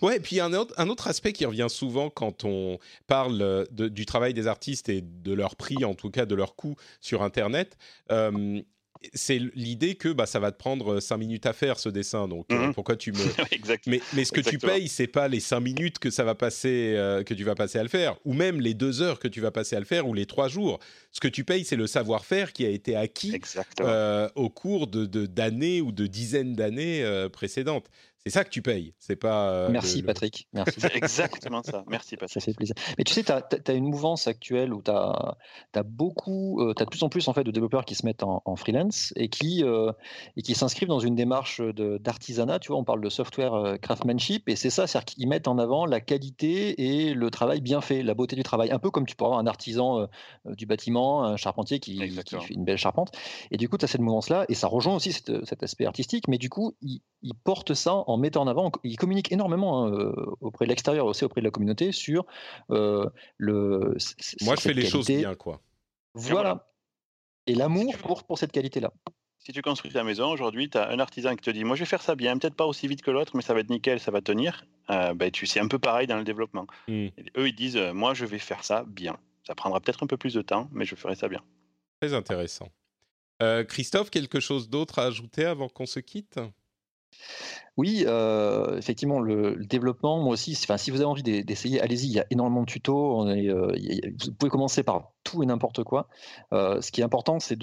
Ouais, 0.00 0.16
et 0.16 0.20
puis 0.20 0.40
un 0.40 0.54
autre, 0.54 0.72
un 0.78 0.88
autre 0.88 1.08
aspect 1.08 1.34
qui 1.34 1.44
revient 1.44 1.66
souvent 1.68 2.08
quand 2.08 2.44
on 2.44 2.78
parle 3.08 3.66
du 3.70 4.06
travail 4.06 4.32
des 4.32 4.46
artistes 4.46 4.88
et 4.88 5.02
de 5.02 5.34
leur 5.34 5.54
prix, 5.54 5.84
en 5.84 5.94
tout 5.94 6.08
cas 6.08 6.24
de 6.24 6.34
leur 6.34 6.56
coût 6.56 6.76
sur 7.00 7.22
Internet, 7.22 7.76
euh, 8.10 8.62
c'est 9.14 9.38
l'idée 9.54 9.94
que 9.94 10.08
bah, 10.08 10.26
ça 10.26 10.40
va 10.40 10.52
te 10.52 10.58
prendre 10.58 11.00
5 11.00 11.16
minutes 11.16 11.46
à 11.46 11.52
faire 11.52 11.78
ce 11.78 11.88
dessin. 11.88 12.28
Donc 12.28 12.46
euh, 12.52 12.66
mhm. 12.66 12.74
pourquoi 12.74 12.96
tu 12.96 13.12
me. 13.12 13.18
mais, 13.86 14.00
mais, 14.14 14.24
ce 14.24 14.32
que 14.32 14.40
tu 14.40 14.58
payes, 14.58 14.88
c'est 14.88 15.06
pas 15.06 15.28
les 15.28 15.40
5 15.40 15.60
minutes 15.60 15.98
que 15.98 16.10
ça 16.10 16.24
va 16.24 16.34
passer, 16.34 16.94
euh, 16.96 17.22
que 17.22 17.34
tu 17.34 17.44
vas 17.44 17.54
passer 17.54 17.78
à 17.78 17.82
le 17.82 17.88
faire, 17.88 18.16
ou 18.24 18.32
même 18.32 18.60
les 18.60 18.74
2 18.74 19.02
heures 19.02 19.18
que 19.18 19.28
tu 19.28 19.40
vas 19.40 19.50
passer 19.50 19.76
à 19.76 19.80
le 19.80 19.86
faire, 19.86 20.06
ou 20.06 20.14
les 20.14 20.26
3 20.26 20.48
jours. 20.48 20.78
Ce 21.10 21.20
que 21.20 21.28
tu 21.28 21.44
payes, 21.44 21.64
c'est 21.64 21.76
le 21.76 21.86
savoir-faire 21.86 22.52
qui 22.52 22.64
a 22.64 22.70
été 22.70 22.96
acquis 22.96 23.40
euh, 23.80 24.28
au 24.34 24.48
cours 24.48 24.86
de 24.86 25.06
d'années 25.26 25.80
ou 25.80 25.92
de 25.92 26.06
dizaines 26.06 26.54
d'années 26.54 27.04
précédentes. 27.32 27.88
C'est 28.24 28.30
ça 28.30 28.44
que 28.44 28.50
tu 28.50 28.62
payes. 28.62 28.94
C'est 28.98 29.16
pas. 29.16 29.50
Euh, 29.50 29.68
Merci 29.70 30.02
Patrick. 30.02 30.46
Merci. 30.52 30.80
C'est 30.80 30.94
exactement 30.96 31.62
ça. 31.64 31.84
Merci 31.88 32.16
Patrick. 32.16 32.40
Ça 32.40 32.40
fait 32.40 32.54
plaisir. 32.54 32.76
Mais 32.96 33.02
tu 33.02 33.12
sais, 33.12 33.24
tu 33.24 33.32
as, 33.32 33.74
une 33.74 33.88
mouvance 33.88 34.28
actuelle 34.28 34.72
où 34.72 34.80
tu 34.80 34.92
as, 34.92 35.36
as, 35.74 35.82
beaucoup, 35.82 36.60
euh, 36.60 36.72
tu 36.72 36.82
as 36.82 36.84
de 36.84 36.90
plus 36.90 37.02
en 37.02 37.08
plus 37.08 37.26
en 37.26 37.32
fait 37.32 37.42
de 37.42 37.50
développeurs 37.50 37.84
qui 37.84 37.96
se 37.96 38.06
mettent 38.06 38.22
en, 38.22 38.40
freelance 38.54 39.12
et 39.16 39.28
qui, 39.28 39.64
euh, 39.64 39.90
et 40.36 40.42
qui 40.42 40.54
s'inscrivent 40.54 40.88
dans 40.88 41.00
une 41.00 41.16
démarche 41.16 41.60
d'artisanat. 41.60 42.60
Tu 42.60 42.68
vois, 42.68 42.78
on 42.78 42.84
parle 42.84 43.00
de 43.00 43.08
software 43.08 43.78
craftsmanship 43.80 44.48
et 44.48 44.54
c'est 44.54 44.70
ça, 44.70 44.86
c'est-à-dire 44.86 45.06
qu'ils 45.06 45.28
mettent 45.28 45.48
en 45.48 45.58
avant 45.58 45.84
la 45.84 46.00
qualité 46.00 46.80
et 46.80 47.14
le 47.14 47.30
travail 47.30 47.60
bien 47.60 47.80
fait, 47.80 48.04
la 48.04 48.14
beauté 48.14 48.36
du 48.36 48.44
travail. 48.44 48.70
Un 48.70 48.78
peu 48.78 48.90
comme 48.90 49.06
tu 49.06 49.16
pourrais 49.16 49.30
avoir 49.30 49.40
un 49.40 49.46
artisan 49.48 50.06
du 50.44 50.66
bâtiment, 50.66 51.24
un 51.24 51.36
charpentier 51.36 51.80
qui, 51.80 51.98
qui, 52.24 52.36
fait 52.36 52.54
une 52.54 52.64
belle 52.64 52.78
charpente. 52.78 53.10
Et 53.50 53.56
du 53.56 53.68
coup, 53.68 53.78
tu 53.78 53.84
as 53.84 53.88
cette 53.88 54.00
mouvance-là 54.00 54.44
et 54.48 54.54
ça 54.54 54.68
rejoint 54.68 54.94
aussi 54.94 55.12
cet 55.12 55.62
aspect 55.62 55.86
artistique, 55.86 56.28
mais 56.28 56.38
du 56.38 56.48
coup, 56.48 56.76
ils 56.82 57.00
il 57.22 57.34
portent 57.34 57.74
ça 57.74 58.04
en 58.06 58.11
en 58.12 58.18
mettant 58.18 58.42
en 58.42 58.46
avant, 58.46 58.70
il 58.84 58.96
communique 58.96 59.32
énormément 59.32 59.84
hein, 59.84 59.92
euh, 59.92 60.12
auprès 60.40 60.66
de 60.66 60.70
l'extérieur, 60.70 61.06
aussi 61.06 61.24
auprès 61.24 61.40
de 61.40 61.46
la 61.46 61.50
communauté 61.50 61.92
sur 61.92 62.26
euh, 62.70 63.08
le. 63.38 63.96
Moi, 64.42 64.56
je 64.56 64.60
fais 64.60 64.72
les 64.72 64.86
choses 64.86 65.06
bien, 65.06 65.34
quoi. 65.34 65.60
Voilà. 66.14 66.68
Et 67.46 67.54
l'amour 67.54 67.96
pour, 67.98 68.24
pour 68.24 68.38
cette 68.38 68.52
qualité-là. 68.52 68.92
Si 69.38 69.52
tu 69.52 69.62
construis 69.62 69.90
ta 69.90 70.04
maison 70.04 70.30
aujourd'hui, 70.30 70.70
tu 70.70 70.78
as 70.78 70.88
un 70.88 71.00
artisan 71.00 71.34
qui 71.34 71.42
te 71.42 71.50
dit 71.50 71.64
Moi, 71.64 71.74
je 71.74 71.80
vais 71.80 71.86
faire 71.86 72.02
ça 72.02 72.14
bien, 72.14 72.38
peut-être 72.38 72.54
pas 72.54 72.66
aussi 72.66 72.86
vite 72.86 73.02
que 73.02 73.10
l'autre, 73.10 73.34
mais 73.34 73.42
ça 73.42 73.54
va 73.54 73.60
être 73.60 73.70
nickel, 73.70 73.98
ça 73.98 74.12
va 74.12 74.20
tenir. 74.20 74.64
Euh, 74.90 75.14
ben, 75.14 75.30
tu 75.30 75.46
c'est 75.46 75.58
un 75.58 75.68
peu 75.68 75.78
pareil 75.78 76.06
dans 76.06 76.18
le 76.18 76.24
développement. 76.24 76.66
Hmm. 76.86 77.08
Eux, 77.36 77.48
ils 77.48 77.54
disent 77.54 77.78
Moi, 77.94 78.14
je 78.14 78.24
vais 78.24 78.38
faire 78.38 78.62
ça 78.62 78.84
bien. 78.86 79.18
Ça 79.44 79.56
prendra 79.56 79.80
peut-être 79.80 80.04
un 80.04 80.06
peu 80.06 80.16
plus 80.16 80.34
de 80.34 80.42
temps, 80.42 80.68
mais 80.70 80.84
je 80.84 80.94
ferai 80.94 81.16
ça 81.16 81.28
bien. 81.28 81.42
Très 82.00 82.14
intéressant. 82.14 82.68
Christophe, 83.68 84.10
quelque 84.10 84.38
chose 84.38 84.70
d'autre 84.70 85.00
à 85.00 85.06
ajouter 85.06 85.44
avant 85.44 85.68
qu'on 85.68 85.86
se 85.86 85.98
quitte? 85.98 86.38
Oui, 87.78 88.04
euh, 88.06 88.76
effectivement, 88.76 89.18
le, 89.20 89.56
développement, 89.64 90.20
moi 90.20 90.34
aussi, 90.34 90.54
si 90.54 90.90
vous 90.90 90.96
avez 90.96 91.06
envie 91.06 91.22
d'essayer, 91.22 91.80
allez-y, 91.80 92.06
il 92.06 92.12
y 92.12 92.20
a 92.20 92.26
énormément 92.30 92.60
de 92.62 92.66
tutos. 92.66 93.26
Euh, 93.26 93.74
vous 94.24 94.32
pouvez 94.32 94.50
commencer 94.50 94.82
par 94.82 95.12
tout 95.24 95.42
et 95.42 95.46
n'importe 95.46 95.82
quoi. 95.82 96.08
Euh, 96.52 96.82
ce 96.82 96.92
qui 96.92 97.00
est 97.00 97.04
important, 97.04 97.40
c'est 97.40 97.58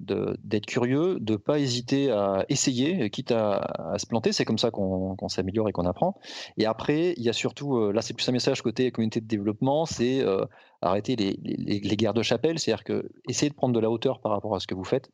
d'être 0.00 0.66
curieux, 0.66 1.18
de 1.20 1.32
ne 1.32 1.36
pas 1.36 1.58
hésiter 1.58 2.10
à 2.10 2.46
essayer, 2.48 3.10
quitte 3.10 3.32
à, 3.32 3.96
se 3.98 4.06
planter. 4.06 4.32
C'est 4.32 4.46
comme 4.46 4.58
ça 4.58 4.70
qu'on, 4.70 5.16
s'améliore 5.28 5.68
et 5.68 5.72
qu'on 5.72 5.84
apprend. 5.84 6.18
Et 6.56 6.64
après, 6.64 7.12
il 7.18 7.22
y 7.22 7.28
a 7.28 7.34
surtout, 7.34 7.92
là, 7.92 8.00
c'est 8.00 8.14
plus 8.14 8.26
un 8.30 8.32
message 8.32 8.62
côté 8.62 8.90
communauté 8.90 9.20
de 9.20 9.26
développement, 9.26 9.84
c'est 9.84 10.24
arrêter 10.80 11.16
les, 11.16 11.38
les, 11.42 11.80
les, 11.80 11.96
guerres 11.96 12.14
de 12.14 12.22
chapelle, 12.22 12.58
c'est-à-dire 12.58 12.84
que 12.84 13.10
essayez 13.28 13.50
de 13.50 13.54
prendre 13.54 13.74
de 13.74 13.80
la 13.80 13.90
hauteur 13.90 14.20
par 14.20 14.32
rapport 14.32 14.54
à 14.54 14.60
ce 14.60 14.66
que 14.66 14.74
vous 14.74 14.84
faites. 14.84 15.10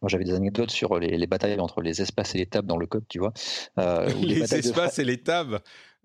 Moi, 0.00 0.08
j'avais 0.08 0.24
des 0.24 0.34
anecdotes 0.34 0.70
sur 0.70 0.98
les, 0.98 1.26
batailles 1.26 1.58
entre 1.60 1.82
les 1.82 2.00
espaces 2.00 2.34
et 2.34 2.38
les 2.38 2.46
tables 2.46 2.68
dans 2.68 2.78
le 2.78 2.86
code, 2.86 3.04
tu 3.08 3.18
vois. 3.18 3.32
Euh, 3.78 4.10
les, 4.22 4.54
espaces 4.54 4.98
et 4.98 5.04
les 5.04 5.22
tables 5.22 5.60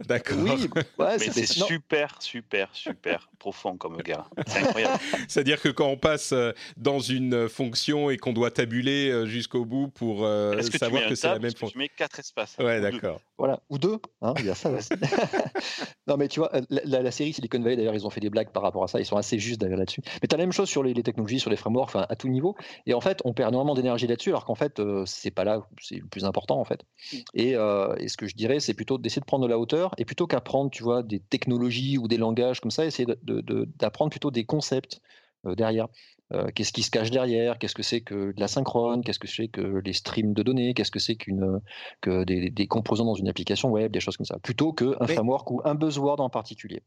D'accord. 0.07 0.37
Oui, 0.39 0.69
c'est 1.17 1.45
super, 1.45 2.21
super, 2.21 2.69
super 2.73 3.29
profond 3.39 3.77
comme 3.77 3.97
gars. 3.97 4.27
C'est 4.47 4.59
incroyable. 4.59 4.99
C'est-à-dire 5.27 5.61
que 5.61 5.69
quand 5.69 5.87
on 5.87 5.97
passe 5.97 6.33
euh, 6.33 6.51
dans 6.77 6.99
une 6.99 7.49
fonction 7.49 8.09
et 8.09 8.17
qu'on 8.17 8.33
doit 8.33 8.51
tabuler 8.51 9.09
euh, 9.09 9.25
jusqu'au 9.25 9.65
bout 9.65 9.87
pour 9.87 10.19
savoir 10.19 11.07
que, 11.07 11.15
c'est 11.15 11.27
la 11.27 11.39
même 11.39 11.51
fonction. 11.51 11.69
Tu 11.69 11.77
mets 11.77 11.89
quatre 11.89 12.19
espaces? 12.19 12.55
Ouais, 12.59 12.81
d'accord. 12.81 13.21
Voilà, 13.37 13.61
ou 13.69 13.77
deux. 13.77 13.97
Hein, 14.21 14.33
il 14.39 14.45
y 14.45 14.49
a 14.49 14.55
ça 14.55 14.69
aussi. 14.69 14.89
non, 16.07 16.17
mais 16.17 16.27
tu 16.27 16.41
vois, 16.41 16.51
la, 16.69 17.11
série 17.11 17.33
Silicon 17.33 17.61
Valley, 17.61 17.77
d'ailleurs, 17.77 17.95
ils 17.95 18.05
ont 18.05 18.09
fait 18.09 18.19
des 18.19 18.29
blagues 18.29 18.51
par 18.51 18.63
rapport 18.63 18.83
à 18.83 18.87
ça. 18.87 18.99
Ils 18.99 19.05
sont 19.05 19.15
assez 19.15 19.39
justes 19.39 19.61
d'ailleurs 19.61 19.79
là-dessus. 19.79 20.01
Mais 20.21 20.27
tu 20.27 20.35
as 20.35 20.37
la 20.37 20.43
même 20.43 20.51
chose 20.51 20.69
sur 20.69 20.83
les, 20.83 20.93
technologies, 21.01 21.39
sur 21.39 21.49
les 21.49 21.55
frameworks, 21.55 21.95
à 21.95 22.15
tout 22.15 22.27
niveau. 22.27 22.55
Et 22.85 22.93
en 22.93 23.01
fait, 23.01 23.21
on 23.23 23.33
perd 23.33 23.53
énormément 23.53 23.75
d'énergie 23.75 24.07
là-dessus, 24.07 24.29
alors 24.29 24.45
qu'en 24.45 24.55
fait, 24.55 24.79
euh, 24.79 25.03
c'est 25.05 25.31
pas 25.31 25.45
là, 25.45 25.65
c'est 25.81 25.95
le 25.95 26.07
plus 26.07 26.25
important 26.25 26.59
en 26.59 26.65
fait. 26.65 26.83
Mm. 27.13 27.17
Et 27.35 27.53
ce 27.53 28.17
que 28.17 28.27
je 28.27 28.35
dirais, 28.35 28.59
c'est 28.59 28.73
plutôt 28.73 28.97
d'essayer 28.97 29.21
de 29.21 29.25
prendre 29.25 29.45
de 29.45 29.49
la 29.49 29.57
hauteur 29.57 29.88
et 29.97 30.05
plutôt 30.05 30.27
qu'apprendre, 30.27 30.71
tu 30.71 30.83
vois, 30.83 31.03
des 31.03 31.19
technologies 31.19 31.97
ou 31.97 32.07
des 32.07 32.17
langages 32.17 32.59
comme 32.61 32.71
ça, 32.71 32.85
essayer 32.85 33.07
d'apprendre 33.23 34.11
plutôt 34.11 34.31
des 34.31 34.45
concepts 34.45 35.01
euh, 35.45 35.55
derrière. 35.55 35.87
Euh, 36.31 36.49
qu'est-ce 36.53 36.71
qui 36.71 36.83
se 36.83 36.91
cache 36.91 37.09
derrière? 37.09 37.57
Qu'est-ce 37.57 37.73
que 37.73 37.81
c'est 37.81 38.01
que 38.01 38.31
de 38.33 38.39
la 38.39 38.47
synchrone? 38.47 39.03
Qu'est-ce 39.03 39.17
que 39.17 39.27
c'est 39.27 39.47
que 39.47 39.81
les 39.83 39.93
streams 39.93 40.33
de 40.33 40.43
données? 40.43 40.73
Qu'est-ce 40.73 40.91
que 40.91 40.99
c'est 40.99 41.15
qu'une 41.15 41.59
que 42.01 42.23
des, 42.23 42.67
composants 42.67 43.05
dans 43.05 43.15
une 43.15 43.27
application 43.27 43.69
web, 43.69 43.91
des 43.91 43.99
choses 43.99 44.15
comme 44.15 44.27
ça, 44.27 44.37
plutôt 44.39 44.73
qu'un 44.73 45.07
framework 45.07 45.49
ou 45.49 45.61
un 45.65 45.73
buzzword 45.73 46.19
en 46.19 46.29
particulier. 46.29 46.83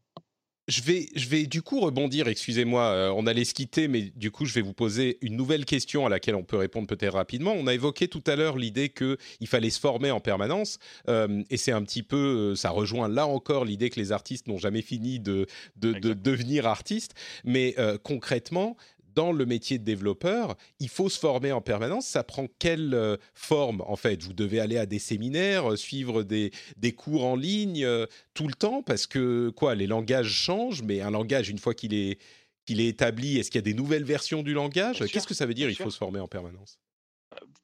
Je 0.69 0.81
vais, 0.81 1.09
je 1.13 1.27
vais 1.27 1.45
du 1.45 1.61
coup 1.61 1.81
rebondir, 1.81 2.29
excusez-moi, 2.29 2.83
euh, 2.83 3.13
on 3.17 3.27
allait 3.27 3.43
se 3.43 3.53
quitter, 3.53 3.89
mais 3.89 4.13
du 4.15 4.31
coup 4.31 4.45
je 4.45 4.53
vais 4.53 4.61
vous 4.61 4.71
poser 4.71 5.17
une 5.21 5.35
nouvelle 5.35 5.65
question 5.65 6.05
à 6.05 6.09
laquelle 6.09 6.35
on 6.35 6.43
peut 6.43 6.55
répondre 6.55 6.87
peut-être 6.87 7.15
rapidement. 7.15 7.51
On 7.51 7.67
a 7.67 7.73
évoqué 7.73 8.07
tout 8.07 8.23
à 8.27 8.37
l'heure 8.37 8.55
l'idée 8.57 8.87
qu'il 8.87 9.47
fallait 9.47 9.69
se 9.69 9.79
former 9.81 10.11
en 10.11 10.21
permanence, 10.21 10.79
euh, 11.09 11.43
et 11.49 11.57
c'est 11.57 11.73
un 11.73 11.83
petit 11.83 12.01
peu, 12.01 12.51
euh, 12.53 12.55
ça 12.55 12.69
rejoint 12.69 13.09
là 13.09 13.27
encore 13.27 13.65
l'idée 13.65 13.89
que 13.89 13.99
les 13.99 14.13
artistes 14.13 14.47
n'ont 14.47 14.57
jamais 14.57 14.81
fini 14.81 15.19
de, 15.19 15.47
de, 15.75 15.91
de 15.91 16.13
devenir 16.13 16.65
artistes, 16.65 17.13
mais 17.43 17.75
concrètement, 18.03 18.77
dans 19.15 19.31
le 19.31 19.45
métier 19.45 19.77
de 19.77 19.83
développeur, 19.83 20.55
il 20.79 20.89
faut 20.89 21.09
se 21.09 21.19
former 21.19 21.51
en 21.51 21.61
permanence. 21.61 22.07
Ça 22.07 22.23
prend 22.23 22.47
quelle 22.59 22.93
euh, 22.93 23.17
forme 23.33 23.81
en 23.87 23.95
fait? 23.95 24.23
Vous 24.23 24.33
devez 24.33 24.59
aller 24.59 24.77
à 24.77 24.85
des 24.85 24.99
séminaires, 24.99 25.71
euh, 25.71 25.75
suivre 25.75 26.23
des, 26.23 26.51
des 26.77 26.93
cours 26.93 27.25
en 27.25 27.35
ligne 27.35 27.83
euh, 27.83 28.05
tout 28.33 28.47
le 28.47 28.53
temps? 28.53 28.81
Parce 28.81 29.07
que 29.07 29.49
quoi 29.49 29.75
Les 29.75 29.87
langages 29.87 30.31
changent, 30.31 30.83
mais 30.83 31.01
un 31.01 31.11
langage 31.11 31.49
une 31.49 31.59
fois 31.59 31.73
qu'il 31.73 31.93
est 31.93 32.19
qu'il 32.65 32.79
est 32.79 32.87
établi, 32.87 33.37
est-ce 33.37 33.51
qu'il 33.51 33.57
y 33.57 33.63
a 33.63 33.63
des 33.63 33.73
nouvelles 33.73 34.05
versions 34.05 34.41
du 34.41 34.53
langage? 34.53 34.99
Qu'est-ce 34.99 35.27
que 35.27 35.33
ça 35.33 35.45
veut 35.45 35.53
dire 35.53 35.69
Il 35.69 35.75
faut 35.75 35.89
se 35.89 35.97
former 35.97 36.21
en 36.21 36.29
permanence? 36.29 36.79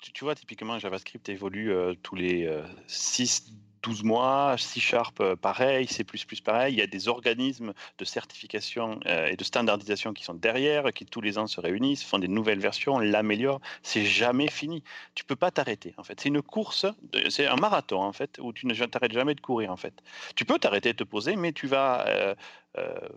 Tu, 0.02 0.26
vois, 0.26 0.36
typiquement, 0.36 0.78
JavaScript 0.78 1.30
évolue 1.30 1.72
tous 2.04 2.16
les 2.16 2.52
6 2.88 3.54
12 3.90 4.04
mois, 4.04 4.56
C 4.58 4.80
Sharp 4.80 5.36
pareil, 5.36 5.88
C++ 5.88 6.06
pareil. 6.44 6.76
Il 6.76 6.78
y 6.78 6.82
a 6.82 6.88
des 6.88 7.08
organismes 7.08 7.74
de 7.98 8.06
certification 8.06 9.00
et 9.06 9.36
de 9.36 9.44
standardisation 9.44 10.14
qui 10.14 10.24
sont 10.24 10.36
derrière, 10.36 10.94
qui 10.94 11.06
tous 11.06 11.22
les 11.22 11.38
ans 11.38 11.48
se 11.48 11.60
réunissent, 11.60 12.04
font 12.04 12.20
des 12.20 12.28
nouvelles 12.28 12.60
versions, 12.60 13.00
l'améliorent. 13.00 13.62
C'est 13.82 14.06
jamais 14.06 14.48
fini. 14.48 14.84
Tu 15.16 15.24
peux 15.24 15.36
pas 15.36 15.50
t'arrêter 15.50 15.96
en 15.98 16.04
fait. 16.04 16.20
C'est 16.22 16.30
une 16.30 16.42
course, 16.42 16.86
c'est 17.30 17.48
un 17.48 17.56
marathon 17.56 18.02
en 18.02 18.14
fait, 18.14 18.38
où 18.40 18.54
tu 18.54 18.68
ne 18.68 18.74
t'arrêtes 18.86 19.14
jamais 19.14 19.34
de 19.34 19.42
courir 19.42 19.72
en 19.72 19.78
fait. 19.78 19.94
Tu 20.36 20.46
peux 20.46 20.60
t'arrêter 20.60 20.94
te 20.94 21.04
poser, 21.04 21.36
mais 21.36 21.52
tu 21.52 21.68
vas 21.68 22.06
euh, 22.08 22.36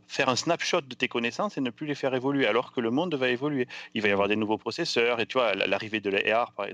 faire 0.09 0.29
un 0.29 0.37
snapshot 0.37 0.81
de 0.81 0.95
tes 0.95 1.09
connaissances 1.09 1.57
et 1.57 1.61
ne 1.61 1.71
plus 1.71 1.87
les 1.87 1.95
faire 1.95 2.15
évoluer, 2.15 2.47
alors 2.47 2.73
que 2.73 2.81
le 2.81 2.91
monde 2.91 3.15
va 3.15 3.29
évoluer. 3.29 3.69
Il 3.95 4.03
va 4.03 4.09
y 4.09 4.11
avoir 4.11 4.29
des 4.29 4.37
nouveaux 4.37 4.59
processeurs, 4.59 5.21
et 5.21 5.27
tu 5.27 5.39
vois, 5.39 5.55
l'arrivée 5.55 6.01
de 6.01 6.11
la 6.11 6.23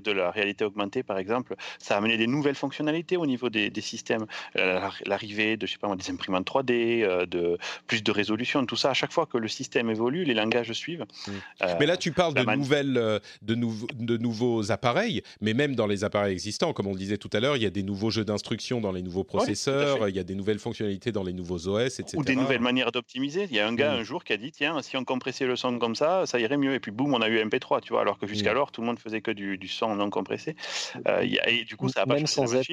de 0.03 0.11
la 0.11 0.31
réalité 0.31 0.65
augmentée, 0.65 1.03
par 1.03 1.17
exemple, 1.17 1.55
ça 1.77 1.95
a 1.95 1.97
amené 1.97 2.17
des 2.17 2.27
nouvelles 2.27 2.55
fonctionnalités 2.55 3.17
au 3.17 3.25
niveau 3.25 3.49
des, 3.49 3.71
systèmes. 3.81 4.25
L'arrivée 4.55 5.57
de, 5.57 5.65
je 5.65 5.73
sais 5.73 5.77
pas 5.77 5.93
des 5.95 6.09
imprimantes 6.09 6.47
3D, 6.47 7.03
euh, 7.03 7.25
de 7.25 7.57
plus 7.87 8.03
de 8.03 8.11
résolution, 8.11 8.65
tout 8.65 8.75
ça. 8.75 8.91
À 8.91 8.93
chaque 8.93 9.11
fois 9.11 9.25
que 9.25 9.37
le 9.37 9.47
système 9.47 9.89
évolue, 9.89 10.23
les 10.23 10.33
langages 10.33 10.71
suivent. 10.73 11.05
Mmh. 11.27 11.31
Euh, 11.63 11.75
mais 11.79 11.85
là, 11.85 11.97
tu 11.97 12.11
parles 12.11 12.33
de 12.33 12.43
nouvelles, 12.43 13.19
de, 13.41 13.55
de 13.95 14.17
nouveaux 14.17 14.71
appareils, 14.71 15.21
mais 15.41 15.53
même 15.53 15.75
dans 15.75 15.87
les 15.87 16.03
appareils 16.03 16.33
existants, 16.33 16.73
comme 16.73 16.87
on 16.87 16.93
le 16.93 16.97
disait 16.97 17.17
tout 17.17 17.29
à 17.33 17.39
l'heure, 17.39 17.57
il 17.57 17.63
y 17.63 17.65
a 17.65 17.69
des 17.69 17.83
nouveaux 17.83 18.09
jeux 18.09 18.25
d'instruction 18.25 18.81
dans 18.81 18.91
les 18.91 19.01
nouveaux 19.01 19.23
processeurs, 19.23 20.09
il 20.09 20.15
y 20.15 20.19
a 20.19 20.23
des 20.23 20.35
nouvelles 20.35 20.59
fonctionnalités 20.59 21.11
dans 21.11 21.23
les 21.23 21.33
nouveaux 21.33 21.67
OS, 21.67 21.99
etc. 21.99 22.17
Ou 22.17 22.23
des 22.23 22.35
nouvelles 22.35 22.61
manière 22.69 22.91
d'optimiser. 22.91 23.47
Il 23.49 23.55
y 23.55 23.59
a 23.59 23.67
un 23.67 23.73
gars 23.73 23.95
mmh. 23.95 23.99
un 23.99 24.03
jour 24.03 24.23
qui 24.23 24.33
a 24.33 24.37
dit 24.37 24.51
tiens, 24.51 24.81
si 24.81 24.95
on 24.97 25.03
compressait 25.03 25.45
le 25.45 25.55
son 25.55 25.79
comme 25.79 25.95
ça, 25.95 26.25
ça 26.25 26.39
irait 26.39 26.57
mieux. 26.57 26.73
Et 26.75 26.79
puis 26.79 26.91
boum, 26.91 27.13
on 27.13 27.21
a 27.21 27.27
eu 27.27 27.43
MP3, 27.43 27.81
tu 27.81 27.93
vois, 27.93 28.01
alors 28.01 28.19
que 28.19 28.25
mmh. 28.25 28.29
jusqu'alors, 28.29 28.71
tout 28.71 28.81
le 28.81 28.87
monde 28.87 28.99
faisait 28.99 29.21
que 29.21 29.31
du, 29.31 29.57
du 29.57 29.67
son 29.67 29.95
non 29.95 30.09
compressé. 30.09 30.55
Euh, 31.07 31.27
et 31.47 31.63
du 31.63 31.75
coup, 31.75 31.89
ça 31.89 32.01
a 32.01 32.05
pas 32.05 32.15
même 32.15 32.27
sans 32.27 32.53
être, 32.55 32.69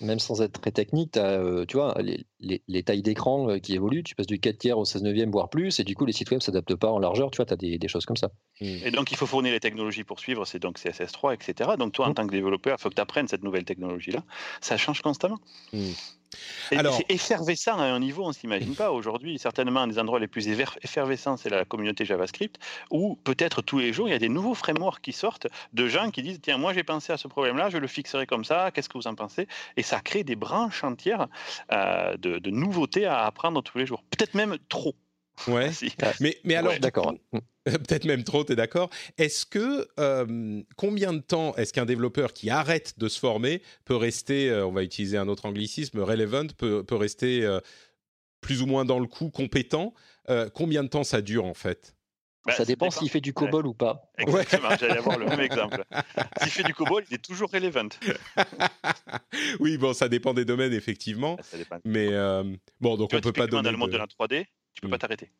même 0.00 0.18
sans 0.18 0.40
être 0.40 0.60
très 0.60 0.70
technique, 0.70 1.16
as, 1.16 1.40
euh, 1.40 1.66
tu 1.66 1.76
vois, 1.76 1.94
les, 2.00 2.24
les, 2.66 2.82
tailles 2.82 3.02
d'écran 3.02 3.50
euh, 3.50 3.58
qui 3.58 3.74
évoluent, 3.74 4.02
tu 4.02 4.14
passes 4.14 4.26
du 4.26 4.40
4 4.40 4.56
tiers 4.56 4.78
au 4.78 4.84
16 4.84 5.02
neuvième, 5.02 5.30
voire 5.30 5.50
plus, 5.50 5.78
et 5.78 5.84
du 5.84 5.94
coup, 5.94 6.06
les 6.06 6.12
sites 6.12 6.30
web 6.30 6.40
s'adaptent 6.40 6.74
pas 6.74 6.90
en 6.90 6.98
largeur, 6.98 7.30
tu 7.30 7.36
vois, 7.36 7.46
tu 7.46 7.52
as 7.52 7.56
des, 7.56 7.78
des, 7.78 7.88
choses 7.88 8.06
comme 8.06 8.16
ça. 8.16 8.30
Mmh. 8.60 8.66
Et 8.84 8.90
donc, 8.90 9.12
il 9.12 9.16
faut 9.16 9.26
fournir 9.26 9.52
les 9.52 9.60
technologies 9.60 10.04
pour 10.04 10.20
suivre, 10.20 10.44
c'est 10.46 10.58
donc 10.58 10.78
CSS3, 10.78 11.34
etc. 11.34 11.70
Donc, 11.78 11.92
toi, 11.92 12.08
en 12.08 12.14
tant 12.14 12.26
que 12.26 12.32
développeur, 12.32 12.76
il 12.78 12.82
faut 12.82 12.88
que 12.88 12.94
tu 12.94 13.00
apprennes 13.00 13.28
cette 13.28 13.42
nouvelle 13.42 13.64
technologie-là. 13.64 14.22
Ça 14.60 14.76
change 14.76 15.02
constamment. 15.02 15.38
Alors, 16.72 16.94
c'est 16.96 17.10
effervescent 17.10 17.78
à 17.78 17.84
un 17.84 18.00
niveau, 18.00 18.24
on 18.24 18.28
ne 18.28 18.32
s'imagine 18.32 18.74
pas. 18.74 18.92
Aujourd'hui, 18.92 19.38
certainement, 19.38 19.80
un 19.80 19.86
des 19.86 19.98
endroits 19.98 20.20
les 20.20 20.28
plus 20.28 20.48
effervescents, 20.48 21.36
c'est 21.36 21.48
la 21.48 21.64
communauté 21.64 22.04
JavaScript, 22.04 22.58
où 22.90 23.16
peut-être 23.24 23.62
tous 23.62 23.78
les 23.78 23.92
jours, 23.92 24.08
il 24.08 24.12
y 24.12 24.14
a 24.14 24.18
des 24.18 24.28
nouveaux 24.28 24.54
frameworks 24.54 25.00
qui 25.00 25.12
sortent 25.12 25.46
de 25.72 25.88
gens 25.88 26.10
qui 26.10 26.22
disent 26.22 26.40
Tiens, 26.42 26.58
moi, 26.58 26.72
j'ai 26.72 26.84
pensé 26.84 27.12
à 27.12 27.16
ce 27.16 27.28
problème-là, 27.28 27.70
je 27.70 27.78
le 27.78 27.86
fixerai 27.86 28.26
comme 28.26 28.44
ça, 28.44 28.70
qu'est-ce 28.70 28.88
que 28.88 28.98
vous 28.98 29.06
en 29.06 29.14
pensez? 29.14 29.48
Et 29.76 29.82
ça 29.82 30.00
crée 30.00 30.24
des 30.24 30.36
branches 30.36 30.84
entières 30.84 31.28
euh, 31.72 32.16
de, 32.16 32.50
nouveautés 32.50 33.06
à 33.06 33.24
apprendre 33.24 33.62
tous 33.62 33.78
les 33.78 33.86
jours. 33.86 34.02
Peut-être 34.10 34.34
même 34.34 34.58
trop. 34.68 34.94
Ouais. 35.46 35.70
mais, 36.20 36.38
mais 36.44 36.54
alors, 36.54 36.78
d'accord. 36.80 37.14
peut-être 37.76 38.04
même 38.04 38.24
trop, 38.24 38.44
tu 38.44 38.52
es 38.52 38.56
d'accord. 38.56 38.90
Est-ce 39.16 39.46
que 39.46 39.88
euh, 40.00 40.62
combien 40.76 41.12
de 41.12 41.20
temps 41.20 41.54
est-ce 41.56 41.72
qu'un 41.72 41.86
développeur 41.86 42.32
qui 42.32 42.50
arrête 42.50 42.98
de 42.98 43.08
se 43.08 43.18
former 43.18 43.62
peut 43.84 43.96
rester, 43.96 44.50
euh, 44.50 44.66
on 44.66 44.72
va 44.72 44.82
utiliser 44.82 45.18
un 45.18 45.28
autre 45.28 45.46
anglicisme, 45.46 46.00
relevant, 46.00 46.46
peut, 46.56 46.82
peut 46.82 46.96
rester 46.96 47.44
euh, 47.44 47.60
plus 48.40 48.62
ou 48.62 48.66
moins 48.66 48.84
dans 48.84 48.98
le 48.98 49.06
coup, 49.06 49.30
compétent 49.30 49.94
Combien 50.54 50.84
de 50.84 50.88
temps 50.88 51.04
ça 51.04 51.22
dure 51.22 51.46
en 51.46 51.54
fait? 51.54 51.96
Bah, 52.44 52.52
ça, 52.52 52.66
dépend, 52.66 52.90
s'il 52.90 53.08
fait 53.08 53.22
du 53.22 53.32
COBOL 53.32 53.66
ou 53.66 53.72
pas. 53.72 54.10
Exactement, 54.18 54.68
j'allais 54.78 54.98
avoir 54.98 55.18
le 55.18 55.24
même 55.24 55.40
exemple. 55.40 55.84
S'il 56.42 56.50
fait 56.50 56.62
du 56.64 56.74
COBOL, 56.74 57.02
il 57.10 57.14
est 57.14 57.24
toujours 57.24 57.50
relevant. 57.50 57.88
oui, 59.60 59.78
bon, 59.78 59.94
ça 59.94 60.10
dépend 60.10 60.34
des 60.34 60.44
domaines, 60.44 60.74
effectivement. 60.74 61.38
Mais 61.86 62.10
bon, 62.78 62.98
donc 62.98 63.14
on 63.14 63.20
peut 63.20 63.32
pas 63.32 63.46
donner. 63.46 63.62
Dans 63.62 63.70
le 63.70 63.78
monde 63.78 63.90
de 63.90 63.96
la 63.96 64.04
3D, 64.04 64.44
tu 64.78 64.82
peux 64.82 64.90
pas 64.90 64.96
mmh. 64.96 64.98
t'arrêter 65.00 65.30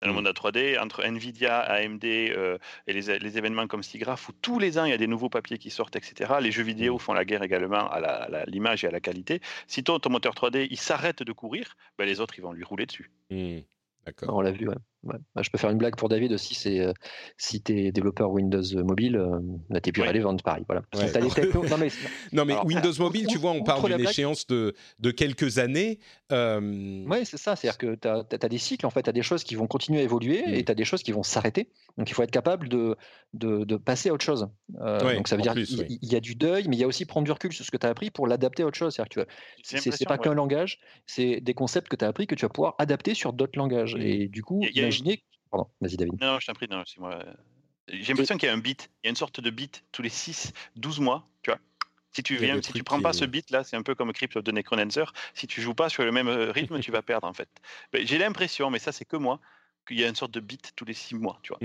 dans 0.00 0.08
le 0.08 0.14
monde 0.14 0.24
de 0.24 0.28
la 0.28 0.34
3D, 0.34 0.78
entre 0.78 1.04
Nvidia, 1.04 1.58
AMD 1.58 2.04
euh, 2.04 2.58
et 2.86 2.92
les, 2.92 3.18
les, 3.18 3.38
événements 3.38 3.66
comme 3.66 3.82
SIGGRAPH, 3.82 4.28
où 4.28 4.32
tous 4.42 4.58
les 4.58 4.78
ans 4.78 4.84
il 4.84 4.90
y 4.90 4.94
a 4.94 4.98
des 4.98 5.06
nouveaux 5.06 5.28
papiers 5.28 5.58
qui 5.58 5.70
sortent, 5.70 5.96
etc. 5.96 6.34
Les 6.40 6.52
jeux 6.52 6.62
vidéo 6.62 6.96
mm. 6.96 6.98
font 7.00 7.12
la 7.14 7.24
guerre 7.24 7.42
également 7.42 7.90
à 7.90 8.44
l'image 8.46 8.84
et 8.84 8.86
à 8.86 8.90
la 8.90 9.00
qualité. 9.00 9.40
Si 9.66 9.82
ton, 9.82 9.98
ton 9.98 10.10
moteur 10.10 10.34
3D 10.34 10.68
il 10.70 10.78
s'arrête 10.78 11.22
de 11.22 11.32
courir, 11.32 11.76
ben 11.98 12.04
les 12.04 12.20
autres 12.20 12.34
ils 12.38 12.42
vont 12.42 12.52
lui 12.52 12.64
rouler 12.64 12.86
dessus. 12.86 13.10
Mm. 13.30 13.58
On 14.26 14.40
l'a 14.40 14.52
vu, 14.52 14.68
ouais. 14.68 14.74
Bah, 15.04 15.16
je 15.40 15.50
peux 15.50 15.58
faire 15.58 15.70
une 15.70 15.78
blague 15.78 15.94
pour 15.96 16.08
David 16.08 16.32
aussi, 16.32 16.54
c'est 16.56 16.80
euh, 16.80 16.92
si 17.36 17.62
tu 17.62 17.86
es 17.86 17.92
développeur 17.92 18.32
Windows 18.32 18.62
mobile, 18.82 19.16
euh, 19.16 19.80
tu 19.80 19.92
plus 19.92 20.02
ouais. 20.02 20.08
relevant, 20.08 20.36
pareil. 20.38 20.64
Voilà. 20.66 20.82
non 22.32 22.44
mais, 22.44 22.56
Windows 22.64 22.92
Mobile, 22.98 23.26
tu 23.28 23.38
vois, 23.38 23.52
on 23.52 23.62
parle 23.62 23.94
d'une 23.94 24.06
échéance 24.06 24.46
de, 24.48 24.74
de, 24.98 25.10
quelques 25.12 25.58
années. 25.58 26.00
Euh... 26.32 27.04
Oui, 27.08 27.24
c'est 27.24 27.36
ça, 27.36 27.54
c'est-à-dire 27.54 27.78
que 27.78 27.94
tu 27.94 28.08
as, 28.08 28.48
des 28.48 28.58
cycles, 28.58 28.86
en 28.86 28.90
fait, 28.90 29.04
tu 29.04 29.10
as 29.10 29.12
des 29.12 29.22
choses 29.22 29.44
qui 29.44 29.54
vont 29.54 29.68
continuer 29.68 30.00
à 30.00 30.02
évoluer 30.02 30.42
et 30.58 30.64
tu 30.64 30.72
as 30.72 30.74
des 30.74 30.84
choses 30.84 31.02
qui 31.04 31.12
vont 31.12 31.22
s'arrêter. 31.22 31.70
Donc 31.96 32.10
il 32.10 32.14
faut 32.14 32.22
être 32.22 32.30
capable 32.30 32.68
de, 32.68 32.96
de, 33.34 33.64
de 33.64 33.76
passer 33.76 34.08
à 34.08 34.14
autre 34.14 34.24
chose. 34.24 34.48
Euh, 34.80 35.14
donc 35.14 35.28
ça 35.28 35.36
veut 35.36 35.42
dire 35.42 35.54
qu'il 35.54 35.98
y, 36.02 36.16
a 36.16 36.20
du 36.20 36.34
deuil, 36.34 36.66
mais 36.68 36.76
il 36.76 36.80
y 36.80 36.84
a 36.84 36.86
aussi 36.86 37.06
prendre 37.06 37.24
du 37.24 37.32
recul 37.32 37.52
sur 37.52 37.64
ce 37.64 37.70
que 37.70 37.76
tu 37.76 37.86
as 37.86 37.90
appris 37.90 38.10
pour 38.10 38.26
l'adapter 38.26 38.62
à 38.62 38.66
autre 38.66 38.78
chose. 38.78 38.94
C'est-à-dire 38.94 39.26
que 39.26 39.90
c'est 39.90 40.06
pas 40.06 40.18
qu'un 40.18 40.34
langage, 40.34 40.80
c'est 41.06 41.40
des 41.40 41.54
concepts 41.54 41.88
que 41.88 41.96
tu 41.96 42.04
as 42.04 42.08
appris 42.08 42.26
que 42.26 42.34
tu 42.34 42.44
vas 42.44 42.50
pouvoir 42.50 42.74
adapter 42.78 43.14
sur 43.14 43.32
d'autres 43.32 43.58
langages. 43.58 43.96
Et 43.98 44.28
du 44.28 44.42
coup, 44.42 44.62
imaginez. 44.88 45.22
Pardon, 45.50 45.68
vas-y 45.80 45.96
David. 45.96 46.20
Non, 46.20 46.38
je 46.40 46.46
t'en 46.46 46.52
prie, 46.52 46.68
non, 46.68 46.82
c'est 46.86 46.98
moi. 46.98 47.22
J'ai 47.88 48.12
l'impression 48.12 48.36
qu'il 48.36 48.48
y 48.48 48.50
a 48.50 48.54
un 48.54 48.58
bit, 48.58 48.90
il 49.02 49.06
y 49.06 49.08
a 49.08 49.10
une 49.10 49.16
sorte 49.16 49.40
de 49.40 49.50
bit 49.50 49.84
tous 49.92 50.02
les 50.02 50.10
6, 50.10 50.52
12 50.76 51.00
mois, 51.00 51.26
tu 51.42 51.50
vois. 51.50 51.58
Si 52.12 52.22
tu 52.22 52.36
viens, 52.36 52.60
si 52.60 52.72
tu 52.72 52.82
prends 52.82 53.00
pas 53.00 53.12
ce 53.12 53.24
bit 53.24 53.50
là, 53.50 53.64
c'est 53.64 53.76
un 53.76 53.82
peu 53.82 53.94
comme 53.94 54.12
Crypt 54.12 54.38
de 54.38 54.52
Necronancer. 54.52 55.04
Si 55.34 55.46
tu 55.46 55.60
joues 55.60 55.74
pas 55.74 55.88
sur 55.88 56.04
le 56.04 56.12
même 56.12 56.28
euh, 56.28 56.50
rythme, 56.50 56.80
tu 56.80 56.90
vas 56.90 57.02
perdre 57.02 57.26
en 57.26 57.32
fait. 57.32 57.48
Ben, 57.92 58.06
j'ai 58.06 58.18
l'impression, 58.18 58.70
mais 58.70 58.78
ça 58.78 58.92
c'est 58.92 59.04
que 59.04 59.16
moi, 59.16 59.40
qu'il 59.86 60.00
y 60.00 60.04
a 60.04 60.08
une 60.08 60.16
sorte 60.16 60.32
de 60.32 60.40
bit 60.40 60.72
tous 60.74 60.84
les 60.84 60.94
6 60.94 61.14
mois, 61.14 61.38
tu 61.42 61.52
vois. 61.52 61.58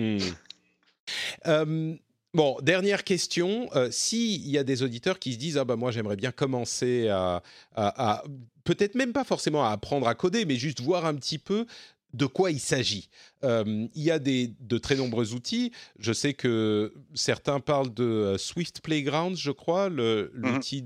Hmm. 1.46 1.98
bon, 2.34 2.58
dernière 2.62 3.04
question. 3.04 3.70
Euh, 3.76 3.90
S'il 3.92 4.48
y 4.48 4.58
a 4.58 4.64
des 4.64 4.84
auditeurs 4.84 5.20
qui 5.20 5.34
se 5.34 5.38
disent 5.38 5.58
ah 5.58 5.66
bah 5.66 5.76
moi 5.76 5.92
j'aimerais 5.92 6.16
bien 6.16 6.32
commencer 6.32 7.10
à, 7.10 7.42
à 7.76 8.24
peut-être 8.64 8.96
même 8.96 9.12
pas 9.12 9.24
forcément 9.24 9.66
à 9.66 9.72
apprendre 9.72 10.08
à 10.08 10.16
coder, 10.16 10.46
mais 10.46 10.56
juste 10.56 10.82
voir 10.82 11.06
un 11.06 11.16
petit 11.16 11.40
peu 11.40 11.66
de 12.14 12.26
quoi 12.26 12.52
il 12.52 12.60
s'agit. 12.60 13.10
Euh, 13.44 13.88
il 13.94 14.04
y 14.04 14.12
a 14.12 14.20
des, 14.20 14.54
de 14.60 14.78
très 14.78 14.96
nombreux 14.96 15.34
outils. 15.34 15.72
Je 16.00 16.14
sais 16.14 16.34
que 16.34 16.94
certains 17.14 17.60
parlent 17.60 17.94
de 17.94 18.04
euh, 18.04 18.38
Swift 18.38 18.82
Playground, 18.82 19.36
je 19.36 19.52
crois, 19.52 19.90
mhm. 19.90 20.30
l'outil 20.34 20.84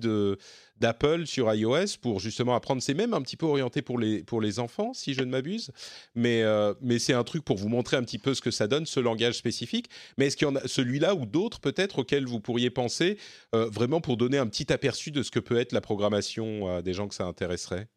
d'Apple 0.79 1.25
sur 1.25 1.53
iOS 1.53 1.97
pour 2.01 2.19
justement 2.19 2.55
apprendre. 2.55 2.81
C'est 2.81 2.93
même 2.93 3.13
un 3.13 3.21
petit 3.21 3.35
peu 3.35 3.45
orienté 3.45 3.81
pour 3.81 3.99
les, 3.99 4.23
pour 4.23 4.41
les 4.41 4.59
enfants, 4.59 4.93
si 4.93 5.13
je 5.13 5.21
ne 5.21 5.29
m'abuse. 5.29 5.71
Mais, 6.15 6.43
euh, 6.43 6.73
mais 6.81 6.97
c'est 6.97 7.13
un 7.13 7.23
truc 7.23 7.43
pour 7.43 7.57
vous 7.57 7.69
montrer 7.69 7.97
un 7.97 8.03
petit 8.03 8.19
peu 8.19 8.33
ce 8.33 8.41
que 8.41 8.51
ça 8.51 8.67
donne, 8.67 8.85
ce 8.85 8.99
langage 8.99 9.35
spécifique. 9.35 9.89
Mais 10.17 10.27
est-ce 10.27 10.37
qu'il 10.37 10.47
y 10.47 10.51
en 10.51 10.55
a 10.55 10.67
celui-là 10.67 11.13
ou 11.13 11.25
d'autres 11.25 11.59
peut-être 11.59 11.99
auxquels 11.99 12.25
vous 12.25 12.39
pourriez 12.39 12.69
penser, 12.69 13.17
vraiment 13.53 14.01
pour 14.01 14.17
donner 14.17 14.37
un 14.37 14.47
petit 14.47 14.71
aperçu 14.71 15.11
de 15.11 15.23
ce 15.23 15.31
que 15.31 15.39
peut 15.39 15.57
être 15.57 15.71
la 15.73 15.81
programmation 15.81 16.67
à 16.75 16.81
des 16.81 16.93
gens 16.93 17.07
que 17.07 17.15
ça 17.15 17.25
intéresserait? 17.25 17.87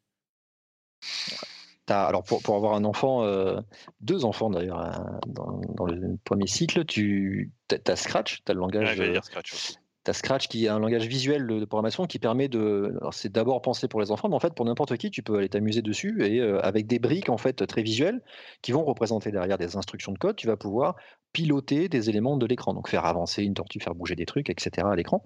Alors 1.90 2.22
pour, 2.22 2.42
pour, 2.42 2.56
avoir 2.56 2.74
un 2.74 2.84
enfant, 2.84 3.24
euh, 3.24 3.60
deux 4.00 4.24
enfants 4.24 4.50
d'ailleurs, 4.50 4.78
hein, 4.78 5.20
dans, 5.26 5.86
le 5.86 6.16
premier 6.24 6.46
cycle, 6.46 6.84
tu 6.84 7.52
as 7.86 7.96
Scratch, 7.96 8.42
tu 8.44 8.50
as 8.50 8.54
le 8.54 8.60
langage. 8.60 8.98
Ouais, 8.98 9.20
Scratch 9.22 9.74
Tu 10.04 10.10
as 10.10 10.14
Scratch 10.14 10.48
qui 10.48 10.66
est 10.66 10.68
un 10.68 10.78
langage 10.78 11.06
visuel 11.06 11.46
de, 11.46 11.64
programmation 11.64 12.06
qui 12.06 12.18
permet 12.18 12.48
de. 12.48 12.96
Alors 13.00 13.14
c'est 13.14 13.30
d'abord 13.30 13.60
pensé 13.62 13.88
pour 13.88 14.00
les 14.00 14.10
enfants, 14.10 14.28
mais 14.28 14.36
en 14.36 14.40
fait 14.40 14.54
pour 14.54 14.64
n'importe 14.64 14.96
qui, 14.96 15.10
tu 15.10 15.22
peux 15.22 15.36
aller 15.36 15.48
t'amuser 15.48 15.82
dessus 15.82 16.24
et 16.24 16.40
euh, 16.40 16.60
avec 16.62 16.86
des 16.86 16.98
briques 16.98 17.28
en 17.28 17.38
fait 17.38 17.66
très 17.66 17.82
visuelles 17.82 18.20
qui 18.62 18.72
vont 18.72 18.84
représenter 18.84 19.30
derrière 19.30 19.58
des 19.58 19.76
instructions 19.76 20.12
de 20.12 20.18
code, 20.18 20.36
tu 20.36 20.46
vas 20.46 20.56
pouvoir 20.56 20.96
piloter 21.32 21.88
des 21.88 22.10
éléments 22.10 22.36
de 22.36 22.46
l'écran, 22.46 22.74
donc 22.74 22.88
faire 22.88 23.04
avancer 23.04 23.42
une 23.42 23.54
tortue, 23.54 23.80
faire 23.80 23.94
bouger 23.94 24.16
des 24.16 24.26
trucs, 24.26 24.50
etc. 24.50 24.86
à 24.90 24.96
l'écran. 24.96 25.24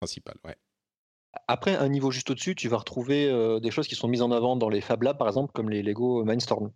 principal. 0.00 0.34
Ouais. 0.44 0.56
Après, 1.48 1.76
un 1.76 1.88
niveau 1.88 2.10
juste 2.10 2.30
au-dessus, 2.30 2.54
tu 2.54 2.68
vas 2.68 2.78
retrouver 2.78 3.60
des 3.60 3.70
choses 3.70 3.88
qui 3.88 3.94
sont 3.94 4.08
mises 4.08 4.22
en 4.22 4.30
avant 4.30 4.56
dans 4.56 4.68
les 4.68 4.80
Fab 4.80 5.02
Labs, 5.02 5.18
par 5.18 5.28
exemple, 5.28 5.52
comme 5.52 5.70
les 5.70 5.82
Lego 5.82 6.24
Mindstorm. 6.24 6.70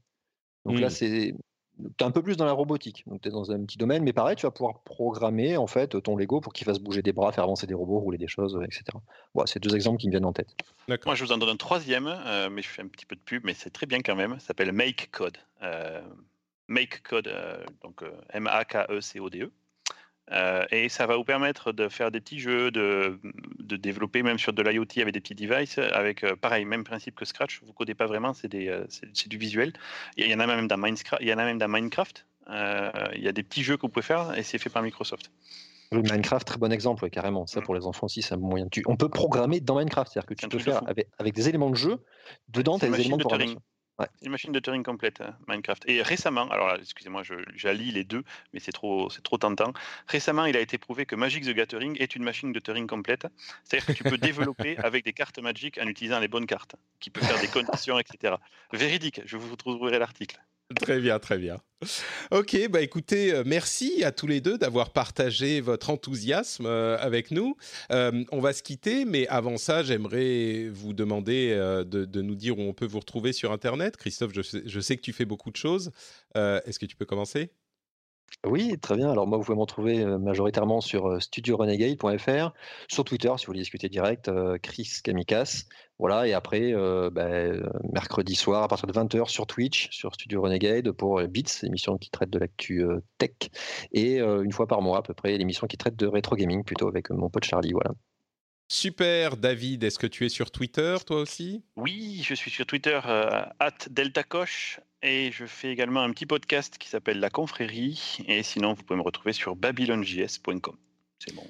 Donc 0.64 0.80
là, 0.80 0.88
hmm. 0.88 0.90
c'est 0.90 1.34
tu 1.78 2.04
es 2.04 2.06
un 2.06 2.10
peu 2.10 2.22
plus 2.22 2.36
dans 2.36 2.44
la 2.44 2.52
robotique. 2.52 3.04
Donc, 3.06 3.22
tu 3.22 3.28
es 3.28 3.30
dans 3.30 3.50
un 3.52 3.64
petit 3.64 3.78
domaine, 3.78 4.02
mais 4.02 4.12
pareil, 4.12 4.36
tu 4.36 4.46
vas 4.46 4.50
pouvoir 4.50 4.80
programmer 4.80 5.56
en 5.56 5.66
fait 5.66 6.00
ton 6.02 6.16
Lego 6.16 6.40
pour 6.40 6.52
qu'il 6.52 6.64
fasse 6.64 6.78
bouger 6.78 7.02
des 7.02 7.12
bras, 7.12 7.32
faire 7.32 7.44
avancer 7.44 7.66
des 7.66 7.74
robots, 7.74 7.98
rouler 7.98 8.18
des 8.18 8.28
choses, 8.28 8.58
etc. 8.64 8.84
Voilà, 9.34 9.46
c'est 9.46 9.60
deux 9.60 9.74
exemples 9.74 9.98
qui 9.98 10.06
me 10.06 10.12
viennent 10.12 10.24
en 10.24 10.32
tête. 10.32 10.54
Moi, 10.88 11.14
je 11.14 11.24
vous 11.24 11.32
en 11.32 11.38
donne 11.38 11.50
un 11.50 11.56
troisième, 11.56 12.06
euh, 12.06 12.48
mais 12.50 12.62
je 12.62 12.68
fais 12.68 12.82
un 12.82 12.88
petit 12.88 13.06
peu 13.06 13.16
de 13.16 13.20
pub, 13.20 13.42
mais 13.44 13.54
c'est 13.54 13.70
très 13.70 13.86
bien 13.86 14.00
quand 14.00 14.16
même. 14.16 14.38
Ça 14.40 14.48
s'appelle 14.48 14.72
Make 14.72 15.10
Code. 15.10 15.38
Euh, 15.62 16.02
Make 16.68 17.02
Code, 17.02 17.28
euh, 17.28 17.64
donc 17.82 18.02
M-A-K-E-C-O-D-E. 18.30 19.50
Et 20.70 20.88
ça 20.88 21.06
va 21.06 21.16
vous 21.16 21.24
permettre 21.24 21.72
de 21.72 21.88
faire 21.88 22.10
des 22.10 22.20
petits 22.20 22.38
jeux, 22.38 22.70
de, 22.70 23.18
de 23.60 23.76
développer 23.76 24.22
même 24.22 24.38
sur 24.38 24.52
de 24.52 24.62
l'IoT 24.62 24.86
avec 24.96 25.14
des 25.14 25.20
petits 25.20 25.34
devices, 25.34 25.78
avec 25.78 26.24
pareil, 26.36 26.64
même 26.64 26.84
principe 26.84 27.14
que 27.14 27.24
Scratch. 27.24 27.60
Vous 27.64 27.72
codez 27.72 27.94
pas 27.94 28.06
vraiment, 28.06 28.32
c'est 28.34 28.48
du 28.48 29.38
visuel. 29.38 29.72
Il 30.16 30.26
y 30.26 30.34
en 30.34 30.40
a 30.40 30.46
même 30.46 30.66
dans 30.66 30.76
Minecraft. 30.76 31.22
Il 31.22 31.28
y 31.28 31.32
en 31.32 31.38
a 31.38 31.44
même 31.44 31.58
dans 31.58 31.68
Minecraft. 31.68 32.26
il 32.48 33.22
y 33.22 33.28
a 33.28 33.32
des 33.32 33.42
petits 33.42 33.62
jeux 33.62 33.76
que 33.76 33.82
vous 33.82 33.88
pouvez 33.88 34.06
faire 34.06 34.36
et 34.36 34.42
c'est 34.42 34.58
fait 34.58 34.70
par 34.70 34.82
Microsoft. 34.82 35.30
Minecraft, 35.92 36.46
très 36.46 36.58
bon 36.58 36.72
exemple, 36.72 37.08
carrément. 37.10 37.46
Ça, 37.46 37.60
mm. 37.60 37.64
pour 37.64 37.74
les 37.74 37.86
enfants 37.86 38.06
aussi, 38.06 38.22
c'est 38.22 38.34
un 38.34 38.38
moyen. 38.38 38.68
Tu... 38.68 38.82
On 38.86 38.96
peut 38.96 39.08
programmer 39.08 39.60
dans 39.60 39.76
Minecraft, 39.76 40.12
c'est-à-dire 40.12 40.26
que 40.26 40.34
tu 40.34 40.48
peux 40.48 40.58
faire 40.58 40.82
avec, 40.88 41.08
avec, 41.18 41.34
des 41.34 41.48
éléments 41.48 41.70
de 41.70 41.76
jeu. 41.76 41.98
Dedans, 42.48 42.78
tu 42.78 42.86
as 42.86 42.90
des 42.90 43.00
éléments 43.00 43.16
de, 43.16 43.22
programmation. 43.22 43.60
Ouais. 43.98 44.08
Une 44.20 44.30
machine 44.30 44.52
de 44.52 44.60
Turing 44.60 44.82
complète, 44.82 45.22
hein, 45.22 45.36
Minecraft. 45.48 45.84
Et 45.86 46.02
récemment, 46.02 46.48
alors 46.50 46.74
excusez-moi, 46.74 47.22
j'allie 47.54 47.92
les 47.92 48.04
deux, 48.04 48.24
mais 48.52 48.60
c'est 48.60 48.72
trop, 48.72 49.08
c'est 49.08 49.22
trop 49.22 49.38
tentant. 49.38 49.72
Récemment, 50.06 50.44
il 50.44 50.56
a 50.56 50.60
été 50.60 50.76
prouvé 50.76 51.06
que 51.06 51.16
Magic 51.16 51.44
the 51.44 51.54
Gathering 51.54 51.96
est 51.98 52.14
une 52.14 52.22
machine 52.22 52.52
de 52.52 52.58
Turing 52.58 52.86
complète. 52.86 53.26
C'est-à-dire 53.64 53.86
que 53.86 53.92
tu 53.92 54.04
peux 54.04 54.18
développer 54.18 54.76
avec 54.84 55.04
des 55.04 55.14
cartes 55.14 55.38
Magic 55.38 55.78
en 55.78 55.86
utilisant 55.86 56.20
les 56.20 56.28
bonnes 56.28 56.46
cartes, 56.46 56.76
qui 57.00 57.08
peut 57.08 57.22
faire 57.22 57.40
des 57.40 57.48
conditions, 57.48 57.98
etc. 57.98 58.34
Véridique, 58.72 59.22
je 59.24 59.38
vous 59.38 59.56
trouverai 59.56 59.98
l'article. 59.98 60.38
Très 60.74 60.98
bien, 60.98 61.18
très 61.20 61.38
bien. 61.38 61.60
Ok, 62.32 62.56
bah 62.70 62.80
écoutez, 62.80 63.32
euh, 63.32 63.44
merci 63.46 64.02
à 64.02 64.10
tous 64.10 64.26
les 64.26 64.40
deux 64.40 64.58
d'avoir 64.58 64.90
partagé 64.90 65.60
votre 65.60 65.90
enthousiasme 65.90 66.66
euh, 66.66 66.96
avec 66.98 67.30
nous. 67.30 67.56
Euh, 67.92 68.24
on 68.32 68.40
va 68.40 68.52
se 68.52 68.62
quitter, 68.62 69.04
mais 69.04 69.28
avant 69.28 69.58
ça, 69.58 69.84
j'aimerais 69.84 70.68
vous 70.68 70.92
demander 70.92 71.54
de, 71.86 72.22
nous 72.22 72.34
dire 72.34 72.58
où 72.58 72.62
on 72.62 72.72
peut 72.72 72.86
vous 72.86 72.98
retrouver 72.98 73.32
sur 73.32 73.52
Internet. 73.52 73.96
Christophe, 73.96 74.32
je 74.32 74.80
sais 74.80 74.96
que 74.96 75.02
tu 75.02 75.12
fais 75.12 75.24
beaucoup 75.24 75.50
de 75.50 75.56
choses. 75.56 75.92
Est-ce 76.34 76.78
que 76.78 76.86
tu 76.86 76.96
peux 76.96 77.06
commencer? 77.06 77.50
Oui, 78.46 78.78
très 78.78 78.96
bien. 78.96 79.10
Alors 79.10 79.26
moi, 79.26 79.38
vous 79.38 79.44
pouvez 79.44 79.56
me 79.56 79.60
retrouver 79.60 80.00
euh, 80.02 80.18
majoritairement 80.18 80.80
sur 80.80 81.08
euh, 81.08 81.20
studiorenegade.fr, 81.20 82.52
sur 82.88 83.04
Twitter 83.04 83.32
si 83.36 83.46
vous 83.46 83.50
voulez 83.50 83.60
discuter 83.60 83.88
direct, 83.88 84.28
euh, 84.28 84.56
Chris 84.62 84.88
Kamikas. 85.02 85.64
Voilà, 85.98 86.28
et 86.28 86.34
après, 86.34 86.74
ben, 87.10 87.66
mercredi 87.90 88.34
soir 88.34 88.62
à 88.62 88.68
partir 88.68 88.86
de 88.86 88.92
20h 88.92 89.28
sur 89.28 89.46
Twitch, 89.46 89.88
sur 89.90 90.12
Studio 90.12 90.42
Renegade 90.42 90.92
pour 90.92 91.22
Beats, 91.22 91.62
émission 91.64 91.96
qui 91.96 92.10
traite 92.10 92.28
de 92.28 92.38
l'actu 92.38 92.84
tech, 93.16 93.30
et 93.92 94.18
une 94.18 94.52
fois 94.52 94.66
par 94.66 94.82
mois 94.82 94.98
à 94.98 95.02
peu 95.02 95.14
près, 95.14 95.38
l'émission 95.38 95.66
qui 95.66 95.78
traite 95.78 95.96
de 95.96 96.06
rétro 96.06 96.36
gaming 96.36 96.64
plutôt 96.64 96.86
avec 96.86 97.08
mon 97.08 97.30
pote 97.30 97.44
Charlie. 97.44 97.72
Voilà. 97.72 97.92
Super, 98.68 99.36
David, 99.36 99.84
est-ce 99.84 99.98
que 99.98 100.06
tu 100.06 100.26
es 100.26 100.28
sur 100.28 100.50
Twitter 100.50 100.96
toi 101.06 101.20
aussi? 101.20 101.62
Oui, 101.76 102.20
je 102.24 102.34
suis 102.34 102.50
sur 102.50 102.66
Twitter, 102.66 102.98
at 103.04 103.76
DeltaCoche, 103.90 104.80
et 105.02 105.30
je 105.30 105.46
fais 105.46 105.70
également 105.70 106.02
un 106.02 106.10
petit 106.10 106.26
podcast 106.26 106.76
qui 106.78 106.88
s'appelle 106.88 107.20
La 107.20 107.30
Confrérie. 107.30 108.18
Et 108.26 108.42
sinon, 108.42 108.74
vous 108.74 108.82
pouvez 108.82 108.98
me 108.98 109.04
retrouver 109.04 109.32
sur 109.32 109.54
babylonjs.com. 109.54 110.76
C'est 111.18 111.34
bon 111.34 111.46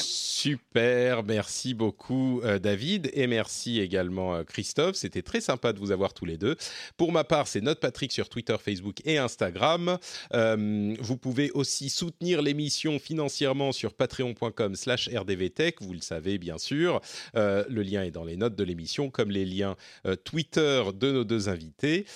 Super, 0.00 1.22
merci 1.22 1.74
beaucoup 1.74 2.40
euh, 2.44 2.58
David 2.58 3.10
et 3.12 3.26
merci 3.26 3.78
également 3.78 4.34
euh, 4.34 4.42
Christophe. 4.42 4.96
C'était 4.96 5.20
très 5.20 5.42
sympa 5.42 5.74
de 5.74 5.78
vous 5.78 5.90
avoir 5.90 6.14
tous 6.14 6.24
les 6.24 6.38
deux. 6.38 6.56
Pour 6.96 7.12
ma 7.12 7.24
part, 7.24 7.46
c'est 7.46 7.60
Note 7.60 7.78
Patrick 7.78 8.10
sur 8.10 8.30
Twitter, 8.30 8.56
Facebook 8.58 9.02
et 9.04 9.18
Instagram. 9.18 9.98
Euh, 10.32 10.96
vous 10.98 11.18
pouvez 11.18 11.50
aussi 11.50 11.90
soutenir 11.90 12.40
l'émission 12.40 12.98
financièrement 12.98 13.70
sur 13.72 13.92
patreon.com/slash 13.92 15.10
rdvtech. 15.14 15.82
Vous 15.82 15.92
le 15.92 16.00
savez 16.00 16.38
bien 16.38 16.56
sûr. 16.56 17.02
le 17.34 17.82
lien 17.82 18.02
est 18.02 18.10
dans 18.10 18.24
les 18.24 18.36
notes 18.36 18.56
de 18.56 18.64
l'émission, 18.64 19.10
comme 19.10 19.30
les 19.30 19.44
liens 19.44 19.76
Twitter 20.24 20.84
de 20.94 21.12
nos 21.12 21.24
deux 21.24 21.50
invités. 21.50 22.06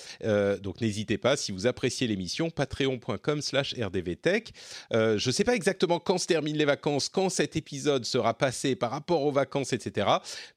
donc 0.61 0.81
n'hésitez 0.81 1.17
pas 1.17 1.37
si 1.37 1.51
vous 1.51 1.67
appréciez 1.67 2.07
l'émission, 2.07 2.49
patreon.com/slash 2.49 3.75
rdvtech. 3.79 4.51
je 4.91 5.27
ne 5.27 5.31
sais 5.31 5.43
pas 5.43 5.55
exactement 5.55 5.99
quand 5.99 6.17
se 6.17 6.25
terminent 6.25 6.57
les 6.57 6.65
vacances, 6.65 7.07
quand 7.09 7.29
cet 7.35 7.55
épisode 7.55 8.05
sera 8.05 8.33
passé 8.33 8.75
par 8.75 8.91
rapport 8.91 9.23
aux 9.23 9.31
vacances, 9.31 9.73
etc. 9.73 10.07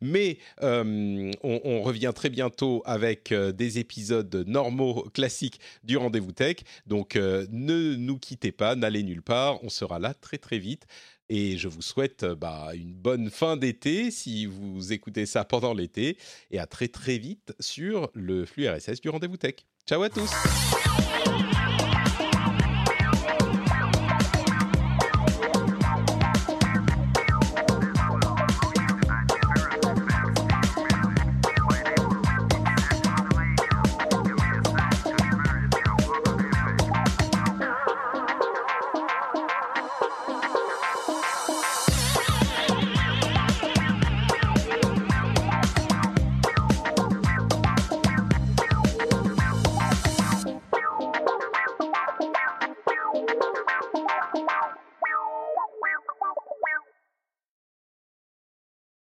Mais 0.01 0.39
euh, 0.63 1.31
on, 1.43 1.83
revient 1.83 2.13
très 2.15 2.31
bientôt 2.31 2.83
avec 2.85 3.33
euh, 3.33 3.53
des 3.53 3.79
épisodes 3.79 4.45
normaux, 4.47 5.09
classiques 5.15 5.61
du 5.85 5.97
rendez-vous 5.97 6.33
tech. 6.33 6.57
Donc 6.87 7.17
euh, 7.17 7.47
ne 7.51 7.95
nous 7.95 8.19
quittez 8.19 8.53
pas, 8.53 8.77
n'allez 8.77 9.03
nulle 9.03 9.23
part. 9.23 9.63
On 9.65 9.69
sera 9.69 9.99
là 9.99 10.15
très 10.15 10.39
très 10.39 10.59
vite. 10.59 10.87
Et 11.31 11.59
je 11.59 11.69
vous 11.69 11.83
souhaite 11.83 12.25
bah, 12.25 12.71
une 12.75 12.95
bonne 12.95 13.31
fin 13.31 13.57
d'été 13.57 14.11
si 14.11 14.47
vous 14.47 14.93
écoutez 14.93 15.27
ça 15.27 15.45
pendant 15.45 15.75
l'été. 15.75 16.17
Et 16.51 16.59
à 16.59 16.67
très 16.67 16.89
très 16.89 17.19
vite 17.19 17.55
sur 17.61 18.11
le 18.15 18.47
flux 18.47 18.69
RSS 18.69 19.01
du 19.01 19.11
rendez-vous 19.11 19.37
tech. 19.37 19.57
Ciao 19.87 20.03
à 20.03 20.09
tous 20.09 20.31